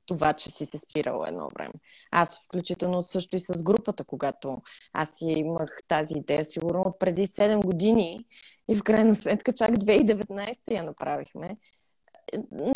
това, 0.07 0.32
че 0.32 0.51
си 0.51 0.66
се 0.66 0.78
спирала 0.78 1.28
едно 1.28 1.49
време. 1.55 1.72
Аз 2.11 2.47
включително 2.47 3.03
също 3.03 3.37
и 3.37 3.39
с 3.39 3.62
групата, 3.62 4.05
когато 4.05 4.62
аз 4.93 5.11
имах 5.20 5.78
тази 5.89 6.14
идея, 6.14 6.45
сигурно 6.45 6.82
от 6.82 6.99
преди 6.99 7.26
7 7.26 7.64
години 7.64 8.24
и 8.68 8.76
в 8.76 8.82
крайна 8.82 9.14
сметка 9.14 9.53
чак 9.53 9.70
2019 9.70 10.57
я 10.70 10.82
направихме. 10.82 11.57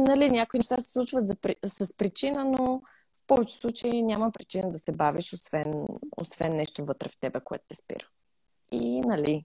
Нали, 0.01 0.31
някои 0.31 0.59
неща 0.59 0.77
се 0.77 0.93
случват 0.93 1.29
за, 1.29 1.37
с 1.65 1.97
причина, 1.97 2.45
но 2.45 2.83
в 3.17 3.27
повечето 3.27 3.61
случаи 3.61 4.03
няма 4.03 4.31
причина 4.31 4.71
да 4.71 4.79
се 4.79 4.93
бавиш, 4.93 5.33
освен, 5.33 5.87
освен 6.17 6.57
нещо 6.57 6.85
вътре 6.85 7.09
в 7.09 7.19
тебе, 7.21 7.41
което 7.41 7.65
те 7.69 7.75
спира. 7.75 8.07
И, 8.73 9.01
нали, 9.01 9.45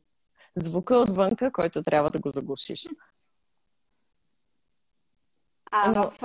звука 0.55 0.95
отвънка, 0.95 1.51
който 1.51 1.83
трябва 1.83 2.09
да 2.09 2.19
го 2.19 2.29
заглушиш. 2.29 2.89
А 5.71 5.91
Но... 5.91 6.07
в 6.07 6.19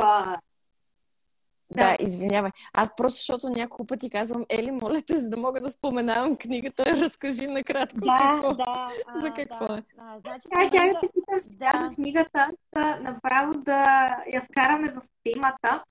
да, 1.71 1.85
да, 1.85 1.97
извинявай. 2.01 2.51
Аз 2.73 2.97
просто, 2.97 3.17
защото 3.17 3.49
няколко 3.49 3.87
пъти 3.87 4.11
казвам, 4.11 4.45
Ели, 4.49 4.71
моля 4.71 5.03
те, 5.03 5.19
за 5.19 5.31
да 5.31 5.37
мога 5.37 5.61
да 5.61 5.71
споменавам 5.71 6.37
книгата, 6.37 6.85
разкажи 7.01 7.47
накратко 7.47 7.99
да, 8.01 8.19
какво, 8.19 8.55
да, 8.55 8.65
а, 9.07 9.21
за 9.21 9.33
какво 9.33 9.67
да, 9.67 9.75
е. 9.75 9.83
Да, 9.97 10.21
значи, 10.21 10.49
да, 10.55 10.67
ще 10.67 10.79
да 10.79 11.01
те 11.01 11.09
питам 11.15 11.79
да. 11.81 11.91
книгата, 11.95 12.51
да, 12.75 12.97
направо 12.97 13.55
да 13.59 14.09
я 14.33 14.43
вкараме 14.43 14.93
в 14.93 15.03
темата. 15.25 15.85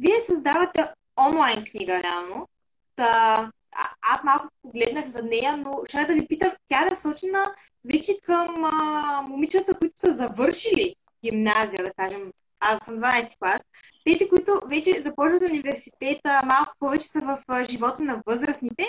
Вие 0.00 0.20
създавате 0.20 0.92
онлайн 1.28 1.64
книга, 1.64 2.02
реално. 2.02 2.48
Та, 2.96 3.50
а, 3.78 3.88
аз 4.14 4.24
малко 4.24 4.48
погледнах 4.62 5.04
за 5.04 5.22
нея, 5.22 5.56
но 5.56 5.78
ще 5.88 6.04
да 6.04 6.14
ви 6.14 6.26
питам, 6.26 6.52
тя 6.66 6.82
е 6.82 6.90
насочена 6.90 7.44
вече 7.84 8.12
към 8.22 8.64
а, 8.64 9.22
момичета, 9.22 9.78
които 9.78 10.00
са 10.00 10.14
завършили 10.14 10.94
гимназия, 11.24 11.84
да 11.84 11.92
кажем, 11.92 12.32
аз 12.60 12.84
съм 12.84 12.94
12 12.94 13.38
клас, 13.38 13.60
тези, 14.04 14.28
които 14.28 14.60
вече 14.66 15.02
започват 15.02 15.42
университета, 15.42 16.40
малко 16.44 16.72
повече 16.78 17.08
са 17.08 17.20
в 17.20 17.38
а, 17.48 17.64
живота 17.64 18.02
на 18.02 18.22
възрастните 18.26 18.84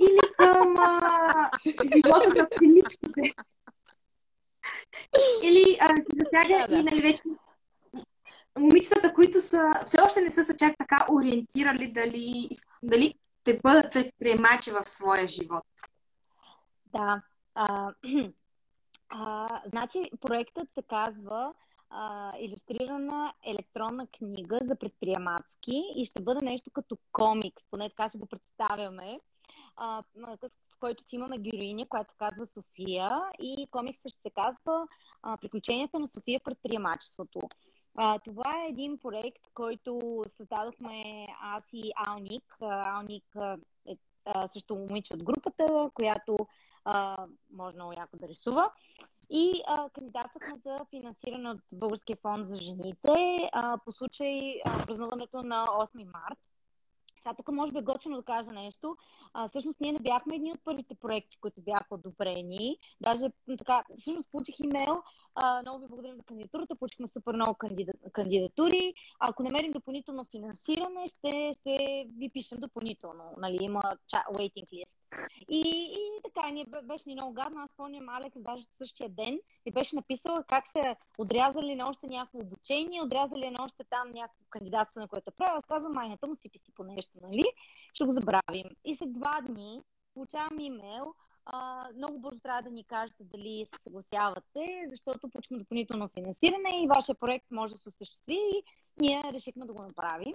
или 0.00 0.32
към 0.36 0.74
а, 0.78 1.50
живота 1.96 2.34
на 2.34 2.48
клиничките. 2.58 3.32
Или 5.42 5.76
а, 5.80 5.94
засяга 6.14 6.66
да. 6.68 6.76
и 6.76 6.82
нали, 6.82 7.00
вече 7.00 7.22
момичетата, 8.58 9.14
които 9.14 9.40
са, 9.40 9.70
все 9.86 10.00
още 10.00 10.20
не 10.20 10.30
са 10.30 10.44
се 10.44 10.56
чак 10.56 10.74
така 10.78 11.06
ориентирали 11.10 11.92
дали, 11.92 12.48
дали 12.82 13.14
те 13.46 13.60
бъдат 13.62 13.92
предприемачи 13.92 14.70
в 14.70 14.88
своя 14.88 15.28
живот. 15.28 15.64
Да. 16.86 17.22
А, 17.54 17.92
а, 19.08 19.48
значи, 19.66 20.10
проектът 20.20 20.68
се 20.74 20.82
казва 20.82 21.54
а, 21.90 22.32
иллюстрирана 22.38 23.32
електронна 23.46 24.06
книга 24.06 24.58
за 24.62 24.76
предприемачки 24.76 25.82
и 25.96 26.04
ще 26.04 26.22
бъде 26.22 26.44
нещо 26.44 26.70
като 26.70 26.98
комикс, 27.12 27.64
поне 27.70 27.88
така 27.88 28.08
ще 28.08 28.18
го 28.18 28.26
представяме, 28.26 29.20
а, 29.76 30.02
в 30.16 30.78
който 30.80 31.04
си 31.04 31.16
имаме 31.16 31.38
героиня, 31.38 31.86
която 31.88 32.10
се 32.10 32.18
казва 32.18 32.46
София 32.46 33.20
и 33.38 33.68
комиксът 33.70 34.12
ще 34.12 34.20
се 34.20 34.30
казва 34.30 34.86
а, 35.22 35.36
Приключенията 35.36 35.98
на 35.98 36.08
София 36.14 36.40
в 36.40 36.44
предприемачеството. 36.44 37.40
А, 37.98 38.18
това 38.18 38.62
е 38.62 38.68
един 38.68 38.98
проект, 38.98 39.50
който 39.54 40.22
създадохме 40.36 41.26
аз 41.42 41.72
и 41.72 41.92
Алник. 42.06 42.56
Алник 42.60 43.36
е 43.86 43.96
също 44.46 44.74
момиче 44.74 45.14
от 45.14 45.24
групата, 45.24 45.90
която 45.94 46.36
а, 46.84 47.26
може 47.52 47.76
много 47.76 47.92
яко 47.92 48.16
да 48.16 48.28
рисува. 48.28 48.70
И 49.30 49.62
а, 49.66 49.90
кандидатствахме 49.90 50.58
за 50.64 50.80
финансиране 50.90 51.50
от 51.50 51.60
Българския 51.72 52.16
фонд 52.16 52.46
за 52.46 52.56
жените 52.56 53.48
а, 53.52 53.78
по 53.84 53.92
случай 53.92 54.60
а, 54.64 54.86
празнуването 54.86 55.42
на 55.42 55.66
8 55.66 56.04
март. 56.04 56.38
Сега 57.26 57.34
тук 57.34 57.52
може 57.52 57.72
би 57.72 57.78
е 57.78 57.82
готино 57.82 58.16
да 58.16 58.22
кажа 58.22 58.52
нещо. 58.52 58.96
А, 59.32 59.48
всъщност 59.48 59.80
ние 59.80 59.92
не 59.92 59.98
бяхме 59.98 60.36
едни 60.36 60.52
от 60.52 60.60
първите 60.64 60.94
проекти, 60.94 61.38
които 61.40 61.62
бяха 61.62 61.86
одобрени. 61.90 62.78
Даже 63.00 63.26
така, 63.58 63.84
всъщност 63.96 64.30
получих 64.30 64.60
имейл. 64.60 65.02
Много 65.62 65.78
ви 65.78 65.88
благодарим 65.88 66.16
за 66.16 66.22
кандидатурата. 66.22 66.76
Получихме 66.76 67.08
супер 67.08 67.34
много 67.34 67.54
кандида, 67.54 67.92
кандидатури. 68.12 68.94
Ако 69.20 69.42
намерим 69.42 69.72
допълнително 69.72 70.24
финансиране, 70.30 71.08
ще, 71.08 71.52
ще 71.60 72.06
ви 72.18 72.28
пишем 72.28 72.58
допълнително. 72.58 73.24
Нали, 73.38 73.58
има 73.60 73.82
waiting 74.12 74.66
list. 74.66 74.96
И, 75.48 75.60
и 75.92 76.22
така, 76.24 76.50
ние 76.50 76.66
беше 76.82 77.04
ни 77.06 77.14
много 77.14 77.32
гадно. 77.32 77.60
Аз 77.60 77.70
спомням 77.70 78.08
Алекс 78.08 78.36
даже 78.40 78.64
същия 78.78 79.08
ден 79.08 79.40
и 79.66 79.72
беше 79.72 79.96
написала 79.96 80.44
как 80.48 80.66
са 80.66 80.96
отрязали 81.18 81.74
на 81.74 81.88
още 81.88 82.06
някакво 82.06 82.38
обучение, 82.38 83.02
отрязали 83.02 83.50
на 83.50 83.64
още 83.64 83.84
там 83.90 84.10
някакво 84.10 84.44
кандидатство, 84.50 85.00
на 85.00 85.08
което 85.08 85.32
правил. 85.32 85.56
Аз 85.56 85.66
казвам, 85.66 85.92
майната 85.92 86.26
му 86.26 86.36
си 86.36 86.48
писи 86.48 86.72
по 86.74 86.84
нещо 86.84 87.18
нали? 87.22 87.44
Ще 87.94 88.04
го 88.04 88.10
забравим. 88.10 88.66
И 88.84 88.96
след 88.96 89.12
два 89.12 89.40
дни 89.48 89.82
получавам 90.14 90.60
имейл, 90.60 91.14
а, 91.46 91.88
много 91.96 92.18
бързо 92.18 92.40
трябва 92.40 92.62
да 92.62 92.70
ни 92.70 92.84
кажете 92.84 93.24
дали 93.24 93.66
се 93.66 93.82
съгласявате, 93.82 94.86
защото 94.90 95.30
получихме 95.30 95.58
допълнително 95.58 96.08
финансиране 96.08 96.82
и 96.82 96.88
вашия 96.88 97.14
проект 97.14 97.46
може 97.50 97.72
да 97.72 97.78
се 97.78 97.88
осъществи 97.88 98.34
и 98.34 98.62
ние 99.00 99.22
решихме 99.32 99.66
да 99.66 99.72
го 99.72 99.82
направим. 99.82 100.34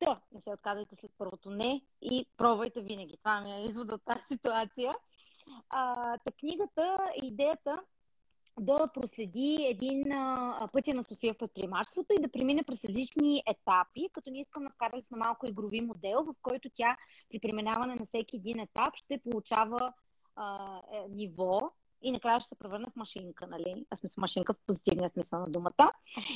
Та, 0.00 0.16
не 0.32 0.40
се 0.40 0.50
отказвайте 0.50 0.96
след 0.96 1.10
първото 1.18 1.50
не 1.50 1.82
и 2.02 2.26
пробвайте 2.36 2.80
винаги. 2.80 3.16
Това 3.16 3.40
ми 3.40 3.52
е 3.52 3.64
извод 3.64 3.92
от 3.92 4.02
тази 4.04 4.24
ситуация. 4.32 4.94
А, 5.70 6.12
та 6.18 6.32
книгата, 6.40 6.98
идеята 7.22 7.82
да 8.60 8.88
проследи 8.94 9.66
един 9.68 10.04
пътя 10.72 10.94
на 10.94 11.04
София 11.04 11.34
в 11.34 11.38
предприемачеството 11.38 12.12
и 12.12 12.22
да 12.22 12.28
премине 12.28 12.62
през 12.62 12.84
различни 12.84 13.42
етапи, 13.46 14.08
като 14.12 14.30
ние 14.30 14.40
искаме 14.40 14.68
да 14.68 14.74
вкарали 14.74 15.02
сме 15.02 15.18
малко 15.18 15.46
игрови 15.46 15.80
модел, 15.80 16.24
в 16.24 16.34
който 16.42 16.70
тя 16.74 16.96
при 17.30 17.38
преминаване 17.38 17.94
на 17.94 18.04
всеки 18.04 18.36
един 18.36 18.60
етап 18.60 18.96
ще 18.96 19.18
получава 19.18 19.92
а, 20.38 20.80
е, 20.92 21.08
ниво 21.08 21.72
и 22.02 22.12
накрая 22.12 22.40
ще 22.40 22.48
се 22.48 22.54
превърне 22.54 22.86
в 22.92 22.96
машинка, 22.96 23.46
нали? 23.46 23.86
Аз 23.90 23.98
смисъл 23.98 24.20
машинка 24.20 24.54
в 24.54 24.66
позитивния 24.66 25.08
смисъл 25.08 25.40
на 25.40 25.46
думата. 25.46 25.92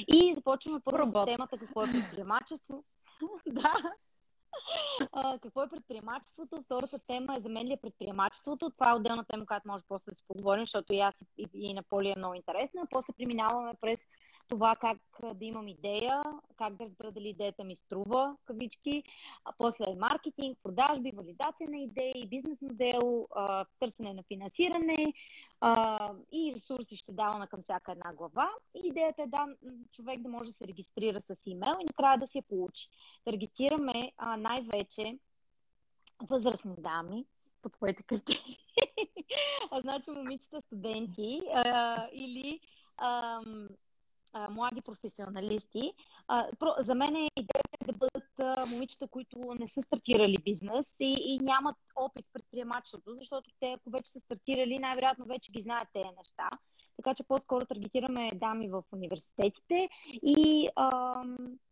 И 0.09 0.35
започваме 0.35 0.81
първо 0.85 1.11
с 1.11 1.25
темата 1.25 1.59
какво 1.59 1.83
е 1.83 1.93
предприемачество. 1.93 2.85
да, 3.47 3.75
какво 5.43 5.63
е 5.63 5.69
предприемачеството? 5.69 6.63
Втората 6.65 6.99
тема 6.99 7.37
е 7.37 7.41
за 7.41 7.49
мен 7.49 7.67
ли 7.67 7.73
е 7.73 7.81
предприемачеството. 7.83 8.71
Това 8.71 8.91
е 8.91 8.95
отделна 8.95 9.25
тема, 9.25 9.47
която 9.47 9.69
може 9.69 9.85
после 9.89 10.13
да 10.13 10.17
си 10.17 10.25
поговорим, 10.29 10.63
защото 10.63 10.93
и 10.93 11.01
аз 11.01 11.23
и, 11.39 11.49
и 11.55 11.75
на 11.75 11.83
Поли 11.83 12.09
е 12.09 12.19
много 12.19 12.35
интересна. 12.35 12.83
После 12.91 13.13
преминаваме 13.13 13.75
през 13.81 14.01
това 14.49 14.77
как 14.77 14.99
да 15.35 15.45
имам 15.45 15.69
идея, 15.69 16.23
как 16.57 16.77
да 16.77 16.85
разбера 16.85 17.13
дали 17.13 17.29
идеята 17.29 17.65
ми 17.65 17.77
струва, 17.77 18.37
кавички, 18.45 19.03
а 19.45 19.53
после 19.59 19.85
маркетинг, 19.99 20.59
продажби, 20.63 21.13
валидация 21.15 21.71
на 21.71 21.79
идеи, 21.79 22.27
бизнес 22.27 22.59
модел, 22.63 23.29
търсене 23.81 24.15
на 24.15 24.23
финансиране 24.23 25.13
и 26.33 26.53
ресурси 26.57 26.97
ще 26.97 27.13
даваме 27.13 27.47
към 27.47 27.61
всяка 27.61 27.93
една 27.93 28.13
глава. 28.15 28.51
И 28.75 28.89
идеята 28.89 29.23
е 29.23 29.27
да 29.27 29.47
човек 29.93 30.21
да 30.21 30.29
може 30.29 30.51
да 30.51 30.57
се 30.57 30.67
регистрира 30.67 31.21
с 31.21 31.47
имейл 31.47 31.77
и 31.81 31.85
накрая 31.85 32.19
да 32.19 32.27
си 32.27 32.39
я 32.39 32.43
получи. 32.43 32.89
Таргетираме 33.25 34.13
най-вече 34.39 35.19
възрастни 36.23 36.75
дами, 36.79 37.25
по 37.63 37.69
твоите 37.69 38.03
критерии. 38.03 38.59
значи 39.81 40.11
момичета 40.11 40.61
студенти 40.61 41.41
а, 41.55 42.09
или 42.13 42.61
а, 42.97 43.41
а, 44.33 44.51
млади 44.51 44.81
професионалисти. 44.81 45.93
А, 46.29 46.47
про, 46.59 46.75
за 46.79 46.95
мен 46.95 47.17
е 47.17 47.29
идеята 47.37 47.79
да 47.87 47.93
бъдат 47.93 48.41
а, 48.43 48.57
момичета, 48.73 49.09
които 49.09 49.55
не 49.59 49.69
са 49.69 49.83
стартирали 49.83 50.39
бизнес 50.45 50.97
и, 51.01 51.17
и 51.21 51.39
нямат 51.39 51.77
опит 51.97 52.27
в 52.27 52.33
предприемачеството, 52.33 53.15
защото 53.15 53.51
те, 53.61 53.73
ако 53.73 53.91
вече 53.91 54.11
са 54.11 54.21
стартирали, 54.21 54.79
най-вероятно 54.79 55.25
вече 55.25 55.53
ги 55.53 55.61
знаят 55.61 55.89
тези 55.93 56.09
неща. 56.19 56.51
Така 56.97 57.15
че 57.15 57.23
по-скоро 57.23 57.67
таргетираме 57.67 58.31
дами 58.35 58.69
в 58.69 58.83
университетите 58.93 59.89
и, 60.23 60.69
а, 60.77 61.23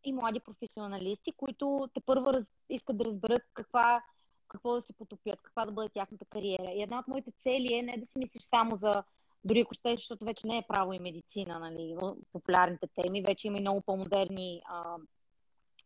и 0.04 0.12
млади 0.12 0.40
професионалисти, 0.40 1.32
които 1.32 1.88
те 1.94 2.00
първо 2.00 2.32
раз, 2.32 2.46
искат 2.68 2.98
да 2.98 3.04
разберат 3.04 3.42
каква 3.54 4.02
какво 4.50 4.74
да 4.74 4.82
се 4.82 4.92
потопят, 4.92 5.42
каква 5.42 5.66
да 5.66 5.72
бъде 5.72 5.88
тяхната 5.88 6.24
кариера. 6.24 6.70
И 6.70 6.82
една 6.82 6.98
от 6.98 7.08
моите 7.08 7.30
цели 7.38 7.74
е 7.74 7.82
не 7.82 7.96
да 7.98 8.06
си 8.06 8.18
мислиш 8.18 8.42
само 8.42 8.76
за 8.76 9.02
дори 9.44 9.60
ако 9.60 9.74
ще, 9.74 9.96
защото 9.96 10.24
вече 10.24 10.46
не 10.46 10.58
е 10.58 10.66
право 10.68 10.92
и 10.92 10.98
медицина, 10.98 11.58
нали, 11.58 11.96
популярните 12.32 12.86
теми, 13.02 13.22
вече 13.22 13.46
има 13.46 13.58
и 13.58 13.60
много 13.60 13.80
по-модерни 13.80 14.62
а, 14.68 14.96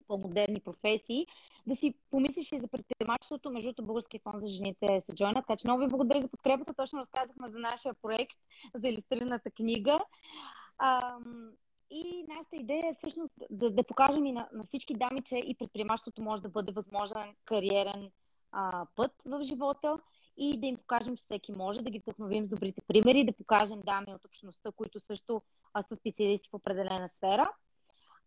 по-модерни 0.09 0.61
професии, 0.61 1.27
да 1.67 1.77
си 1.77 1.95
помислиш 2.11 2.53
и 2.53 2.61
за 2.61 2.69
предприемачеството. 2.69 3.51
Между 3.51 3.67
другото, 3.69 3.87
Българския 3.87 4.21
фонд 4.21 4.43
за 4.43 4.49
жените 4.49 5.01
се 5.01 5.15
джойна. 5.15 5.43
Така 5.43 5.57
че 5.57 5.67
много 5.67 5.83
ви 5.83 5.89
благодаря 5.89 6.21
за 6.21 6.29
подкрепата. 6.29 6.75
Точно 6.75 6.99
разказахме 6.99 7.51
за 7.51 7.59
нашия 7.59 7.95
проект, 7.95 8.37
за 8.75 8.89
иллюстрираната 8.89 9.51
книга. 9.51 10.01
А, 10.79 11.17
и 11.91 12.25
нашата 12.29 12.57
идея 12.57 12.89
е 12.89 12.93
всъщност 12.99 13.33
да, 13.51 13.71
да 13.71 13.83
покажем 13.83 14.27
и 14.27 14.33
на, 14.33 14.49
на 14.53 14.65
всички 14.65 14.95
дами, 14.95 15.23
че 15.23 15.37
и 15.39 15.57
предприемачеството 15.59 16.23
може 16.23 16.43
да 16.43 16.49
бъде 16.49 16.73
възможен 16.73 17.35
кариерен 17.45 18.11
а, 18.53 18.87
път 18.97 19.13
в 19.27 19.43
живота 19.43 19.99
и 20.37 20.61
да 20.61 20.66
им 20.66 20.76
покажем, 20.76 21.16
че 21.16 21.22
всеки 21.22 21.53
може, 21.53 21.82
да 21.82 21.91
ги 21.91 21.99
вдъхновим 21.99 22.47
с 22.47 22.49
добрите 22.49 22.82
примери, 22.82 23.24
да 23.24 23.32
покажем 23.32 23.80
дами 23.80 24.14
от 24.14 24.24
общността, 24.24 24.72
които 24.72 25.01
също 25.01 25.43
а, 25.74 25.82
са 25.82 25.97
специалисти 25.97 26.49
в 26.49 26.55
определена 26.55 27.09
сфера. 27.09 27.51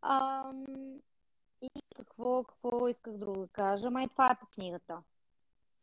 А, 0.01 0.43
и 1.61 1.81
какво, 1.95 2.43
какво 2.43 2.87
исках 2.87 3.17
друго 3.17 3.41
да 3.41 3.47
кажа? 3.47 3.91
Май 3.91 4.07
това 4.07 4.31
е 4.31 4.39
по 4.39 4.45
книгата. 4.45 4.97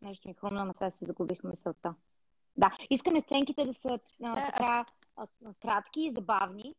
Нещо 0.02 0.28
ми 0.28 0.34
хрумна, 0.34 0.64
но 0.64 0.74
сега 0.74 0.90
си 0.90 1.04
загубих 1.04 1.44
мисълта. 1.44 1.94
Да, 2.56 2.76
искаме 2.90 3.20
сценките 3.20 3.64
да 3.64 3.74
са 3.74 3.98
а, 4.22 4.48
е, 4.48 4.52
така 4.52 4.84
а, 5.16 5.26
кратки 5.62 6.00
и 6.00 6.12
забавни, 6.12 6.74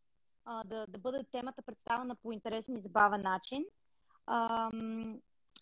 а, 0.46 0.64
да, 0.64 0.86
да 0.88 0.98
бъде 0.98 1.24
темата 1.24 1.62
представена 1.62 2.16
по 2.16 2.32
интересен 2.32 2.76
и 2.76 2.80
забавен 2.80 3.22
начин. 3.22 3.66
А, 4.26 4.70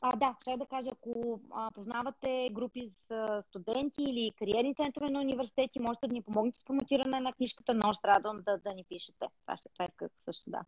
а, 0.06 0.16
да, 0.16 0.36
ще 0.41 0.58
да 0.58 0.66
кажа, 0.66 0.89
ако 0.91 1.39
а, 1.51 1.72
познавате 1.72 2.49
групи 2.51 2.82
с 2.86 3.41
студенти 3.41 4.04
или 4.04 4.32
кариерни 4.39 4.76
центрове 4.76 5.10
на 5.10 5.22
университети, 5.22 5.80
можете 5.80 6.08
да 6.08 6.14
ни 6.14 6.22
помогнете 6.22 6.60
с 6.60 6.64
промотиране 6.64 7.20
на 7.20 7.34
книжката, 7.34 7.74
но 7.74 7.93
ще 7.93 8.08
радвам 8.08 8.41
да, 8.45 8.58
да 8.58 8.74
ни 8.74 8.86
пишете. 8.89 9.26
Това 9.45 9.58
ще 9.58 9.70
това 9.70 9.88
също, 10.26 10.43
да. 10.47 10.62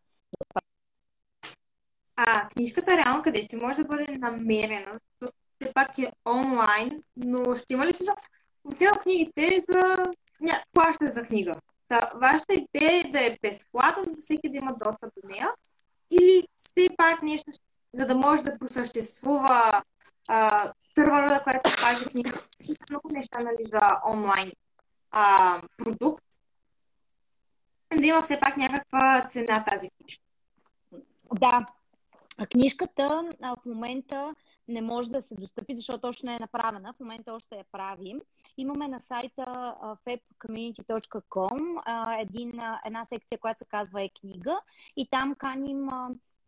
А, 2.16 2.48
книжката 2.48 2.98
реално 2.98 3.24
къде 3.24 3.42
ще 3.42 3.58
може 3.58 3.78
да 3.78 3.86
бъде 3.86 4.18
намерена? 4.18 4.92
Защото 4.92 5.74
пак 5.74 6.00
е 6.00 6.12
онлайн, 6.28 7.04
но 7.18 7.56
ще 7.56 7.74
има 7.74 7.86
ли 7.86 7.94
смисъл? 7.94 8.16
Отивам 8.64 9.00
книгите 9.04 9.66
за... 9.70 9.84
Ня, 10.42 10.64
плащане 10.74 11.12
за 11.12 11.24
книга. 11.24 11.56
Та, 11.88 12.12
вашата 12.16 12.54
идея 12.54 13.00
е 13.00 13.12
да 13.12 13.26
е 13.26 13.38
безплатно, 13.42 14.04
всеки 14.18 14.50
да 14.50 14.58
има 14.58 14.74
достъп 14.86 15.14
до 15.24 15.28
нея? 15.28 15.50
Или 16.12 16.48
все 16.58 16.90
пак 16.98 17.22
нещо, 17.22 17.52
за 18.00 18.06
да 18.06 18.16
може 18.16 18.44
да 18.44 18.60
просъществува 18.60 19.82
сървъра, 20.96 21.44
която 21.44 21.72
пази 21.82 22.06
книга? 22.06 22.42
Много 22.90 23.10
неща 23.12 23.40
нали, 23.40 23.70
за 23.72 23.88
онлайн 24.14 24.52
а, 25.12 25.62
продукт. 25.78 26.26
Да 28.00 28.08
има 28.08 28.22
все 28.22 28.40
пак 28.40 28.58
някаква 28.58 29.26
цена 29.28 29.64
тази 29.64 29.90
книжка. 29.90 30.24
Да, 31.34 31.66
а 32.38 32.46
книжката 32.46 33.24
а, 33.42 33.56
в 33.56 33.66
момента 33.66 34.36
не 34.68 34.82
може 34.82 35.10
да 35.10 35.22
се 35.22 35.36
достъпи, 35.36 35.76
защото 35.76 36.08
още 36.08 36.26
не 36.26 36.36
е 36.36 36.40
направена. 36.40 36.94
В 36.94 37.00
момента 37.00 37.34
още 37.34 37.56
я 37.56 37.64
правим. 37.72 38.22
Имаме 38.58 38.88
на 38.88 39.00
сайта 39.00 39.76
uh, 39.84 39.98
една 42.86 43.06
секция, 43.06 43.38
която 43.38 43.58
се 43.58 43.66
казва 43.66 44.02
е 44.02 44.10
книга 44.10 44.60
и 44.98 45.10
там 45.10 45.36
каним 45.36 45.90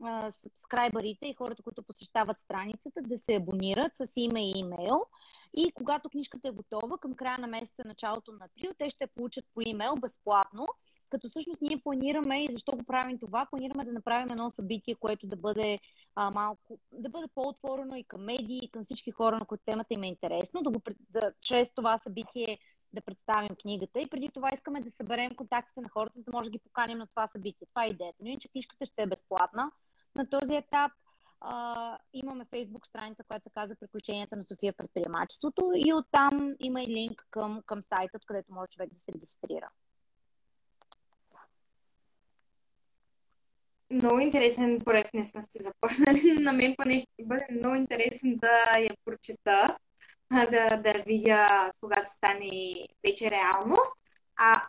uh, 0.01 0.29
сабскрайбърите 0.29 1.25
и 1.27 1.33
хората, 1.33 1.63
които 1.63 1.83
посещават 1.83 2.39
страницата, 2.39 3.01
да 3.01 3.17
се 3.17 3.35
абонират 3.35 3.95
с 3.95 4.11
име 4.15 4.47
и 4.47 4.53
имейл. 4.55 5.05
И 5.53 5.71
когато 5.71 6.09
книжката 6.09 6.47
е 6.47 6.51
готова, 6.51 6.97
към 6.97 7.13
края 7.13 7.37
на 7.37 7.47
месеца, 7.47 7.83
началото 7.85 8.31
на 8.31 8.45
април, 8.45 8.71
те 8.77 8.89
ще 8.89 9.07
получат 9.07 9.45
по 9.53 9.61
имейл 9.65 9.95
безплатно 9.95 10.67
като 11.09 11.29
всъщност 11.29 11.61
ние 11.61 11.81
планираме 11.83 12.43
и 12.43 12.51
защо 12.51 12.71
го 12.71 12.83
правим 12.83 13.19
това, 13.19 13.45
планираме 13.45 13.85
да 13.85 13.91
направим 13.91 14.31
едно 14.31 14.51
събитие, 14.51 14.95
което 14.95 15.27
да 15.27 15.35
бъде 15.35 15.79
а, 16.15 16.31
малко, 16.31 16.79
да 16.91 17.09
бъде 17.09 17.27
по-отворено 17.35 17.95
и 17.95 18.03
към 18.03 18.23
медии, 18.23 18.59
и 18.63 18.71
към 18.71 18.83
всички 18.83 19.11
хора, 19.11 19.39
на 19.39 19.45
които 19.45 19.63
темата 19.65 19.93
им 19.93 20.03
е 20.03 20.07
интересно, 20.07 20.61
да 20.61 20.69
го, 20.69 20.81
да, 21.09 21.33
чрез 21.41 21.73
това 21.73 21.97
събитие 21.97 22.59
да 22.93 23.01
представим 23.01 23.55
книгата 23.61 23.99
и 23.99 24.09
преди 24.09 24.29
това 24.29 24.49
искаме 24.53 24.81
да 24.81 24.91
съберем 24.91 25.35
контактите 25.35 25.81
на 25.81 25.89
хората, 25.89 26.19
за 26.19 26.23
да 26.23 26.31
може 26.31 26.49
да 26.49 26.51
ги 26.51 26.63
поканим 26.63 26.97
на 26.97 27.07
това 27.07 27.27
събитие. 27.27 27.67
Това 27.69 27.85
е 27.85 27.89
идеята. 27.89 28.17
Но 28.21 28.27
иначе 28.29 28.47
книжката 28.47 28.85
ще 28.85 29.01
е 29.01 29.07
безплатна 29.07 29.71
на 30.17 30.29
този 30.29 30.55
етап. 30.55 30.91
Uh, 31.41 31.97
имаме 32.13 32.45
фейсбук 32.45 32.87
страница, 32.87 33.23
която 33.27 33.43
се 33.43 33.49
казва 33.49 33.75
Приключенията 33.79 34.35
на 34.35 34.43
София 34.43 34.73
предприемачеството 34.73 35.71
и 35.75 35.93
оттам 35.93 36.55
има 36.59 36.83
и 36.83 36.87
линк 36.87 37.27
към, 37.31 37.61
към 37.65 37.81
сайта, 37.81 38.17
откъдето 38.17 38.53
може 38.53 38.67
човек 38.67 38.93
да 38.93 38.99
се 38.99 39.11
регистрира. 39.11 39.69
много 43.91 44.19
интересен 44.19 44.81
проект 44.85 45.13
не 45.13 45.25
сте 45.25 45.63
започнали. 45.63 46.39
На 46.39 46.53
мен 46.53 46.75
поне 46.77 46.99
ще 46.99 47.25
бъде 47.25 47.45
много 47.51 47.75
интересно 47.75 48.35
да 48.35 48.79
я 48.79 48.91
прочета, 49.05 49.77
да, 50.31 50.77
да 50.77 50.93
видя, 51.05 51.71
когато 51.81 52.11
стане 52.11 52.87
вече 53.05 53.31
реалност. 53.31 53.95
А 54.39 54.61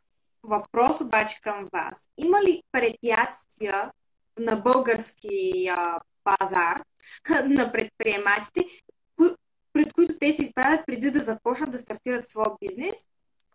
въпрос 0.42 1.00
обаче 1.00 1.40
към 1.42 1.68
вас. 1.72 2.08
Има 2.16 2.42
ли 2.42 2.62
препятствия 2.72 3.92
на 4.38 4.56
български 4.56 5.68
а, 5.70 6.00
пазар 6.24 6.82
на 7.44 7.72
предприемачите, 7.72 8.64
пред 9.72 9.92
които 9.92 10.18
те 10.18 10.32
се 10.32 10.42
изправят 10.42 10.86
преди 10.86 11.10
да 11.10 11.20
започнат 11.20 11.70
да 11.70 11.78
стартират 11.78 12.28
своя 12.28 12.50
бизнес? 12.60 12.96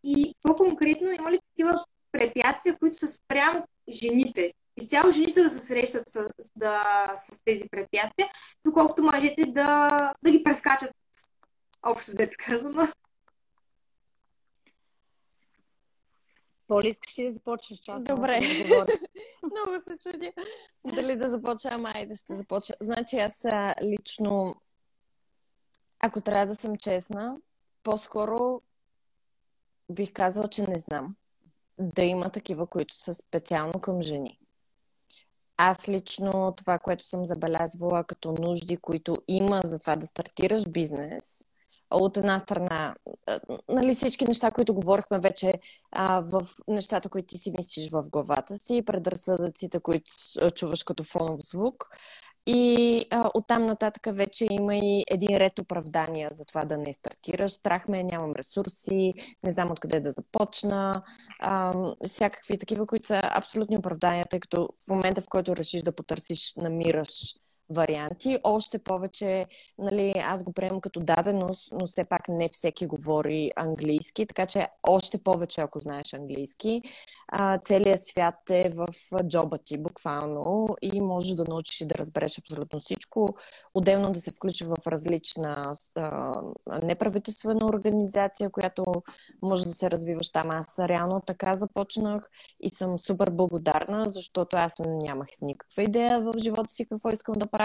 И 0.03 0.35
по-конкретно, 0.41 1.11
има 1.11 1.31
ли 1.31 1.39
такива 1.49 1.85
препятствия, 2.11 2.77
които 2.79 2.97
са 2.97 3.07
спрямо 3.07 3.67
жените? 3.89 4.53
изцяло 4.77 5.11
жените 5.11 5.43
да 5.43 5.49
се 5.49 5.59
срещат 5.59 6.09
с, 6.09 6.29
да, 6.55 6.83
с 7.17 7.41
тези 7.45 7.69
препятствия, 7.71 8.27
доколкото 8.65 9.03
мъжете 9.03 9.45
да, 9.45 10.13
да 10.23 10.31
ги 10.31 10.43
прескачат 10.43 10.91
общо 11.83 12.11
с 12.11 12.15
бед 12.15 12.37
казано. 12.37 12.87
Поли, 16.67 16.89
искаш 16.89 17.17
ли 17.17 17.27
да 17.27 17.33
започнеш? 17.33 17.79
Част, 17.79 18.05
Добре. 18.05 18.39
Да 18.69 18.85
Много 19.51 19.79
се 19.79 19.97
чудя 19.97 20.31
дали 20.95 21.15
да 21.15 21.29
започна, 21.29 21.71
ама 21.73 21.91
айде 21.95 22.15
ще 22.15 22.35
започна. 22.35 22.75
Значи 22.81 23.17
аз 23.17 23.45
лично, 23.83 24.55
ако 25.99 26.21
трябва 26.21 26.45
да 26.45 26.55
съм 26.55 26.77
честна, 26.77 27.37
по-скоро 27.83 28.61
бих 29.91 30.13
казала, 30.13 30.47
че 30.47 30.63
не 30.63 30.79
знам 30.79 31.15
да 31.79 32.01
има 32.01 32.29
такива, 32.29 32.67
които 32.67 32.93
са 32.93 33.13
специално 33.13 33.73
към 33.81 34.01
жени. 34.01 34.39
Аз 35.57 35.89
лично 35.89 36.53
това, 36.57 36.79
което 36.79 37.07
съм 37.07 37.25
забелязвала 37.25 38.03
като 38.03 38.31
нужди, 38.31 38.77
които 38.77 39.17
има 39.27 39.61
за 39.65 39.79
това 39.79 39.95
да 39.95 40.07
стартираш 40.07 40.69
бизнес, 40.69 41.45
от 41.93 42.17
една 42.17 42.39
страна, 42.39 42.95
нали, 43.69 43.95
всички 43.95 44.25
неща, 44.25 44.51
които 44.51 44.73
говорихме 44.73 45.19
вече 45.19 45.53
а, 45.91 46.19
в 46.19 46.47
нещата, 46.67 47.09
които 47.09 47.27
ти 47.27 47.37
си 47.37 47.53
мислиш 47.57 47.89
в 47.91 48.03
главата 48.09 48.57
си, 48.57 48.83
предразсъдъците, 48.85 49.79
които 49.79 50.11
чуваш 50.55 50.83
като 50.83 51.03
фонов 51.03 51.39
звук, 51.41 51.89
и 52.45 53.05
а, 53.11 53.31
оттам 53.33 53.65
нататък 53.65 54.07
вече 54.15 54.47
има 54.51 54.75
и 54.75 55.03
един 55.07 55.37
ред 55.37 55.59
оправдания 55.59 56.29
за 56.33 56.45
това 56.45 56.65
да 56.65 56.77
не 56.77 56.93
стартираш. 56.93 57.51
Страх 57.51 57.87
ме, 57.87 58.03
нямам 58.03 58.31
ресурси, 58.35 59.13
не 59.43 59.51
знам 59.51 59.71
откъде 59.71 59.99
да 59.99 60.11
започна. 60.11 61.03
А, 61.39 61.73
всякакви 62.07 62.57
такива, 62.57 62.87
които 62.87 63.07
са 63.07 63.21
абсолютни 63.23 63.77
оправдания, 63.77 64.25
тъй 64.29 64.39
като 64.39 64.69
в 64.85 64.87
момента, 64.87 65.21
в 65.21 65.29
който 65.29 65.55
решиш 65.55 65.81
да 65.81 65.95
потърсиш, 65.95 66.53
намираш 66.57 67.35
варианти. 67.75 68.37
Още 68.43 68.79
повече, 68.79 69.45
нали, 69.77 70.13
аз 70.25 70.43
го 70.43 70.53
приемам 70.53 70.81
като 70.81 70.99
даденост, 70.99 71.71
но 71.71 71.87
все 71.87 72.03
пак 72.03 72.27
не 72.29 72.49
всеки 72.49 72.85
говори 72.85 73.51
английски, 73.55 74.25
така 74.25 74.45
че 74.45 74.67
още 74.83 75.23
повече, 75.23 75.61
ако 75.61 75.79
знаеш 75.79 76.13
английски, 76.13 76.81
целият 77.61 78.05
свят 78.05 78.35
е 78.49 78.69
в 78.69 78.87
джоба 79.27 79.57
ти, 79.57 79.77
буквално, 79.77 80.67
и 80.81 81.01
можеш 81.01 81.35
да 81.35 81.45
научиш 81.47 81.81
и 81.81 81.87
да 81.87 81.95
разбереш 81.95 82.39
абсолютно 82.39 82.79
всичко. 82.79 83.35
Отделно 83.73 84.11
да 84.11 84.19
се 84.19 84.31
включи 84.31 84.65
в 84.65 84.75
различна 84.87 85.73
неправителствена 86.83 87.65
организация, 87.65 88.49
която 88.49 88.85
може 89.41 89.65
да 89.65 89.73
се 89.73 89.91
развиваш 89.91 90.31
там. 90.31 90.51
Аз 90.51 90.79
реално 90.79 91.21
така 91.27 91.55
започнах 91.55 92.29
и 92.59 92.69
съм 92.69 92.99
супер 92.99 93.29
благодарна, 93.29 94.09
защото 94.09 94.57
аз 94.57 94.73
нямах 94.79 95.27
никаква 95.41 95.83
идея 95.83 96.21
в 96.21 96.33
живота 96.37 96.73
си 96.73 96.85
какво 96.85 97.09
искам 97.09 97.35
да 97.35 97.47
правя. 97.47 97.62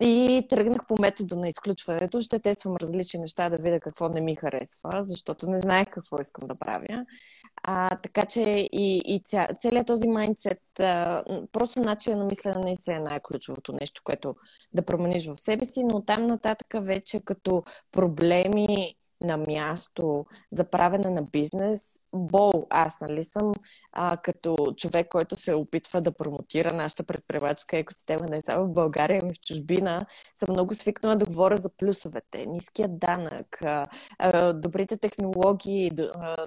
И 0.00 0.46
тръгнах 0.48 0.86
по 0.86 0.94
метода 1.00 1.36
на 1.36 1.48
изключването. 1.48 2.20
Ще 2.20 2.38
тествам 2.38 2.76
различни 2.76 3.20
неща 3.20 3.48
да 3.48 3.56
видя 3.56 3.80
какво 3.80 4.08
не 4.08 4.20
ми 4.20 4.36
харесва, 4.36 4.90
защото 5.02 5.50
не 5.50 5.58
знаех 5.58 5.88
какво 5.90 6.20
искам 6.20 6.48
да 6.48 6.54
правя. 6.54 7.04
А, 7.62 7.96
така 7.96 8.26
че 8.26 8.40
и, 8.72 9.02
и 9.06 9.22
ця, 9.24 9.48
целият 9.58 9.86
този 9.86 10.08
майндсет, 10.08 10.62
просто 11.52 11.80
начин 11.80 12.18
на 12.18 12.24
мислене 12.24 12.76
се 12.76 12.92
е 12.92 13.00
най-ключовото 13.00 13.72
нещо, 13.72 14.00
което 14.04 14.34
да 14.72 14.84
промениш 14.84 15.26
в 15.26 15.40
себе 15.40 15.64
си, 15.64 15.84
но 15.84 16.04
там 16.04 16.26
нататък 16.26 16.84
вече 16.84 17.20
като 17.24 17.64
проблеми 17.92 18.94
на 19.20 19.36
място 19.36 20.26
за 20.52 20.64
правене 20.64 21.10
на 21.10 21.22
бизнес, 21.22 21.80
бол. 22.12 22.66
Аз, 22.70 23.00
нали, 23.00 23.24
съм 23.24 23.52
а, 23.92 24.16
като 24.16 24.56
човек, 24.76 25.08
който 25.10 25.36
се 25.36 25.54
опитва 25.54 26.00
да 26.00 26.12
промотира 26.12 26.72
нашата 26.72 27.04
предприемаческа 27.04 27.78
екосистема 27.78 28.26
не 28.30 28.42
само 28.42 28.66
в 28.66 28.72
България, 28.72 29.20
ами 29.22 29.34
в 29.34 29.40
чужбина, 29.40 30.06
съм 30.34 30.48
много 30.50 30.74
свикнала 30.74 31.16
да 31.16 31.26
говоря 31.26 31.56
за 31.56 31.68
плюсовете. 31.76 32.46
Ниският 32.46 32.98
данък, 32.98 33.62
а, 33.62 33.88
а, 34.18 34.52
добрите 34.52 34.96
технологии, 34.96 35.90
а, 36.14 36.46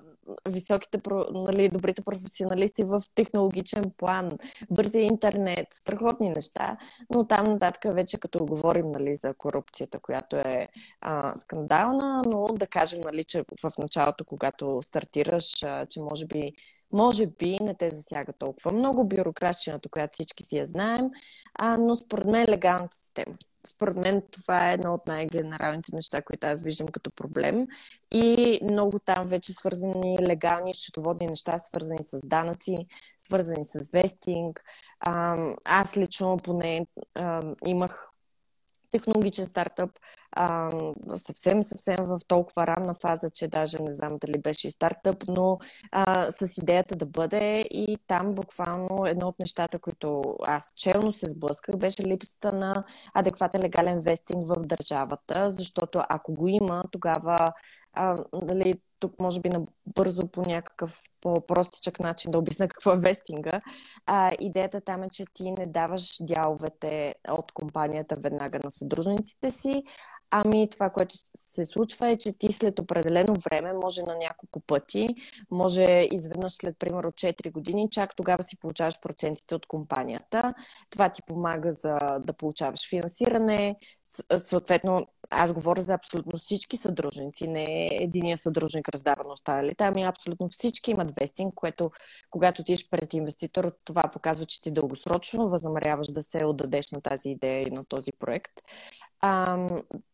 високите, 0.50 1.00
нали, 1.34 1.70
добрите 1.70 2.02
професионалисти 2.02 2.84
в 2.84 3.02
технологичен 3.16 3.92
план, 3.98 4.32
бързия 4.72 5.04
интернет, 5.04 5.68
страхотни 5.74 6.30
неща, 6.30 6.78
но 7.10 7.28
там 7.28 7.46
нататък 7.46 7.96
вече 7.96 8.20
като 8.20 8.46
говорим 8.46 8.92
нали, 8.92 9.16
за 9.16 9.34
корупцията, 9.34 10.00
която 10.00 10.36
е 10.36 10.68
а, 11.02 11.36
скандална, 11.36 12.22
но 12.26 12.48
да 12.48 12.68
кажем, 12.68 13.02
нали, 13.02 13.24
че 13.24 13.44
в 13.64 13.72
началото, 13.78 14.26
когато 14.26 14.82
стартираш 14.82 15.51
че 15.90 16.00
може 16.00 16.26
би 16.26 16.54
може 16.94 17.28
би 17.28 17.58
не 17.62 17.76
те 17.76 17.90
засяга 17.90 18.34
толкова 18.34 18.72
много 18.72 19.08
бюрократичната, 19.08 19.90
която 19.90 20.14
всички 20.14 20.44
си 20.44 20.58
я 20.58 20.66
знаем, 20.66 21.10
а, 21.54 21.78
но 21.78 21.96
според 21.96 22.28
мен 22.28 22.44
е 22.44 22.52
легалната 22.52 22.98
система. 22.98 23.36
Според 23.68 23.98
мен 23.98 24.22
това 24.32 24.70
е 24.70 24.74
едно 24.74 24.94
от 24.94 25.08
най-генералните 25.08 25.96
неща, 25.96 26.22
които 26.22 26.48
аз 26.48 26.64
виждам 26.64 26.88
като 26.88 27.12
проблем. 27.12 27.68
И 28.12 28.60
много 28.64 29.00
там 29.00 29.28
вече 29.28 29.54
свързани 29.54 30.18
легални 30.22 30.74
счетоводни 30.74 31.28
неща, 31.28 31.60
свързани 31.60 32.04
с 32.04 32.20
данъци, 32.24 32.88
свързани 33.24 33.66
с 33.66 33.90
вестинг. 33.94 34.64
Аз 35.66 35.98
лично 35.98 36.38
поне 36.38 36.88
имах 37.66 38.11
технологичен 38.92 39.46
стартъп, 39.46 39.90
а, 40.32 40.72
съвсем, 41.14 41.64
съвсем 41.64 41.98
в 42.00 42.20
толкова 42.28 42.68
ранна 42.68 42.94
фаза, 42.94 43.30
че 43.30 43.48
даже 43.48 43.80
не 43.80 43.94
знам 43.94 44.18
дали 44.22 44.42
беше 44.42 44.68
и 44.68 44.72
стартъп, 44.72 45.24
но 45.28 45.58
а, 45.92 46.32
с 46.32 46.58
идеята 46.58 46.96
да 46.96 47.06
бъде 47.06 47.66
и 47.72 47.98
там 48.08 48.36
буквално 48.36 49.06
едно 49.06 49.28
от 49.28 49.40
нещата, 49.40 49.80
които 49.80 50.22
аз 50.44 50.74
челно 50.76 51.12
се 51.12 51.30
сблъсках, 51.30 51.78
беше 51.78 52.04
липсата 52.04 52.52
на 52.52 52.84
адекватен 53.14 53.62
легален 53.62 54.00
вестинг 54.00 54.48
в 54.48 54.62
държавата, 54.66 55.50
защото 55.50 56.02
ако 56.10 56.34
го 56.34 56.48
има, 56.48 56.84
тогава 56.92 57.54
а, 57.94 58.18
дали, 58.34 58.74
тук 59.02 59.20
може 59.20 59.40
би 59.40 59.50
набързо 59.50 60.28
по 60.28 60.42
някакъв 60.42 61.02
по-простичък 61.22 62.00
начин 62.00 62.32
да 62.32 62.40
обясня 62.40 62.68
какво 62.68 62.92
е 62.92 62.98
вестинга. 62.98 63.62
А, 64.06 64.32
идеята 64.40 64.82
там 64.82 65.04
е, 65.04 65.10
че 65.10 65.26
ти 65.34 65.52
не 65.52 65.66
даваш 65.66 66.18
дяловете 66.22 67.16
от 67.30 67.52
компанията 67.52 68.16
веднага 68.16 68.60
на 68.64 68.72
съдружниците 68.72 69.52
си, 69.52 69.84
Ами 70.34 70.70
това, 70.70 70.90
което 70.90 71.16
се 71.36 71.66
случва 71.66 72.10
е, 72.10 72.18
че 72.18 72.38
ти 72.38 72.54
след 72.54 72.80
определено 72.80 73.36
време, 73.46 73.74
може 73.74 74.04
на 74.04 74.16
няколко 74.16 74.60
пъти, 74.60 75.10
може 75.52 76.08
изведнъж 76.12 76.54
след 76.54 76.76
примерно 76.80 77.12
4 77.12 77.52
години, 77.52 77.90
чак 77.92 78.16
тогава 78.16 78.44
си 78.44 78.58
получаваш 78.60 79.00
процентите 79.02 79.56
от 79.56 79.66
компанията. 79.66 80.54
Това 80.90 81.10
ти 81.10 81.22
помага 81.28 81.72
за 81.72 82.00
да 82.20 82.34
получаваш 82.34 82.90
финансиране. 82.90 83.76
Съответно, 84.38 85.08
аз 85.30 85.54
говоря 85.54 85.82
за 85.82 85.94
абсолютно 85.94 86.38
всички 86.38 86.78
съдружници, 86.78 87.48
не 87.48 87.88
единия 87.92 88.38
съдружник 88.38 88.90
раздава 88.90 89.24
на 89.24 89.34
останалите, 89.34 89.84
ами 89.84 90.04
абсолютно 90.04 90.48
всички 90.48 90.92
имат 90.92 91.12
вестинг, 91.20 91.54
което 91.54 91.92
когато 92.30 92.64
ти 92.64 92.76
пред 92.92 93.14
инвеститор, 93.14 93.76
това 93.86 94.04
показва, 94.04 94.46
че 94.46 94.62
ти 94.62 94.72
дългосрочно 94.72 95.50
възнамеряваш 95.50 96.08
да 96.08 96.24
се 96.24 96.46
отдадеш 96.46 96.92
на 96.92 97.02
тази 97.02 97.30
идея 97.30 97.68
и 97.68 97.72
на 97.72 97.86
този 97.86 98.12
проект. 98.12 98.52
А, 99.22 99.68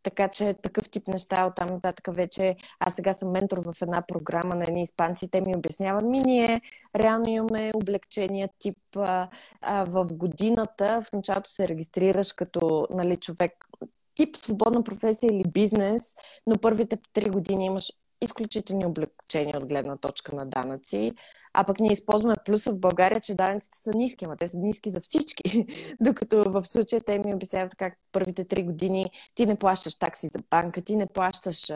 така 0.04 0.28
че 0.28 0.54
такъв 0.54 0.90
тип 0.90 1.08
неща 1.08 1.46
от 1.46 1.56
там 1.56 1.70
нататък 1.70 2.16
вече. 2.16 2.56
Аз 2.80 2.94
сега 2.94 3.14
съм 3.14 3.32
ментор 3.32 3.58
в 3.58 3.82
една 3.82 4.04
програма 4.08 4.56
на 4.56 4.64
едни 4.64 4.82
испанци. 4.82 5.28
Те 5.28 5.42
ми 5.42 5.56
обясняват, 5.56 6.06
ми 6.06 6.20
ние 6.20 6.62
реално 7.00 7.30
имаме 7.30 7.72
облегчения 7.76 8.50
тип 8.60 8.78
а, 8.96 9.30
а, 9.62 9.86
в 9.86 10.08
годината. 10.12 11.02
В 11.02 11.14
началото 11.14 11.52
се 11.52 11.68
регистрираш 11.68 12.34
като 12.34 12.88
нали, 12.90 13.18
човек 13.18 13.54
тип 14.16 14.36
свободна 14.36 14.84
професия 14.84 15.30
или 15.32 15.44
бизнес, 15.54 16.16
но 16.48 16.58
първите 16.58 16.98
три 17.14 17.30
години 17.30 17.66
имаш 17.66 17.92
изключителни 18.22 18.86
облегчения 18.86 19.58
от 19.58 19.70
гледна 19.70 19.98
точка 19.98 20.36
на 20.36 20.46
данъци. 20.46 21.14
А 21.54 21.64
пък 21.64 21.80
ние 21.80 21.94
използваме 21.94 22.36
плюса 22.46 22.72
в 22.72 22.80
България, 22.80 23.20
че 23.20 23.36
данъците 23.36 23.78
са 23.78 23.92
ниски, 23.96 24.26
ама 24.26 24.38
те 24.38 24.48
са 24.48 24.58
ниски 24.58 24.92
за 24.92 25.02
всички. 25.02 25.66
Докато 26.02 26.52
в 26.52 26.66
случая 26.66 27.02
те 27.02 27.20
ми 27.20 27.34
обясняват 27.34 27.76
как 27.76 27.94
първите 28.12 28.46
три 28.48 28.64
години 28.64 29.06
ти 29.36 29.46
не 29.46 29.56
плащаш 29.56 30.00
такси 30.00 30.30
за 30.34 30.40
банка, 30.50 30.82
ти 30.82 30.96
не 30.96 31.08
плащаш 31.08 31.72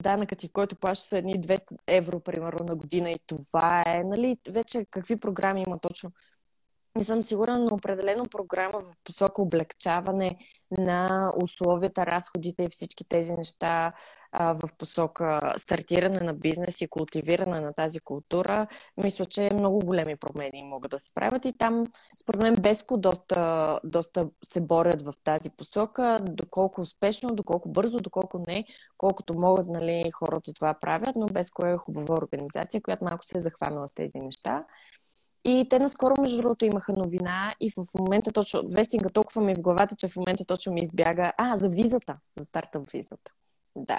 данъкът 0.00 0.38
ти, 0.38 0.48
който 0.48 0.76
плащаш 0.76 1.08
са 1.08 1.18
едни 1.18 1.40
200 1.40 1.62
евро, 1.86 2.20
примерно, 2.20 2.64
на 2.64 2.76
година 2.76 3.10
и 3.10 3.18
това 3.26 3.84
е, 3.86 4.02
нали, 4.04 4.36
вече 4.48 4.86
какви 4.90 5.16
програми 5.16 5.64
има 5.66 5.78
точно 5.78 6.12
не 6.96 7.04
съм 7.04 7.22
сигурна, 7.22 7.58
но 7.58 7.74
определено 7.74 8.28
програма 8.28 8.80
в 8.80 8.94
посока 9.04 9.42
облегчаване 9.42 10.36
на 10.70 11.32
условията, 11.42 12.06
разходите 12.06 12.62
и 12.64 12.68
всички 12.70 13.04
тези 13.08 13.32
неща 13.32 13.92
а, 14.32 14.52
в 14.52 14.68
посока 14.78 15.54
стартиране 15.58 16.20
на 16.20 16.34
бизнес 16.34 16.80
и 16.80 16.88
култивиране 16.88 17.60
на 17.60 17.72
тази 17.72 18.00
култура, 18.00 18.66
мисля, 18.96 19.24
че 19.24 19.50
много 19.54 19.78
големи 19.78 20.16
промени 20.16 20.62
могат 20.64 20.90
да 20.90 20.98
се 20.98 21.14
правят 21.14 21.44
и 21.44 21.52
там, 21.58 21.86
според 22.22 22.42
мен, 22.42 22.54
Беско 22.54 22.96
доста, 22.96 23.80
доста 23.84 24.28
се 24.44 24.60
борят 24.60 25.02
в 25.02 25.14
тази 25.24 25.50
посока, 25.50 26.18
доколко 26.22 26.80
успешно, 26.80 27.34
доколко 27.34 27.68
бързо, 27.68 28.00
доколко 28.00 28.44
не, 28.48 28.64
колкото 28.98 29.34
могат 29.34 29.66
нали, 29.68 30.10
хората 30.14 30.52
това 30.52 30.74
правят, 30.74 31.16
но 31.16 31.26
Беско 31.26 31.66
е 31.66 31.76
хубава 31.76 32.14
организация, 32.16 32.82
която 32.82 33.04
малко 33.04 33.24
се 33.24 33.38
е 33.38 33.40
захванала 33.40 33.88
с 33.88 33.94
тези 33.94 34.20
неща. 34.20 34.64
И 35.44 35.66
те 35.70 35.78
наскоро, 35.78 36.14
между 36.20 36.42
другото, 36.42 36.64
имаха 36.64 36.92
новина 36.92 37.54
и 37.60 37.70
в 37.70 37.98
момента 37.98 38.32
точно, 38.32 38.62
вестинга 38.68 39.08
толкова 39.08 39.42
ми 39.42 39.52
е 39.52 39.54
в 39.54 39.60
главата, 39.60 39.96
че 39.96 40.08
в 40.08 40.16
момента 40.16 40.44
точно 40.44 40.72
ми 40.72 40.80
избяга, 40.80 41.32
а, 41.36 41.56
за 41.56 41.68
визата, 41.68 42.16
за 42.38 42.44
стартъп 42.44 42.90
визата. 42.90 43.32
Да, 43.76 43.98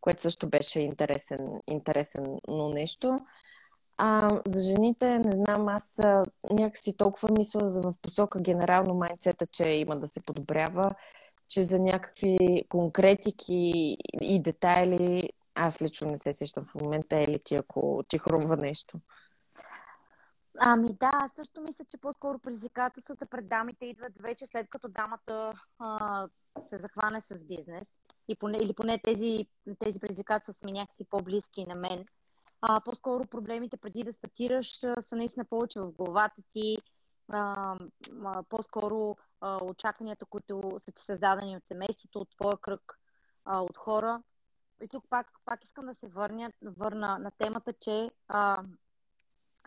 което 0.00 0.22
също 0.22 0.48
беше 0.48 0.80
интересен, 0.80 1.60
интересен 1.66 2.38
нещо. 2.48 3.20
А, 3.96 4.40
за 4.46 4.62
жените, 4.62 5.18
не 5.18 5.36
знам, 5.36 5.68
аз 5.68 6.00
някакси 6.50 6.96
толкова 6.96 7.28
мисля 7.38 7.68
за 7.68 7.80
в 7.80 7.94
посока 8.02 8.40
генерално 8.40 8.94
майнцета, 8.94 9.46
че 9.46 9.68
има 9.68 9.96
да 9.96 10.08
се 10.08 10.20
подобрява, 10.20 10.94
че 11.48 11.62
за 11.62 11.78
някакви 11.78 12.64
конкретики 12.68 13.96
и 14.20 14.42
детайли 14.42 15.30
аз 15.54 15.82
лично 15.82 16.10
не 16.10 16.18
се 16.18 16.32
сещам 16.32 16.64
в 16.64 16.74
момента, 16.74 17.16
е 17.16 17.28
ли 17.28 17.38
ти, 17.44 17.54
ако 17.54 18.04
ти 18.08 18.18
хрумва 18.18 18.56
нещо. 18.56 19.00
Ами 20.60 20.92
да, 20.92 21.10
аз 21.12 21.32
също 21.32 21.60
мисля, 21.60 21.84
че 21.90 21.98
по-скоро 21.98 22.38
предизвикателствата 22.38 23.26
пред 23.26 23.48
дамите 23.48 23.86
идват 23.86 24.12
вече 24.20 24.46
след 24.46 24.70
като 24.70 24.88
дамата 24.88 25.52
а, 25.78 26.28
се 26.68 26.78
захване 26.78 27.20
с 27.20 27.44
бизнес. 27.44 27.88
И 28.28 28.36
поне, 28.36 28.58
или 28.58 28.72
поне 28.72 28.98
тези, 28.98 29.46
тези 29.78 30.00
предизвикателства 30.00 30.54
са 30.54 30.66
ми 30.66 30.72
някакси 30.72 31.04
по-близки 31.04 31.66
на 31.66 31.74
мен. 31.74 32.04
А, 32.60 32.80
по-скоро 32.80 33.26
проблемите 33.26 33.76
преди 33.76 34.04
да 34.04 34.12
стартираш 34.12 34.76
са 34.78 35.16
наистина 35.16 35.44
повече 35.44 35.80
в 35.80 35.92
главата 35.92 36.42
ти. 36.52 36.78
А, 37.28 37.76
по-скоро 38.48 39.16
а, 39.40 39.64
очакванията, 39.64 40.26
които 40.26 40.74
са 40.78 40.92
ти 40.92 41.02
създадени 41.02 41.56
от 41.56 41.66
семейството, 41.66 42.18
от 42.18 42.30
твоя 42.30 42.56
кръг, 42.56 42.98
а, 43.44 43.60
от 43.60 43.76
хора. 43.76 44.22
И 44.82 44.88
тук 44.88 45.04
пак, 45.10 45.26
пак 45.44 45.64
искам 45.64 45.86
да 45.86 45.94
се 45.94 46.08
върня, 46.08 46.52
върна 46.62 47.18
на 47.18 47.30
темата, 47.30 47.72
че 47.72 48.10
а, 48.28 48.62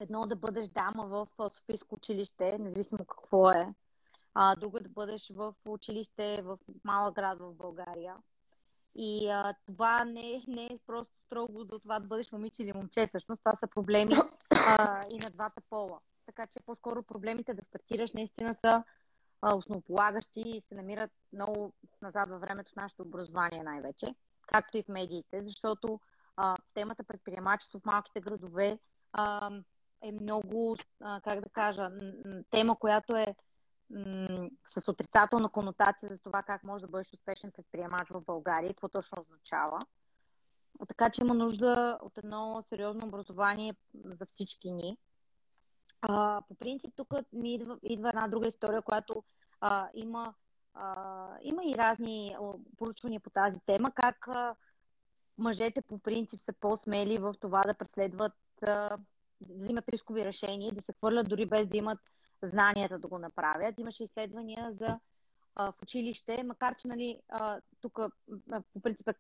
едно 0.02 0.28
да 0.28 0.36
бъдеш 0.36 0.68
дама 0.68 1.08
в 1.08 1.50
Софийско 1.50 1.96
училище, 1.96 2.58
независимо 2.60 3.06
какво 3.06 3.52
е, 3.52 3.74
а, 4.34 4.56
друго 4.56 4.80
да 4.80 4.90
бъдеш 4.90 5.30
в 5.30 5.54
училище 5.66 6.42
в 6.42 6.60
малък 6.84 7.16
град 7.16 7.40
в 7.40 7.54
България. 7.54 8.16
И 8.96 9.30
а, 9.30 9.54
това 9.66 10.06
не, 10.06 10.44
не 10.48 10.66
е 10.66 10.80
просто 10.88 11.20
строго 11.20 11.64
до 11.64 11.80
това 11.80 12.00
да 12.00 12.08
бъдеш 12.08 12.32
момиче 12.32 12.64
или 12.64 12.74
момче. 12.74 13.08
Всъщност 13.08 13.42
това 13.44 13.56
са 13.56 13.68
проблеми 13.68 14.16
а, 14.68 15.02
и 15.14 15.18
на 15.18 15.30
двата 15.30 15.62
пола. 15.70 16.00
Така 16.26 16.48
че 16.48 16.60
по-скоро 16.60 17.04
проблемите 17.04 17.54
да 17.54 17.64
стартираш 17.64 18.14
наистина 18.14 18.54
са 18.54 18.84
а, 19.42 19.56
основополагащи 19.56 20.42
и 20.46 20.62
се 20.62 20.76
намират 20.76 21.12
много 21.34 21.74
назад 22.02 22.30
във 22.30 22.42
времето 22.42 22.72
в 22.72 22.76
нашето 22.76 23.02
образование 23.02 23.64
най-вече, 23.64 24.16
както 24.48 24.78
и 24.78 24.84
в 24.84 24.88
медиите, 24.88 25.44
защото 25.44 26.00
а, 26.38 26.56
темата 26.74 27.04
предприемачество 27.04 27.80
в 27.80 27.86
малките 27.86 28.22
градове 28.22 28.80
а, 29.14 29.52
е 30.02 30.12
много, 30.12 30.76
а, 31.00 31.22
как 31.22 31.42
да 31.42 31.50
кажа, 31.50 31.92
тема, 32.50 32.76
която 32.76 33.16
е 33.16 33.36
м- 33.92 34.50
с 34.68 34.92
отрицателна 34.92 35.50
конотация 35.50 36.10
за 36.10 36.20
това 36.20 36.44
как 36.44 36.64
може 36.64 36.82
да 36.82 36.92
бъдеш 36.92 37.14
успешен 37.14 37.52
предприемач 37.52 38.10
в 38.10 38.22
България 38.22 38.70
и 38.70 38.74
какво 38.74 38.90
точно 38.90 39.22
означава. 39.22 39.80
Така 40.88 41.10
че 41.10 41.22
има 41.22 41.34
нужда 41.34 41.98
от 42.02 42.18
едно 42.18 42.64
сериозно 42.70 43.08
образование 43.08 43.76
за 44.06 44.26
всички 44.26 44.72
ни. 44.72 44.98
А, 46.02 46.42
по 46.48 46.56
принцип, 46.56 46.94
тук 46.96 47.14
ми 47.34 47.54
идва, 47.54 47.78
идва 47.84 48.10
една 48.10 48.28
друга 48.28 48.48
история, 48.48 48.82
която 48.82 49.24
а, 49.62 49.90
има, 49.94 50.34
а, 50.74 51.28
има 51.42 51.66
и 51.66 51.76
разни 51.78 52.36
поручвания 52.78 53.20
по 53.20 53.30
тази 53.30 53.60
тема, 53.66 53.92
как 53.92 54.28
а, 54.28 54.56
мъжете 55.38 55.82
по 55.82 56.00
принцип 56.00 56.40
са 56.42 56.54
по-смели 56.54 57.18
в 57.18 57.36
това 57.40 57.62
да 57.62 57.74
преследват 57.74 58.34
да 58.62 58.98
взимат 59.42 59.90
рискови 59.90 60.26
решения, 60.26 60.72
да 60.72 60.82
се 60.82 60.94
хвърлят 60.94 61.30
дори 61.30 61.46
без 61.46 61.68
да 61.68 61.78
имат 61.78 62.00
знанията 62.44 63.00
да 63.00 63.08
го 63.08 63.20
направят. 63.20 63.80
Имаше 63.80 64.04
изследвания 64.04 64.72
за 64.72 65.00
в 65.56 65.74
училище, 65.82 66.44
макар 66.44 66.76
че 66.76 66.88
нали, 66.88 67.22
тук 67.82 68.00
по 68.74 68.82
принцип 68.82 69.08
е 69.08 69.14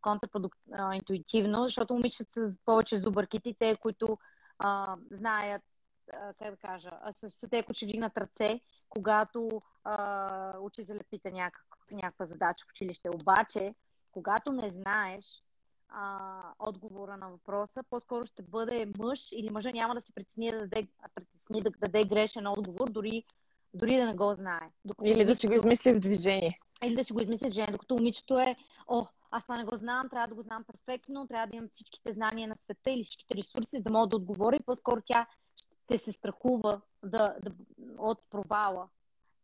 контрпродуктивно, 0.00 1.62
защото 1.62 1.94
момичетата 1.94 2.48
са 2.48 2.58
повече 2.64 2.96
с 2.96 3.00
добърките 3.00 3.54
те, 3.58 3.76
които 3.76 4.18
а, 4.58 4.96
знаят, 5.10 5.62
а, 6.12 6.34
как 6.34 6.50
да 6.50 6.56
кажа, 6.56 6.90
са, 7.12 7.30
са 7.30 7.48
те, 7.48 7.62
които 7.62 7.76
ще 7.76 7.86
вдигнат 7.86 8.18
ръце, 8.18 8.60
когато 8.88 9.62
а, 9.84 10.58
учителят 10.58 11.06
пита 11.10 11.30
някак, 11.30 11.64
някаква 11.94 12.26
задача 12.26 12.64
в 12.66 12.70
училище. 12.70 13.10
Обаче, 13.10 13.74
когато 14.12 14.52
не 14.52 14.70
знаеш 14.70 15.42
а, 15.96 16.40
отговора 16.58 17.16
на 17.16 17.30
въпроса, 17.30 17.82
по-скоро 17.90 18.26
ще 18.26 18.42
бъде 18.42 18.92
мъж 18.98 19.32
или 19.32 19.50
мъжа 19.50 19.70
няма 19.70 19.94
да 19.94 20.00
се 20.00 20.12
притесни 20.12 20.52
да 20.52 20.58
даде, 20.58 20.88
притесни 21.14 21.62
да 21.62 21.70
даде 21.70 22.04
грешен 22.04 22.46
отговор, 22.46 22.90
дори 22.90 23.24
дори 23.74 23.96
да 23.96 24.06
не 24.06 24.14
го 24.14 24.34
знае. 24.34 24.70
Докато 24.84 25.10
Или 25.10 25.24
да 25.24 25.34
си 25.34 25.46
го 25.46 25.54
измисли 25.54 25.92
в 25.92 26.00
движение. 26.00 26.58
Или 26.84 26.96
да 26.96 27.04
си 27.04 27.12
го 27.12 27.20
измисли 27.20 27.46
в 27.46 27.50
движение, 27.50 27.72
докато 27.72 27.94
момичето 27.94 28.38
е, 28.38 28.56
о, 28.88 29.06
аз 29.30 29.42
това 29.42 29.56
не 29.56 29.64
го 29.64 29.76
знам, 29.76 30.08
трябва 30.08 30.28
да 30.28 30.34
го 30.34 30.42
знам 30.42 30.64
перфектно, 30.64 31.26
трябва 31.26 31.46
да 31.46 31.56
имам 31.56 31.68
всичките 31.68 32.12
знания 32.12 32.48
на 32.48 32.56
света 32.56 32.90
или 32.90 33.02
всичките 33.02 33.34
ресурси, 33.34 33.76
за 33.76 33.82
да 33.82 33.90
мога 33.90 34.06
да 34.06 34.16
отговоря 34.16 34.60
по-скоро 34.66 35.00
тя 35.04 35.26
ще 35.84 35.98
се 35.98 36.12
страхува 36.12 36.80
да, 37.04 37.36
да, 37.42 37.50
от 37.98 38.18
провала. 38.30 38.88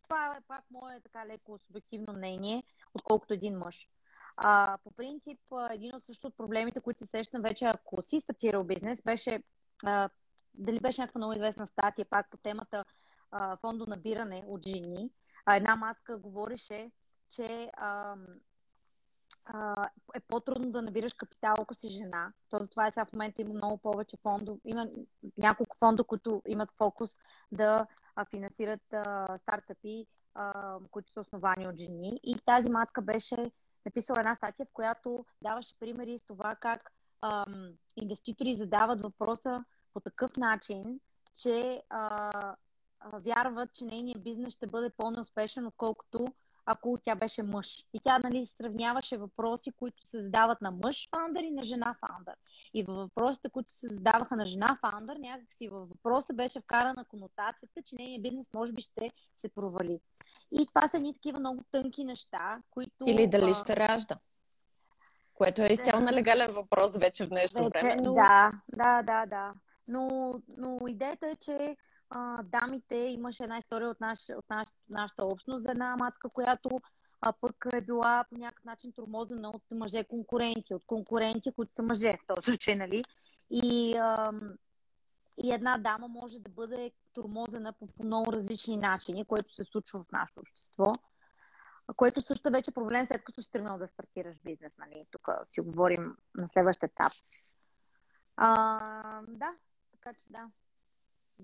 Това 0.03 0.37
е 0.37 0.41
пак 0.49 0.65
мое 0.71 1.01
така 1.01 1.27
леко 1.27 1.59
субективно 1.59 2.13
мнение, 2.13 2.63
отколкото 2.95 3.35
един 3.35 3.59
мъж. 3.59 3.89
А, 4.43 4.79
по 4.85 4.91
принцип, 4.91 5.41
един 5.71 5.95
от 5.95 6.07
също 6.07 6.27
от 6.27 6.37
проблемите, 6.37 6.81
които 6.81 6.99
се 6.99 7.07
сещам 7.07 7.43
вече, 7.43 7.65
ако 7.65 8.03
си 8.03 8.21
стартирал 8.21 8.65
бизнес, 8.65 9.03
беше 9.03 9.43
а, 9.85 10.09
дали 10.55 10.81
беше 10.81 11.01
някаква 11.01 11.19
много 11.19 11.33
известна 11.33 11.67
статия 11.67 12.07
пак 12.11 12.31
по 12.31 12.37
темата 12.37 12.85
а, 13.31 13.57
фондо 13.57 13.87
набиране 13.87 14.45
от 14.47 14.67
жени. 14.67 15.11
А, 15.47 15.57
една 15.57 15.77
матка 15.77 16.19
говореше, 16.19 16.91
че 17.29 17.71
а, 17.77 18.15
а, 19.45 19.89
е 20.15 20.21
по-трудно 20.21 20.71
да 20.73 20.83
набираш 20.83 21.13
капитал, 21.13 21.55
ако 21.59 21.75
си 21.75 21.89
жена. 21.89 22.33
То 22.49 22.59
затова 22.59 22.87
е 22.87 22.91
сега 22.91 23.05
в 23.05 23.13
момента 23.13 23.43
има 23.43 23.55
много 23.55 23.79
повече 23.79 24.17
фондо. 24.23 24.61
Има 24.65 24.89
няколко 25.39 25.77
фонда, 25.79 26.05
които 26.05 26.43
имат 26.47 26.71
фокус 26.71 27.11
да 27.53 27.87
финансират 28.31 28.93
а, 28.93 29.39
стартъпи, 29.39 30.07
а, 30.35 30.79
които 30.91 31.13
са 31.13 31.21
основани 31.21 31.69
от 31.69 31.77
жени. 31.77 32.21
И 32.23 32.37
тази 32.47 32.71
матка 32.71 33.03
беше 33.03 33.51
написала 33.87 34.19
една 34.19 34.35
статия, 34.35 34.67
в 34.67 34.73
която 34.73 35.25
даваше 35.43 35.79
примери 35.81 36.19
с 36.19 36.23
това 36.23 36.55
как 36.55 36.93
а, 37.21 37.45
инвеститори 37.97 38.55
задават 38.55 39.01
въпроса 39.01 39.65
по 39.95 40.01
такъв 40.01 40.37
начин, 40.37 41.01
че 41.35 41.83
а, 41.89 42.57
вярват, 43.13 43.73
че 43.73 43.85
нейният 43.85 44.23
бизнес 44.23 44.53
ще 44.53 44.67
бъде 44.67 44.91
по-неуспешен, 44.91 45.67
отколкото 45.67 46.33
ако 46.67 46.99
тя 47.03 47.15
беше 47.15 47.43
мъж. 47.43 47.87
И 47.95 48.01
тя 48.01 48.19
нали, 48.19 48.47
сравняваше 48.47 49.17
въпроси, 49.17 49.73
които 49.73 50.07
се 50.07 50.21
задават 50.23 50.61
на 50.61 50.71
мъж 50.71 51.09
фаундър 51.11 51.43
и 51.43 51.51
на 51.51 51.65
жена 51.65 51.97
фаундър. 52.01 52.35
И 52.75 52.83
във 52.83 52.97
въпросите, 52.97 53.51
които 53.51 53.73
се 53.73 53.89
задаваха 53.89 54.37
на 54.37 54.47
жена 54.47 54.79
фаундър, 54.81 55.17
някакси 55.17 55.69
във 55.69 55.89
въпроса 55.89 56.33
беше 56.33 56.61
вкарана 56.61 57.05
конотацията, 57.05 57.83
че 57.83 57.97
нейният 57.97 58.23
бизнес 58.23 58.53
може 58.55 58.73
би 58.73 58.83
ще 58.83 59.11
се 59.37 59.49
провали. 59.49 60.01
И 60.53 60.67
това 60.67 60.89
са 60.89 60.99
ни 60.99 61.15
такива 61.15 61.39
много 61.39 61.65
тънки 61.73 62.05
неща, 62.05 62.63
които... 62.71 63.05
Или 63.07 63.27
дали 63.27 63.55
ще 63.55 63.77
ражда. 63.77 64.17
Което 65.35 65.63
е 65.63 65.67
изцяло 65.67 66.03
легален 66.03 66.53
въпрос 66.53 66.97
вече 66.97 67.27
в 67.27 67.29
днешно 67.29 67.69
време. 67.69 67.97
Но... 68.03 68.15
Да, 68.15 68.53
да, 68.69 69.03
да, 69.03 69.27
да. 69.27 69.53
Но, 69.89 70.35
но 70.59 70.79
идеята 70.89 71.27
е, 71.27 71.37
че 71.37 71.77
а, 72.11 72.43
дамите, 72.43 72.97
имаше 72.97 73.43
една 73.43 73.59
история 73.59 73.91
от, 73.91 74.01
наш, 74.01 74.19
от 74.37 74.51
наш, 74.51 74.69
нашата 74.89 75.25
общност 75.25 75.65
за 75.65 75.71
една 75.71 75.97
матка, 75.97 76.29
която 76.29 76.81
а, 77.21 77.33
пък 77.33 77.67
е 77.73 77.81
била 77.81 78.25
по 78.31 78.39
някакъв 78.39 78.65
начин 78.65 78.93
тормозена 78.93 79.51
от 79.51 79.63
мъже 79.71 80.05
конкуренти, 80.05 80.75
от 80.75 80.83
конкуренти, 80.87 81.53
които 81.53 81.75
са 81.75 81.83
мъже 81.83 82.17
в 82.17 82.27
този 82.27 82.45
случай, 82.45 82.75
нали? 82.75 83.05
И, 83.51 83.97
а, 83.97 84.33
и 85.43 85.53
една 85.53 85.79
дама 85.79 86.09
може 86.09 86.39
да 86.39 86.51
бъде 86.51 86.93
тормозена 87.13 87.73
по, 87.73 87.87
по 87.87 88.05
много 88.05 88.33
различни 88.33 88.77
начини, 88.77 89.25
което 89.25 89.55
се 89.55 89.65
случва 89.65 90.05
в 90.05 90.13
нашето 90.13 90.41
общество. 90.41 90.93
Което 91.97 92.23
също 92.23 92.49
е 92.49 92.53
вече 92.53 92.71
проблем 92.71 93.07
след 93.07 93.25
като 93.25 93.43
си 93.43 93.51
тръгнал 93.51 93.79
да 93.79 93.89
стартираш 93.89 94.37
бизнес, 94.45 94.73
нали? 94.79 95.07
Тук 95.11 95.29
си 95.51 95.61
говорим 95.61 96.17
на 96.35 96.49
следващ 96.49 96.83
етап. 96.83 97.13
А, 98.37 99.23
да, 99.29 99.51
така 99.93 100.15
че 100.15 100.27
да. 100.31 100.47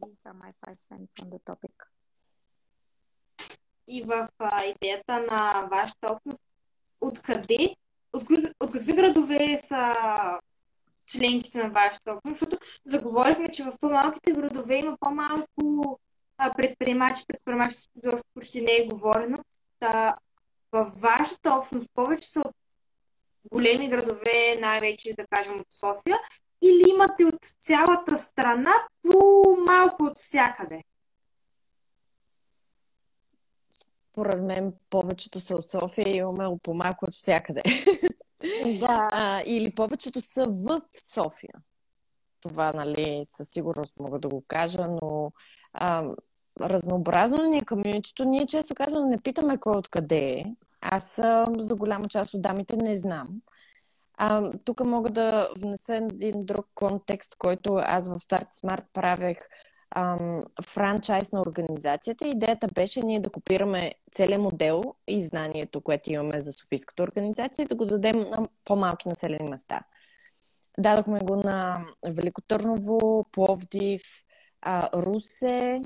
These 0.04 0.26
are 0.26 0.34
my 0.34 0.52
five 0.62 0.78
cents 0.88 1.12
on 1.22 1.30
the 1.30 1.40
topic. 1.50 1.74
И 3.88 4.02
в 4.02 4.28
а, 4.38 4.64
идеята 4.64 5.20
на 5.30 5.68
вашата 5.70 6.12
общност, 6.12 6.42
откъде, 7.00 7.76
от, 8.12 8.22
от 8.60 8.72
какви 8.72 8.92
градове 8.92 9.58
са 9.58 9.94
членките 11.06 11.58
на 11.58 11.70
вашата 11.70 12.12
общност? 12.12 12.38
Защото 12.40 12.58
заговорихме, 12.84 13.50
че 13.50 13.64
в 13.64 13.78
по-малките 13.80 14.32
градове 14.32 14.74
има 14.74 14.96
по-малко 15.00 16.00
предприемачи, 16.56 17.24
предприемачи 17.26 17.76
почти 18.34 18.62
не 18.62 18.72
е 18.72 18.86
говорено. 18.86 19.38
Та, 19.78 20.16
във 20.72 21.00
вашата 21.00 21.54
общност 21.54 21.90
повече 21.94 22.30
са 22.30 22.40
от 22.40 22.54
големи 23.52 23.88
градове, 23.88 24.56
най-вече 24.60 25.14
да 25.14 25.26
кажем 25.26 25.60
от 25.60 25.72
София, 25.72 26.18
или 26.66 26.90
имате 26.90 27.24
от 27.24 27.44
цялата 27.60 28.16
страна 28.18 28.72
по 29.02 29.44
малко 29.66 30.04
от 30.04 30.18
всякъде? 30.18 30.82
Според 34.10 34.42
мен 34.42 34.74
повечето 34.90 35.40
са 35.40 35.54
от 35.54 35.70
София 35.70 36.08
и 36.08 36.16
имаме 36.16 36.58
по 36.62 36.74
малко 36.74 37.04
от 37.04 37.14
всякъде. 37.14 37.62
Да. 38.80 39.08
А, 39.12 39.42
или 39.46 39.74
повечето 39.74 40.20
са 40.20 40.44
в 40.48 40.80
София. 41.14 41.54
Това, 42.40 42.72
нали, 42.72 43.24
със 43.36 43.48
сигурност 43.48 43.92
мога 44.00 44.18
да 44.18 44.28
го 44.28 44.44
кажа, 44.48 44.88
но 45.02 45.32
а, 45.72 46.04
разнообразно 46.60 47.44
ни 47.44 47.58
е 47.58 47.64
комьюнитито. 47.64 48.24
Ние 48.24 48.46
често 48.46 48.74
казвам, 48.74 49.08
не 49.08 49.20
питаме 49.20 49.58
кой 49.58 49.76
откъде 49.76 50.18
е. 50.18 50.44
Аз 50.80 51.18
а, 51.18 51.46
за 51.58 51.74
голяма 51.74 52.08
част 52.08 52.34
от 52.34 52.42
дамите 52.42 52.76
не 52.76 52.96
знам. 52.96 53.28
А, 54.16 54.52
тук 54.64 54.80
мога 54.80 55.10
да 55.10 55.48
внеса 55.60 55.94
един 55.96 56.44
друг 56.44 56.66
контекст, 56.74 57.36
който 57.38 57.74
аз 57.74 58.08
в 58.08 58.14
Start 58.14 58.48
Smart 58.62 58.84
правех 58.92 59.38
ам, 59.90 60.44
франчайз 60.66 61.32
на 61.32 61.40
организацията. 61.40 62.28
Идеята 62.28 62.68
беше 62.74 63.02
ние 63.02 63.20
да 63.20 63.30
копираме 63.30 63.94
целият 64.12 64.42
модел 64.42 64.82
и 65.08 65.24
знанието, 65.24 65.80
което 65.80 66.12
имаме 66.12 66.40
за 66.40 66.52
Софийската 66.52 67.02
организация 67.02 67.62
и 67.62 67.66
да 67.66 67.74
го 67.74 67.84
дадем 67.84 68.20
на 68.20 68.48
по-малки 68.64 69.08
населени 69.08 69.50
места. 69.50 69.80
Дадохме 70.78 71.20
го 71.20 71.36
на 71.36 71.86
Велико 72.08 72.42
Търново, 72.42 73.24
Пловдив, 73.32 74.02
а, 74.62 75.02
Русе, 75.02 75.82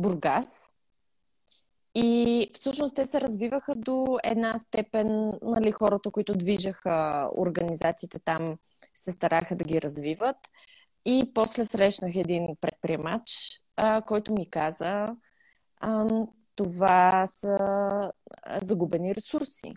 Бургас. 0.00 0.71
И 1.94 2.50
всъщност 2.52 2.94
те 2.94 3.06
се 3.06 3.20
развиваха 3.20 3.74
до 3.74 4.18
една 4.24 4.58
степен, 4.58 5.32
нали, 5.42 5.72
хората, 5.72 6.10
които 6.10 6.34
движаха 6.34 7.28
организациите 7.36 8.18
там, 8.18 8.56
се 8.94 9.10
стараха 9.12 9.56
да 9.56 9.64
ги 9.64 9.82
развиват. 9.82 10.36
И 11.04 11.30
после 11.34 11.64
срещнах 11.64 12.16
един 12.16 12.56
предприемач, 12.60 13.22
а, 13.76 14.02
който 14.02 14.32
ми 14.32 14.50
каза, 14.50 15.08
а, 15.80 16.08
това 16.56 17.26
са 17.26 17.58
загубени 18.62 19.14
ресурси. 19.14 19.72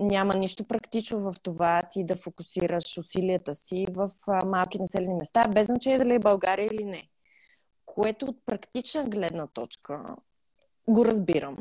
Няма 0.00 0.34
нищо 0.34 0.64
практично 0.64 1.20
в 1.20 1.34
това 1.42 1.82
ти 1.92 2.04
да 2.04 2.16
фокусираш 2.16 2.98
усилията 2.98 3.54
си 3.54 3.86
в 3.90 4.10
малки 4.46 4.78
населени 4.78 5.14
места, 5.14 5.48
без 5.48 5.66
значение 5.66 5.98
дали 5.98 6.14
е 6.14 6.18
България 6.18 6.68
или 6.72 6.84
не. 6.84 7.08
Което 7.86 8.26
от 8.26 8.46
практична 8.46 9.04
гледна 9.04 9.46
точка 9.46 10.16
го 10.88 11.04
разбирам. 11.04 11.56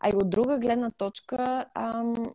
А 0.00 0.08
и 0.08 0.16
от 0.16 0.30
друга 0.30 0.58
гледна 0.58 0.90
точка, 0.90 1.66
ам, 1.74 2.34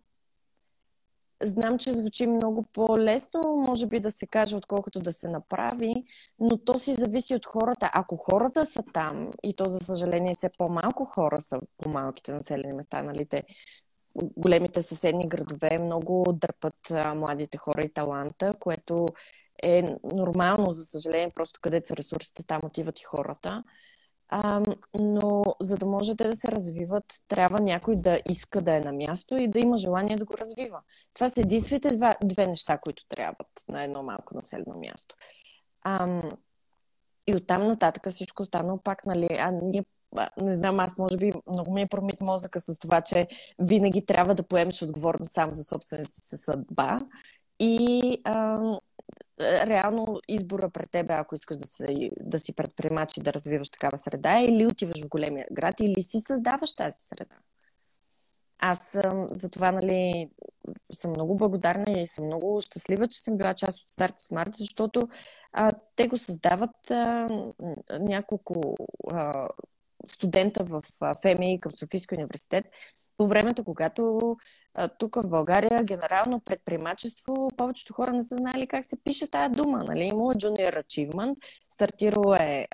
знам, 1.43 1.77
че 1.77 1.93
звучи 1.93 2.27
много 2.27 2.63
по-лесно, 2.73 3.41
може 3.67 3.87
би 3.87 3.99
да 3.99 4.11
се 4.11 4.27
каже, 4.27 4.55
отколкото 4.55 4.99
да 4.99 5.13
се 5.13 5.29
направи, 5.29 6.03
но 6.39 6.57
то 6.57 6.77
си 6.77 6.93
зависи 6.93 7.35
от 7.35 7.45
хората. 7.45 7.89
Ако 7.93 8.17
хората 8.17 8.65
са 8.65 8.83
там, 8.93 9.31
и 9.43 9.53
то 9.53 9.65
за 9.65 9.79
съжаление 9.79 10.33
все 10.35 10.49
по-малко 10.57 11.05
хора 11.05 11.41
са 11.41 11.59
по 11.77 11.89
малките 11.89 12.33
населени 12.33 12.73
места, 12.73 13.03
нали 13.03 13.25
те 13.25 13.43
големите 14.15 14.81
съседни 14.81 15.29
градове 15.29 15.79
много 15.79 16.25
дърпат 16.33 16.91
а, 16.91 17.15
младите 17.15 17.57
хора 17.57 17.81
и 17.81 17.93
таланта, 17.93 18.53
което 18.59 19.07
е 19.63 19.95
нормално, 20.03 20.71
за 20.71 20.85
съжаление, 20.85 21.31
просто 21.35 21.59
където 21.63 21.87
са 21.87 21.95
ресурсите, 21.95 22.43
там 22.43 22.61
отиват 22.63 22.99
и 22.99 23.03
хората. 23.03 23.63
А, 24.31 24.61
но 24.93 25.43
за 25.61 25.77
да 25.77 25.85
можете 25.85 26.23
да 26.23 26.35
се 26.35 26.51
развиват, 26.51 27.03
трябва 27.27 27.59
някой 27.59 27.95
да 27.95 28.19
иска 28.29 28.61
да 28.61 28.75
е 28.75 28.79
на 28.79 28.93
място 28.93 29.37
и 29.37 29.47
да 29.47 29.59
има 29.59 29.77
желание 29.77 30.17
да 30.17 30.25
го 30.25 30.33
развива. 30.37 30.81
Това 31.13 31.29
са 31.29 31.41
единствените 31.41 31.89
два, 31.91 32.15
две 32.23 32.47
неща, 32.47 32.77
които 32.77 33.07
трябват 33.07 33.47
на 33.67 33.83
едно 33.83 34.03
малко 34.03 34.35
населено 34.35 34.77
място. 34.77 35.15
А, 35.81 36.21
и 37.27 37.35
оттам 37.35 37.67
нататък 37.67 38.09
всичко 38.09 38.41
останало 38.43 38.77
пак, 38.77 39.05
нали, 39.05 39.27
а 39.31 39.51
ние 39.51 39.85
не 40.41 40.55
знам, 40.55 40.79
аз 40.79 40.97
може 40.97 41.17
би 41.17 41.33
много 41.47 41.73
ми 41.73 41.81
е 41.81 41.87
промит 41.87 42.21
мозъка 42.21 42.59
с 42.59 42.79
това, 42.79 43.01
че 43.01 43.27
винаги 43.59 44.05
трябва 44.05 44.35
да 44.35 44.43
поемеш 44.43 44.81
отговорност 44.81 45.31
сам 45.31 45.51
за 45.51 45.63
собствената 45.63 46.17
си 46.21 46.37
съдба. 46.37 47.01
И 47.59 48.21
а, 48.23 48.59
реално 49.39 50.19
избора 50.27 50.69
пред 50.69 50.91
тебе, 50.91 51.13
ако 51.13 51.35
искаш 51.35 51.57
да, 51.57 51.67
се, 51.67 52.09
да 52.19 52.39
си 52.39 52.55
предприемач 52.55 53.17
и 53.17 53.21
да 53.21 53.33
развиваш 53.33 53.69
такава 53.69 53.97
среда, 53.97 54.39
или 54.39 54.65
отиваш 54.65 55.03
в 55.03 55.09
големия 55.09 55.47
град, 55.51 55.79
или 55.79 56.01
си 56.01 56.21
създаваш 56.21 56.75
тази 56.75 56.99
среда. 57.01 57.35
Аз 58.59 58.79
съм 58.79 59.27
за 59.29 59.49
това, 59.49 59.71
нали, 59.71 60.29
съм 60.91 61.11
много 61.11 61.37
благодарна 61.37 61.99
и 61.99 62.07
съм 62.07 62.25
много 62.25 62.61
щастлива, 62.61 63.07
че 63.07 63.19
съм 63.19 63.37
била 63.37 63.53
част 63.53 63.81
от 63.81 63.89
Старт 63.89 64.15
Смарт, 64.17 64.55
защото 64.55 65.07
а, 65.53 65.71
те 65.95 66.07
го 66.07 66.17
създават 66.17 66.91
а, 66.91 67.29
няколко 67.99 68.77
а, 69.11 69.47
студента 70.07 70.63
в 70.63 70.81
ФМИ 71.21 71.59
към 71.59 71.71
Софийския 71.71 72.17
университет, 72.17 72.65
по 73.19 73.27
времето, 73.27 73.63
когато 73.63 74.35
тук 74.99 75.15
в 75.15 75.27
България 75.27 75.83
генерално 75.83 76.39
предприемачество, 76.39 77.51
повечето 77.57 77.93
хора 77.93 78.13
не 78.13 78.23
са 78.23 78.35
знали 78.35 78.67
как 78.67 78.85
се 78.85 79.03
пише 79.03 79.31
тая 79.31 79.49
дума. 79.49 79.83
Нали? 79.87 80.01
Имало 80.01 80.33
Junior 80.33 80.83
Achievement, 80.83 81.35
стартирало 81.73 82.33
е 82.33 82.67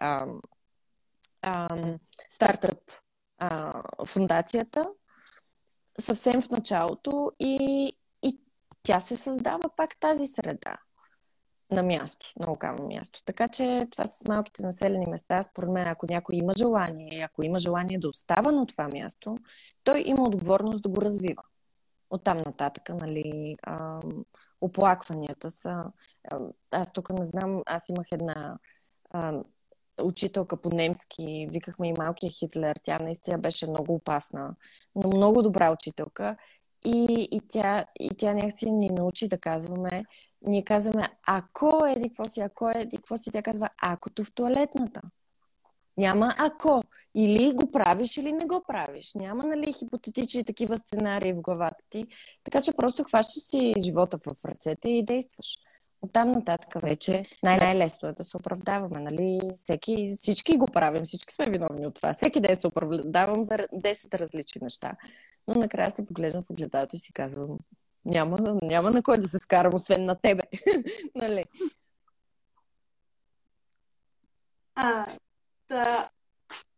стартъп 2.29 2.79
фундацията 4.05 4.89
съвсем 5.99 6.41
в 6.41 6.49
началото 6.49 7.31
и, 7.39 7.91
и 8.23 8.39
тя 8.83 8.99
се 8.99 9.17
създава 9.17 9.69
пак 9.77 9.99
тази 9.99 10.27
среда 10.27 10.77
на 11.71 11.83
място, 11.83 12.33
на 12.39 12.49
локално 12.49 12.87
място. 12.87 13.21
Така 13.25 13.47
че 13.47 13.87
това 13.91 14.05
с 14.05 14.27
малките 14.27 14.63
населени 14.63 15.05
места, 15.05 15.43
според 15.43 15.69
мен, 15.69 15.87
ако 15.87 16.05
някой 16.09 16.35
има 16.35 16.53
желание, 16.57 17.21
ако 17.21 17.43
има 17.43 17.59
желание 17.59 17.99
да 17.99 18.09
остава 18.09 18.51
на 18.51 18.65
това 18.65 18.87
място, 18.87 19.37
той 19.83 20.03
има 20.05 20.23
отговорност 20.23 20.83
да 20.83 20.89
го 20.89 21.01
развива. 21.01 21.43
Оттам 22.09 22.37
нататък, 22.37 22.89
нали, 22.89 23.55
а, 23.63 23.99
оплакванията 24.61 25.51
са... 25.51 25.83
А, 26.31 26.39
аз 26.71 26.93
тук 26.93 27.09
не 27.09 27.25
знам, 27.25 27.61
аз 27.65 27.89
имах 27.89 28.07
една 28.11 28.57
а, 29.11 29.43
учителка 30.01 30.57
по 30.57 30.69
немски, 30.69 31.47
викахме 31.51 31.87
и 31.87 31.93
малкия 31.93 32.31
Хитлер. 32.31 32.79
Тя 32.83 32.99
наистина 32.99 33.37
беше 33.37 33.69
много 33.69 33.95
опасна, 33.95 34.55
но 34.95 35.07
много 35.07 35.41
добра 35.41 35.71
учителка. 35.71 36.37
И, 36.85 37.27
и, 37.31 37.41
тя, 37.47 37.85
и 37.99 38.09
тя 38.17 38.33
някакси 38.33 38.71
ни 38.71 38.89
научи 38.89 39.27
да 39.27 39.37
казваме, 39.37 40.03
ние 40.41 40.63
казваме, 40.63 41.09
ако 41.27 41.85
е 41.85 42.01
какво 42.01 42.25
си, 42.25 42.41
ако 42.41 42.69
е 42.69 42.87
какво 42.95 43.17
си, 43.17 43.31
тя 43.31 43.41
казва, 43.41 43.69
акото 43.81 44.23
в 44.23 44.33
туалетната. 44.33 45.01
Няма 45.97 46.33
ако. 46.39 46.83
Или 47.15 47.53
го 47.53 47.71
правиш, 47.71 48.17
или 48.17 48.31
не 48.31 48.45
го 48.45 48.63
правиш. 48.67 49.13
Няма, 49.15 49.43
нали, 49.43 49.73
хипотетични 49.73 50.43
такива 50.43 50.77
сценарии 50.77 51.33
в 51.33 51.41
главата 51.41 51.83
ти. 51.89 52.05
Така 52.43 52.61
че 52.61 52.73
просто 52.73 53.03
хващаш 53.03 53.43
си 53.43 53.73
живота 53.79 54.19
в 54.25 54.45
ръцете 54.45 54.89
и 54.89 55.05
действаш. 55.05 55.57
Оттам 56.05 56.31
нататък 56.31 56.81
вече 56.81 57.25
най- 57.43 57.57
най-лесно 57.57 58.09
е 58.09 58.13
да 58.13 58.23
се 58.23 58.37
оправдаваме. 58.37 58.99
Нали? 58.99 59.39
Всеки, 59.55 60.13
всички 60.15 60.57
го 60.57 60.65
правим, 60.65 61.03
всички 61.03 61.33
сме 61.33 61.49
виновни 61.49 61.87
от 61.87 61.95
това. 61.95 62.13
Всеки 62.13 62.39
ден 62.39 62.55
се 62.55 62.67
оправдавам 62.67 63.43
за 63.43 63.53
10 63.53 64.19
различни 64.19 64.61
неща. 64.61 64.93
Но 65.47 65.55
накрая 65.55 65.91
се 65.91 66.05
поглеждам 66.05 66.43
в 66.43 66.49
огледалото 66.49 66.95
и 66.95 66.99
си 66.99 67.13
казвам, 67.13 67.57
няма, 68.05 68.37
няма 68.61 68.91
на 68.91 69.03
кой 69.03 69.17
да 69.17 69.27
се 69.27 69.37
скарам, 69.37 69.73
освен 69.73 70.05
на 70.05 70.15
тебе. 70.15 70.43
нали? 71.15 71.45
А, 74.75 75.05
та, 75.67 76.09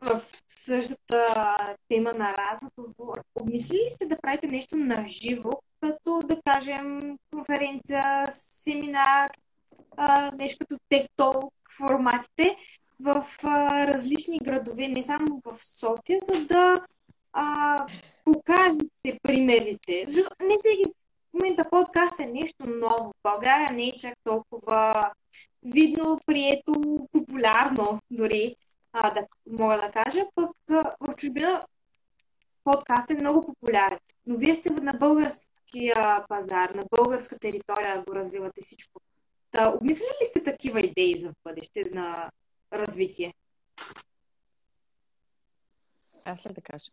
в 0.01 0.21
същата 0.47 1.55
тема 1.89 2.13
на 2.13 2.33
разговор, 2.37 3.23
обмислили 3.35 3.77
ли 3.77 3.89
сте 3.89 4.07
да 4.07 4.21
правите 4.21 4.47
нещо 4.47 4.75
на 4.75 5.07
живо, 5.07 5.51
като 5.81 6.21
да 6.25 6.41
кажем 6.45 7.17
конференция, 7.31 8.27
семинар, 8.31 9.31
а, 9.97 10.31
нещо 10.31 10.57
като 10.59 10.75
TikTok 10.91 11.49
форматите 11.77 12.55
в 12.99 13.25
а, 13.43 13.87
различни 13.87 14.39
градове, 14.39 14.87
не 14.87 15.03
само 15.03 15.41
в 15.45 15.63
София, 15.63 16.19
за 16.23 16.45
да 16.45 16.81
а, 17.33 17.85
покажете 18.25 19.19
примерите. 19.23 20.05
Защото 20.07 20.35
не 20.41 20.55
всеки 20.65 20.83
в 21.29 21.33
момента 21.33 21.69
подкаст 21.69 22.19
е 22.19 22.27
нещо 22.27 22.65
ново. 22.67 23.09
В 23.09 23.23
България 23.23 23.71
не 23.71 23.87
е 23.87 23.91
чак 23.91 24.13
толкова 24.23 25.11
видно, 25.63 26.19
прието, 26.25 26.73
популярно 27.11 27.99
дори, 28.11 28.55
а, 28.93 29.11
да 29.11 29.21
мога 29.49 29.75
да 29.75 29.91
кажа. 29.91 30.25
Пък 30.35 30.51
в 30.99 31.15
чужбина 31.17 31.65
подкаст 32.63 33.11
е 33.11 33.15
много 33.15 33.45
популярен. 33.45 33.99
Но 34.25 34.37
вие 34.37 34.55
сте 34.55 34.69
на 34.69 34.93
българския 35.67 36.25
пазар, 36.27 36.69
на 36.69 36.85
българска 36.91 37.39
територия 37.39 38.03
го 38.03 38.15
развивате 38.15 38.61
всичко. 38.61 39.01
Та, 39.51 39.69
обмислили 39.69 40.09
ли 40.21 40.25
сте 40.25 40.43
такива 40.43 40.79
идеи 40.79 41.17
за 41.17 41.33
бъдеще 41.43 41.85
на 41.91 42.31
развитие? 42.73 43.33
Аз 46.25 46.45
ли 46.45 46.53
да 46.53 46.61
кажа? 46.61 46.91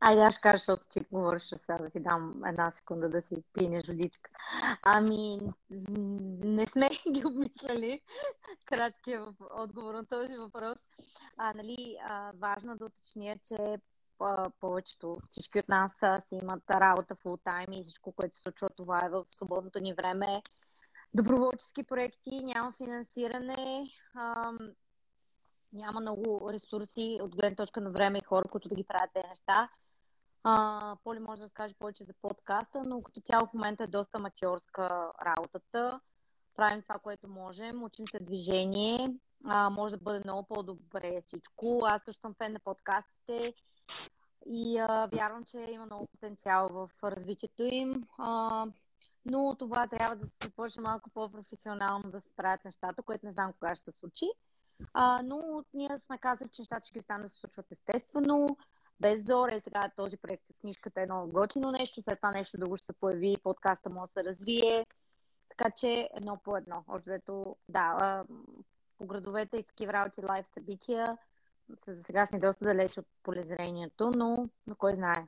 Айде, 0.00 0.20
аз 0.20 0.34
ще 0.34 0.40
кажа, 0.40 0.58
защото 0.58 0.88
ти 0.88 1.00
говориш 1.12 1.42
сега 1.42 1.78
да 1.78 1.90
ти 1.90 2.00
дам 2.00 2.42
една 2.46 2.70
секунда 2.70 3.08
да 3.08 3.22
си 3.22 3.36
пинеш 3.52 3.86
водичка. 3.86 4.30
Ами, 4.82 5.40
не 6.44 6.66
сме 6.66 6.88
ги 7.12 7.26
обмисляли. 7.26 8.00
Краткият 8.64 9.28
отговор 9.50 9.94
на 9.94 10.06
този 10.06 10.36
въпрос. 10.36 10.78
А, 11.36 11.54
нали, 11.54 11.96
а, 12.04 12.32
важно 12.34 12.76
да 12.76 12.84
уточня, 12.84 13.36
че 13.48 13.78
повечето, 14.60 15.18
всички 15.30 15.58
от 15.58 15.68
нас 15.68 15.92
си 16.28 16.34
имат 16.42 16.70
работа 16.70 17.14
фул 17.14 17.36
тайм 17.36 17.72
и 17.72 17.82
всичко, 17.82 18.12
което 18.12 18.36
се 18.36 18.42
случва, 18.42 18.68
това 18.76 19.04
е 19.06 19.08
в 19.08 19.24
свободното 19.30 19.80
ни 19.80 19.94
време. 19.94 20.42
Доброволчески 21.14 21.82
проекти, 21.82 22.44
няма 22.44 22.72
финансиране, 22.72 23.90
няма 25.72 26.00
много 26.00 26.50
ресурси 26.52 27.18
от 27.22 27.36
гледна 27.36 27.56
точка 27.56 27.80
на 27.80 27.90
време 27.90 28.18
и 28.18 28.24
хора, 28.24 28.48
които 28.48 28.68
да 28.68 28.74
ги 28.74 28.84
правят 28.84 29.10
тези 29.14 29.28
неща. 29.28 29.68
А, 30.44 30.96
Поли 31.04 31.18
може 31.18 31.38
да 31.38 31.44
разкаже 31.44 31.74
повече 31.78 32.04
за 32.04 32.12
подкаста, 32.22 32.82
но 32.84 33.02
като 33.02 33.20
цяло 33.20 33.46
в 33.46 33.54
момента 33.54 33.84
е 33.84 33.86
доста 33.86 34.18
матьорска 34.18 35.12
работата. 35.26 36.00
Правим 36.56 36.82
това, 36.82 36.98
което 36.98 37.28
можем, 37.28 37.82
учим 37.82 38.08
се 38.08 38.18
движение, 38.20 39.14
а, 39.44 39.70
може 39.70 39.96
да 39.96 40.02
бъде 40.02 40.20
много 40.24 40.48
по-добре 40.48 41.20
всичко. 41.26 41.80
Аз 41.84 42.02
също 42.02 42.20
съм 42.20 42.34
фен 42.34 42.52
на 42.52 42.60
подкастите 42.60 43.54
и 44.46 44.78
а, 44.78 45.08
вярвам, 45.12 45.44
че 45.44 45.58
има 45.70 45.86
много 45.86 46.06
потенциал 46.06 46.68
в 46.68 46.90
развитието 47.04 47.62
им. 47.62 48.04
А, 48.18 48.66
но 49.24 49.56
това 49.58 49.86
трябва 49.86 50.16
да 50.16 50.26
се 50.26 50.32
започне 50.44 50.82
малко 50.82 51.10
по-професионално 51.10 52.10
да 52.10 52.20
се 52.20 52.30
правят 52.36 52.64
нещата, 52.64 53.02
което 53.02 53.26
не 53.26 53.32
знам 53.32 53.52
кога 53.52 53.74
ще 53.74 53.84
се 53.84 53.98
случи. 54.00 54.26
А, 54.94 55.22
но 55.24 55.64
ние 55.74 55.98
сме 56.06 56.18
казали, 56.18 56.48
че 56.52 56.62
нещата 56.62 56.86
ще 56.86 56.92
ги 56.92 56.98
останат 56.98 57.22
да 57.22 57.28
се 57.28 57.40
случват 57.40 57.72
естествено, 57.72 58.56
без 59.00 59.26
зора. 59.26 59.60
Сега 59.60 59.90
този 59.96 60.16
проект 60.16 60.46
с 60.46 60.60
книжката 60.60 61.00
е 61.00 61.06
много 61.06 61.32
готино 61.32 61.72
нещо, 61.72 62.02
след 62.02 62.18
това 62.18 62.30
нещо 62.30 62.58
друго 62.58 62.76
ще 62.76 62.86
се 62.86 62.92
появи, 62.92 63.36
подкаста 63.42 63.90
може 63.90 64.12
да 64.12 64.12
се 64.12 64.24
развие. 64.24 64.86
Така 65.48 65.70
че 65.70 66.08
едно 66.16 66.38
по 66.44 66.56
едно. 66.56 66.84
Зато, 67.06 67.56
да, 67.68 68.24
по 68.98 69.06
градовете 69.06 69.56
и 69.56 69.62
такива 69.62 69.92
работи, 69.92 70.24
лайв 70.24 70.46
събития, 70.48 71.18
за 71.86 72.02
сега 72.02 72.26
сме 72.26 72.38
доста 72.38 72.64
далеч 72.64 72.98
от 72.98 73.06
полезрението, 73.22 74.12
но, 74.16 74.48
но 74.66 74.74
кой 74.74 74.94
знае. 74.94 75.24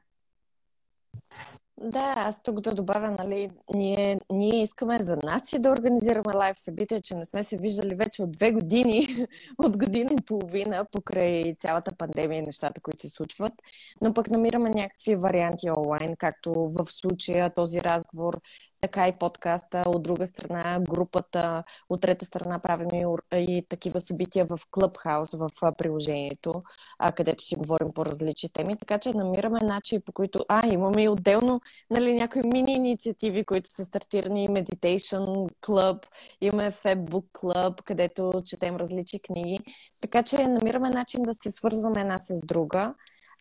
Да, 1.81 2.15
аз 2.17 2.43
тук 2.43 2.61
да 2.61 2.75
добавя, 2.75 3.11
нали, 3.11 3.51
ние, 3.75 4.21
ние 4.33 4.63
искаме 4.63 5.03
за 5.03 5.17
нас 5.23 5.49
си 5.49 5.59
да 5.59 5.71
организираме 5.71 6.37
лайв 6.37 6.59
събития, 6.59 7.01
че 7.01 7.15
не 7.15 7.25
сме 7.25 7.45
се 7.45 7.57
виждали 7.57 7.95
вече 7.95 8.23
от 8.23 8.33
две 8.33 8.53
години, 8.53 9.07
от 9.59 9.79
година 9.79 10.11
и 10.13 10.25
половина, 10.25 10.87
покрай 10.93 11.55
цялата 11.55 11.93
пандемия 11.93 12.39
и 12.39 12.47
нещата, 12.47 12.81
които 12.81 13.01
се 13.01 13.09
случват, 13.09 13.53
но 14.01 14.15
пък 14.15 14.31
намираме 14.31 14.71
някакви 14.71 15.15
варианти 15.15 15.71
онлайн, 15.71 16.17
както 16.17 16.53
в 16.53 16.87
случая 16.87 17.55
този 17.55 17.81
разговор 17.81 18.41
така 18.83 19.09
и 19.09 19.13
подкаста, 19.13 19.83
от 19.87 20.03
друга 20.03 20.27
страна 20.27 20.81
групата, 20.81 21.65
от 21.89 22.01
трета 22.01 22.25
страна 22.25 22.59
правим 22.59 22.89
и, 22.93 23.07
и 23.33 23.67
такива 23.69 24.01
събития 24.01 24.45
в 24.45 24.59
Clubhouse, 24.59 25.39
в 25.39 25.73
приложението, 25.77 26.63
а, 26.99 27.13
където 27.13 27.45
си 27.45 27.57
говорим 27.57 27.89
по 27.95 28.07
различни 28.07 28.49
теми, 28.49 28.79
така 28.79 28.99
че 28.99 29.15
намираме 29.15 29.61
начин 29.61 30.03
по 30.07 30.13
които... 30.13 30.45
А, 30.49 30.67
имаме 30.67 31.03
и 31.03 31.09
отделно 31.09 31.61
нали, 31.91 32.13
някои 32.15 32.43
мини 32.43 32.73
инициативи, 32.73 33.45
които 33.45 33.71
са 33.71 33.85
стартирани, 33.85 34.49
Meditation 34.49 35.51
Club, 35.61 36.07
имаме 36.41 36.71
Facebook 36.71 37.25
Club, 37.33 37.83
където 37.83 38.33
четем 38.47 38.77
различни 38.77 39.21
книги, 39.21 39.59
така 40.01 40.23
че 40.23 40.49
намираме 40.49 40.91
начин 40.91 41.23
да 41.23 41.35
се 41.35 41.51
свързваме 41.51 42.01
една 42.01 42.19
с 42.19 42.41
друга. 42.41 42.95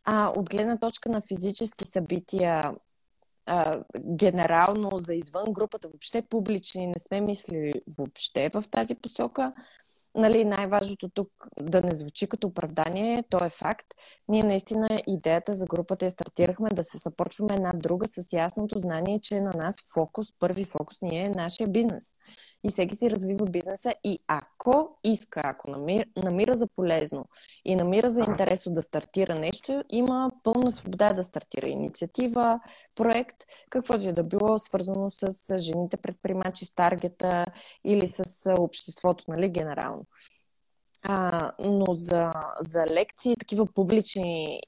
А 0.05 0.33
от 0.35 0.49
гледна 0.49 0.77
точка 0.77 1.09
на 1.09 1.21
физически 1.21 1.85
събития, 1.85 2.73
а, 3.45 3.83
генерално 3.99 4.89
за 4.93 5.15
извън 5.15 5.53
групата, 5.53 5.87
въобще 5.87 6.21
публични, 6.21 6.87
не 6.87 6.99
сме 6.99 7.21
мислили 7.21 7.73
въобще 7.97 8.49
в 8.49 8.63
тази 8.71 8.95
посока 8.95 9.53
нали, 10.15 10.45
най-важното 10.45 11.09
тук 11.09 11.29
да 11.61 11.81
не 11.81 11.95
звучи 11.95 12.27
като 12.27 12.47
оправдание, 12.47 13.23
то 13.29 13.45
е 13.45 13.49
факт. 13.49 13.87
Ние 14.27 14.43
наистина 14.43 14.87
идеята 15.07 15.55
за 15.55 15.65
групата 15.65 16.05
я 16.05 16.11
стартирахме 16.11 16.69
да 16.69 16.83
се 16.83 16.99
съпорчваме 16.99 17.53
една 17.53 17.73
друга 17.75 18.07
с 18.07 18.33
ясното 18.33 18.79
знание, 18.79 19.19
че 19.19 19.41
на 19.41 19.51
нас 19.55 19.75
фокус, 19.93 20.27
първи 20.39 20.65
фокус 20.65 21.01
ни 21.01 21.19
е 21.19 21.29
нашия 21.29 21.67
бизнес. 21.67 22.15
И 22.63 22.69
всеки 22.69 22.95
си 22.95 23.09
развива 23.09 23.45
бизнеса 23.45 23.93
и 24.03 24.19
ако 24.27 24.97
иска, 25.03 25.41
ако 25.43 25.71
намира, 25.71 26.05
намира 26.23 26.55
за 26.55 26.67
полезно 26.67 27.25
и 27.65 27.75
намира 27.75 28.09
за 28.09 28.21
интересно 28.27 28.73
да 28.73 28.81
стартира 28.81 29.35
нещо, 29.35 29.83
има 29.89 30.31
пълна 30.43 30.71
свобода 30.71 31.13
да 31.13 31.23
стартира 31.23 31.67
инициатива, 31.67 32.59
проект, 32.95 33.37
каквото 33.69 34.09
е 34.09 34.13
да 34.13 34.23
било 34.23 34.57
свързано 34.57 35.09
с 35.09 35.59
жените 35.59 35.97
предприемачи, 35.97 36.65
с 36.65 36.75
таргета 36.75 37.45
или 37.85 38.07
с 38.07 38.53
обществото, 38.57 39.25
нали, 39.27 39.49
генерално. 39.49 40.05
А, 41.03 41.51
но 41.59 41.93
за, 41.93 42.33
за 42.59 42.85
лекции, 42.85 43.37
такива 43.37 43.65
публични 43.65 44.61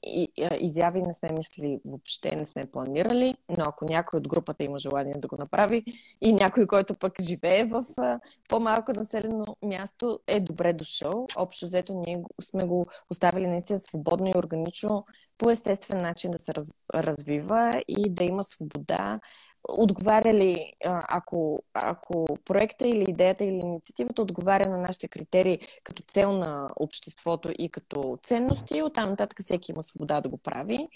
изяви 0.60 1.02
не 1.02 1.14
сме 1.14 1.32
мислили 1.32 1.80
въобще, 1.84 2.36
не 2.36 2.46
сме 2.46 2.66
планирали, 2.66 3.34
но 3.48 3.64
ако 3.64 3.84
някой 3.84 4.18
от 4.18 4.28
групата 4.28 4.64
има 4.64 4.78
желание 4.78 5.14
да 5.18 5.28
го 5.28 5.36
направи 5.36 5.84
и 6.20 6.32
някой, 6.32 6.66
който 6.66 6.94
пък 6.94 7.12
живее 7.22 7.64
в 7.64 7.84
а, 7.98 8.20
по-малко 8.48 8.92
населено 8.92 9.56
място, 9.62 10.18
е 10.26 10.40
добре 10.40 10.72
дошъл. 10.72 11.26
Общо 11.36 11.66
взето 11.66 12.02
ние 12.06 12.22
сме 12.42 12.64
го 12.64 12.86
оставили 13.10 13.46
наистина 13.46 13.78
свободно 13.78 14.28
и 14.28 14.38
органично 14.38 15.04
по 15.38 15.50
естествен 15.50 15.98
начин 15.98 16.30
да 16.30 16.38
се 16.38 16.54
раз, 16.54 16.70
развива 16.94 17.82
и 17.88 18.10
да 18.10 18.24
има 18.24 18.44
свобода 18.44 19.20
отговаря 19.68 20.34
ли, 20.34 20.72
ако, 20.84 21.62
ако 21.74 22.38
проекта 22.44 22.88
или 22.88 23.10
идеята 23.10 23.44
или 23.44 23.54
инициативата 23.54 24.22
отговаря 24.22 24.68
на 24.68 24.78
нашите 24.78 25.08
критерии 25.08 25.58
като 25.84 26.02
цел 26.02 26.32
на 26.32 26.70
обществото 26.76 27.52
и 27.58 27.68
като 27.68 28.18
ценности, 28.22 28.82
оттам 28.82 29.10
нататък 29.10 29.42
всеки 29.42 29.72
има 29.72 29.82
свобода 29.82 30.20
да 30.20 30.28
го 30.28 30.38
прави. 30.38 30.88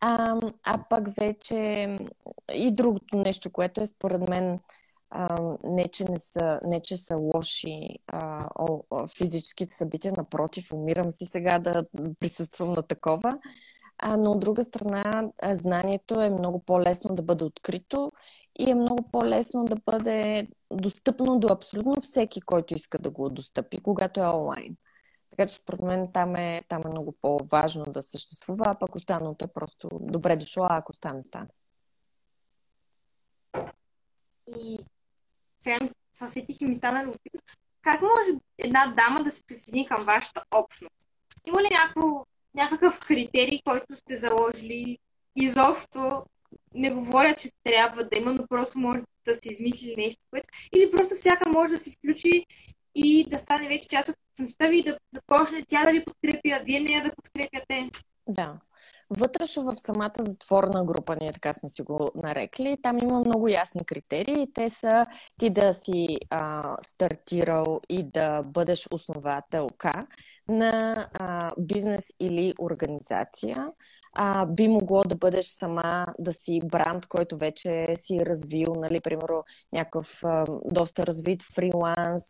А, 0.00 0.40
а 0.64 0.84
пък 0.90 1.08
вече 1.14 1.88
и 2.54 2.70
другото 2.74 3.16
нещо, 3.16 3.50
което 3.50 3.80
е 3.80 3.86
според 3.86 4.28
мен 4.28 4.58
не, 5.64 5.88
че 5.88 6.04
не 6.04 6.18
са, 6.18 6.60
не, 6.64 6.80
че 6.80 6.96
са 6.96 7.16
лоши 7.16 7.88
а, 8.06 8.48
о, 8.58 8.82
физическите 9.18 9.74
събития, 9.74 10.12
напротив, 10.16 10.72
умирам 10.72 11.12
си 11.12 11.24
сега 11.24 11.58
да 11.58 11.84
присъствам 12.20 12.72
на 12.72 12.82
такова. 12.82 13.38
А, 14.04 14.16
но 14.16 14.30
от 14.30 14.40
друга 14.40 14.64
страна, 14.64 15.30
знанието 15.52 16.20
е 16.20 16.30
много 16.30 16.58
по-лесно 16.64 17.14
да 17.14 17.22
бъде 17.22 17.44
открито 17.44 18.12
и 18.58 18.70
е 18.70 18.74
много 18.74 19.10
по-лесно 19.12 19.64
да 19.64 19.76
бъде 19.86 20.48
достъпно 20.72 21.38
до 21.38 21.48
абсолютно 21.50 22.00
всеки, 22.00 22.40
който 22.40 22.74
иска 22.74 22.98
да 22.98 23.10
го 23.10 23.30
достъпи, 23.30 23.82
когато 23.82 24.20
е 24.20 24.26
онлайн. 24.26 24.76
Така 25.30 25.46
че 25.46 25.54
според 25.54 25.80
мен 25.80 26.12
там 26.12 26.36
е, 26.36 26.62
там 26.68 26.82
е 26.86 26.88
много 26.88 27.12
по-важно 27.20 27.84
да 27.84 28.02
съществува, 28.02 28.64
а 28.66 28.78
пък 28.78 28.94
останалото 28.94 29.44
е 29.44 29.52
просто 29.54 29.88
добре 29.92 30.36
дошло, 30.36 30.64
а 30.64 30.76
ако 30.76 30.92
стане, 30.92 31.22
стане. 31.22 31.48
И 34.56 34.78
сега 35.60 35.78
съседи 36.12 36.52
си 36.52 36.66
ми 36.66 36.74
стана 36.74 37.04
любим. 37.04 37.40
Как 37.82 38.02
може 38.02 38.40
една 38.58 38.94
дама 38.96 39.22
да 39.22 39.30
се 39.30 39.44
присъедини 39.46 39.86
към 39.86 40.04
вашата 40.04 40.44
общност? 40.50 41.08
Има 41.46 41.62
ли 41.62 41.68
някакво 41.72 42.26
някакъв 42.54 43.00
критерий, 43.00 43.60
който 43.64 43.96
сте 43.96 44.16
заложили. 44.16 44.98
Изобщо 45.36 46.24
не 46.74 46.90
говоря, 46.90 47.34
че 47.34 47.50
трябва 47.64 48.04
да 48.04 48.18
има, 48.18 48.34
но 48.34 48.46
просто 48.46 48.78
може 48.78 49.02
да 49.26 49.34
сте 49.34 49.48
измислили 49.48 49.94
нещо, 49.96 50.20
което... 50.30 50.46
Или 50.76 50.90
просто 50.90 51.14
всяка 51.14 51.48
може 51.48 51.72
да 51.72 51.78
се 51.78 51.90
включи 51.90 52.46
и 52.94 53.26
да 53.28 53.38
стане 53.38 53.68
вече 53.68 53.88
част 53.88 54.08
от 54.08 54.16
общността 54.32 54.68
ви 54.68 54.78
и 54.78 54.82
да 54.82 54.98
започне 55.14 55.64
тя 55.68 55.84
да 55.84 55.90
ви 55.90 56.04
подкрепя, 56.04 56.64
вие 56.64 56.80
нея 56.80 57.02
да 57.02 57.14
подкрепяте. 57.14 57.90
Да. 58.28 58.58
Вътрешно 59.10 59.62
в 59.62 59.74
самата 59.76 60.12
затворна 60.18 60.84
група, 60.84 61.16
ние 61.20 61.32
така 61.32 61.52
сме 61.52 61.68
си 61.68 61.82
го 61.82 62.10
нарекли, 62.14 62.78
там 62.82 62.98
има 62.98 63.20
много 63.20 63.48
ясни 63.48 63.84
критерии. 63.84 64.46
Те 64.54 64.70
са 64.70 65.06
ти 65.38 65.50
да 65.50 65.74
си 65.74 66.18
а, 66.30 66.76
стартирал 66.80 67.80
и 67.88 68.02
да 68.02 68.42
бъдеш 68.42 68.88
основателка 68.92 70.06
на 70.48 71.08
а, 71.12 71.52
бизнес 71.58 72.12
или 72.20 72.54
организация. 72.60 73.68
А, 74.14 74.46
би 74.46 74.68
могло 74.68 75.02
да 75.02 75.14
бъдеш 75.16 75.46
сама, 75.46 76.06
да 76.18 76.32
си 76.32 76.60
бранд, 76.64 77.06
който 77.06 77.36
вече 77.36 77.96
си 77.96 78.26
развил, 78.26 78.74
нали, 78.74 79.00
примерно 79.00 79.44
някакъв 79.72 80.24
а, 80.24 80.44
доста 80.64 81.06
развит 81.06 81.42
фриланс 81.42 82.24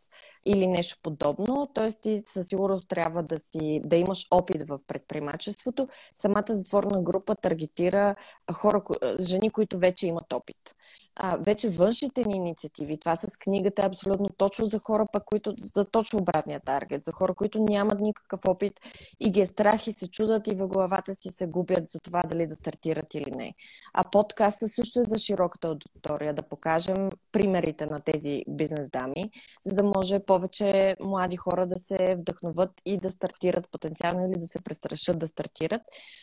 или 0.47 0.67
нещо 0.67 0.99
подобно. 1.03 1.71
Тоест 1.75 2.01
ти 2.03 2.23
със 2.27 2.47
сигурност 2.47 2.89
трябва 2.89 3.23
да, 3.23 3.39
си, 3.39 3.81
да 3.85 3.97
имаш 3.97 4.27
опит 4.31 4.63
в 4.69 4.79
предприемачеството. 4.87 5.89
Самата 6.15 6.45
затворна 6.49 7.03
група 7.03 7.35
таргетира 7.35 8.15
хора, 8.53 8.83
жени, 9.21 9.51
които 9.51 9.79
вече 9.79 10.07
имат 10.07 10.33
опит 10.33 10.75
а, 11.17 11.37
вече 11.37 11.69
външните 11.69 12.25
ни 12.25 12.37
инициативи, 12.37 12.99
това 12.99 13.17
с 13.17 13.37
книгата 13.37 13.83
е 13.83 13.87
абсолютно 13.87 14.29
точно 14.37 14.65
за 14.65 14.79
хора, 14.79 15.07
пък, 15.13 15.25
които 15.25 15.55
за 15.59 15.85
точно 15.85 16.19
обратния 16.19 16.61
таргет, 16.61 17.05
за 17.05 17.13
хора, 17.13 17.35
които 17.35 17.63
нямат 17.63 18.01
никакъв 18.01 18.41
опит 18.47 18.81
и 19.21 19.31
ги 19.31 19.41
е 19.41 19.47
страх 19.47 19.87
и 19.87 19.93
се 19.93 20.09
чудат 20.11 20.47
и 20.47 20.55
в 20.55 20.69
главата 20.69 21.15
си 21.15 21.29
се 21.29 21.47
губят 21.47 21.89
за 21.89 21.99
това 21.99 22.23
дали 22.23 22.47
да 22.47 22.57
стартират 22.57 23.15
или 23.15 23.31
не. 23.31 23.55
А 23.95 24.05
подкаста 24.11 24.69
също 24.69 25.01
е 25.01 25.03
за 25.03 25.19
широката 25.19 25.69
аудитория, 25.69 26.35
да 26.35 26.43
покажем 26.43 27.11
примерите 27.33 27.87
на 27.87 28.01
тези 28.01 28.43
бизнес 28.49 28.91
дами, 28.93 29.31
за 29.67 29.75
да 29.75 29.83
може 29.83 30.21
повече 30.21 30.97
млади 31.01 31.37
хора 31.37 31.67
да 31.67 31.79
се 31.79 32.17
вдъхноват 32.19 32.71
и 32.87 32.97
да 32.99 33.11
стартират 33.11 33.71
потенциално 33.71 34.27
или 34.27 34.41
да 34.41 34.47
се 34.47 34.61
престрашат 34.61 35.19
да 35.19 35.27
стартират. 35.27 35.83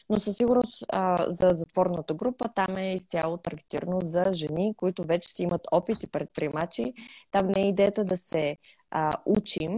Но 0.09 0.19
със 0.19 0.35
сигурност 0.35 0.85
а, 0.89 1.25
за 1.29 1.51
затворната 1.55 2.13
група 2.13 2.49
там 2.55 2.77
е 2.77 2.93
изцяло 2.93 3.37
таргетирано 3.37 3.99
за 4.03 4.29
жени, 4.33 4.73
които 4.79 5.03
вече 5.03 5.29
си 5.29 5.43
имат 5.43 5.61
опит 5.71 6.03
и 6.03 6.07
предприемачи. 6.07 6.93
Там 7.31 7.47
не 7.47 7.61
е 7.61 7.69
идеята 7.69 8.03
да 8.03 8.17
се 8.17 8.57
а, 8.91 9.13
учим, 9.25 9.71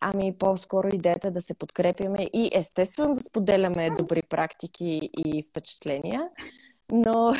ами 0.00 0.38
по-скоро 0.38 0.88
идеята 0.92 1.30
да 1.30 1.42
се 1.42 1.54
подкрепяме 1.54 2.28
и 2.32 2.50
естествено 2.52 3.14
да 3.14 3.22
споделяме 3.22 3.90
добри 3.90 4.22
практики 4.22 5.10
и 5.26 5.42
впечатления, 5.50 6.28
но, 6.92 7.34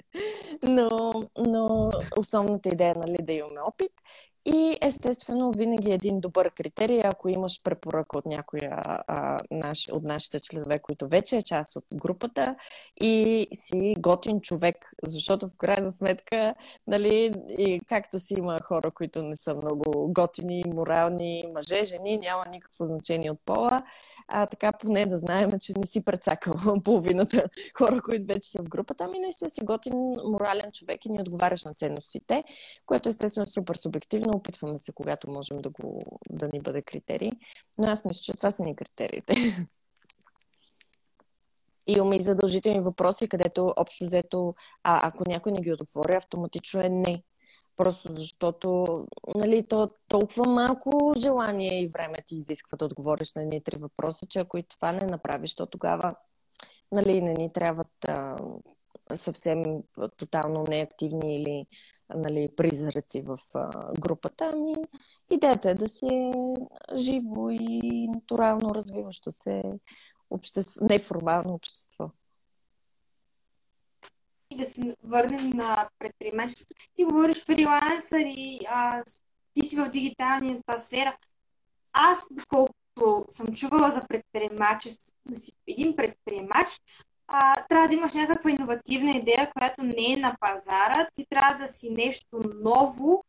но, 0.62 1.12
но 1.38 1.90
основната 2.18 2.68
идея 2.68 2.90
е 2.90 2.98
нали, 2.98 3.16
да 3.22 3.32
имаме 3.32 3.60
опит 3.60 3.92
и 4.48 4.78
естествено, 4.82 5.52
винаги 5.52 5.90
е 5.90 5.94
един 5.94 6.20
добър 6.20 6.50
критерий, 6.50 7.00
ако 7.04 7.28
имаш 7.28 7.62
препоръка 7.62 8.18
от 8.18 8.26
някоя 8.26 8.82
а, 9.08 9.40
наш, 9.50 9.88
от 9.92 10.02
нашите 10.02 10.40
членове, 10.40 10.78
които 10.78 11.08
вече 11.08 11.36
е 11.36 11.42
част 11.42 11.76
от 11.76 11.84
групата 11.94 12.56
и 13.00 13.46
си 13.54 13.94
готин 13.98 14.40
човек, 14.40 14.92
защото 15.04 15.48
в 15.48 15.56
крайна 15.58 15.92
сметка, 15.92 16.54
нали, 16.86 17.34
и 17.58 17.80
както 17.88 18.18
си 18.18 18.34
има 18.38 18.60
хора, 18.62 18.90
които 18.90 19.22
не 19.22 19.36
са 19.36 19.54
много 19.54 20.12
готини, 20.12 20.64
морални, 20.66 21.44
мъже, 21.54 21.84
жени, 21.84 22.18
няма 22.18 22.44
никакво 22.50 22.86
значение 22.86 23.30
от 23.30 23.40
пола, 23.44 23.82
а 24.28 24.46
така 24.46 24.72
поне 24.72 25.06
да 25.06 25.18
знаем, 25.18 25.50
че 25.60 25.72
не 25.76 25.86
си 25.86 26.04
прецакал 26.04 26.54
половината 26.84 27.44
хора, 27.78 28.02
които 28.02 28.26
вече 28.26 28.50
са 28.50 28.62
в 28.62 28.68
групата, 28.68 29.04
ами 29.04 29.18
не 29.18 29.32
си 29.32 29.60
готин 29.64 29.94
морален 30.24 30.72
човек 30.72 31.04
и 31.04 31.08
ни 31.10 31.20
отговаряш 31.20 31.64
на 31.64 31.74
ценностите, 31.74 32.44
което 32.86 33.08
естествено 33.08 33.44
е 33.44 33.52
супер 33.52 33.74
субективно. 33.74 34.32
Опитваме 34.36 34.78
се, 34.78 34.92
когато 34.92 35.30
можем 35.30 35.58
да, 35.58 35.70
го, 35.70 36.00
да 36.30 36.48
ни 36.52 36.60
бъде 36.60 36.82
критерий. 36.82 37.30
Но 37.78 37.86
аз 37.86 38.04
мисля, 38.04 38.20
че 38.20 38.32
това 38.32 38.50
са 38.50 38.64
ни 38.64 38.76
критериите. 38.76 39.34
И 41.86 41.92
имаме 41.96 42.16
и 42.16 42.20
задължителни 42.20 42.80
въпроси, 42.80 43.28
където 43.28 43.74
общо 43.76 44.04
взето, 44.04 44.54
а 44.82 45.08
ако 45.08 45.24
някой 45.26 45.52
не 45.52 45.60
ги 45.60 45.72
отговори, 45.72 46.14
автоматично 46.14 46.80
е 46.80 46.88
не. 46.88 47.22
Просто 47.78 48.12
защото 48.12 48.86
нали, 49.34 49.66
то, 49.68 49.90
толкова 50.08 50.48
малко 50.48 51.14
желание 51.18 51.82
и 51.82 51.88
време 51.88 52.14
ти 52.26 52.36
изисква 52.36 52.76
да 52.76 52.84
отговориш 52.84 53.34
на 53.34 53.42
едни 53.42 53.62
три 53.62 53.76
въпроса, 53.76 54.26
че 54.26 54.38
ако 54.38 54.58
и 54.58 54.62
това 54.62 54.92
не 54.92 55.06
направиш, 55.06 55.54
то 55.54 55.66
тогава 55.66 56.14
нали, 56.92 57.20
не 57.20 57.34
ни 57.34 57.52
трябват 57.52 58.04
а, 58.08 58.36
съвсем 59.14 59.64
тотално 60.16 60.64
неактивни 60.68 61.34
или 61.34 61.66
нали, 62.14 62.48
призраци 62.56 63.22
в 63.22 63.38
а, 63.54 63.92
групата. 64.00 64.50
Ами, 64.52 64.74
идеята 65.30 65.70
е 65.70 65.74
да 65.74 65.88
си 65.88 66.06
е 66.06 66.32
живо 66.96 67.50
и 67.50 68.08
натурално 68.08 68.74
развиващо 68.74 69.32
се 69.32 69.62
общество, 70.30 70.84
неформално 70.84 71.54
общество. 71.54 72.10
Да 74.58 74.64
се 74.64 74.96
върнем 75.04 75.50
на 75.50 75.88
предприемачеството. 75.98 76.82
Ти 76.96 77.04
говориш 77.04 77.44
фрилансър 77.44 78.24
и 78.26 78.58
а, 78.68 79.02
ти 79.54 79.66
си 79.66 79.76
в 79.76 79.88
дигиталната 79.88 80.78
сфера. 80.78 81.16
Аз, 81.92 82.28
доколкото 82.30 83.24
съм 83.28 83.54
чувала 83.54 83.90
за 83.90 84.06
предприемачество, 84.08 85.12
да 85.26 85.36
си 85.36 85.52
един 85.66 85.96
предприемач, 85.96 86.68
а, 87.28 87.66
трябва 87.68 87.88
да 87.88 87.94
имаш 87.94 88.12
някаква 88.12 88.50
иновативна 88.50 89.10
идея, 89.10 89.50
която 89.52 89.82
не 89.82 90.12
е 90.12 90.16
на 90.16 90.36
пазара. 90.40 91.08
Ти 91.14 91.26
трябва 91.30 91.54
да 91.54 91.68
си 91.68 91.90
нещо 91.90 92.40
ново, 92.62 93.24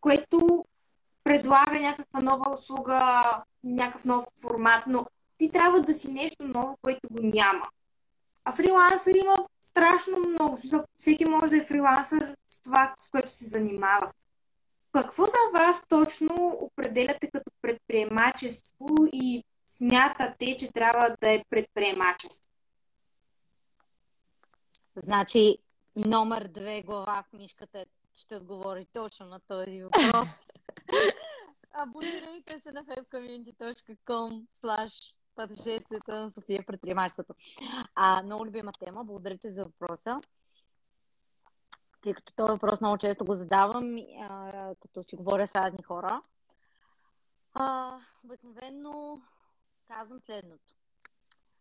което 0.00 0.64
предлага 1.24 1.80
някаква 1.80 2.20
нова 2.20 2.52
услуга, 2.52 3.22
някакъв 3.64 4.04
нов 4.04 4.24
формат, 4.40 4.84
но 4.86 5.06
ти 5.38 5.50
трябва 5.50 5.80
да 5.80 5.94
си 5.94 6.12
нещо 6.12 6.44
ново, 6.44 6.78
което 6.82 7.08
го 7.10 7.20
няма. 7.22 7.68
А 8.44 8.52
фрилансър 8.52 9.14
има 9.14 9.46
страшно 9.60 10.18
много. 10.28 10.58
Всеки 10.96 11.24
може 11.24 11.50
да 11.50 11.56
е 11.56 11.62
фрилансър 11.62 12.36
с 12.46 12.62
това, 12.62 12.94
с 12.98 13.10
което 13.10 13.30
се 13.30 13.44
занимава. 13.44 14.12
Какво 14.92 15.24
за 15.24 15.58
вас 15.60 15.86
точно 15.88 16.58
определяте 16.60 17.30
като 17.30 17.50
предприемачество 17.62 18.88
и 19.12 19.44
смятате, 19.66 20.56
че 20.56 20.72
трябва 20.72 21.16
да 21.20 21.32
е 21.32 21.44
предприемачество? 21.50 22.50
Значи, 24.96 25.58
номер 25.96 26.48
две 26.48 26.82
глава 26.82 27.24
в 27.26 27.30
книжката 27.30 27.84
ще 28.16 28.36
отговори 28.36 28.86
точно 28.92 29.26
на 29.26 29.40
този 29.48 29.82
въпрос. 29.82 30.28
Абонирайте 31.72 32.60
се 32.60 32.72
на 32.72 32.84
webcommunity.com 32.84 34.42
slash 34.62 35.14
пътешествието 35.34 36.10
на 36.10 36.30
София 36.30 36.66
предприемачеството. 36.66 37.34
А, 37.94 38.22
много 38.22 38.46
любима 38.46 38.72
тема. 38.72 39.04
Благодаря 39.04 39.38
ти 39.38 39.50
за 39.50 39.64
въпроса. 39.64 40.20
Тъй 42.02 42.14
като 42.14 42.32
този 42.32 42.52
въпрос 42.52 42.80
много 42.80 42.98
често 42.98 43.24
го 43.24 43.34
задавам, 43.34 43.96
а, 44.20 44.74
като 44.80 45.02
си 45.02 45.16
говоря 45.16 45.46
с 45.46 45.54
разни 45.54 45.82
хора. 45.82 46.22
А, 47.54 47.98
обикновено 48.24 49.20
казвам 49.88 50.20
следното. 50.20 50.74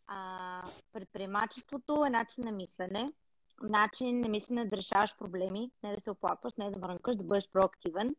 А, 0.08 0.64
предприемачеството 0.94 2.06
е 2.06 2.10
начин 2.10 2.44
на 2.44 2.52
мислене, 2.52 3.14
начин 3.62 4.20
на 4.20 4.30
мислене 4.30 4.66
да 4.66 4.78
решаваш 4.78 5.18
проблеми, 5.18 5.72
не 5.84 5.96
да 5.96 6.02
се 6.02 6.12
оплакваш, 6.12 6.54
не 6.54 6.72
да 6.72 6.80
мрънкаш, 6.80 7.16
да 7.16 7.24
бъдеш 7.24 7.50
проактивен 7.50 8.16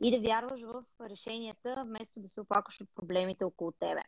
и 0.00 0.10
да 0.10 0.28
вярваш 0.28 0.62
в 0.62 0.84
решенията, 1.00 1.84
вместо 1.86 2.20
да 2.20 2.28
се 2.28 2.40
оплакваш 2.40 2.80
от 2.80 2.88
проблемите 2.94 3.44
около 3.44 3.72
тебе. 3.72 4.02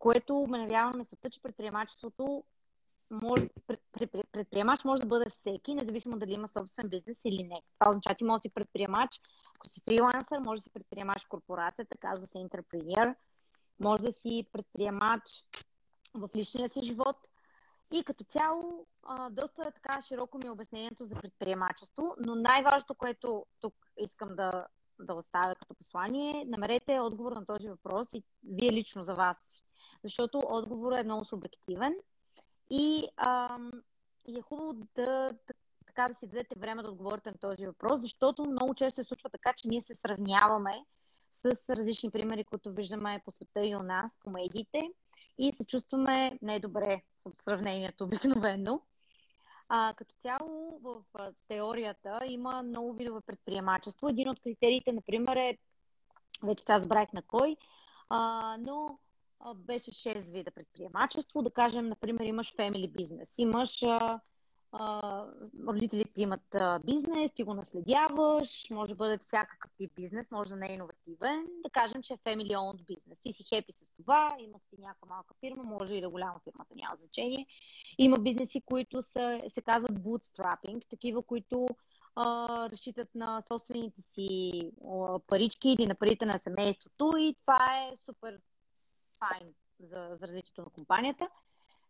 Което 0.00 0.46
ме 0.48 0.58
навява 0.58 0.96
на 0.96 1.04
света, 1.04 1.30
че 1.30 1.42
предприемачеството 1.42 2.44
може, 3.10 3.48
пред, 3.66 3.80
пред, 3.92 4.10
предприемач 4.32 4.84
може 4.84 5.02
да 5.02 5.08
бъде 5.08 5.30
всеки, 5.30 5.74
независимо 5.74 6.18
дали 6.18 6.32
има 6.32 6.48
собствен 6.48 6.88
бизнес 6.88 7.20
или 7.24 7.42
не. 7.42 7.62
Това 7.78 7.90
означава, 7.90 8.14
че 8.14 8.24
може 8.24 8.38
да 8.38 8.42
си 8.42 8.50
предприемач, 8.50 9.20
ако 9.56 9.68
си 9.68 9.80
фрилансър, 9.80 10.38
може 10.38 10.60
да 10.60 10.62
си 10.62 10.70
предприемач 10.70 11.24
корпорацията, 11.24 11.98
казва 11.98 12.26
се 12.26 12.38
интерпренер, 12.38 13.14
може 13.80 14.02
да 14.02 14.12
си 14.12 14.46
предприемач 14.52 15.22
в 16.14 16.28
личния 16.36 16.68
си 16.68 16.82
живот, 16.82 17.16
и 17.92 18.04
като 18.04 18.24
цяло, 18.24 18.86
доста 19.30 19.70
така 19.74 20.00
широко 20.02 20.38
ми 20.38 20.46
е 20.46 20.50
обяснението 20.50 21.06
за 21.06 21.14
предприемачество, 21.14 22.14
но 22.18 22.34
най-важното, 22.34 22.94
което 22.94 23.46
тук 23.60 23.74
искам 23.96 24.28
да, 24.36 24.66
да 24.98 25.14
оставя 25.14 25.54
като 25.54 25.74
послание, 25.74 26.44
намерете 26.46 27.00
отговор 27.00 27.32
на 27.32 27.46
този 27.46 27.68
въпрос 27.68 28.12
и 28.14 28.22
вие 28.44 28.72
лично 28.72 29.04
за 29.04 29.14
вас. 29.14 29.64
Защото 30.04 30.42
отговорът 30.48 30.98
е 30.98 31.04
много 31.04 31.24
субективен 31.24 31.94
и, 32.70 33.08
а, 33.16 33.58
и 34.26 34.38
е 34.38 34.42
хубаво 34.42 34.74
да, 34.94 35.32
така 35.86 36.08
да 36.08 36.14
си 36.14 36.26
дадете 36.26 36.58
време 36.58 36.82
да 36.82 36.90
отговорите 36.90 37.30
на 37.30 37.38
този 37.38 37.66
въпрос, 37.66 38.00
защото 38.00 38.44
много 38.44 38.74
често 38.74 39.02
се 39.02 39.08
случва 39.08 39.30
така, 39.30 39.52
че 39.56 39.68
ние 39.68 39.80
се 39.80 39.94
сравняваме 39.94 40.84
с 41.32 41.76
различни 41.76 42.10
примери, 42.10 42.44
които 42.44 42.72
виждаме 42.72 43.22
по 43.24 43.30
света 43.30 43.66
и 43.66 43.76
у 43.76 43.82
нас, 43.82 44.18
по 44.24 44.30
медиите 44.30 44.90
и 45.38 45.52
се 45.52 45.64
чувстваме 45.64 46.38
недобре 46.42 47.02
от 47.24 47.38
сравнението 47.38 48.04
обикновено. 48.04 48.80
А, 49.68 49.94
като 49.96 50.14
цяло 50.18 50.80
в 50.82 51.02
теорията 51.48 52.20
има 52.28 52.62
много 52.62 52.92
видове 52.92 53.20
предприемачество. 53.20 54.08
Един 54.08 54.28
от 54.28 54.40
критериите, 54.40 54.92
например, 54.92 55.36
е, 55.36 55.58
вече 56.42 56.64
сега 56.64 56.74
разбрах 56.74 57.12
на 57.12 57.22
кой, 57.22 57.56
а, 58.08 58.56
но 58.60 58.98
беше 59.56 59.90
6 59.90 60.32
вида 60.32 60.50
предприемачество. 60.50 61.42
Да 61.42 61.50
кажем, 61.50 61.88
например, 61.88 62.24
имаш 62.24 62.54
family 62.54 62.92
бизнес, 62.92 63.38
имаш 63.38 63.82
а, 64.72 65.26
родителите 65.68 66.22
имат 66.22 66.54
а, 66.54 66.78
бизнес, 66.78 67.32
ти 67.32 67.42
го 67.42 67.54
наследяваш, 67.54 68.70
може 68.70 68.92
да 68.92 68.96
бъде 68.96 69.18
всякакъв 69.18 69.70
тип 69.76 69.92
бизнес, 69.94 70.30
може 70.30 70.50
да 70.50 70.56
не 70.56 70.66
е 70.70 70.74
иновативен. 70.74 71.46
Да 71.64 71.70
кажем, 71.70 72.02
че 72.02 72.12
е 72.12 72.16
family 72.16 72.50
owned 72.50 72.84
бизнес. 72.84 73.20
Ти 73.20 73.32
си 73.32 73.44
хепи 73.48 73.72
с 73.72 73.84
това, 73.96 74.36
имаш 74.38 74.62
ти 74.70 74.80
някаква 74.80 75.08
малка 75.08 75.34
фирма, 75.40 75.62
може 75.62 75.94
и 75.94 76.00
да 76.00 76.10
голяма 76.10 76.40
фирмата, 76.44 76.74
няма 76.74 76.96
значение. 76.96 77.46
Има 77.98 78.16
бизнеси, 78.16 78.60
които 78.60 79.02
са, 79.02 79.42
се 79.48 79.62
казват 79.62 79.92
bootstrapping, 79.92 80.88
такива, 80.90 81.22
които 81.22 81.66
а, 82.16 82.68
разчитат 82.70 83.08
на 83.14 83.40
собствените 83.40 84.02
си 84.02 84.50
а, 84.84 85.18
парички 85.18 85.68
или 85.68 85.86
на 85.86 85.94
парите 85.94 86.26
на 86.26 86.38
семейството 86.38 87.12
и 87.18 87.36
това 87.40 87.88
е 87.88 87.96
супер 87.96 88.40
файн 89.20 89.54
за, 89.80 90.16
за 90.20 90.28
развитието 90.28 90.62
на 90.62 90.70
компанията. 90.70 91.28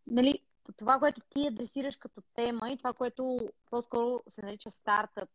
Нали, 0.07 0.43
това, 0.77 0.98
което 0.98 1.20
ти 1.20 1.47
адресираш 1.47 1.97
като 1.97 2.23
тема 2.35 2.70
и 2.70 2.77
това, 2.77 2.93
което 2.93 3.51
по-скоро 3.70 4.23
се 4.28 4.43
нарича 4.43 4.70
стартъп, 4.70 5.28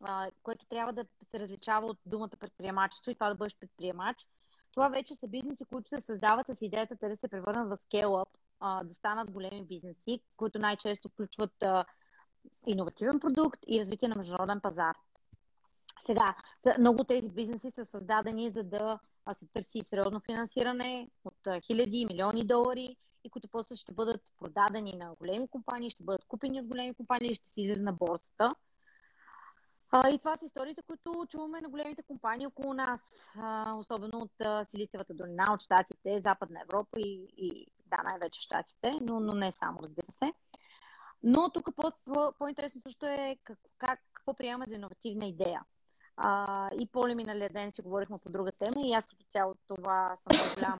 а, 0.00 0.30
което 0.42 0.66
трябва 0.66 0.92
да 0.92 1.04
се 1.30 1.40
различава 1.40 1.86
от 1.86 1.98
думата 2.06 2.30
предприемачество 2.40 3.10
и 3.10 3.14
това 3.14 3.28
да 3.28 3.34
бъдеш 3.34 3.56
предприемач, 3.60 4.26
това 4.72 4.88
вече 4.88 5.14
са 5.14 5.28
бизнеси, 5.28 5.64
които 5.64 5.88
се 5.88 6.00
създават 6.00 6.46
с 6.46 6.62
идеята 6.62 6.96
те 6.96 7.08
да 7.08 7.16
се 7.16 7.28
превърнат 7.28 7.68
в 7.68 7.82
скейлъп, 7.82 8.28
да 8.84 8.94
станат 8.94 9.30
големи 9.30 9.64
бизнеси, 9.64 10.20
които 10.36 10.58
най-често 10.58 11.08
включват 11.08 11.62
а, 11.62 11.84
иновативен 12.66 13.20
продукт 13.20 13.60
и 13.66 13.80
развитие 13.80 14.08
на 14.08 14.16
международен 14.16 14.60
пазар. 14.60 14.96
Сега, 16.06 16.34
много 16.78 17.04
тези 17.04 17.30
бизнеси 17.30 17.70
са 17.70 17.84
създадени 17.84 18.50
за 18.50 18.62
да 18.64 18.98
се 19.34 19.46
търси 19.46 19.82
сериозно 19.82 20.20
финансиране 20.20 21.08
от 21.24 21.62
хиляди, 21.66 22.06
милиони 22.06 22.46
долари 22.46 22.96
и 23.24 23.30
които 23.30 23.48
после 23.48 23.76
ще 23.76 23.92
бъдат 23.92 24.20
продадени 24.38 24.92
на 24.96 25.14
големи 25.14 25.48
компании, 25.48 25.90
ще 25.90 26.04
бъдат 26.04 26.24
купени 26.24 26.60
от 26.60 26.66
големи 26.66 26.94
компании 26.94 27.30
и 27.30 27.34
ще 27.34 27.48
се 27.48 27.62
излезе 27.62 27.82
на 27.82 27.92
борсата. 27.92 28.50
А, 29.90 30.08
и 30.10 30.18
това 30.18 30.36
са 30.36 30.44
историите, 30.44 30.82
които 30.82 31.26
чуваме 31.28 31.60
на 31.60 31.68
големите 31.68 32.02
компании 32.02 32.46
около 32.46 32.74
нас, 32.74 33.30
а, 33.38 33.74
особено 33.74 34.18
от 34.18 34.40
а, 34.40 34.64
Силицевата 34.64 35.14
долина, 35.14 35.46
от 35.50 35.62
Штатите, 35.62 36.20
Западна 36.20 36.60
Европа 36.60 37.00
и, 37.00 37.28
и 37.36 37.66
да, 37.86 38.02
най-вече 38.04 38.40
Штатите, 38.40 38.92
но, 39.00 39.20
но 39.20 39.34
не 39.34 39.52
само, 39.52 39.78
разбира 39.82 40.12
се. 40.12 40.32
Но 41.22 41.50
тук 41.50 41.68
по- 41.76 41.92
по- 42.04 42.32
по-интересно 42.38 42.80
също 42.80 43.06
е 43.06 43.36
как, 43.44 43.58
как, 43.78 44.00
какво 44.12 44.34
приема 44.34 44.64
за 44.68 44.74
иновативна 44.74 45.26
идея. 45.26 45.62
А, 46.20 46.70
и 46.80 46.86
по 46.86 47.06
миналия 47.06 47.50
ден 47.50 47.72
си 47.72 47.82
говорихме 47.82 48.18
по 48.18 48.28
друга 48.28 48.52
тема 48.52 48.86
и 48.86 48.92
аз 48.92 49.06
като 49.06 49.24
цяло 49.28 49.54
това 49.66 50.16
съм 50.20 50.54
голям 50.54 50.78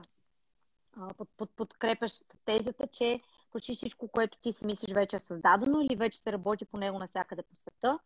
под, 1.17 1.29
под, 1.37 1.51
подкрепяш 1.51 2.13
тезата, 2.45 2.87
че 2.87 3.21
почти 3.51 3.75
всичко, 3.75 4.09
което 4.09 4.39
ти 4.39 4.53
си 4.53 4.67
мислиш 4.67 4.95
вече 4.95 5.17
е 5.17 5.21
създадено 5.21 5.81
или 5.81 5.97
вече 5.97 6.19
се 6.19 6.33
работи 6.33 6.65
по 6.65 6.77
него 6.77 6.99
навсякъде 6.99 7.43
по 7.43 7.55
света. 7.55 7.99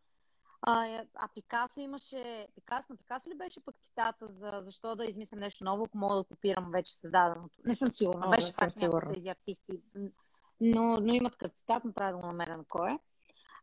А, 0.63 1.05
а 1.15 1.29
Пикасо 1.35 1.81
имаше... 1.81 2.49
Пикасо, 2.55 2.87
на 2.93 2.97
Пикасо 2.97 3.31
ли 3.31 3.35
беше 3.35 3.65
пък 3.65 3.77
цитата 3.83 4.29
за 4.29 4.61
защо 4.65 4.97
да 4.97 5.05
измислям 5.05 5.41
нещо 5.41 5.65
ново, 5.65 5.85
ако 5.85 5.99
мога 5.99 6.17
да 6.17 6.25
копирам 6.25 6.71
вече 6.71 6.97
създаденото? 6.97 7.59
Не 7.65 7.75
съм 7.75 7.93
сигурна. 7.93 8.27
О, 8.27 8.31
беше 8.31 8.47
не 8.47 8.53
пак 8.59 8.77
някои 8.77 9.15
тези 9.15 9.29
артисти. 9.29 9.83
Но, 10.61 11.01
но 11.01 11.15
има 11.15 11.31
такъв 11.31 11.53
цитат, 11.53 11.85
но 11.85 11.93
трябва 11.93 12.13
да 12.13 12.19
го 12.19 12.27
намеря 12.27 12.57
на 12.57 12.65
кой 12.65 12.93
е. 12.93 12.99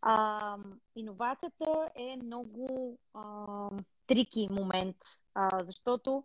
А, 0.02 0.58
иновацията 0.96 1.90
е 1.96 2.16
много 2.24 2.98
а, 3.14 3.70
трики 4.08 4.48
момент, 4.52 4.98
а, 5.34 5.64
защото 5.64 6.24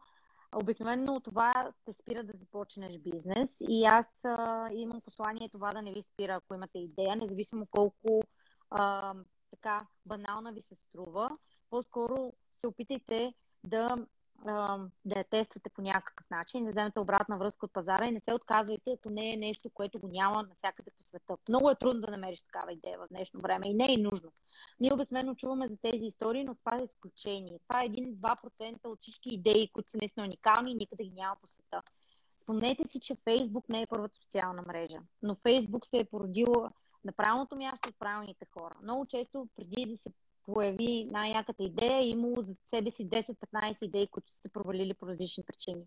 Обикновено 0.57 1.21
това 1.21 1.73
те 1.85 1.93
спира 1.93 2.25
да 2.25 2.39
започнеш 2.39 2.99
бизнес 2.99 3.57
и 3.69 3.85
аз 3.85 4.07
а, 4.25 4.69
имам 4.73 5.01
послание 5.01 5.49
това 5.49 5.73
да 5.73 5.83
не 5.83 5.93
ви 5.93 6.03
спира, 6.03 6.35
ако 6.35 6.55
имате 6.55 6.79
идея, 6.79 7.17
независимо 7.17 7.67
колко 7.67 8.23
а, 8.71 9.15
така 9.51 9.87
банална 10.07 10.53
ви 10.53 10.61
се 10.63 10.75
струва. 10.75 11.31
По-скоро 11.71 12.33
се 12.53 12.67
опитайте 12.67 13.35
да 13.65 13.97
да 14.45 15.19
я 15.19 15.25
тествате 15.25 15.71
по 15.71 15.83
някакъв 15.83 16.31
начин, 16.31 16.65
да 16.65 16.71
вземете 16.71 17.01
обратна 17.01 17.39
връзка 17.39 17.67
от 17.67 17.73
пазара 17.73 18.07
и 18.07 18.11
не 18.11 18.21
се 18.21 18.35
отказвайте, 18.35 18.93
ако 18.93 19.11
не 19.11 19.33
е 19.33 19.37
нещо, 19.37 19.71
което 19.71 19.99
го 19.99 20.09
няма 20.09 20.43
навсякъде 20.43 20.91
по 20.99 21.05
света. 21.05 21.37
Много 21.49 21.71
е 21.71 21.75
трудно 21.75 22.01
да 22.01 22.11
намериш 22.11 22.43
такава 22.43 22.73
идея 22.73 22.99
в 22.99 23.09
днешно 23.09 23.41
време 23.41 23.69
и 23.69 23.75
не 23.75 23.93
е 23.93 23.97
нужно. 23.97 24.33
Ние 24.81 24.95
обикновено 24.95 25.35
чуваме 25.35 25.69
за 25.69 25.77
тези 25.77 26.05
истории, 26.05 26.45
но 26.45 26.55
това 26.55 26.79
е 26.79 26.85
изключение. 26.85 27.59
Това 27.69 27.83
е 27.83 27.89
1-2% 27.89 28.79
от 28.85 29.01
всички 29.01 29.29
идеи, 29.29 29.71
които 29.73 29.91
са 29.91 29.99
наистина 29.99 30.27
уникални 30.27 30.73
и 30.73 30.75
никъде 30.75 31.05
ги 31.05 31.13
няма 31.15 31.37
по 31.41 31.47
света. 31.47 31.83
Спомнете 32.39 32.87
си, 32.87 33.01
че 33.01 33.17
Фейсбук 33.25 33.69
не 33.69 33.83
е 33.83 33.87
първата 33.87 34.17
социална 34.17 34.63
мрежа, 34.63 34.99
но 35.23 35.35
Фейсбук 35.35 35.87
се 35.87 35.99
е 35.99 36.05
породила 36.05 36.71
на 37.05 37.13
правилното 37.13 37.57
място 37.57 37.89
от 37.89 37.99
правилните 37.99 38.47
хора. 38.55 38.75
Много 38.83 39.07
често, 39.07 39.49
преди 39.57 39.87
да 39.87 39.97
се 39.97 40.11
появи 40.47 41.09
най-яката 41.11 41.63
идея, 41.63 41.99
е 41.99 42.09
имало 42.09 42.43
за 42.43 42.57
себе 42.65 42.91
си 42.91 43.09
10-15 43.09 43.85
идеи, 43.85 44.07
които 44.07 44.33
са 44.33 44.41
се 44.41 44.49
провалили 44.49 44.95
по 44.95 45.07
различни 45.07 45.45
причини. 45.45 45.83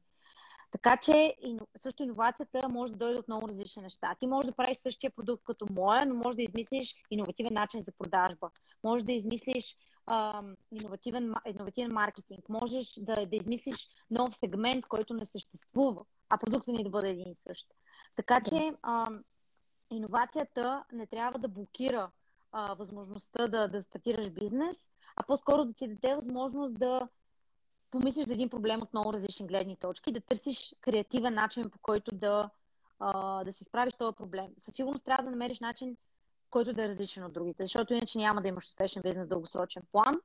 Така 0.72 0.98
че 0.98 1.36
също 1.76 2.04
иновацията 2.04 2.70
може 2.70 2.92
да 2.92 2.98
дойде 2.98 3.20
от 3.20 3.28
много 3.28 3.48
различни 3.48 3.82
неща. 3.82 4.16
Ти 4.20 4.28
можеш 4.28 4.50
да 4.50 4.56
правиш 4.56 4.78
същия 4.78 5.12
продукт 5.12 5.44
като 5.44 5.68
моя, 5.72 6.06
но 6.06 6.16
можеш 6.16 6.36
да 6.36 6.44
измислиш 6.44 6.96
иновативен 7.12 7.54
начин 7.54 7.82
за 7.82 7.92
продажба. 7.92 8.50
Можеш 8.84 9.06
да 9.06 9.14
измислиш 9.14 9.78
ам, 10.06 10.56
иновативен, 10.72 11.34
иновативен 11.48 11.94
маркетинг. 11.94 12.50
Можеш 12.50 12.94
да, 13.00 13.26
да 13.26 13.36
измислиш 13.36 13.88
нов 14.12 14.36
сегмент, 14.36 14.86
който 14.86 15.14
не 15.14 15.26
съществува, 15.26 16.04
а 16.30 16.38
продуктът 16.38 16.76
ни 16.76 16.84
да 16.84 16.90
бъде 16.90 17.10
един 17.10 17.32
и 17.32 17.36
същ. 17.36 17.68
Така 18.16 18.42
че 18.50 18.74
ам, 18.84 19.24
иновацията 19.92 20.84
не 20.92 21.08
трябва 21.08 21.40
да 21.40 21.48
блокира 21.48 22.12
а, 22.52 22.74
възможността 22.74 23.48
да, 23.48 23.68
да 23.68 23.82
стартираш 23.82 24.30
бизнес, 24.30 24.90
а 25.16 25.24
по-скоро 25.24 25.66
да 25.66 25.74
ти 25.74 25.88
даде 25.88 26.16
възможност 26.16 26.80
да 26.80 27.08
помислиш 27.92 28.26
за 28.26 28.34
един 28.34 28.50
проблем 28.50 28.82
от 28.82 28.94
много 28.94 29.14
различни 29.14 29.48
гледни 29.48 29.76
точки, 29.76 30.12
да 30.12 30.22
търсиш 30.22 30.76
креативен 30.82 31.34
начин, 31.34 31.70
по 31.70 31.80
който 31.80 32.16
да, 32.16 32.50
а, 33.00 33.44
да 33.44 33.54
се 33.54 33.64
справиш 33.64 33.94
този 33.94 34.16
проблем. 34.16 34.48
Със 34.60 34.76
сигурност 34.76 35.06
трябва 35.06 35.24
да 35.24 35.32
намериш 35.32 35.60
начин, 35.60 35.98
който 36.50 36.74
да 36.74 36.84
е 36.84 36.88
различен 36.88 37.24
от 37.24 37.34
другите, 37.34 37.64
защото 37.64 37.94
иначе 37.94 38.18
няма 38.18 38.42
да 38.42 38.48
имаш 38.48 38.66
успешен 38.66 39.02
бизнес 39.02 39.28
дългосрочен 39.28 39.84
план. 39.92 40.16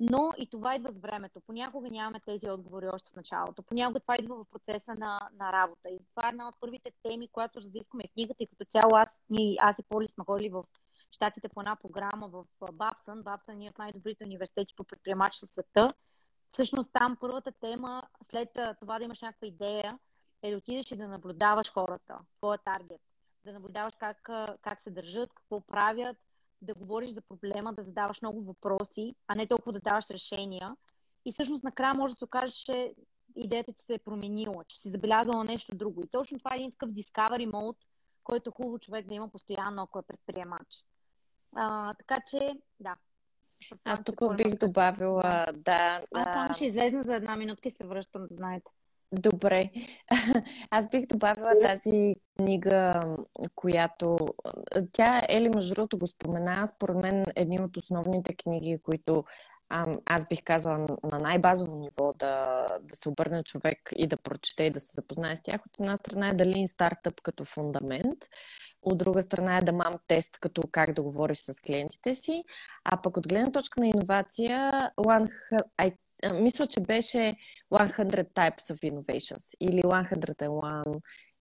Но 0.00 0.32
и 0.38 0.46
това 0.46 0.74
идва 0.74 0.92
с 0.92 0.98
времето. 0.98 1.40
Понякога 1.40 1.90
нямаме 1.90 2.20
тези 2.20 2.50
отговори 2.50 2.88
още 2.88 3.10
в 3.10 3.16
началото. 3.16 3.62
Понякога 3.62 4.00
това 4.00 4.16
идва 4.20 4.36
в 4.36 4.50
процеса 4.50 4.94
на, 4.94 5.20
на 5.38 5.52
работа. 5.52 5.88
И 5.88 5.98
това 6.14 6.28
е 6.28 6.30
една 6.30 6.48
от 6.48 6.54
първите 6.60 6.92
теми, 7.02 7.28
която 7.28 7.60
разискваме 7.60 8.04
в 8.08 8.12
книгата 8.12 8.42
и 8.42 8.46
като 8.46 8.64
цяло 8.64 8.90
аз, 8.96 9.16
ние, 9.30 9.56
аз 9.60 9.78
и 9.78 9.82
Поли 9.82 10.08
сме 10.08 10.24
ходили 10.24 10.48
в 10.48 10.64
щатите 11.12 11.48
по 11.48 11.60
една 11.60 11.76
програма 11.76 12.28
в 12.28 12.44
Бабсън. 12.72 13.22
Бабсън 13.22 13.62
е 13.62 13.68
от 13.68 13.78
най-добрите 13.78 14.24
университети 14.24 14.74
по 14.76 14.84
предприемачество 14.84 15.46
в 15.46 15.50
света. 15.50 15.88
Всъщност 16.52 16.92
там 16.92 17.16
първата 17.20 17.52
тема, 17.52 18.02
след 18.30 18.48
това 18.80 18.98
да 18.98 19.04
имаш 19.04 19.20
някаква 19.20 19.46
идея, 19.46 19.98
е 20.42 20.50
да 20.50 20.56
отидеш 20.56 20.90
и 20.90 20.96
да 20.96 21.08
наблюдаваш 21.08 21.72
хората, 21.72 22.18
твоя 22.36 22.58
таргет. 22.58 23.00
Да 23.44 23.52
наблюдаваш 23.52 23.94
как, 23.98 24.30
как 24.62 24.80
се 24.80 24.90
държат, 24.90 25.34
какво 25.34 25.60
правят, 25.60 26.16
да 26.62 26.74
говориш 26.74 27.10
за 27.10 27.20
проблема, 27.20 27.72
да 27.72 27.82
задаваш 27.82 28.22
много 28.22 28.42
въпроси, 28.42 29.14
а 29.28 29.34
не 29.34 29.46
толкова 29.46 29.72
да 29.72 29.80
даваш 29.80 30.10
решения. 30.10 30.76
И 31.24 31.32
всъщност 31.32 31.64
накрая 31.64 31.94
може 31.94 32.14
да 32.14 32.18
се 32.18 32.24
окаже, 32.24 32.54
че 32.54 32.94
идеята 33.36 33.72
ти 33.72 33.82
се 33.82 33.94
е 33.94 33.98
променила, 33.98 34.64
че 34.64 34.80
си 34.80 34.88
забелязала 34.88 35.44
нещо 35.44 35.76
друго. 35.76 36.02
И 36.02 36.08
точно 36.08 36.38
това 36.38 36.50
е 36.54 36.58
един 36.58 36.70
такъв 36.70 36.90
discovery 36.90 37.50
mode, 37.50 37.86
който 38.24 38.50
е 38.50 38.56
хубаво 38.56 38.78
човек 38.78 39.06
да 39.06 39.14
има 39.14 39.28
постоянно, 39.28 39.82
ако 39.82 39.98
е 39.98 40.02
предприемач. 40.02 40.84
А, 41.56 41.94
така 41.94 42.20
че, 42.26 42.52
да. 42.80 42.94
Аз 43.84 44.04
тук 44.04 44.36
бих 44.36 44.54
добавила, 44.54 45.46
да. 45.54 46.02
Аз 46.14 46.28
само 46.28 46.52
ще 46.54 46.64
излезна 46.64 47.02
за 47.02 47.14
една 47.14 47.36
минутка 47.36 47.68
и 47.68 47.70
се 47.70 47.84
връщам, 47.84 48.26
да 48.26 48.34
знаете. 48.34 48.70
Добре. 49.12 49.70
Аз 50.70 50.88
бих 50.88 51.06
добавила 51.06 51.52
тази 51.62 52.14
книга, 52.36 53.00
която... 53.54 54.16
Тя, 54.92 55.22
Ели, 55.28 55.48
между 55.48 55.74
другото, 55.74 55.98
го 55.98 56.06
спомена. 56.06 56.66
Според 56.66 56.96
мен 56.96 57.24
едни 57.36 57.60
от 57.60 57.76
основните 57.76 58.34
книги, 58.34 58.78
които 58.82 59.24
аз 60.06 60.28
бих 60.28 60.42
казала 60.44 60.86
на 61.12 61.18
най-базово 61.18 61.76
ниво 61.76 62.12
да, 62.12 62.66
да 62.80 62.96
се 62.96 63.08
обърне 63.08 63.42
човек 63.42 63.90
и 63.96 64.06
да 64.06 64.16
прочете 64.16 64.64
и 64.64 64.70
да 64.70 64.80
се 64.80 64.94
запознае 64.94 65.36
с 65.36 65.42
тях. 65.42 65.60
От 65.66 65.80
една 65.80 65.96
страна 65.96 66.28
е 66.28 66.34
дали 66.34 66.68
стартъп 66.68 67.20
като 67.22 67.44
фундамент, 67.44 68.18
от 68.82 68.98
друга 68.98 69.22
страна 69.22 69.58
е 69.58 69.62
да 69.62 69.72
мам 69.72 69.94
тест 70.06 70.38
като 70.40 70.62
как 70.72 70.92
да 70.92 71.02
говориш 71.02 71.38
с 71.38 71.62
клиентите 71.66 72.14
си, 72.14 72.44
а 72.84 73.02
пък 73.02 73.16
от 73.16 73.28
гледна 73.28 73.52
точка 73.52 73.80
на 73.80 73.86
иновация, 73.86 74.72
мисля, 76.34 76.66
че 76.66 76.80
беше 76.80 77.36
100 77.72 78.24
Types 78.24 78.74
of 78.74 78.92
Innovations 78.92 79.54
или 79.60 79.82
101 79.82 81.00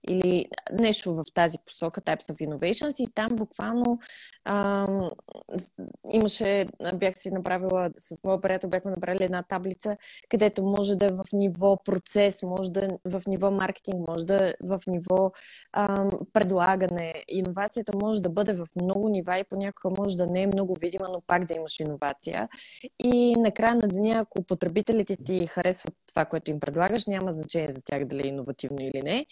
или 0.10 0.46
нещо 0.72 1.16
в 1.16 1.24
тази 1.34 1.58
посока, 1.66 2.02
Types 2.02 2.34
of 2.34 2.48
Innovations 2.48 3.04
и 3.04 3.08
там 3.16 3.36
буквално 3.36 4.00
ам, 4.46 5.10
имаше, 6.12 6.68
бях 6.96 7.18
си 7.18 7.32
направила, 7.32 7.90
с 7.98 8.24
моя 8.24 8.42
приятел 8.42 8.70
бяхме 8.70 8.92
направили 8.92 9.24
една 9.24 9.44
таблица, 9.44 9.98
където 10.30 10.64
може 10.64 10.96
да 10.96 11.06
е 11.06 11.10
в 11.10 11.24
ниво 11.34 11.78
процес, 11.84 12.44
може 12.44 12.72
да 12.72 12.86
е 12.86 12.88
в 13.06 13.22
ниво 13.28 13.52
маркетинг, 13.52 14.08
може 14.08 14.26
да 14.26 14.50
е 14.50 14.54
в 14.64 14.80
ниво 14.88 15.32
ам, 15.74 16.10
предлагане. 16.34 17.24
Иновацията 17.28 17.98
може 18.02 18.22
да 18.22 18.30
бъде 18.30 18.54
в 18.54 18.68
много 18.82 19.10
нива 19.10 19.38
и 19.38 19.44
понякога 19.50 19.96
може 19.98 20.18
да 20.18 20.28
не 20.28 20.44
е 20.44 20.48
много 20.48 20.76
видима, 20.80 21.08
но 21.12 21.22
пак 21.28 21.46
да 21.46 21.54
имаш 21.54 21.80
иновация. 21.80 22.50
И 23.00 23.36
накрая 23.36 23.76
на 23.76 23.88
деня, 23.88 24.16
ако 24.20 24.44
потребителите 24.44 25.18
ти 25.26 25.48
харесват 25.48 25.94
това, 26.08 26.26
което 26.26 26.52
им 26.52 26.60
предлагаш, 26.60 27.06
няма 27.08 27.34
значение 27.34 27.72
за 27.72 27.82
тях 27.82 28.06
дали 28.06 28.28
е 28.28 28.30
иновативно 28.30 28.78
или 28.80 29.02
не 29.04 29.26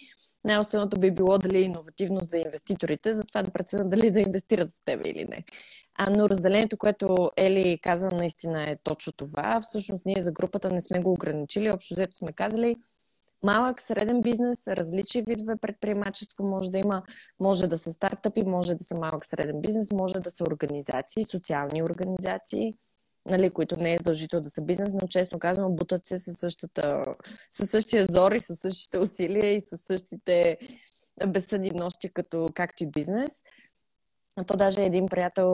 най-основното 0.43 0.99
би 0.99 1.11
било 1.11 1.37
дали 1.37 1.57
е 1.57 1.61
иновативно 1.61 2.19
за 2.23 2.37
инвеститорите, 2.37 3.13
за 3.13 3.23
това 3.23 3.43
да 3.43 3.51
преценят 3.51 3.89
дали 3.89 4.11
да 4.11 4.19
инвестират 4.19 4.71
в 4.71 4.85
тебе 4.85 5.09
или 5.09 5.25
не. 5.25 5.43
А, 5.95 6.09
но 6.09 6.29
разделението, 6.29 6.77
което 6.77 7.31
Ели 7.37 7.79
каза, 7.81 8.09
наистина 8.11 8.63
е 8.63 8.77
точно 8.83 9.13
това. 9.13 9.61
Всъщност 9.61 10.05
ние 10.05 10.21
за 10.21 10.31
групата 10.31 10.71
не 10.71 10.81
сме 10.81 10.99
го 10.99 11.11
ограничили. 11.11 11.71
Общо 11.71 11.93
взето 11.93 12.17
сме 12.17 12.33
казали, 12.33 12.75
малък, 13.43 13.81
среден 13.81 14.21
бизнес, 14.21 14.67
различни 14.67 15.21
видове 15.21 15.55
предприемачество 15.55 16.43
може 16.43 16.71
да 16.71 16.77
има, 16.77 17.03
може 17.39 17.67
да 17.67 17.77
са 17.77 17.93
стартъпи, 17.93 18.43
може 18.43 18.75
да 18.75 18.83
са 18.83 18.95
малък, 18.95 19.25
среден 19.25 19.61
бизнес, 19.61 19.91
може 19.91 20.19
да 20.19 20.31
са 20.31 20.43
организации, 20.43 21.23
социални 21.23 21.83
организации, 21.83 22.73
нали, 23.25 23.49
които 23.49 23.77
не 23.77 23.93
е 23.93 23.97
задължително 23.97 24.43
да 24.43 24.49
са 24.49 24.61
бизнес, 24.61 24.93
но 24.93 25.07
честно 25.07 25.39
казвам, 25.39 25.75
бутат 25.75 26.05
се 26.05 26.17
със, 26.17 26.37
същата, 26.37 27.05
със 27.51 27.69
същия 27.69 28.05
зор 28.09 28.31
и 28.31 28.41
със 28.41 28.59
същите 28.59 28.99
усилия 28.99 29.53
и 29.55 29.61
със 29.61 29.81
същите 29.81 30.57
безсъдни 31.27 31.71
нощи, 31.71 32.13
като, 32.13 32.49
както 32.55 32.83
и 32.83 32.87
бизнес. 32.87 33.43
То 34.47 34.57
даже 34.57 34.83
един 34.83 35.05
приятел, 35.07 35.53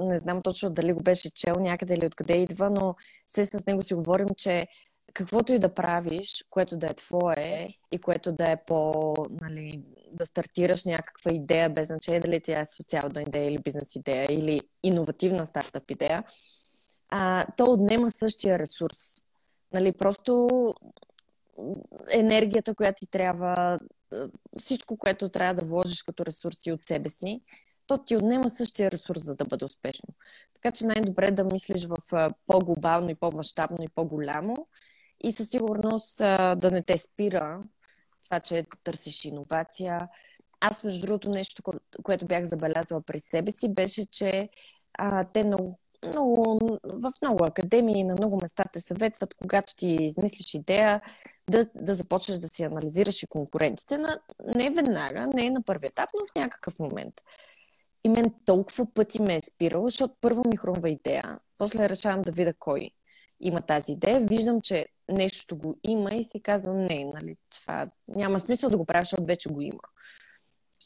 не 0.00 0.18
знам 0.18 0.42
точно 0.42 0.70
дали 0.70 0.92
го 0.92 1.02
беше 1.02 1.30
чел 1.34 1.54
някъде 1.60 1.94
или 1.94 2.06
откъде 2.06 2.34
идва, 2.34 2.70
но 2.70 2.94
се 3.26 3.44
с 3.44 3.66
него 3.66 3.82
си 3.82 3.94
говорим, 3.94 4.28
че 4.36 4.66
каквото 5.14 5.52
и 5.52 5.58
да 5.58 5.74
правиш, 5.74 6.44
което 6.50 6.76
да 6.76 6.86
е 6.86 6.94
твое 6.94 7.68
и 7.92 7.98
което 7.98 8.32
да 8.32 8.50
е 8.50 8.64
по, 8.66 9.14
нали, 9.30 9.82
да 10.12 10.26
стартираш 10.26 10.84
някаква 10.84 11.32
идея, 11.32 11.70
без 11.70 11.86
значение 11.86 12.20
дали 12.20 12.40
тя 12.40 12.60
е 12.60 12.66
социална 12.66 13.22
идея 13.22 13.50
или 13.50 13.58
бизнес 13.58 13.96
идея 13.96 14.26
или 14.30 14.60
иновативна 14.82 15.46
стартъп 15.46 15.90
идея, 15.90 16.24
а, 17.14 17.46
то 17.56 17.64
отнема 17.64 18.10
същия 18.10 18.58
ресурс. 18.58 18.96
Нали, 19.72 19.92
просто 19.92 20.48
енергията, 22.10 22.74
която 22.74 23.00
ти 23.00 23.06
трябва, 23.06 23.78
всичко, 24.58 24.96
което 24.96 25.28
трябва 25.28 25.54
да 25.54 25.64
вложиш 25.64 26.02
като 26.02 26.26
ресурси 26.26 26.72
от 26.72 26.84
себе 26.84 27.08
си, 27.08 27.40
то 27.86 27.98
ти 27.98 28.16
отнема 28.16 28.48
същия 28.48 28.90
ресурс, 28.90 29.24
за 29.24 29.34
да 29.34 29.44
бъде 29.44 29.64
успешно. 29.64 30.08
Така 30.54 30.72
че 30.72 30.86
най-добре 30.86 31.26
е 31.26 31.30
да 31.30 31.44
мислиш 31.44 31.86
в 31.86 31.96
по-глобално 32.46 33.10
и 33.10 33.14
по-масштабно 33.14 33.78
и 33.80 33.88
по-голямо 33.88 34.66
и 35.24 35.32
със 35.32 35.48
сигурност 35.48 36.18
да 36.56 36.70
не 36.72 36.82
те 36.82 36.98
спира 36.98 37.62
това, 38.24 38.40
че 38.40 38.66
търсиш 38.84 39.24
иновация. 39.24 40.08
Аз, 40.60 40.84
между 40.84 41.06
другото, 41.06 41.30
нещо, 41.30 41.62
което 42.02 42.26
бях 42.26 42.44
забелязала 42.44 43.02
при 43.02 43.20
себе 43.20 43.50
си, 43.50 43.74
беше, 43.74 44.06
че 44.06 44.48
а, 44.98 45.24
те 45.24 45.44
много 45.44 45.78
много, 46.08 46.58
в 46.84 47.12
много 47.22 47.44
академии 47.44 48.04
на 48.04 48.14
много 48.14 48.38
места 48.42 48.64
те 48.72 48.80
съветват, 48.80 49.34
когато 49.34 49.76
ти 49.76 49.96
измислиш 50.00 50.54
идея, 50.54 51.00
да, 51.50 51.66
да 51.74 51.94
започнеш 51.94 52.38
да 52.38 52.48
си 52.48 52.62
анализираш 52.62 53.22
и 53.22 53.26
конкурентите. 53.26 53.98
На, 53.98 54.20
не 54.54 54.70
веднага, 54.70 55.26
не 55.26 55.50
на 55.50 55.62
първи 55.62 55.86
етап, 55.86 56.10
но 56.14 56.26
в 56.26 56.34
някакъв 56.36 56.78
момент. 56.78 57.14
И 58.04 58.08
мен 58.08 58.34
толкова 58.44 58.86
пъти 58.94 59.22
ме 59.22 59.36
е 59.36 59.40
спирало, 59.40 59.88
защото 59.88 60.14
първо 60.20 60.42
ми 60.48 60.56
хрумва 60.56 60.90
идея, 60.90 61.38
после 61.58 61.88
решавам 61.88 62.22
да 62.22 62.32
видя 62.32 62.54
кой 62.58 62.90
има 63.40 63.60
тази 63.60 63.92
идея, 63.92 64.20
виждам, 64.20 64.60
че 64.60 64.86
нещо 65.08 65.56
го 65.56 65.78
има 65.84 66.14
и 66.14 66.24
си 66.24 66.42
казвам, 66.42 66.84
не, 66.84 67.04
нали, 67.14 67.36
това 67.50 67.90
няма 68.08 68.38
смисъл 68.38 68.70
да 68.70 68.76
го 68.76 68.84
правя, 68.84 69.02
защото 69.02 69.24
вече 69.24 69.48
го 69.48 69.60
има. 69.60 69.80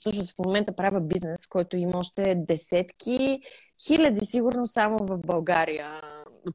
Всъщност 0.06 0.36
в 0.36 0.44
момента 0.44 0.76
правя 0.76 1.00
бизнес, 1.00 1.46
който 1.46 1.76
има 1.76 1.98
още 1.98 2.34
десетки, 2.34 3.40
хиляди 3.86 4.26
сигурно 4.26 4.66
само 4.66 4.98
в 4.98 5.18
България 5.18 6.00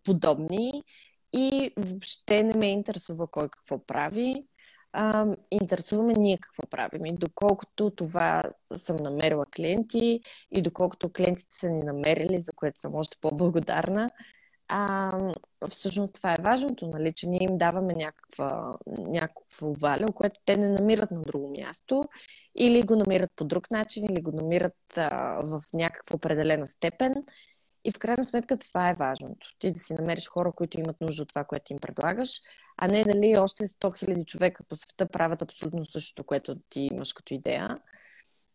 подобни. 0.03 0.84
и 1.34 1.72
въобще 1.78 2.44
не 2.44 2.53
ме 2.57 2.68
интересува 2.68 3.28
кой 3.28 3.49
какво 3.49 3.86
прави. 3.86 4.44
А, 4.94 5.26
интересуваме 5.52 6.14
ние 6.14 6.38
какво 6.38 6.64
правим. 6.69 7.06
И 7.06 7.18
доколкото 7.18 7.90
това 7.90 8.44
съм 8.76 8.98
намерила 8.98 9.45
клиенти 9.56 10.22
и 10.52 10.61
доколкото 10.61 11.11
клиентите 11.14 11.56
са 11.56 11.69
ни 11.69 11.84
намерили, 11.84 12.41
за 12.41 12.53
което 12.53 12.80
съм 12.80 12.95
още 12.95 13.18
по-благодарна, 13.22 14.10
а, 14.73 15.11
всъщност 15.69 16.14
това 16.14 16.34
е 16.34 16.41
важното, 16.41 16.88
нали, 16.88 17.14
че 17.14 17.27
ние 17.27 17.43
им 17.43 17.57
даваме 17.57 17.93
някаква, 17.93 18.77
някакво 18.88 19.73
валю, 19.73 20.14
което 20.14 20.39
те 20.45 20.57
не 20.57 20.69
намират 20.69 21.11
на 21.11 21.22
друго 21.22 21.53
място 21.60 22.03
или 22.56 22.84
го 22.84 22.95
намират 22.95 23.30
по 23.35 23.45
друг 23.45 23.72
начин, 23.72 24.03
или 24.03 24.22
го 24.22 24.31
намират 24.31 24.77
а, 24.98 25.10
в 25.43 25.61
някаква 25.73 26.15
определена 26.15 26.68
степен. 26.68 27.15
И 27.84 27.91
в 27.91 27.99
крайна 27.99 28.23
сметка 28.23 28.57
това 28.57 28.89
е 28.89 28.95
важното. 28.99 29.48
Ти 29.60 29.72
да 29.72 29.80
си 29.80 29.93
намериш 29.93 30.27
хора, 30.27 30.52
които 30.52 30.80
имат 30.80 31.02
нужда 31.02 31.23
от 31.23 31.30
това, 31.30 31.43
което 31.43 31.73
им 31.73 31.80
предлагаш, 31.80 32.41
а 32.77 32.88
не 32.88 33.03
дали 33.03 33.38
още 33.38 33.64
100 33.64 34.06
000 34.06 34.26
човека 34.26 34.64
по 34.64 34.76
света 34.76 35.06
правят 35.06 35.41
абсолютно 35.41 35.85
същото, 35.85 36.23
което 36.23 36.56
ти 36.69 36.80
имаш 36.80 37.14
като 37.14 37.34
идея. 37.34 37.77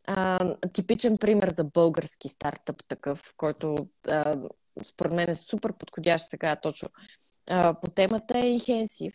А, 0.06 0.54
типичен 0.72 1.18
пример 1.18 1.54
за 1.56 1.64
български 1.64 2.28
стартъп 2.28 2.84
такъв, 2.88 3.34
който 3.36 3.88
а, 4.08 4.36
според 4.84 5.12
мен 5.12 5.30
е 5.30 5.34
супер 5.34 5.72
подходящ 5.72 6.30
сега 6.30 6.56
точно 6.56 6.88
а, 7.46 7.74
по 7.74 7.90
темата 7.90 8.38
е 8.38 8.54
и 8.54 8.58
Хенсив, 8.58 9.14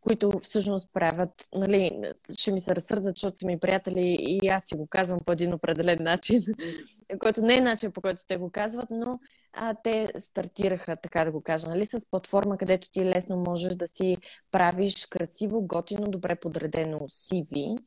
които 0.00 0.38
всъщност 0.38 0.88
правят, 0.92 1.48
нали, 1.54 2.02
ще 2.38 2.52
ми 2.52 2.60
се 2.60 2.76
разсърдат, 2.76 3.16
защото 3.16 3.38
са 3.38 3.46
ми 3.46 3.60
приятели 3.60 4.16
и 4.20 4.48
аз 4.48 4.64
си 4.66 4.74
го 4.74 4.86
казвам 4.86 5.20
по 5.26 5.32
един 5.32 5.54
определен 5.54 6.02
начин, 6.02 6.42
който 7.18 7.42
не 7.42 7.56
е 7.56 7.60
начин 7.60 7.92
по 7.92 8.00
който 8.00 8.22
те 8.28 8.36
го 8.36 8.50
казват, 8.50 8.88
но 8.90 9.18
а, 9.52 9.74
те 9.84 10.12
стартираха, 10.18 10.96
така 10.96 11.24
да 11.24 11.32
го 11.32 11.42
кажа, 11.42 11.68
нали, 11.68 11.86
с 11.86 12.10
платформа, 12.10 12.58
където 12.58 12.90
ти 12.90 13.04
лесно 13.04 13.36
можеш 13.36 13.74
да 13.74 13.86
си 13.86 14.16
правиш 14.50 15.06
красиво, 15.06 15.66
готино, 15.66 16.10
добре 16.10 16.34
подредено 16.34 16.98
CV, 16.98 17.78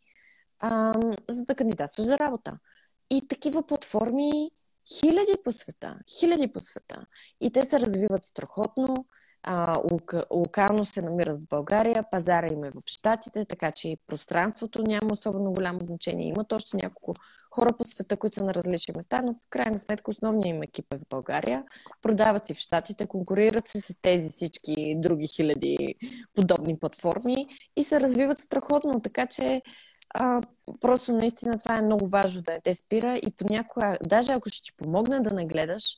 а, 0.59 0.93
за 1.29 1.45
да 1.45 1.55
кандидатстваш 1.55 2.05
за 2.05 2.17
работа. 2.17 2.57
И 3.09 3.27
такива 3.27 3.67
платформи 3.67 4.51
хиляди 4.95 5.33
по 5.43 5.51
света. 5.51 5.95
Хиляди 6.19 6.47
по 6.47 6.61
света. 6.61 7.05
И 7.41 7.51
те 7.51 7.65
се 7.65 7.79
развиват 7.79 8.25
страхотно. 8.25 9.05
А, 9.43 9.79
лока, 9.91 10.25
локално 10.31 10.85
се 10.85 11.01
намират 11.01 11.41
в 11.41 11.47
България, 11.47 12.05
пазара 12.11 12.47
им 12.47 12.63
е 12.63 12.69
в 12.69 12.81
Штатите, 12.85 13.45
така 13.45 13.71
че 13.71 13.89
и 13.89 13.97
пространството 14.07 14.81
няма 14.81 15.09
особено 15.11 15.53
голямо 15.53 15.79
значение. 15.81 16.27
Имат 16.27 16.51
още 16.51 16.77
няколко 16.77 17.13
хора 17.51 17.73
по 17.77 17.85
света, 17.85 18.17
които 18.17 18.35
са 18.35 18.43
на 18.43 18.53
различни 18.53 18.93
места, 18.95 19.21
но 19.21 19.33
в 19.33 19.49
крайна 19.49 19.79
сметка 19.79 20.11
основният 20.11 20.55
им 20.55 20.63
екип 20.63 20.93
е 20.93 20.97
в 20.97 21.09
България. 21.09 21.63
Продават 22.01 22.47
си 22.47 22.53
в 22.53 22.57
Штатите, 22.57 23.07
конкурират 23.07 23.67
се 23.67 23.81
с 23.81 24.01
тези 24.01 24.29
всички 24.29 24.95
други 24.97 25.27
хиляди 25.27 25.95
подобни 26.35 26.79
платформи 26.79 27.47
и 27.75 27.83
се 27.83 28.01
развиват 28.01 28.39
страхотно, 28.39 29.01
така 29.01 29.27
че 29.27 29.61
а, 30.09 30.41
просто 30.81 31.13
наистина 31.13 31.57
това 31.57 31.77
е 31.77 31.81
много 31.81 32.07
важно 32.07 32.41
да 32.41 32.51
не 32.51 32.61
те 32.61 32.75
спира 32.75 33.17
и 33.17 33.31
понякога, 33.31 33.97
даже 34.03 34.31
ако 34.31 34.49
ще 34.49 34.63
ти 34.63 34.77
помогне 34.77 35.19
да 35.19 35.31
не 35.31 35.45
гледаш, 35.45 35.97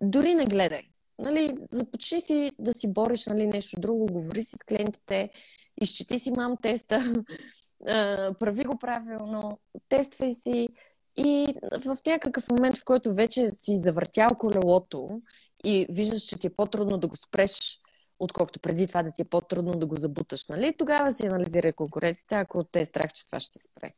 дори 0.00 0.34
не 0.34 0.46
гледай. 0.46 0.82
Нали, 1.18 1.56
започни 1.70 2.20
си 2.20 2.52
да 2.58 2.72
си 2.72 2.92
бориш 2.92 3.26
нали, 3.26 3.46
нещо 3.46 3.80
друго, 3.80 4.06
говори 4.06 4.42
си 4.42 4.56
с 4.56 4.64
клиентите, 4.64 5.30
изчети 5.80 6.18
си 6.18 6.30
мам 6.30 6.56
теста, 6.62 7.24
прави 8.38 8.64
го 8.64 8.78
правилно, 8.78 9.58
тествай 9.88 10.34
си 10.34 10.68
и 11.16 11.54
в 11.84 11.96
някакъв 12.06 12.48
момент, 12.50 12.78
в 12.78 12.84
който 12.84 13.14
вече 13.14 13.48
си 13.48 13.80
завъртял 13.84 14.30
колелото 14.38 15.20
и 15.64 15.86
виждаш, 15.90 16.22
че 16.22 16.38
ти 16.38 16.46
е 16.46 16.54
по-трудно 16.54 16.98
да 16.98 17.08
го 17.08 17.16
спреш 17.16 17.80
отколкото 18.24 18.60
преди 18.60 18.86
това 18.86 19.02
да 19.02 19.12
ти 19.12 19.22
е 19.22 19.24
по-трудно 19.24 19.72
да 19.72 19.86
го 19.86 19.96
забуташ. 19.96 20.48
Нали? 20.48 20.74
Тогава 20.78 21.12
си 21.12 21.26
анализирай 21.26 21.72
конкуренцията, 21.72 22.36
ако 22.36 22.64
те 22.64 22.80
е 22.80 22.84
страх, 22.84 23.12
че 23.12 23.26
това 23.26 23.40
ще 23.40 23.58
спре. 23.58 23.90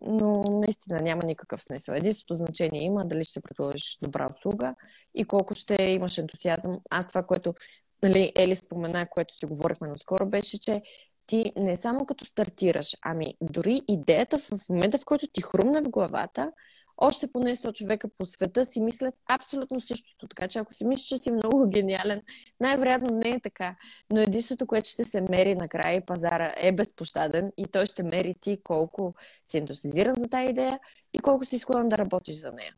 Но 0.00 0.42
наистина 0.42 0.98
няма 1.02 1.22
никакъв 1.24 1.62
смисъл. 1.62 1.94
Единството 1.94 2.34
значение 2.34 2.84
има 2.84 3.04
дали 3.04 3.24
ще 3.24 3.40
предложиш 3.40 3.98
добра 4.02 4.28
услуга 4.30 4.74
и 5.14 5.24
колко 5.24 5.54
ще 5.54 5.82
имаш 5.82 6.18
ентусиазъм. 6.18 6.78
Аз 6.90 7.06
това, 7.06 7.22
което 7.22 7.54
нали, 8.02 8.32
Ели 8.36 8.56
спомена, 8.56 9.06
което 9.10 9.34
си 9.34 9.46
говорихме 9.46 9.88
наскоро, 9.88 10.26
беше, 10.26 10.60
че 10.60 10.82
ти 11.26 11.52
не 11.56 11.76
само 11.76 12.06
като 12.06 12.24
стартираш, 12.24 12.96
ами 13.02 13.34
дори 13.40 13.80
идеята 13.88 14.38
в 14.38 14.68
момента, 14.68 14.98
в 14.98 15.04
който 15.04 15.26
ти 15.32 15.42
хрумне 15.42 15.80
в 15.80 15.90
главата, 15.90 16.52
още 16.98 17.32
поне 17.32 17.56
100 17.56 17.72
човека 17.72 18.08
по 18.08 18.24
света 18.24 18.66
си 18.66 18.80
мислят 18.80 19.14
абсолютно 19.28 19.80
същото. 19.80 20.28
Така 20.28 20.48
че 20.48 20.58
ако 20.58 20.74
си 20.74 20.84
мислиш, 20.84 21.08
че 21.08 21.18
си 21.18 21.30
много 21.30 21.68
гениален, 21.68 22.22
най-вероятно 22.60 23.08
не 23.18 23.30
е 23.30 23.40
така. 23.40 23.76
Но 24.10 24.20
единството, 24.20 24.66
което 24.66 24.88
ще 24.88 25.04
се 25.04 25.20
мери 25.20 25.54
накрая 25.54 25.96
и 25.96 26.06
пазара 26.06 26.54
е 26.56 26.72
безпощаден 26.72 27.52
и 27.56 27.66
той 27.66 27.86
ще 27.86 28.02
мери 28.02 28.34
ти 28.40 28.58
колко 28.64 29.14
си 29.44 29.58
ентусизиран 29.58 30.14
за 30.18 30.28
тази 30.28 30.50
идея 30.50 30.80
и 31.12 31.18
колко 31.18 31.44
си 31.44 31.58
склонен 31.58 31.88
да 31.88 31.98
работиш 31.98 32.36
за 32.36 32.52
нея. 32.52 32.74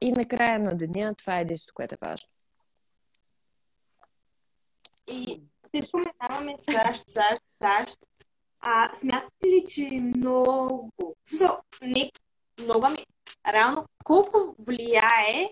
И 0.00 0.12
накрая 0.12 0.58
на 0.58 0.76
деня 0.76 1.14
това 1.14 1.38
е 1.38 1.42
единството, 1.42 1.74
което 1.74 1.94
е 1.94 2.06
важно. 2.06 2.28
И 5.12 5.42
се 5.62 5.88
споменаваме 5.88 6.54
САЩ, 6.58 7.04
САЩ, 7.08 7.42
САЩ. 7.62 7.98
А 8.60 8.94
смятате 8.94 9.46
ли, 9.46 9.64
че 9.68 9.82
е 9.82 10.00
много... 10.00 10.92
Не 11.82 12.10
много 12.60 12.88
ми... 12.88 13.06
Реално, 13.52 13.84
колко 14.04 14.38
влияе 14.66 15.50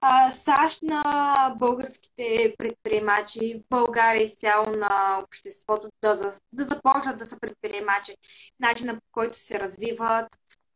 а, 0.00 0.30
САЩ 0.30 0.82
на 0.82 1.54
българските 1.58 2.54
предприемачи, 2.58 3.62
България 3.70 4.22
изцяло 4.22 4.66
на 4.70 5.20
обществото 5.24 5.88
да, 6.02 6.32
да 6.52 6.64
започнат 6.64 7.18
да 7.18 7.26
са 7.26 7.40
предприемачи, 7.40 8.14
начина 8.60 8.94
по 8.94 9.00
който 9.12 9.38
се 9.38 9.60
развиват, 9.60 10.26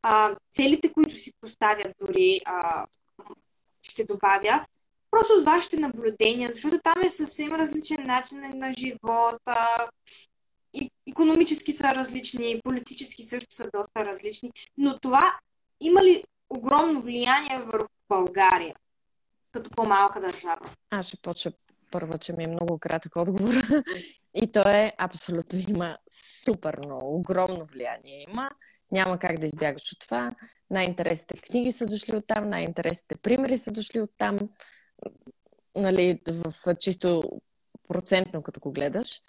а, 0.03 0.37
целите, 0.51 0.93
които 0.93 1.15
си 1.15 1.33
поставят 1.41 1.93
дори, 2.01 2.41
а, 2.45 2.87
ще 3.83 4.05
добавя. 4.05 4.67
Просто 5.11 5.33
от 5.33 5.45
вашите 5.45 5.77
наблюдения, 5.77 6.53
защото 6.53 6.79
там 6.83 7.03
е 7.03 7.11
съвсем 7.11 7.55
различен 7.55 8.07
начин 8.07 8.41
на 8.55 8.73
живота, 8.73 9.89
економически 11.09 11.73
са 11.73 11.95
различни, 11.95 12.61
политически 12.65 13.23
също 13.23 13.55
са 13.55 13.71
доста 13.75 14.07
различни, 14.07 14.51
но 14.79 14.99
това 14.99 15.39
има 15.81 16.03
ли 16.03 16.25
огромно 16.51 17.01
влияние 17.01 17.59
върху 17.59 17.89
България 18.09 18.75
като 19.53 19.71
по-малка 19.71 20.21
държава? 20.21 20.71
Аз 20.91 21.07
ще 21.07 21.17
почна 21.17 21.53
първо, 21.91 22.19
че 22.19 22.33
ми 22.33 22.45
е 22.45 22.49
много 22.49 22.79
кратък 22.79 23.17
отговор. 23.17 23.55
И 24.35 24.53
то 24.53 24.69
е 24.69 24.93
абсолютно 24.99 25.59
има 25.69 25.99
супер 26.45 26.79
много, 26.79 27.17
огромно 27.17 27.67
влияние 27.73 28.27
има. 28.29 28.51
Няма 28.93 29.19
как 29.19 29.39
да 29.39 29.47
избягаш 29.47 29.93
от 29.93 29.99
това. 30.01 30.33
Най-интересните 30.71 31.43
книги 31.43 31.73
са 31.73 31.87
дошли 31.87 32.17
от 32.17 32.27
там, 32.27 32.49
най-интересните 32.49 33.17
примери 33.17 33.59
са 33.59 33.71
дошли 33.71 34.01
от 34.01 34.11
там. 34.19 34.39
Нали, 35.77 36.21
в 36.29 36.75
чисто 36.81 37.23
процентно, 37.89 38.43
като 38.43 38.61
го 38.61 38.73
гледаш. 38.73 39.21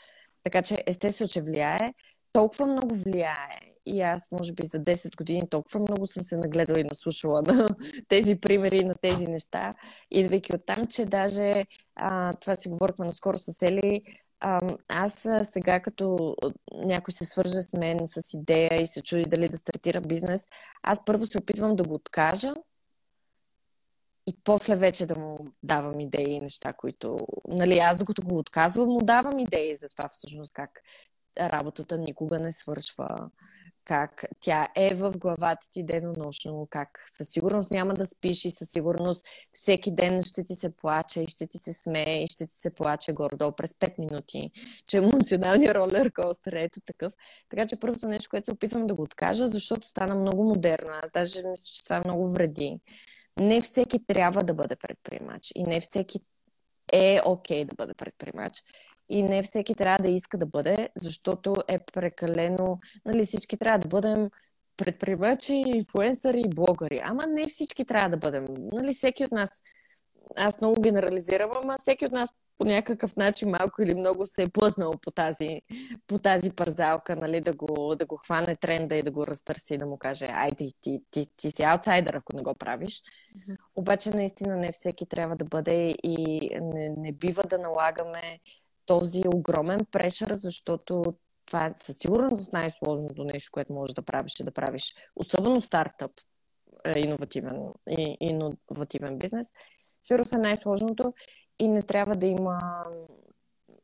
Така 0.43 0.61
че 0.61 0.84
естествено, 0.88 1.30
че 1.30 1.41
влияе. 1.41 1.93
Толкова 2.34 2.65
много 2.65 2.95
влияе 2.95 3.74
и 3.86 4.02
аз, 4.02 4.32
може 4.32 4.53
би, 4.53 4.64
за 4.64 4.80
10 4.80 5.16
години 5.18 5.49
толкова 5.49 5.80
много 5.80 6.07
съм 6.07 6.24
се 6.24 6.38
нагледала 6.38 6.80
и 6.80 6.84
наслушала 6.84 7.41
на 7.41 7.70
тези 8.07 8.36
примери, 8.36 8.86
на 8.86 8.95
тези 9.02 9.28
неща, 9.28 9.76
идвайки 10.12 10.56
от 10.56 10.66
там, 10.66 10.88
че 10.88 11.06
даже 11.06 11.66
а, 11.95 12.34
това 12.34 12.56
си 12.56 12.70
говорихме 12.70 13.06
наскоро 13.06 13.38
с 13.38 13.62
Ели, 13.62 14.02
аз 14.88 15.28
сега, 15.44 15.80
като 15.80 16.36
някой 16.74 17.12
се 17.12 17.26
свърже 17.26 17.62
с 17.62 17.74
мен 17.74 17.99
с 18.06 18.34
идея 18.34 18.82
и 18.82 18.88
се 18.88 19.02
чуди 19.02 19.26
дали 19.26 19.49
да 19.49 19.57
стартира 19.57 20.02
бизнес, 20.02 20.41
аз 20.84 21.06
първо 21.06 21.26
се 21.26 21.38
опитвам 21.38 21.76
да 21.76 21.84
го 21.84 21.94
откажа 21.94 22.53
и 24.28 24.36
после 24.44 24.76
вече 24.76 25.06
да 25.06 25.16
му 25.16 25.48
давам 25.64 25.99
идеи 25.99 26.34
и 26.34 26.40
неща, 26.40 26.74
които... 26.74 27.28
Нали, 27.48 27.80
аз 27.80 27.98
докато 27.98 28.22
го 28.22 28.38
отказвам, 28.38 28.90
му 28.90 28.99
давам 29.02 29.40
идеи 29.40 29.76
за 29.76 29.88
това 29.88 30.10
всъщност 30.10 30.53
как 30.53 30.82
работата 31.40 31.98
никога 31.98 32.40
не 32.40 32.52
свършва, 32.52 33.30
как 33.86 34.26
тя 34.40 34.68
е 34.76 34.95
в 34.95 35.12
главата 35.12 35.68
ти 35.72 35.84
денонощно, 35.84 36.68
как 36.70 37.06
със 37.18 37.30
сигурност 37.30 37.72
няма 37.72 37.94
да 37.94 38.06
спиш 38.06 38.45
и 38.45 38.52
със 38.52 38.70
сигурност 38.70 39.26
всеки 39.52 39.91
ден 39.91 40.22
ще 40.22 40.44
ти 40.44 40.56
се 40.56 40.76
плаче 40.76 41.22
и 41.22 41.28
ще 41.28 41.48
ти 41.48 41.57
се 41.57 41.74
смее 41.74 42.24
и 42.24 42.28
ще 42.28 42.48
ти 42.48 42.56
се 42.56 42.74
плаче 42.74 43.14
горе-долу 43.14 43.52
през 43.52 43.72
5 43.72 43.99
минути, 43.99 44.52
че 44.88 44.98
емоционалният 44.98 45.76
ролер 45.76 46.12
костър 46.12 46.53
е 46.53 46.64
ето 46.64 46.80
такъв. 46.86 47.14
Така 47.49 47.66
че 47.66 47.80
първото 47.80 48.07
нещо, 48.07 48.30
което 48.30 48.45
се 48.45 48.52
опитвам 48.52 48.88
да 48.88 48.95
го 48.95 49.03
откажа, 49.03 49.48
защото 49.48 49.88
стана 49.88 50.16
много 50.16 50.44
модерна. 50.44 51.02
Даже 51.14 51.44
мисля, 51.48 51.64
че 51.74 51.84
това 51.84 52.02
много 52.06 52.30
вреди. 52.30 52.80
Не 53.40 53.62
всеки 53.62 54.06
трябва 54.07 54.44
да 54.44 54.53
бъде 54.53 54.76
предприемач 54.76 55.52
и 55.56 55.64
не 55.64 55.80
всеки 55.80 56.20
е 56.94 57.22
окей 57.26 57.64
okay 57.64 57.70
да 57.70 57.76
бъде 57.76 57.94
предприемач 57.94 58.53
и 59.10 59.23
не 59.23 59.44
всеки 59.44 59.76
трябва 59.76 60.03
да 60.03 60.10
иска 60.10 60.38
да 60.38 60.45
бъде, 60.45 60.90
защото 60.95 61.56
е 61.68 61.80
прекалено, 61.80 62.80
нали, 63.06 63.23
всички 63.23 63.57
трябва 63.57 63.80
да 63.80 63.88
бъдем 63.88 64.30
предприемачи, 64.77 65.53
инфуенсъри 65.53 66.41
и 66.45 66.49
блогъри. 66.49 67.02
Ама 67.03 67.27
не 67.27 67.48
всички 67.48 67.86
трябва 67.86 68.10
да 68.10 68.18
бъдем. 68.18 68.48
Нали, 68.49 68.94
всеки 68.94 69.26
от 69.26 69.32
нас, 69.32 69.61
аз 70.36 70.61
много 70.61 70.82
генерализирам, 70.82 71.52
ама 71.64 71.76
всеки 71.80 72.06
от 72.06 72.11
нас 72.11 72.30
по 72.57 72.65
някакъв 72.65 73.15
начин 73.15 73.49
малко 73.49 73.82
или 73.82 73.94
много 73.94 74.26
се 74.26 74.44
е 74.44 74.49
плъзнал 74.49 74.94
по 75.02 75.11
тази, 75.11 75.61
по 76.07 76.19
тази 76.19 76.52
парзалка, 76.52 77.15
нали, 77.15 77.41
да 77.41 77.53
го, 77.53 77.95
да 77.95 78.06
го 78.06 78.18
хване 78.18 78.56
тренда 78.56 78.95
и 78.95 79.03
да 79.03 79.11
го 79.11 79.27
разтърси 79.27 79.73
и 79.73 79.77
да 79.77 79.86
му 79.86 79.98
каже, 79.98 80.26
айде, 80.26 80.56
ти, 80.56 80.73
ти, 80.82 81.02
ти, 81.11 81.27
ти 81.38 81.52
си 81.52 81.64
аутсайдър, 81.64 82.14
ако 82.14 82.36
не 82.36 82.41
го 82.41 82.53
правиш. 82.56 83.02
Обаче 83.76 84.10
наистина 84.10 84.56
не 84.56 84.72
всеки 84.72 85.06
трябва 85.06 85.36
да 85.36 85.45
бъде 85.45 85.95
и 86.03 86.49
не, 86.61 86.90
не 86.90 87.11
бива 87.11 87.44
да 87.44 87.57
налагаме 87.57 88.40
този 88.86 89.22
огромен 89.34 89.86
прешър, 89.91 90.34
защото 90.34 91.03
това 91.45 91.66
е 91.66 91.74
със 91.76 91.98
сигурност 91.98 92.53
най-сложното 92.53 93.24
нещо, 93.24 93.52
което 93.52 93.74
можеш 93.74 93.94
да 93.94 94.02
правиш, 94.02 94.40
е 94.40 94.44
да 94.44 94.52
правиш, 94.52 94.95
особено 95.16 95.62
стартъп, 95.62 96.12
е, 96.86 96.99
иновативен, 96.99 97.74
иновативен 98.20 99.18
бизнес. 99.18 99.48
Сигурно 100.02 100.26
е 100.34 100.38
най-сложното 100.38 101.14
и 101.60 101.68
не 101.68 101.84
трябва 101.84 102.16
да 102.16 102.26
има 102.26 102.86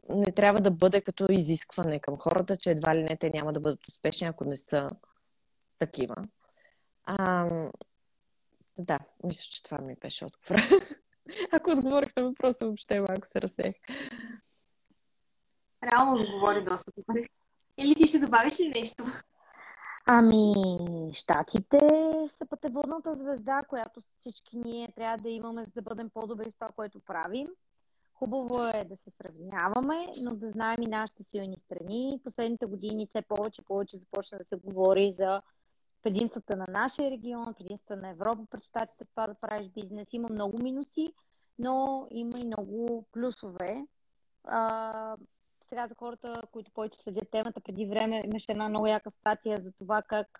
не 0.09 0.31
трябва 0.31 0.61
да 0.61 0.71
бъде 0.71 1.01
като 1.01 1.25
изискване 1.29 1.99
към 1.99 2.17
хората, 2.19 2.57
че 2.57 2.71
едва 2.71 2.95
ли 2.95 3.03
не 3.03 3.17
те 3.17 3.29
няма 3.29 3.53
да 3.53 3.59
бъдат 3.59 3.87
успешни, 3.87 4.27
ако 4.27 4.45
не 4.45 4.55
са 4.55 4.89
такива. 5.79 6.15
А, 7.03 7.49
да, 8.77 8.99
мисля, 9.23 9.41
че 9.51 9.63
това 9.63 9.77
ми 9.77 9.95
беше 10.01 10.25
отговор. 10.25 10.61
ако 11.51 11.71
отговорих 11.71 12.15
на 12.15 12.23
въпроса, 12.23 12.65
въобще 12.65 12.99
малко 12.99 13.27
се 13.27 13.41
разсех. 13.41 13.75
Реално 15.83 16.21
отговори 16.21 16.63
доста 16.63 16.91
добре. 16.97 17.27
Или 17.77 17.95
ти 17.95 18.07
ще 18.07 18.19
добавиш 18.19 18.59
ли 18.59 18.69
нещо? 18.69 19.03
Ами, 20.05 20.53
щатите 21.13 21.79
са 22.27 22.45
пътеводната 22.45 23.15
звезда, 23.15 23.63
която 23.69 24.01
всички 24.19 24.57
ние 24.57 24.91
трябва 24.95 25.17
да 25.17 25.29
имаме, 25.29 25.65
за 25.65 25.71
да 25.75 25.81
бъдем 25.81 26.09
по-добри 26.09 26.51
в 26.51 26.53
това, 26.53 26.69
което 26.75 26.99
правим. 26.99 27.47
Хубаво 28.13 28.55
е 28.75 28.85
да 28.85 28.97
се 28.97 29.09
сравняваме, 29.09 30.07
но 30.23 30.35
да 30.35 30.51
знаем 30.51 30.81
и 30.81 30.87
нашите 30.87 31.23
силни 31.23 31.57
страни. 31.57 32.21
Последните 32.23 32.65
години 32.65 33.07
все 33.07 33.21
повече 33.21 33.61
повече 33.61 33.97
започна 33.97 34.37
да 34.37 34.45
се 34.45 34.55
говори 34.55 35.11
за 35.11 35.41
предимствата 36.03 36.55
на 36.55 36.65
нашия 36.69 37.11
регион, 37.11 37.53
предимствата 37.53 38.01
на 38.01 38.09
Европа 38.09 38.45
пред 38.49 38.63
щатите, 38.63 39.05
това 39.05 39.27
да 39.27 39.33
правиш 39.33 39.69
бизнес. 39.69 40.13
Има 40.13 40.29
много 40.31 40.63
минуси, 40.63 41.13
но 41.59 42.07
има 42.11 42.31
и 42.43 42.47
много 42.47 43.05
плюсове. 43.11 43.85
Сега 45.71 45.87
за 45.87 45.95
хората, 45.95 46.41
които 46.51 46.71
повече 46.71 46.99
следят 46.99 47.29
темата, 47.31 47.61
преди 47.61 47.85
време 47.85 48.23
имаше 48.25 48.51
една 48.51 48.69
много 48.69 48.87
яка 48.87 49.11
статия 49.11 49.57
за 49.57 49.71
това 49.71 50.01
как 50.01 50.39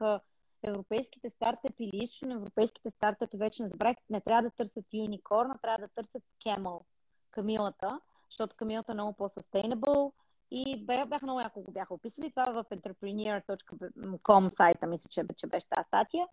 европейските 0.63 1.29
стартъпи 1.29 1.83
или 1.83 2.03
източно 2.03 2.33
европейските 2.33 2.89
стартъпи 2.89 3.37
вече 3.37 3.63
не 3.63 3.69
забравих, 3.69 3.97
не 4.09 4.21
трябва 4.21 4.41
да 4.41 4.49
търсят 4.49 4.85
юникорна, 4.93 5.59
трябва 5.61 5.87
да 5.87 5.87
търсят 5.87 6.23
кемъл, 6.43 6.85
камилата, 7.31 7.99
защото 8.29 8.55
камилата 8.55 8.91
е 8.91 8.95
много 8.95 9.13
по-sustainable 9.13 10.11
и 10.51 10.85
бяха 10.85 11.25
много 11.25 11.39
яко 11.39 11.61
го 11.61 11.71
бяха 11.71 11.93
описали. 11.93 12.31
Това 12.31 12.45
в 12.45 12.65
entrepreneur.com 12.69 14.49
сайта, 14.49 14.87
мисля, 14.87 15.09
че, 15.09 15.23
че 15.37 15.47
беше 15.47 15.69
тази 15.69 15.87
статия. 15.87 16.27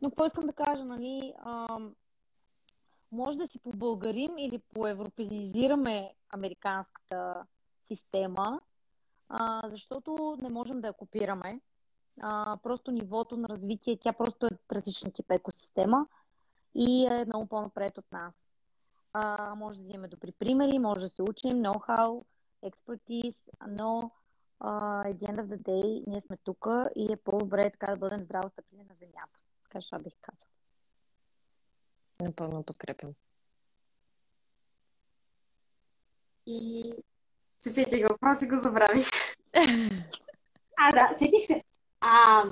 Но 0.00 0.10
какво 0.10 0.26
искам 0.26 0.46
да 0.46 0.52
кажа, 0.52 0.84
нали, 0.84 1.34
може 3.12 3.38
да 3.38 3.46
си 3.46 3.58
побългарим 3.58 4.38
или 4.38 4.58
поевропезизираме 4.58 6.14
американската 6.30 7.46
система, 7.90 8.60
а, 9.28 9.68
защото 9.68 10.38
не 10.42 10.48
можем 10.48 10.80
да 10.80 10.86
я 10.86 10.92
копираме. 10.92 11.60
А, 12.20 12.56
просто 12.62 12.90
нивото 12.90 13.36
на 13.36 13.48
развитие, 13.48 13.98
тя 14.00 14.12
просто 14.12 14.46
е 14.46 14.50
различен 14.72 15.12
тип 15.12 15.30
екосистема 15.30 16.06
и 16.74 17.06
е 17.06 17.24
много 17.24 17.46
по-напред 17.46 17.98
от 17.98 18.12
нас. 18.12 18.50
А, 19.12 19.54
може 19.54 19.78
да 19.78 19.84
вземем 19.88 20.10
добри 20.10 20.32
примери, 20.32 20.78
може 20.78 21.00
да 21.00 21.08
се 21.08 21.22
учим, 21.22 21.62
ноу-хау, 21.62 22.24
експертиз, 22.62 23.48
но 23.68 24.10
uh, 24.60 25.04
at 25.08 25.18
the 25.18 25.26
end 25.30 25.40
of 25.40 25.46
the 25.46 25.58
day 25.58 26.04
ние 26.06 26.20
сме 26.20 26.36
тук 26.36 26.66
и 26.96 27.12
е 27.12 27.16
по-добре 27.16 27.70
така 27.70 27.86
да 27.86 27.96
бъдем 27.96 28.24
здраво 28.24 28.50
стъпили 28.50 28.84
на 28.84 28.94
земята. 28.94 29.38
Така 29.62 29.80
ще 29.80 29.98
бих 29.98 30.12
казал. 30.20 30.48
Напълно 32.20 32.62
подкрепям. 32.62 33.14
И 36.46 36.92
се 37.60 37.70
сетих 37.70 38.08
въпрос 38.08 38.42
и 38.42 38.48
го 38.48 38.56
забравих. 38.56 39.06
а, 40.76 40.90
да, 40.92 41.18
сетих 41.18 41.46
се. 41.46 41.62
А, 42.00 42.44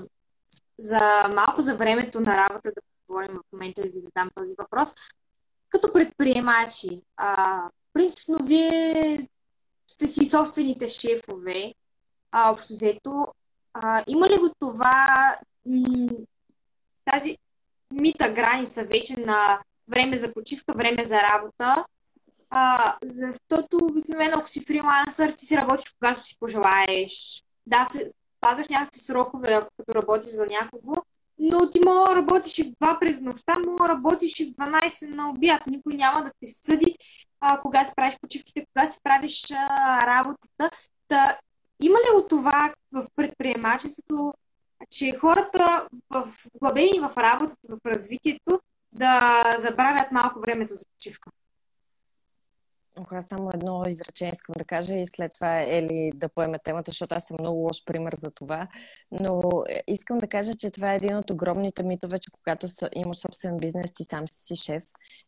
за 0.79 1.29
малко 1.35 1.61
за 1.61 1.77
времето 1.77 2.21
на 2.21 2.37
работа 2.37 2.73
да 2.77 2.81
поговорим 3.07 3.37
в 3.37 3.53
момента 3.53 3.83
да 3.83 3.89
ви 3.89 4.01
задам 4.01 4.31
този 4.35 4.55
въпрос. 4.59 4.95
Като 5.69 5.93
предприемачи, 5.93 7.01
а, 7.17 7.63
принципно 7.93 8.39
вие 8.43 9.29
сте 9.89 10.07
си 10.07 10.25
собствените 10.25 10.89
шефове, 10.89 11.75
а, 12.33 12.53
общо 12.53 12.73
взето. 12.73 13.27
А, 13.75 14.05
има 14.07 14.29
ли 14.29 14.39
го 14.39 14.51
това, 14.59 15.37
тази 17.05 17.37
мита 17.93 18.33
граница 18.33 18.85
вече 18.85 19.21
на 19.21 19.61
време 19.89 20.19
за 20.19 20.35
почивка, 20.35 20.73
време 20.73 21.05
за 21.07 21.23
работа, 21.23 21.85
а, 22.51 22.95
защото 23.03 23.77
обикновено, 23.83 24.37
ако 24.39 24.49
си 24.49 24.65
фрилансър, 24.67 25.33
ти 25.33 25.47
си 25.47 25.57
работиш 25.57 25.95
когато 25.99 26.23
си 26.23 26.37
пожелаеш. 26.41 27.45
Да, 27.67 27.87
се, 27.93 28.11
пазваш 28.41 28.69
някакви 28.69 29.01
срокове, 29.01 29.61
като 29.77 29.95
работиш 29.95 30.31
за 30.31 30.47
някого, 30.47 30.95
но 31.39 31.71
ти 31.71 31.81
мога 31.85 32.09
да 32.09 32.17
работиш 32.17 32.59
и 32.59 32.63
в 32.63 32.67
2 32.67 32.99
през 33.01 33.21
нощта, 33.21 33.59
мога 33.59 33.83
да 33.83 33.89
работиш 33.89 34.41
и 34.41 34.45
в 34.45 34.49
12 34.49 35.15
на 35.15 35.31
обяд. 35.31 35.63
Никой 35.67 35.95
няма 35.95 36.25
да 36.25 36.31
те 36.41 36.49
съди 36.49 36.97
а, 37.41 37.61
кога 37.61 37.85
си 37.85 37.93
правиш 37.97 38.19
почивките, 38.21 38.67
кога 38.67 38.91
си 38.91 38.99
правиш 39.03 39.51
а, 39.51 40.07
работата. 40.07 40.71
Та, 41.09 41.37
има 41.83 41.99
ли 41.99 42.17
от 42.17 42.29
това 42.29 42.75
в 42.93 43.07
предприемачеството, 43.17 44.35
че 44.91 45.17
хората 45.21 45.89
в 46.11 46.33
главени 46.61 47.01
в 47.01 47.13
работата, 47.17 47.77
в 47.77 47.87
развитието, 47.87 48.61
да 48.93 49.43
забравят 49.59 50.13
малко 50.13 50.41
времето 50.41 50.75
за 50.75 50.85
почивка? 50.97 51.31
Аз 53.11 53.27
само 53.27 53.51
едно 53.55 53.83
изречение 53.89 54.33
искам 54.33 54.55
да 54.59 54.65
кажа 54.65 54.95
и 54.95 55.07
след 55.07 55.33
това 55.35 55.63
Ели 55.63 56.13
да 56.15 56.29
поеме 56.29 56.59
темата, 56.59 56.91
защото 56.91 57.15
аз 57.15 57.27
съм 57.27 57.37
много 57.41 57.59
лош 57.59 57.85
пример 57.85 58.15
за 58.19 58.31
това. 58.31 58.69
Но 59.11 59.43
е, 59.69 59.83
искам 59.87 60.19
да 60.19 60.29
кажа, 60.29 60.57
че 60.57 60.71
това 60.71 60.93
е 60.93 60.97
един 60.97 61.17
от 61.17 61.31
огромните 61.31 61.83
митове, 61.83 62.19
че 62.19 62.31
когато 62.31 62.67
имаш 62.95 63.17
собствен 63.17 63.57
бизнес, 63.57 63.93
ти 63.95 64.05
сам 64.05 64.25
си 64.29 64.57
шеф. 64.57 64.85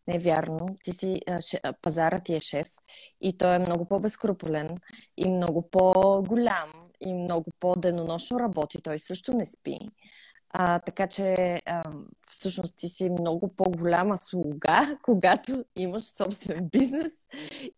Не 0.07 0.17
е 0.17 0.19
вярно. 0.19 0.67
Ти 0.85 0.93
си, 0.93 1.21
пазарът 1.83 2.25
ти 2.25 2.35
е 2.35 2.41
шеф 2.41 2.69
и 3.21 3.39
той 3.39 3.55
е 3.55 3.59
много 3.59 3.85
по-безкруполен 3.85 4.77
и 5.17 5.29
много 5.29 5.71
по-голям 5.71 6.73
и 7.01 7.13
много 7.15 7.51
по-денонощно 7.61 8.41
работи. 8.41 8.83
Той 8.83 8.99
също 8.99 9.33
не 9.33 9.47
спи. 9.47 9.79
А, 10.53 10.79
така 10.79 11.07
че 11.07 11.35
а, 11.67 11.83
всъщност 12.29 12.77
ти 12.77 12.89
си 12.89 13.11
много 13.11 13.55
по-голяма 13.57 14.17
слуга, 14.17 14.99
когато 15.03 15.65
имаш 15.77 16.03
собствен 16.03 16.69
бизнес. 16.73 17.13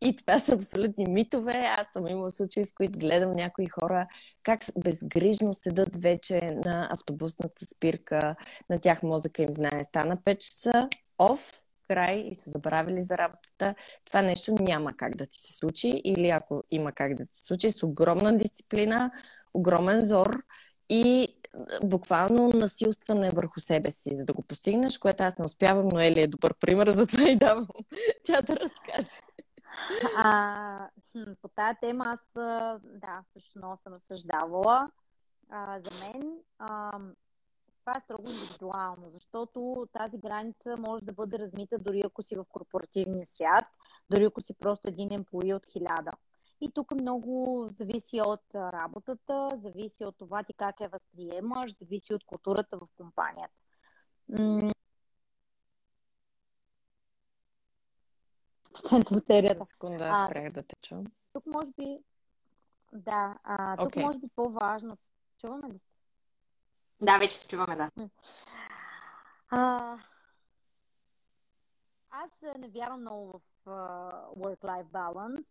И 0.00 0.16
това 0.16 0.38
са 0.38 0.54
абсолютни 0.54 1.06
митове. 1.06 1.52
Аз 1.78 1.86
съм 1.92 2.06
имала 2.06 2.30
случаи, 2.30 2.64
в 2.64 2.74
които 2.74 2.98
гледам 2.98 3.32
някои 3.32 3.68
хора 3.68 4.06
как 4.42 4.60
безгрижно 4.84 5.54
седат 5.54 6.02
вече 6.02 6.40
на 6.64 6.88
автобусната 6.92 7.64
спирка. 7.64 8.36
На 8.70 8.80
тях 8.80 9.02
мозъка 9.02 9.42
им 9.42 9.50
знае. 9.50 9.84
Стана 9.84 10.16
5 10.16 10.38
часа, 10.38 10.88
оф, 11.18 11.62
край 11.88 12.18
и 12.18 12.34
са 12.34 12.50
забравили 12.50 13.02
за 13.02 13.18
работата. 13.18 13.74
Това 14.04 14.22
нещо 14.22 14.54
няма 14.60 14.96
как 14.96 15.16
да 15.16 15.26
ти 15.26 15.38
се 15.40 15.52
случи. 15.52 16.00
Или 16.04 16.28
ако 16.28 16.62
има 16.70 16.92
как 16.92 17.14
да 17.14 17.26
ти 17.26 17.36
се 17.36 17.44
случи, 17.44 17.70
с 17.70 17.82
огромна 17.82 18.38
дисциплина, 18.38 19.10
огромен 19.54 20.04
зор 20.04 20.42
и 20.92 21.28
буквално 21.82 22.48
насилстване 22.48 23.30
върху 23.30 23.60
себе 23.60 23.90
си, 23.90 24.16
за 24.16 24.24
да 24.24 24.32
го 24.32 24.42
постигнеш, 24.42 24.98
което 24.98 25.22
аз 25.22 25.38
не 25.38 25.44
успявам, 25.44 25.88
но 25.88 26.00
Ели 26.00 26.20
е 26.20 26.26
добър 26.26 26.54
пример, 26.54 26.88
затова 26.90 27.28
и 27.28 27.36
давам 27.36 27.66
тя 28.24 28.42
да 28.42 28.56
разкаже. 28.56 29.20
А, 30.16 30.88
по 31.42 31.48
тази 31.48 31.78
тема 31.80 32.04
аз 32.06 32.20
да, 32.84 33.22
също 33.32 33.60
съм 33.76 33.92
разсъждавала. 33.94 34.90
А, 35.50 35.80
за 35.80 36.04
мен 36.04 36.38
а, 36.58 36.98
това 37.80 37.96
е 37.96 38.00
строго 38.00 38.22
индивидуално, 38.28 39.10
защото 39.12 39.86
тази 39.92 40.18
граница 40.18 40.76
може 40.78 41.04
да 41.04 41.12
бъде 41.12 41.38
размита 41.38 41.78
дори 41.78 42.02
ако 42.04 42.22
си 42.22 42.36
в 42.36 42.44
корпоративния 42.48 43.26
свят, 43.26 43.64
дори 44.10 44.24
ако 44.24 44.40
си 44.40 44.54
просто 44.54 44.88
един 44.88 45.12
емплои 45.12 45.54
от 45.54 45.66
хиляда. 45.66 46.12
И 46.62 46.70
тук 46.74 46.90
много 46.90 47.66
зависи 47.70 48.20
от 48.20 48.54
работата, 48.54 49.48
зависи 49.56 50.04
от 50.04 50.18
това 50.18 50.42
ти 50.42 50.52
как 50.54 50.80
я 50.80 50.88
възприемаш, 50.88 51.76
зависи 51.78 52.14
от 52.14 52.24
културата 52.24 52.76
в 52.76 52.88
компанията. 52.96 53.54
Секунда, 59.64 60.04
аз 60.04 60.30
спрях 60.30 60.52
да 60.52 60.62
те 60.62 60.76
чувам. 60.82 61.06
Тук 61.32 61.46
може 61.46 61.70
би... 61.78 61.98
Да, 62.92 63.38
а, 63.44 63.76
тук 63.76 63.92
okay. 63.92 64.02
може 64.02 64.18
би 64.18 64.28
по-важно. 64.36 64.98
Чуваме 65.40 65.68
ли 65.68 65.78
се? 65.78 65.92
Да, 67.00 67.18
вече 67.18 67.36
се 67.36 67.48
чуваме, 67.48 67.76
да. 67.76 67.90
А, 69.50 69.98
аз 72.10 72.30
не 72.58 72.68
вярвам 72.68 73.00
много 73.00 73.32
в 73.32 73.51
work-life 73.66 74.86
balance 74.86 75.44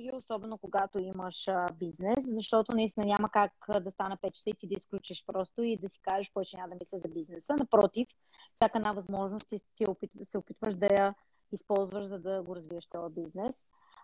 и 0.00 0.10
особено 0.16 0.58
когато 0.58 0.98
имаш 0.98 1.46
бизнес, 1.74 2.24
защото 2.26 2.76
наистина 2.76 3.06
няма 3.06 3.28
как 3.30 3.52
да 3.80 3.90
стане 3.90 4.16
5 4.16 4.30
часа 4.30 4.50
и 4.50 4.54
ти 4.54 4.66
да 4.66 4.74
изключиш 4.74 5.24
просто 5.26 5.62
и 5.62 5.76
да 5.76 5.88
си 5.88 6.00
кажеш 6.02 6.32
повече 6.32 6.56
няма 6.56 6.68
да 6.68 6.74
мисля 6.80 6.98
за 6.98 7.08
бизнеса. 7.08 7.54
Напротив, 7.58 8.08
всяка 8.54 8.78
една 8.78 8.92
възможност 8.92 9.48
ти, 9.48 9.58
ти 9.76 9.86
опит, 9.86 10.10
се 10.22 10.38
опитваш 10.38 10.74
да 10.74 10.86
я 10.86 11.14
използваш, 11.52 12.04
за 12.04 12.18
да 12.18 12.42
го 12.42 12.56
развиеш 12.56 12.86
този 12.86 13.14
бизнес. 13.14 13.62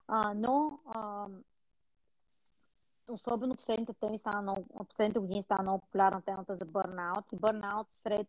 А, 0.09 0.35
но 0.35 0.81
а, 0.95 1.27
особено 3.09 3.57
последните 3.57 3.93
теми 3.95 4.19
стана 4.19 4.43
много, 4.43 4.87
последните 4.89 5.21
години 5.21 5.43
стана 5.43 5.63
много 5.63 5.81
популярна 5.81 6.23
темата 6.23 6.57
за 6.57 6.65
бърнаут 6.65 7.25
и 7.33 7.37
бърнаут 7.37 7.87
сред 7.91 8.29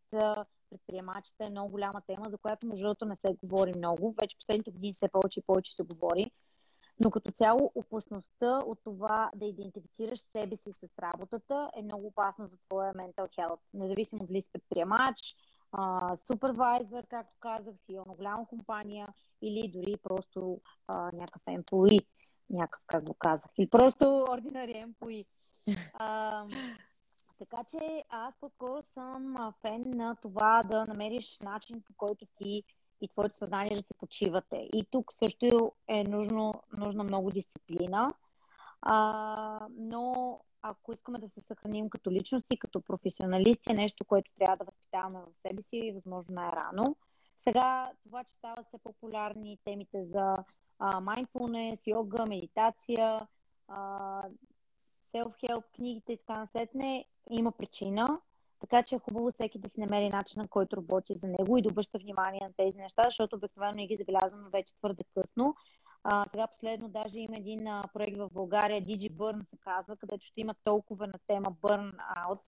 предприемачите 0.72 1.44
е 1.44 1.50
много 1.50 1.72
голяма 1.72 2.02
тема, 2.08 2.30
за 2.30 2.38
която 2.38 2.68
между 2.68 2.84
другото 2.84 3.06
не 3.06 3.16
се 3.16 3.36
говори 3.44 3.74
много. 3.78 4.16
Вече 4.22 4.38
последните 4.38 4.72
години 4.72 4.94
все 4.94 5.08
повече 5.08 5.40
и 5.40 5.44
повече 5.44 5.76
се 5.76 5.84
говори. 5.84 6.32
Но 7.00 7.12
като 7.12 7.32
цяло 7.32 7.72
опасността 7.76 8.58
от 8.66 8.80
това 8.84 9.32
да 9.36 9.46
идентифицираш 9.46 10.20
себе 10.20 10.56
си 10.56 10.74
с 10.74 11.00
работата 11.00 11.72
е 11.76 11.82
много 11.82 12.08
опасно 12.08 12.48
за 12.48 12.58
твоя 12.58 12.94
mental 12.94 13.38
health. 13.38 13.60
Независимо 13.74 14.26
дали 14.26 14.42
си 14.42 14.50
предприемач, 14.54 15.36
супервайзър, 16.28 17.06
както 17.10 17.34
казах, 17.40 17.76
си 17.78 17.96
на 18.08 18.14
голяма 18.16 18.48
компания 18.48 19.08
или 19.42 19.68
дори 19.68 19.98
просто 20.04 20.62
а, 20.88 21.12
някакъв 21.14 21.42
employee, 21.46 22.06
някакъв, 22.50 22.84
как 22.88 23.04
го 23.04 23.14
казах, 23.14 23.52
или 23.58 23.70
просто 23.70 24.06
ordinary 24.06 24.86
employee. 24.86 25.26
А, 25.94 26.46
така 27.42 27.64
че 27.64 28.04
аз 28.10 28.36
по-скоро 28.40 28.82
съм 28.82 29.54
фен 29.62 29.84
на 29.86 30.16
това 30.16 30.64
да 30.64 30.86
намериш 30.86 31.40
начин, 31.40 31.82
по 31.82 31.94
който 31.98 32.26
ти 32.36 32.64
и 33.02 33.08
твоето 33.08 33.38
съзнание 33.38 33.70
да 33.70 33.84
се 33.84 33.94
почивате. 33.94 34.70
И 34.74 34.86
тук 34.92 35.14
също 35.14 35.72
е 35.88 36.04
нужно, 36.04 36.54
нужна 36.78 37.04
много 37.04 37.32
дисциплина, 37.32 38.14
а, 38.82 39.68
но 39.78 40.40
ако 40.62 40.94
искаме 40.94 41.20
да 41.20 41.30
се 41.30 41.42
съхраним 41.42 41.90
като 41.90 42.12
личности, 42.12 42.60
като 42.60 42.82
професионалисти, 42.82 43.72
е 43.72 43.76
нещо, 43.76 44.06
което 44.06 44.32
трябва 44.40 44.58
да 44.58 44.66
възпитаваме 44.66 45.20
в 45.20 45.38
себе 45.38 45.62
си, 45.62 45.92
възможно 45.94 46.36
най-рано. 46.36 46.96
Сега 47.38 47.92
това, 48.04 48.24
че 48.24 48.36
става 48.36 48.64
все 48.64 48.78
популярни 48.78 49.60
темите 49.66 50.06
за 50.06 50.36
а, 50.80 51.02
mindfulness, 51.02 51.92
йога, 51.92 52.26
медитация, 52.26 53.28
а, 53.68 54.24
self-help, 55.16 55.64
книгите 55.76 56.14
и 56.14 56.18
така 56.18 56.40
насетне, 56.40 57.06
има 57.30 57.52
причина. 57.52 58.20
Така 58.60 58.84
че 58.84 58.96
е 58.96 59.00
хубаво 59.00 59.32
всеки 59.32 59.60
да 59.60 59.70
си 59.70 59.80
намери 59.80 60.10
начина, 60.10 60.48
който 60.48 60.78
работи 60.78 61.14
за 61.16 61.28
него 61.28 61.58
и 61.58 61.62
да 61.62 61.70
обръща 61.70 61.98
внимание 61.98 62.42
на 62.42 62.54
тези 62.58 62.78
неща, 62.78 63.04
защото 63.06 63.36
обикновено 63.36 63.76
не 63.76 63.88
ги 63.88 63.98
забелязваме 63.98 64.50
вече 64.50 64.76
твърде 64.76 65.04
късно. 65.14 65.56
А, 66.04 66.26
сега 66.32 66.48
последно 66.48 66.90
даже 66.90 67.20
има 67.20 67.38
един 67.38 67.68
а, 67.68 67.84
проект 67.94 68.18
в 68.18 68.30
България, 68.34 68.82
Digi 68.82 69.12
Burn 69.12 69.50
се 69.50 69.58
казва, 69.58 69.98
където 69.98 70.26
ще 70.26 70.42
има 70.42 70.56
толкова 70.64 71.08
на 71.08 71.20
тема 71.28 71.52
Burnout. 71.62 72.40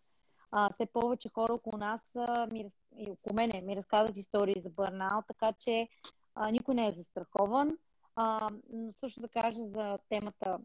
А, 0.52 0.74
все 0.74 0.86
повече 0.86 1.30
хора 1.30 1.54
около 1.54 1.78
нас 1.78 2.16
а, 2.16 2.48
ми, 2.52 2.66
и 2.98 3.12
около 3.12 3.36
мене 3.36 3.62
ми 3.62 3.76
разказват 3.76 4.18
истории 4.18 4.62
за 4.62 4.70
Burnout, 4.70 5.28
така 5.28 5.54
че 5.60 5.88
а, 6.36 6.52
никой 6.52 6.76
не 6.76 6.88
е 6.88 6.92
застрахован. 6.92 7.78
А, 8.16 8.50
но 8.74 8.92
също 8.92 9.22
да 9.22 9.28
кажа 9.28 9.66
за 9.66 10.00
темата, 10.10 10.60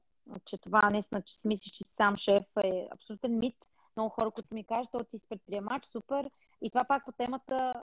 че 0.44 0.58
това 0.58 0.90
наистина, 0.90 1.22
че 1.22 1.34
си 1.34 1.48
мислиш, 1.48 1.72
че 1.72 1.84
сам 1.84 2.16
шеф 2.16 2.44
е 2.64 2.88
абсолютен 2.92 3.38
мит 3.38 3.56
много 3.98 4.10
хора, 4.10 4.30
които 4.30 4.54
ми 4.54 4.64
кажат, 4.64 4.94
о, 4.94 5.04
ти 5.04 5.18
си 5.18 5.26
предприемач, 5.28 5.86
супер. 5.86 6.30
И 6.62 6.70
това 6.70 6.84
пак 6.84 7.04
по 7.04 7.12
темата, 7.12 7.74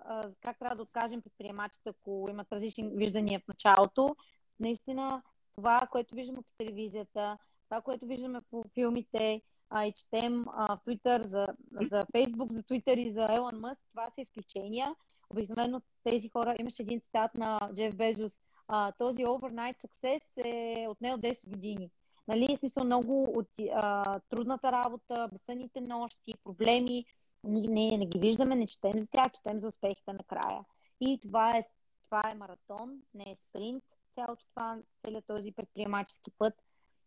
как 0.41 0.59
трябва 0.59 0.75
да 0.75 0.81
откажем 0.81 1.21
предприемачите, 1.21 1.89
ако 1.89 2.27
имат 2.29 2.51
различни 2.51 2.89
виждания 2.95 3.39
в 3.39 3.47
началото. 3.47 4.15
Наистина, 4.59 5.21
това, 5.55 5.87
което 5.91 6.15
виждаме 6.15 6.41
по 6.41 6.51
телевизията, 6.57 7.37
това, 7.69 7.81
което 7.81 8.05
виждаме 8.05 8.41
по 8.41 8.63
филмите 8.73 9.41
а, 9.69 9.85
и 9.85 9.91
четем 9.91 10.45
а, 10.47 10.75
в 10.75 10.79
Twitter 10.87 11.27
за, 11.27 11.47
за 11.71 12.05
Facebook, 12.05 12.51
за 12.51 12.63
Twitter 12.63 12.95
и 12.95 13.11
за 13.11 13.27
Елон 13.29 13.59
Мъск, 13.59 13.81
това 13.91 14.09
са 14.09 14.21
изключения. 14.21 14.95
Обикновено 15.29 15.81
тези 16.03 16.29
хора, 16.29 16.55
имаше 16.59 16.83
един 16.83 17.01
цитат 17.01 17.35
на 17.35 17.59
Джеф 17.73 17.95
Безос, 17.95 18.39
а, 18.67 18.91
този 18.91 19.25
overnight 19.25 19.77
success 19.85 20.45
е 20.45 20.87
отнел 20.87 21.17
10 21.17 21.49
години. 21.49 21.91
Нали, 22.27 22.57
смисъл 22.57 22.83
много 22.83 23.23
от 23.23 23.49
а, 23.73 24.19
трудната 24.29 24.71
работа, 24.71 25.29
безсънните 25.33 25.81
нощи, 25.81 26.33
проблеми, 26.43 27.05
ние 27.43 27.67
не, 27.67 27.97
не 27.97 28.05
ги 28.05 28.19
виждаме, 28.19 28.55
не 28.55 28.67
четем 28.67 29.01
за 29.01 29.09
тях, 29.09 29.31
четем 29.31 29.59
за 29.59 29.67
успехите 29.67 30.13
накрая. 30.13 30.65
И 31.01 31.19
това 31.21 31.57
е, 31.57 31.61
това 32.05 32.21
е 32.31 32.35
маратон, 32.35 33.01
не 33.13 33.23
е 33.31 33.35
спринт, 33.35 33.83
цялото 34.15 34.45
това, 34.49 34.77
целият 35.01 35.25
този 35.25 35.51
предприемачески 35.51 36.31
път. 36.37 36.53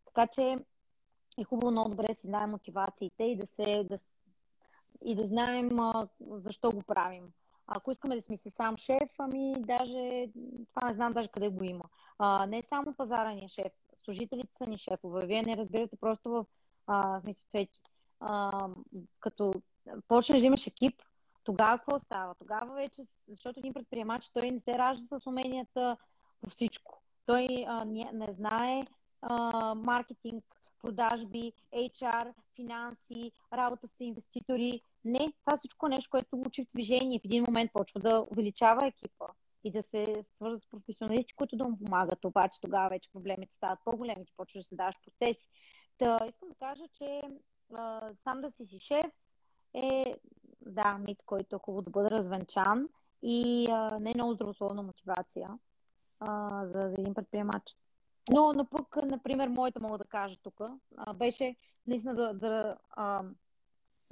Така 0.06 0.26
че 0.26 0.56
е 1.38 1.44
хубаво 1.44 1.70
много 1.70 1.90
добре 1.90 2.06
да 2.08 2.14
си 2.14 2.26
знаем 2.26 2.50
мотивациите 2.50 3.24
и 3.24 3.36
да, 3.36 3.46
се, 3.46 3.84
да, 3.84 3.98
и 5.04 5.14
да 5.14 5.26
знаем 5.26 5.80
а, 5.80 6.08
защо 6.30 6.72
го 6.72 6.82
правим. 6.82 7.32
Ако 7.66 7.90
искаме 7.90 8.14
да 8.14 8.22
сме 8.22 8.36
си 8.36 8.50
сам 8.50 8.76
шеф, 8.76 9.10
ами 9.18 9.54
даже 9.58 10.28
това 10.74 10.88
не 10.88 10.94
знам 10.94 11.12
даже 11.12 11.28
къде 11.28 11.48
го 11.48 11.64
има. 11.64 11.84
А, 12.18 12.46
не 12.46 12.62
само 12.62 12.94
пазарния 12.94 13.48
шеф, 13.48 13.72
служителите 14.08 14.52
са 14.58 14.66
ни 14.66 14.78
шефове. 14.78 15.26
Вие 15.26 15.42
не 15.42 15.56
разбирате 15.56 15.96
просто 15.96 16.30
в 16.30 16.44
а, 16.86 17.20
мисля, 17.24 17.44
цвети. 17.48 17.80
А, 18.20 18.68
като 19.20 19.52
почнеш 20.08 20.40
да 20.40 20.46
имаш 20.46 20.66
екип, 20.66 21.02
тогава 21.44 21.78
какво 21.78 21.98
става? 21.98 22.34
Тогава 22.34 22.74
вече, 22.74 23.02
защото 23.28 23.60
един 23.60 23.74
предприемач, 23.74 24.30
той 24.32 24.50
не 24.50 24.60
се 24.60 24.78
ражда 24.78 25.18
с 25.20 25.26
уменията 25.26 25.96
по 26.40 26.50
всичко. 26.50 27.02
Той 27.26 27.64
а, 27.68 27.84
не, 27.84 28.10
не 28.12 28.32
знае 28.32 28.82
а, 29.22 29.74
маркетинг, 29.74 30.44
продажби, 30.82 31.52
HR, 31.74 32.32
финанси, 32.56 33.32
работа 33.52 33.88
с 33.88 33.94
инвеститори. 34.00 34.82
Не, 35.04 35.32
това 35.44 35.56
всичко 35.56 35.86
е 35.86 35.90
нещо, 35.90 36.10
което 36.10 36.42
учи 36.46 36.64
в 36.64 36.72
движение. 36.74 37.18
В 37.18 37.24
един 37.24 37.44
момент 37.48 37.70
почва 37.72 38.00
да 38.00 38.26
увеличава 38.30 38.86
екипа 38.86 39.26
и 39.64 39.70
да 39.70 39.82
се 39.82 40.22
свързва 40.36 40.58
с 40.58 40.66
професионалисти, 40.66 41.34
които 41.34 41.56
да 41.56 41.64
му 41.64 41.78
помагат. 41.78 42.24
Обаче 42.24 42.60
тогава 42.60 42.88
вече 42.88 43.10
проблемите 43.12 43.54
стават 43.54 43.78
по-големи, 43.84 44.24
ти 44.24 44.32
почваш 44.36 44.62
да 44.62 44.68
се 44.68 44.74
даваш 44.74 44.94
процеси. 45.04 45.48
Та, 45.98 46.18
искам 46.28 46.48
да 46.48 46.54
кажа, 46.54 46.84
че 46.92 47.22
а, 47.74 48.10
сам 48.14 48.40
да 48.40 48.50
си 48.50 48.66
си 48.66 48.80
шеф 48.80 49.12
е, 49.74 50.14
да, 50.60 50.98
мит, 50.98 51.18
който 51.26 51.56
е 51.56 51.58
хубаво 51.58 51.82
да 51.82 51.90
бъде 51.90 52.10
развенчан 52.10 52.88
и 53.22 53.68
а, 53.70 53.98
не 54.00 54.10
е 54.10 54.14
много 54.14 54.32
здравословна 54.32 54.82
мотивация 54.82 55.50
а, 56.20 56.64
за, 56.66 56.72
за 56.72 56.94
един 56.98 57.14
предприемач. 57.14 57.76
Но, 58.30 58.52
но 58.52 58.64
пък, 58.64 58.96
например, 58.96 59.48
моята 59.48 59.80
мога 59.80 59.98
да 59.98 60.04
кажа 60.04 60.36
тук, 60.42 60.60
беше 61.14 61.56
наистина 61.86 62.14
да, 62.14 62.34
да 62.34 62.76
а, 62.90 63.22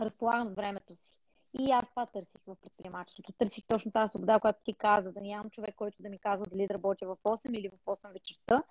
разполагам 0.01 0.49
с 0.49 0.55
времето 0.55 0.97
си. 0.97 1.19
И 1.59 1.71
аз 1.71 1.91
това 1.91 2.07
търсих 2.07 2.41
в 2.47 2.57
предприемачеството. 2.63 3.33
Търсих 3.33 3.65
точно 3.69 3.93
тази 3.93 4.11
свобода, 4.11 4.41
която 4.41 4.61
ти 4.65 4.75
каза, 4.75 5.13
да 5.13 5.21
нямам 5.21 5.51
човек, 5.51 5.75
който 5.75 6.03
да 6.03 6.09
ми 6.09 6.19
казва 6.19 6.47
дали 6.47 6.67
да 6.67 6.75
работя 6.75 7.07
в 7.07 7.17
8 7.25 7.59
или 7.59 7.69
в 7.69 7.87
8 7.87 8.13
вечерта. 8.13 8.63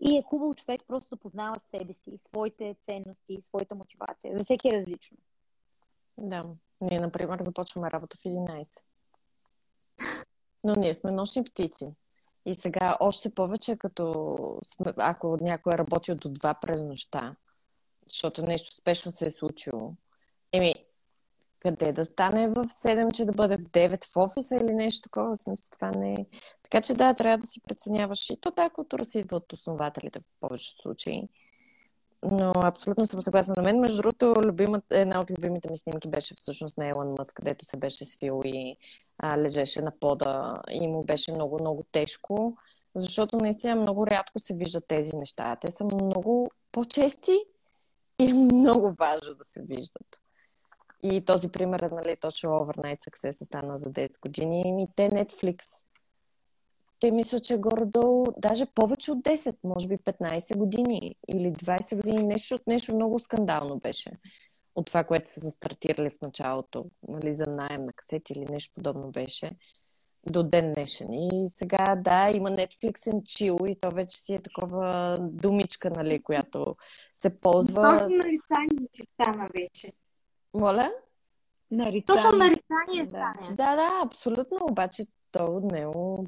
И 0.00 0.16
е 0.16 0.22
хубаво 0.22 0.54
човек 0.54 0.82
просто 0.88 1.16
да 1.16 1.20
познава 1.20 1.60
себе 1.60 1.92
си, 1.92 2.18
своите 2.18 2.76
ценности, 2.82 3.38
своята 3.42 3.74
мотивация. 3.74 4.38
За 4.38 4.44
всеки 4.44 4.68
е 4.68 4.78
различно. 4.78 5.16
Да. 6.18 6.46
Ние, 6.80 7.00
например, 7.00 7.42
започваме 7.42 7.90
работа 7.90 8.16
в 8.16 8.24
11. 8.24 8.66
Но 10.64 10.74
ние 10.74 10.94
сме 10.94 11.10
нощни 11.10 11.44
птици. 11.44 11.94
И 12.46 12.54
сега 12.54 12.96
още 13.00 13.34
повече, 13.34 13.76
като 13.76 14.36
сме, 14.64 14.92
ако 14.96 15.38
някой 15.40 15.74
е 15.74 15.78
работил 15.78 16.14
до 16.14 16.28
2 16.28 16.60
през 16.60 16.80
нощта, 16.80 17.36
защото 18.08 18.42
нещо 18.42 18.76
спешно 18.76 19.12
се 19.12 19.26
е 19.26 19.30
случило, 19.30 19.94
еми, 20.52 20.74
къде 21.62 21.92
да 21.92 22.04
стане 22.04 22.48
в 22.48 22.54
7, 22.54 23.12
че 23.12 23.24
да 23.24 23.32
бъде 23.32 23.56
в 23.56 23.60
9 23.60 24.04
в 24.04 24.16
офиса 24.16 24.56
или 24.56 24.74
нещо 24.74 25.02
такова. 25.02 25.36
Смисъл, 25.36 25.68
това 25.72 25.90
не 25.90 26.12
е. 26.12 26.26
Така 26.62 26.80
че 26.80 26.94
да, 26.94 27.14
трябва 27.14 27.38
да 27.38 27.46
си 27.46 27.60
преценяваш. 27.60 28.30
И 28.30 28.36
то 28.40 28.50
тази 28.50 28.70
култура 28.70 29.04
си 29.04 29.18
идва 29.18 29.36
от 29.36 29.52
основателите 29.52 30.18
в 30.18 30.22
повечето 30.40 30.82
случаи. 30.82 31.28
Но 32.22 32.52
абсолютно 32.56 33.06
съм 33.06 33.20
съгласна 33.20 33.54
на 33.56 33.62
мен. 33.62 33.80
Между 33.80 34.02
другото, 34.02 34.34
любимат, 34.44 34.84
една 34.90 35.20
от 35.20 35.30
любимите 35.30 35.70
ми 35.70 35.78
снимки 35.78 36.08
беше 36.08 36.34
всъщност 36.38 36.78
на 36.78 36.88
Елон 36.88 37.14
Мъск, 37.18 37.32
където 37.34 37.64
се 37.64 37.76
беше 37.76 38.04
свил 38.04 38.40
и 38.44 38.76
а, 39.18 39.38
лежеше 39.38 39.82
на 39.82 39.92
пода 40.00 40.62
и 40.70 40.88
му 40.88 41.04
беше 41.04 41.32
много, 41.32 41.58
много 41.60 41.84
тежко, 41.92 42.56
защото 42.94 43.36
наистина 43.36 43.76
много 43.76 44.06
рядко 44.06 44.38
се 44.38 44.54
виждат 44.54 44.84
тези 44.88 45.16
неща. 45.16 45.56
Те 45.60 45.70
са 45.70 45.84
много 45.84 46.50
по-чести 46.72 47.38
и 48.20 48.30
е 48.30 48.34
много 48.52 48.94
важно 48.98 49.34
да 49.34 49.44
се 49.44 49.62
виждат. 49.62 50.21
И 51.02 51.24
този 51.24 51.48
пример 51.48 51.80
е, 51.80 51.88
нали, 51.88 52.16
точно 52.20 52.50
Overnight 52.50 53.00
Success 53.08 53.44
стана 53.44 53.78
за 53.78 53.86
10 53.86 54.20
години. 54.20 54.82
И 54.82 54.86
те 54.96 55.10
Netflix, 55.10 55.64
те 57.00 57.10
мисля, 57.10 57.40
че 57.40 57.58
горе-долу 57.58 58.26
даже 58.38 58.66
повече 58.66 59.12
от 59.12 59.18
10, 59.18 59.56
може 59.64 59.88
би 59.88 59.98
15 59.98 60.56
години 60.56 61.16
или 61.28 61.52
20 61.52 61.96
години. 61.96 62.22
Нещо, 62.22 62.58
нещо 62.66 62.94
много 62.94 63.18
скандално 63.18 63.78
беше 63.78 64.10
от 64.74 64.86
това, 64.86 65.04
което 65.04 65.30
са 65.30 65.50
стартирали 65.50 66.10
в 66.10 66.20
началото, 66.22 66.84
нали, 67.08 67.34
за 67.34 67.46
найем 67.46 67.84
на 67.84 67.92
касети 67.92 68.32
или 68.32 68.44
нещо 68.44 68.74
подобно 68.74 69.10
беше. 69.10 69.50
до 70.26 70.42
ден 70.42 70.74
днешен. 70.74 71.12
И 71.12 71.48
сега, 71.56 71.96
да, 71.96 72.30
има 72.34 72.50
Netflix 72.50 72.92
and 72.92 73.22
Chill 73.22 73.66
и 73.68 73.80
то 73.80 73.90
вече 73.90 74.16
си 74.16 74.34
е 74.34 74.42
такова 74.42 75.18
думичка, 75.20 75.90
нали, 75.90 76.22
която 76.22 76.76
се 77.16 77.40
ползва. 77.40 77.98
Точно 77.98 78.16
нарицание 78.16 78.88
си 78.92 79.02
стана 79.14 79.48
вече. 79.54 79.92
Моля? 80.54 80.92
Нарицание. 81.70 82.22
Точно 82.22 82.38
нарицание 82.38 83.06
Да. 83.06 83.34
стане. 83.40 83.56
Да, 83.56 83.76
да, 83.76 84.00
абсолютно, 84.04 84.58
обаче 84.62 85.04
то 85.32 85.44
от 85.44 85.64
него 85.64 86.26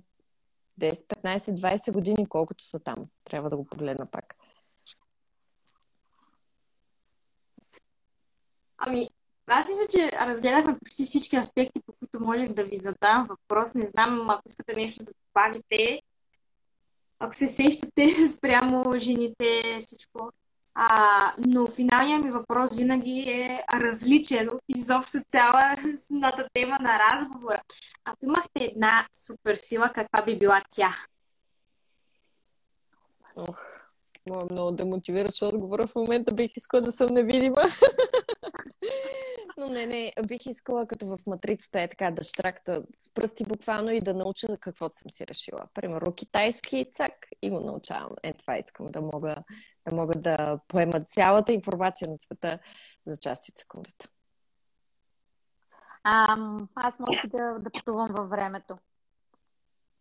10, 0.80 1.06
15, 1.06 1.38
20 1.38 1.92
години, 1.92 2.28
колкото 2.28 2.64
са 2.64 2.80
там. 2.80 3.06
Трябва 3.24 3.50
да 3.50 3.56
го 3.56 3.64
погледна 3.64 4.06
пак. 4.06 4.34
Ами, 8.78 9.08
аз 9.46 9.68
мисля, 9.68 9.84
че 9.90 10.10
разгледахме 10.26 10.78
почти 10.78 11.04
всички 11.04 11.36
аспекти, 11.36 11.80
по 11.86 11.92
които 11.92 12.20
можех 12.20 12.52
да 12.52 12.64
ви 12.64 12.76
задам 12.76 13.26
въпрос. 13.28 13.74
Не 13.74 13.86
знам, 13.86 14.30
ако 14.30 14.42
искате 14.46 14.74
нещо 14.74 15.04
да 15.04 15.12
добавите, 15.28 16.02
ако 17.18 17.34
се 17.34 17.46
сещате 17.46 18.08
спрямо 18.36 18.98
жените, 18.98 19.62
всичко. 19.80 20.30
А, 20.74 21.32
но 21.38 21.66
финалният 21.66 22.24
ми 22.24 22.30
въпрос 22.30 22.76
винаги 22.76 23.20
е 23.20 23.64
различен 23.80 24.48
от 24.48 24.62
изобщо 24.68 25.18
цялата 25.28 26.48
тема 26.54 26.78
на 26.80 26.98
разговора. 26.98 27.62
Ако 28.04 28.24
имахте 28.24 28.64
една 28.64 29.06
суперсила, 29.12 29.90
каква 29.94 30.24
би 30.24 30.38
била 30.38 30.60
тя? 30.70 30.90
Ох, 33.36 33.58
мога 34.30 34.46
много 34.50 34.72
да 34.72 34.86
мотивираш 34.86 35.42
отговора. 35.42 35.86
В 35.86 35.94
момента 35.94 36.32
бих 36.32 36.56
искала 36.56 36.82
да 36.82 36.92
съм 36.92 37.12
невидима. 37.12 37.62
Но 39.56 39.68
не, 39.68 39.86
не, 39.86 40.12
бих 40.26 40.46
искала 40.46 40.86
като 40.86 41.06
в 41.06 41.18
матрицата 41.26 41.80
е 41.80 41.88
така 41.88 42.10
да 42.10 42.22
штракта 42.22 42.82
с 42.98 43.14
пръсти 43.14 43.44
буквално 43.44 43.90
и 43.90 44.00
да 44.00 44.14
науча 44.14 44.58
каквото 44.60 44.98
съм 44.98 45.10
си 45.10 45.26
решила. 45.26 45.66
Примерно 45.74 46.12
китайски 46.12 46.86
цак 46.92 47.28
и 47.42 47.50
го 47.50 47.60
научавам. 47.60 48.12
Е, 48.22 48.32
това 48.32 48.58
искам 48.58 48.90
да 48.90 49.02
мога 49.02 49.36
да, 49.86 49.96
мога 49.96 50.14
да 50.14 50.58
поема 50.68 51.00
цялата 51.00 51.52
информация 51.52 52.08
на 52.08 52.18
света 52.18 52.58
за 53.06 53.16
части 53.16 53.50
от 53.50 53.58
секундата. 53.58 54.08
Ам, 56.04 56.68
аз 56.74 56.98
може 56.98 57.20
би 57.22 57.28
да, 57.28 57.58
да 57.58 57.70
пътувам 57.70 58.08
във 58.12 58.30
времето. 58.30 58.78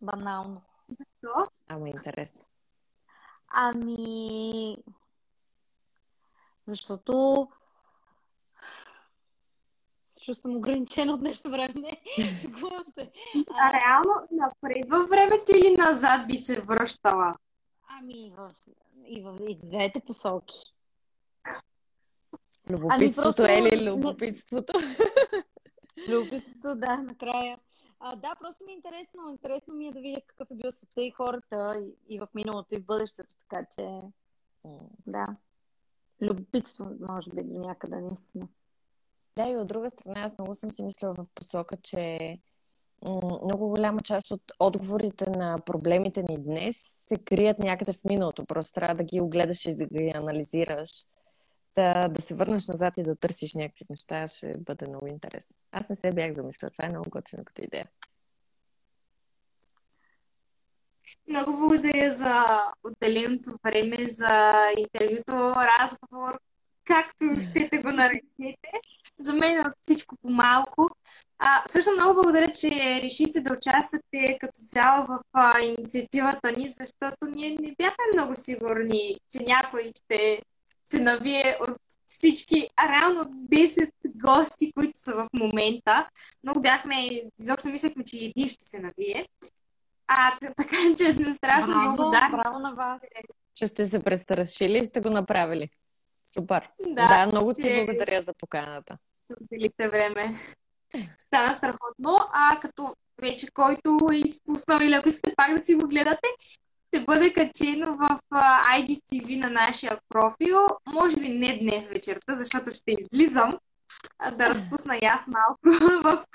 Банално. 0.02 0.62
Ама 1.68 1.90
интересно. 1.90 2.46
Ами, 3.48 4.78
защото 6.68 7.48
се 10.08 10.22
чувствам 10.22 10.56
ограничена 10.56 11.14
от 11.14 11.22
нещо 11.22 11.50
време. 11.50 11.74
Не, 11.76 12.02
шегувам 12.42 12.84
се. 12.94 13.12
А 13.56 13.74
реално 13.74 14.28
напред 14.32 14.86
във 14.90 15.10
времето 15.10 15.52
или 15.52 15.76
назад 15.78 16.28
би 16.28 16.38
се 16.38 16.62
връщала? 16.62 17.36
Ами, 18.00 18.26
и 18.26 18.30
в, 18.30 18.52
и 19.08 19.22
в 19.22 19.38
и 19.50 19.56
двете 19.56 20.00
посоки. 20.00 20.60
Любопитството 22.70 23.36
просто- 23.36 23.54
е 23.54 23.62
ли 23.62 23.92
любопитството? 23.92 24.74
Любопитството, 26.10 26.76
да, 26.76 26.98
накрая. 26.98 27.60
А, 28.00 28.16
да, 28.16 28.36
просто 28.40 28.64
ми 28.66 28.72
е 28.72 28.76
интересно. 28.76 29.30
Интересно 29.30 29.74
ми 29.74 29.88
е 29.88 29.92
да 29.92 30.02
видя 30.02 30.22
какъв 30.28 30.52
е 30.52 30.56
бил 30.56 30.72
света 30.72 31.02
и 31.02 31.12
хората 31.12 31.84
и, 32.10 32.16
и 32.16 32.20
в 32.20 32.28
миналото, 32.34 32.76
и 32.76 32.80
в 32.80 32.86
бъдещето, 32.86 33.36
така 33.50 33.66
че, 33.76 34.02
да. 35.08 35.28
Любопитство, 36.22 36.86
може 37.00 37.30
би, 37.30 37.44
до 37.44 37.60
някъде, 37.60 37.96
наистина. 37.96 38.48
Да, 39.36 39.50
и 39.50 39.58
от 39.58 39.68
друга 39.68 39.90
страна, 39.90 40.22
аз 40.22 40.38
много 40.38 40.56
съм 40.56 40.72
си 40.72 40.84
мислила 40.84 41.14
в 41.14 41.26
посока, 41.36 41.78
че 41.78 42.40
много 43.06 43.70
голяма 43.70 44.02
част 44.02 44.32
от 44.32 44.42
отговорите 44.60 45.30
на 45.30 45.58
проблемите 45.66 46.24
ни 46.24 46.38
днес 46.38 46.78
се 47.08 47.18
крият 47.18 47.60
някъде 47.60 47.94
в 47.94 48.04
миналото. 48.06 48.46
Просто 48.46 48.74
трябва 48.74 48.96
да 48.96 49.04
ги 49.04 49.22
огледаш 49.22 49.66
и 49.66 49.76
да 49.76 49.86
ги 49.86 50.12
анализираш. 50.16 50.90
Да, 51.76 52.08
да 52.08 52.22
се 52.22 52.36
върнеш 52.36 52.68
назад 52.68 52.98
и 52.98 53.04
да 53.04 53.16
търсиш 53.16 53.54
някакви 53.54 53.86
неща, 53.90 54.28
ще 54.28 54.56
бъде 54.58 54.88
много 54.88 55.08
интересно. 55.08 55.56
Аз 55.72 55.90
не 55.90 55.96
се 55.96 56.12
бях 56.12 56.34
замислила. 56.34 56.72
Това 56.72 56.86
е 56.86 56.90
много 56.90 57.10
готино 57.10 57.46
като 57.46 57.62
идея. 57.62 57.88
Много 61.28 61.52
благодаря 61.52 62.14
за 62.14 62.46
отделеното 62.84 63.52
време, 63.64 63.98
за 64.10 64.54
интервюто, 64.78 65.54
разговор, 65.82 66.40
както 66.86 67.26
щете 67.42 67.78
го 67.78 67.92
наречете. 67.92 68.72
За 69.20 69.34
мен 69.34 69.52
е 69.52 69.64
всичко 69.82 70.16
по-малко. 70.22 70.90
А, 71.40 71.64
също 71.68 71.92
много 71.92 72.14
благодаря, 72.14 72.52
че 72.52 73.02
решихте 73.04 73.42
да 73.42 73.54
участвате 73.54 74.38
като 74.40 74.54
цяло 74.54 75.06
в 75.08 75.20
а, 75.34 75.60
инициативата 75.60 76.52
ни, 76.52 76.70
защото 76.70 77.28
ние 77.36 77.50
не 77.50 77.76
бяхме 77.78 78.04
много 78.14 78.36
сигурни, 78.36 79.18
че 79.32 79.40
някой 79.48 79.92
ще 79.96 80.42
се 80.86 81.00
навие 81.00 81.58
от 81.62 81.78
всички, 82.06 82.68
а 82.78 83.02
реално 83.02 83.24
10 83.24 83.92
гости, 84.06 84.72
които 84.76 85.00
са 85.00 85.16
в 85.16 85.28
момента. 85.34 86.10
Много 86.44 86.62
бяхме, 86.62 86.96
изобщо 87.42 87.70
мислехме, 87.70 88.04
че 88.04 88.18
един 88.18 88.50
ще 88.50 88.66
се 88.66 88.80
навие. 88.80 89.28
А, 90.08 90.32
така 90.40 90.76
че 90.98 91.14
сме 91.14 91.34
страшно 91.34 91.74
благодарни. 91.74 92.32
браво 92.32 92.60
на 92.60 92.74
вас. 92.76 93.02
Че 93.56 93.68
сте 93.68 93.86
се 93.86 94.04
престрашили 94.04 94.78
и 94.78 94.86
сте 94.86 95.00
го 95.00 95.10
направили. 95.10 95.70
Супер. 96.26 96.70
Да, 96.88 97.08
Да, 97.08 97.28
много 97.28 97.54
ти 97.54 97.62
че- 97.62 97.76
благодаря 97.76 98.22
за 98.22 98.34
поканата. 98.34 98.98
отделихте 99.42 99.88
време. 99.90 100.36
Стана 101.18 101.54
страхотно. 101.54 102.18
А 102.34 102.60
като 102.60 102.96
вече 103.18 103.48
който 103.48 104.00
е 104.14 104.18
изпуснал 104.18 104.80
или 104.80 104.94
ако 104.94 105.10
искате 105.10 105.34
пак 105.38 105.54
да 105.54 105.60
си 105.60 105.76
го 105.76 105.88
гледате, 105.88 106.30
ще 106.88 107.02
бъде 107.02 107.34
качено 107.34 107.98
в 107.98 108.20
IGTV 108.72 109.36
на 109.38 109.50
нашия 109.50 110.00
профил. 110.10 110.58
Може 110.94 111.16
би 111.16 111.30
не 111.30 111.60
днес 111.60 111.90
вечерта, 111.90 112.36
защото 112.36 112.72
ще 112.72 112.96
излизам 113.04 113.58
да 114.32 114.50
разпусна 114.50 114.98
и 114.98 115.06
аз 115.06 115.28
малко 115.28 115.60
в, 116.04 116.26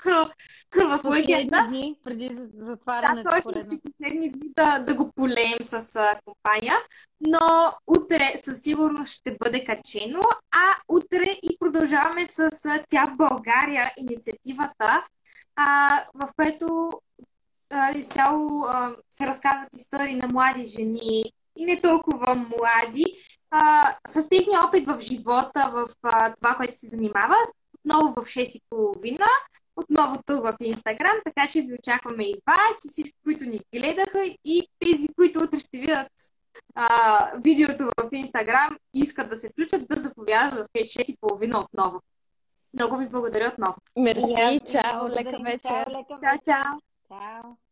в 0.75 0.99
Последни 1.01 1.09
уикенда. 1.11 1.65
дни 1.67 1.99
преди 2.03 2.27
за- 2.29 2.47
Да, 2.47 2.65
затварянето 2.65 3.29
точно 3.29 3.51
поредно. 3.51 3.77
в 3.77 3.81
последни 3.83 4.31
дни 4.31 4.49
да, 4.49 4.79
да 4.79 4.95
го 4.95 5.11
полеем 5.11 5.57
с 5.61 5.95
а, 5.95 6.19
компания, 6.25 6.73
но 7.21 7.39
утре 7.87 8.31
със 8.37 8.61
сигурност 8.61 9.11
ще 9.11 9.37
бъде 9.37 9.63
качено, 9.63 10.21
а 10.51 10.65
утре 10.89 11.25
и 11.43 11.57
продължаваме 11.59 12.25
с 12.25 12.39
а, 12.65 12.83
Тя 12.89 13.05
в 13.05 13.17
България 13.17 13.91
инициативата, 13.97 15.03
а, 15.55 15.89
в 16.15 16.29
което 16.35 16.91
изцяло 17.95 18.65
се 19.11 19.27
разказват 19.27 19.69
истории 19.73 20.15
на 20.15 20.27
млади 20.27 20.65
жени 20.65 21.23
и 21.59 21.65
не 21.65 21.81
толкова 21.81 22.35
млади, 22.35 23.05
а, 23.51 23.93
с 24.07 24.29
техния 24.29 24.59
опит 24.67 24.85
в 24.85 24.99
живота, 24.99 25.71
в 25.73 25.87
а, 26.03 26.33
това, 26.33 26.55
което 26.55 26.75
се 26.75 26.87
занимават, 26.87 27.49
отново 27.73 28.13
в 28.13 28.25
6.30 28.25 29.19
отново 29.75 30.15
тук 30.25 30.43
в 30.43 30.55
Инстаграм, 30.63 31.15
така 31.25 31.47
че 31.47 31.61
ви 31.61 31.73
очакваме 31.73 32.23
и 32.23 32.41
вас, 32.47 32.85
и 32.85 32.89
всички, 32.89 33.17
които 33.23 33.45
ни 33.45 33.59
гледаха, 33.75 34.25
и 34.45 34.67
тези, 34.79 35.07
които 35.15 35.39
утре 35.39 35.59
ще 35.59 35.79
видят 35.79 36.11
а, 36.75 36.87
видеото 37.35 37.83
в 37.83 38.09
Инстаграм 38.13 38.77
и 38.95 38.99
искат 38.99 39.29
да 39.29 39.37
се 39.37 39.49
включат, 39.49 39.87
да 39.87 40.01
заповядат 40.01 40.67
в 40.67 40.73
6.30 40.73 41.65
отново. 41.65 42.01
Много 42.73 42.97
ви 42.97 43.09
благодаря 43.09 43.51
отново. 43.53 43.75
Мерси, 43.97 44.59
чао, 44.71 45.09
лека 45.09 45.37
вечер. 45.43 45.85
Чао, 46.21 46.37
чао! 46.45 46.79
Чао. 47.07 47.68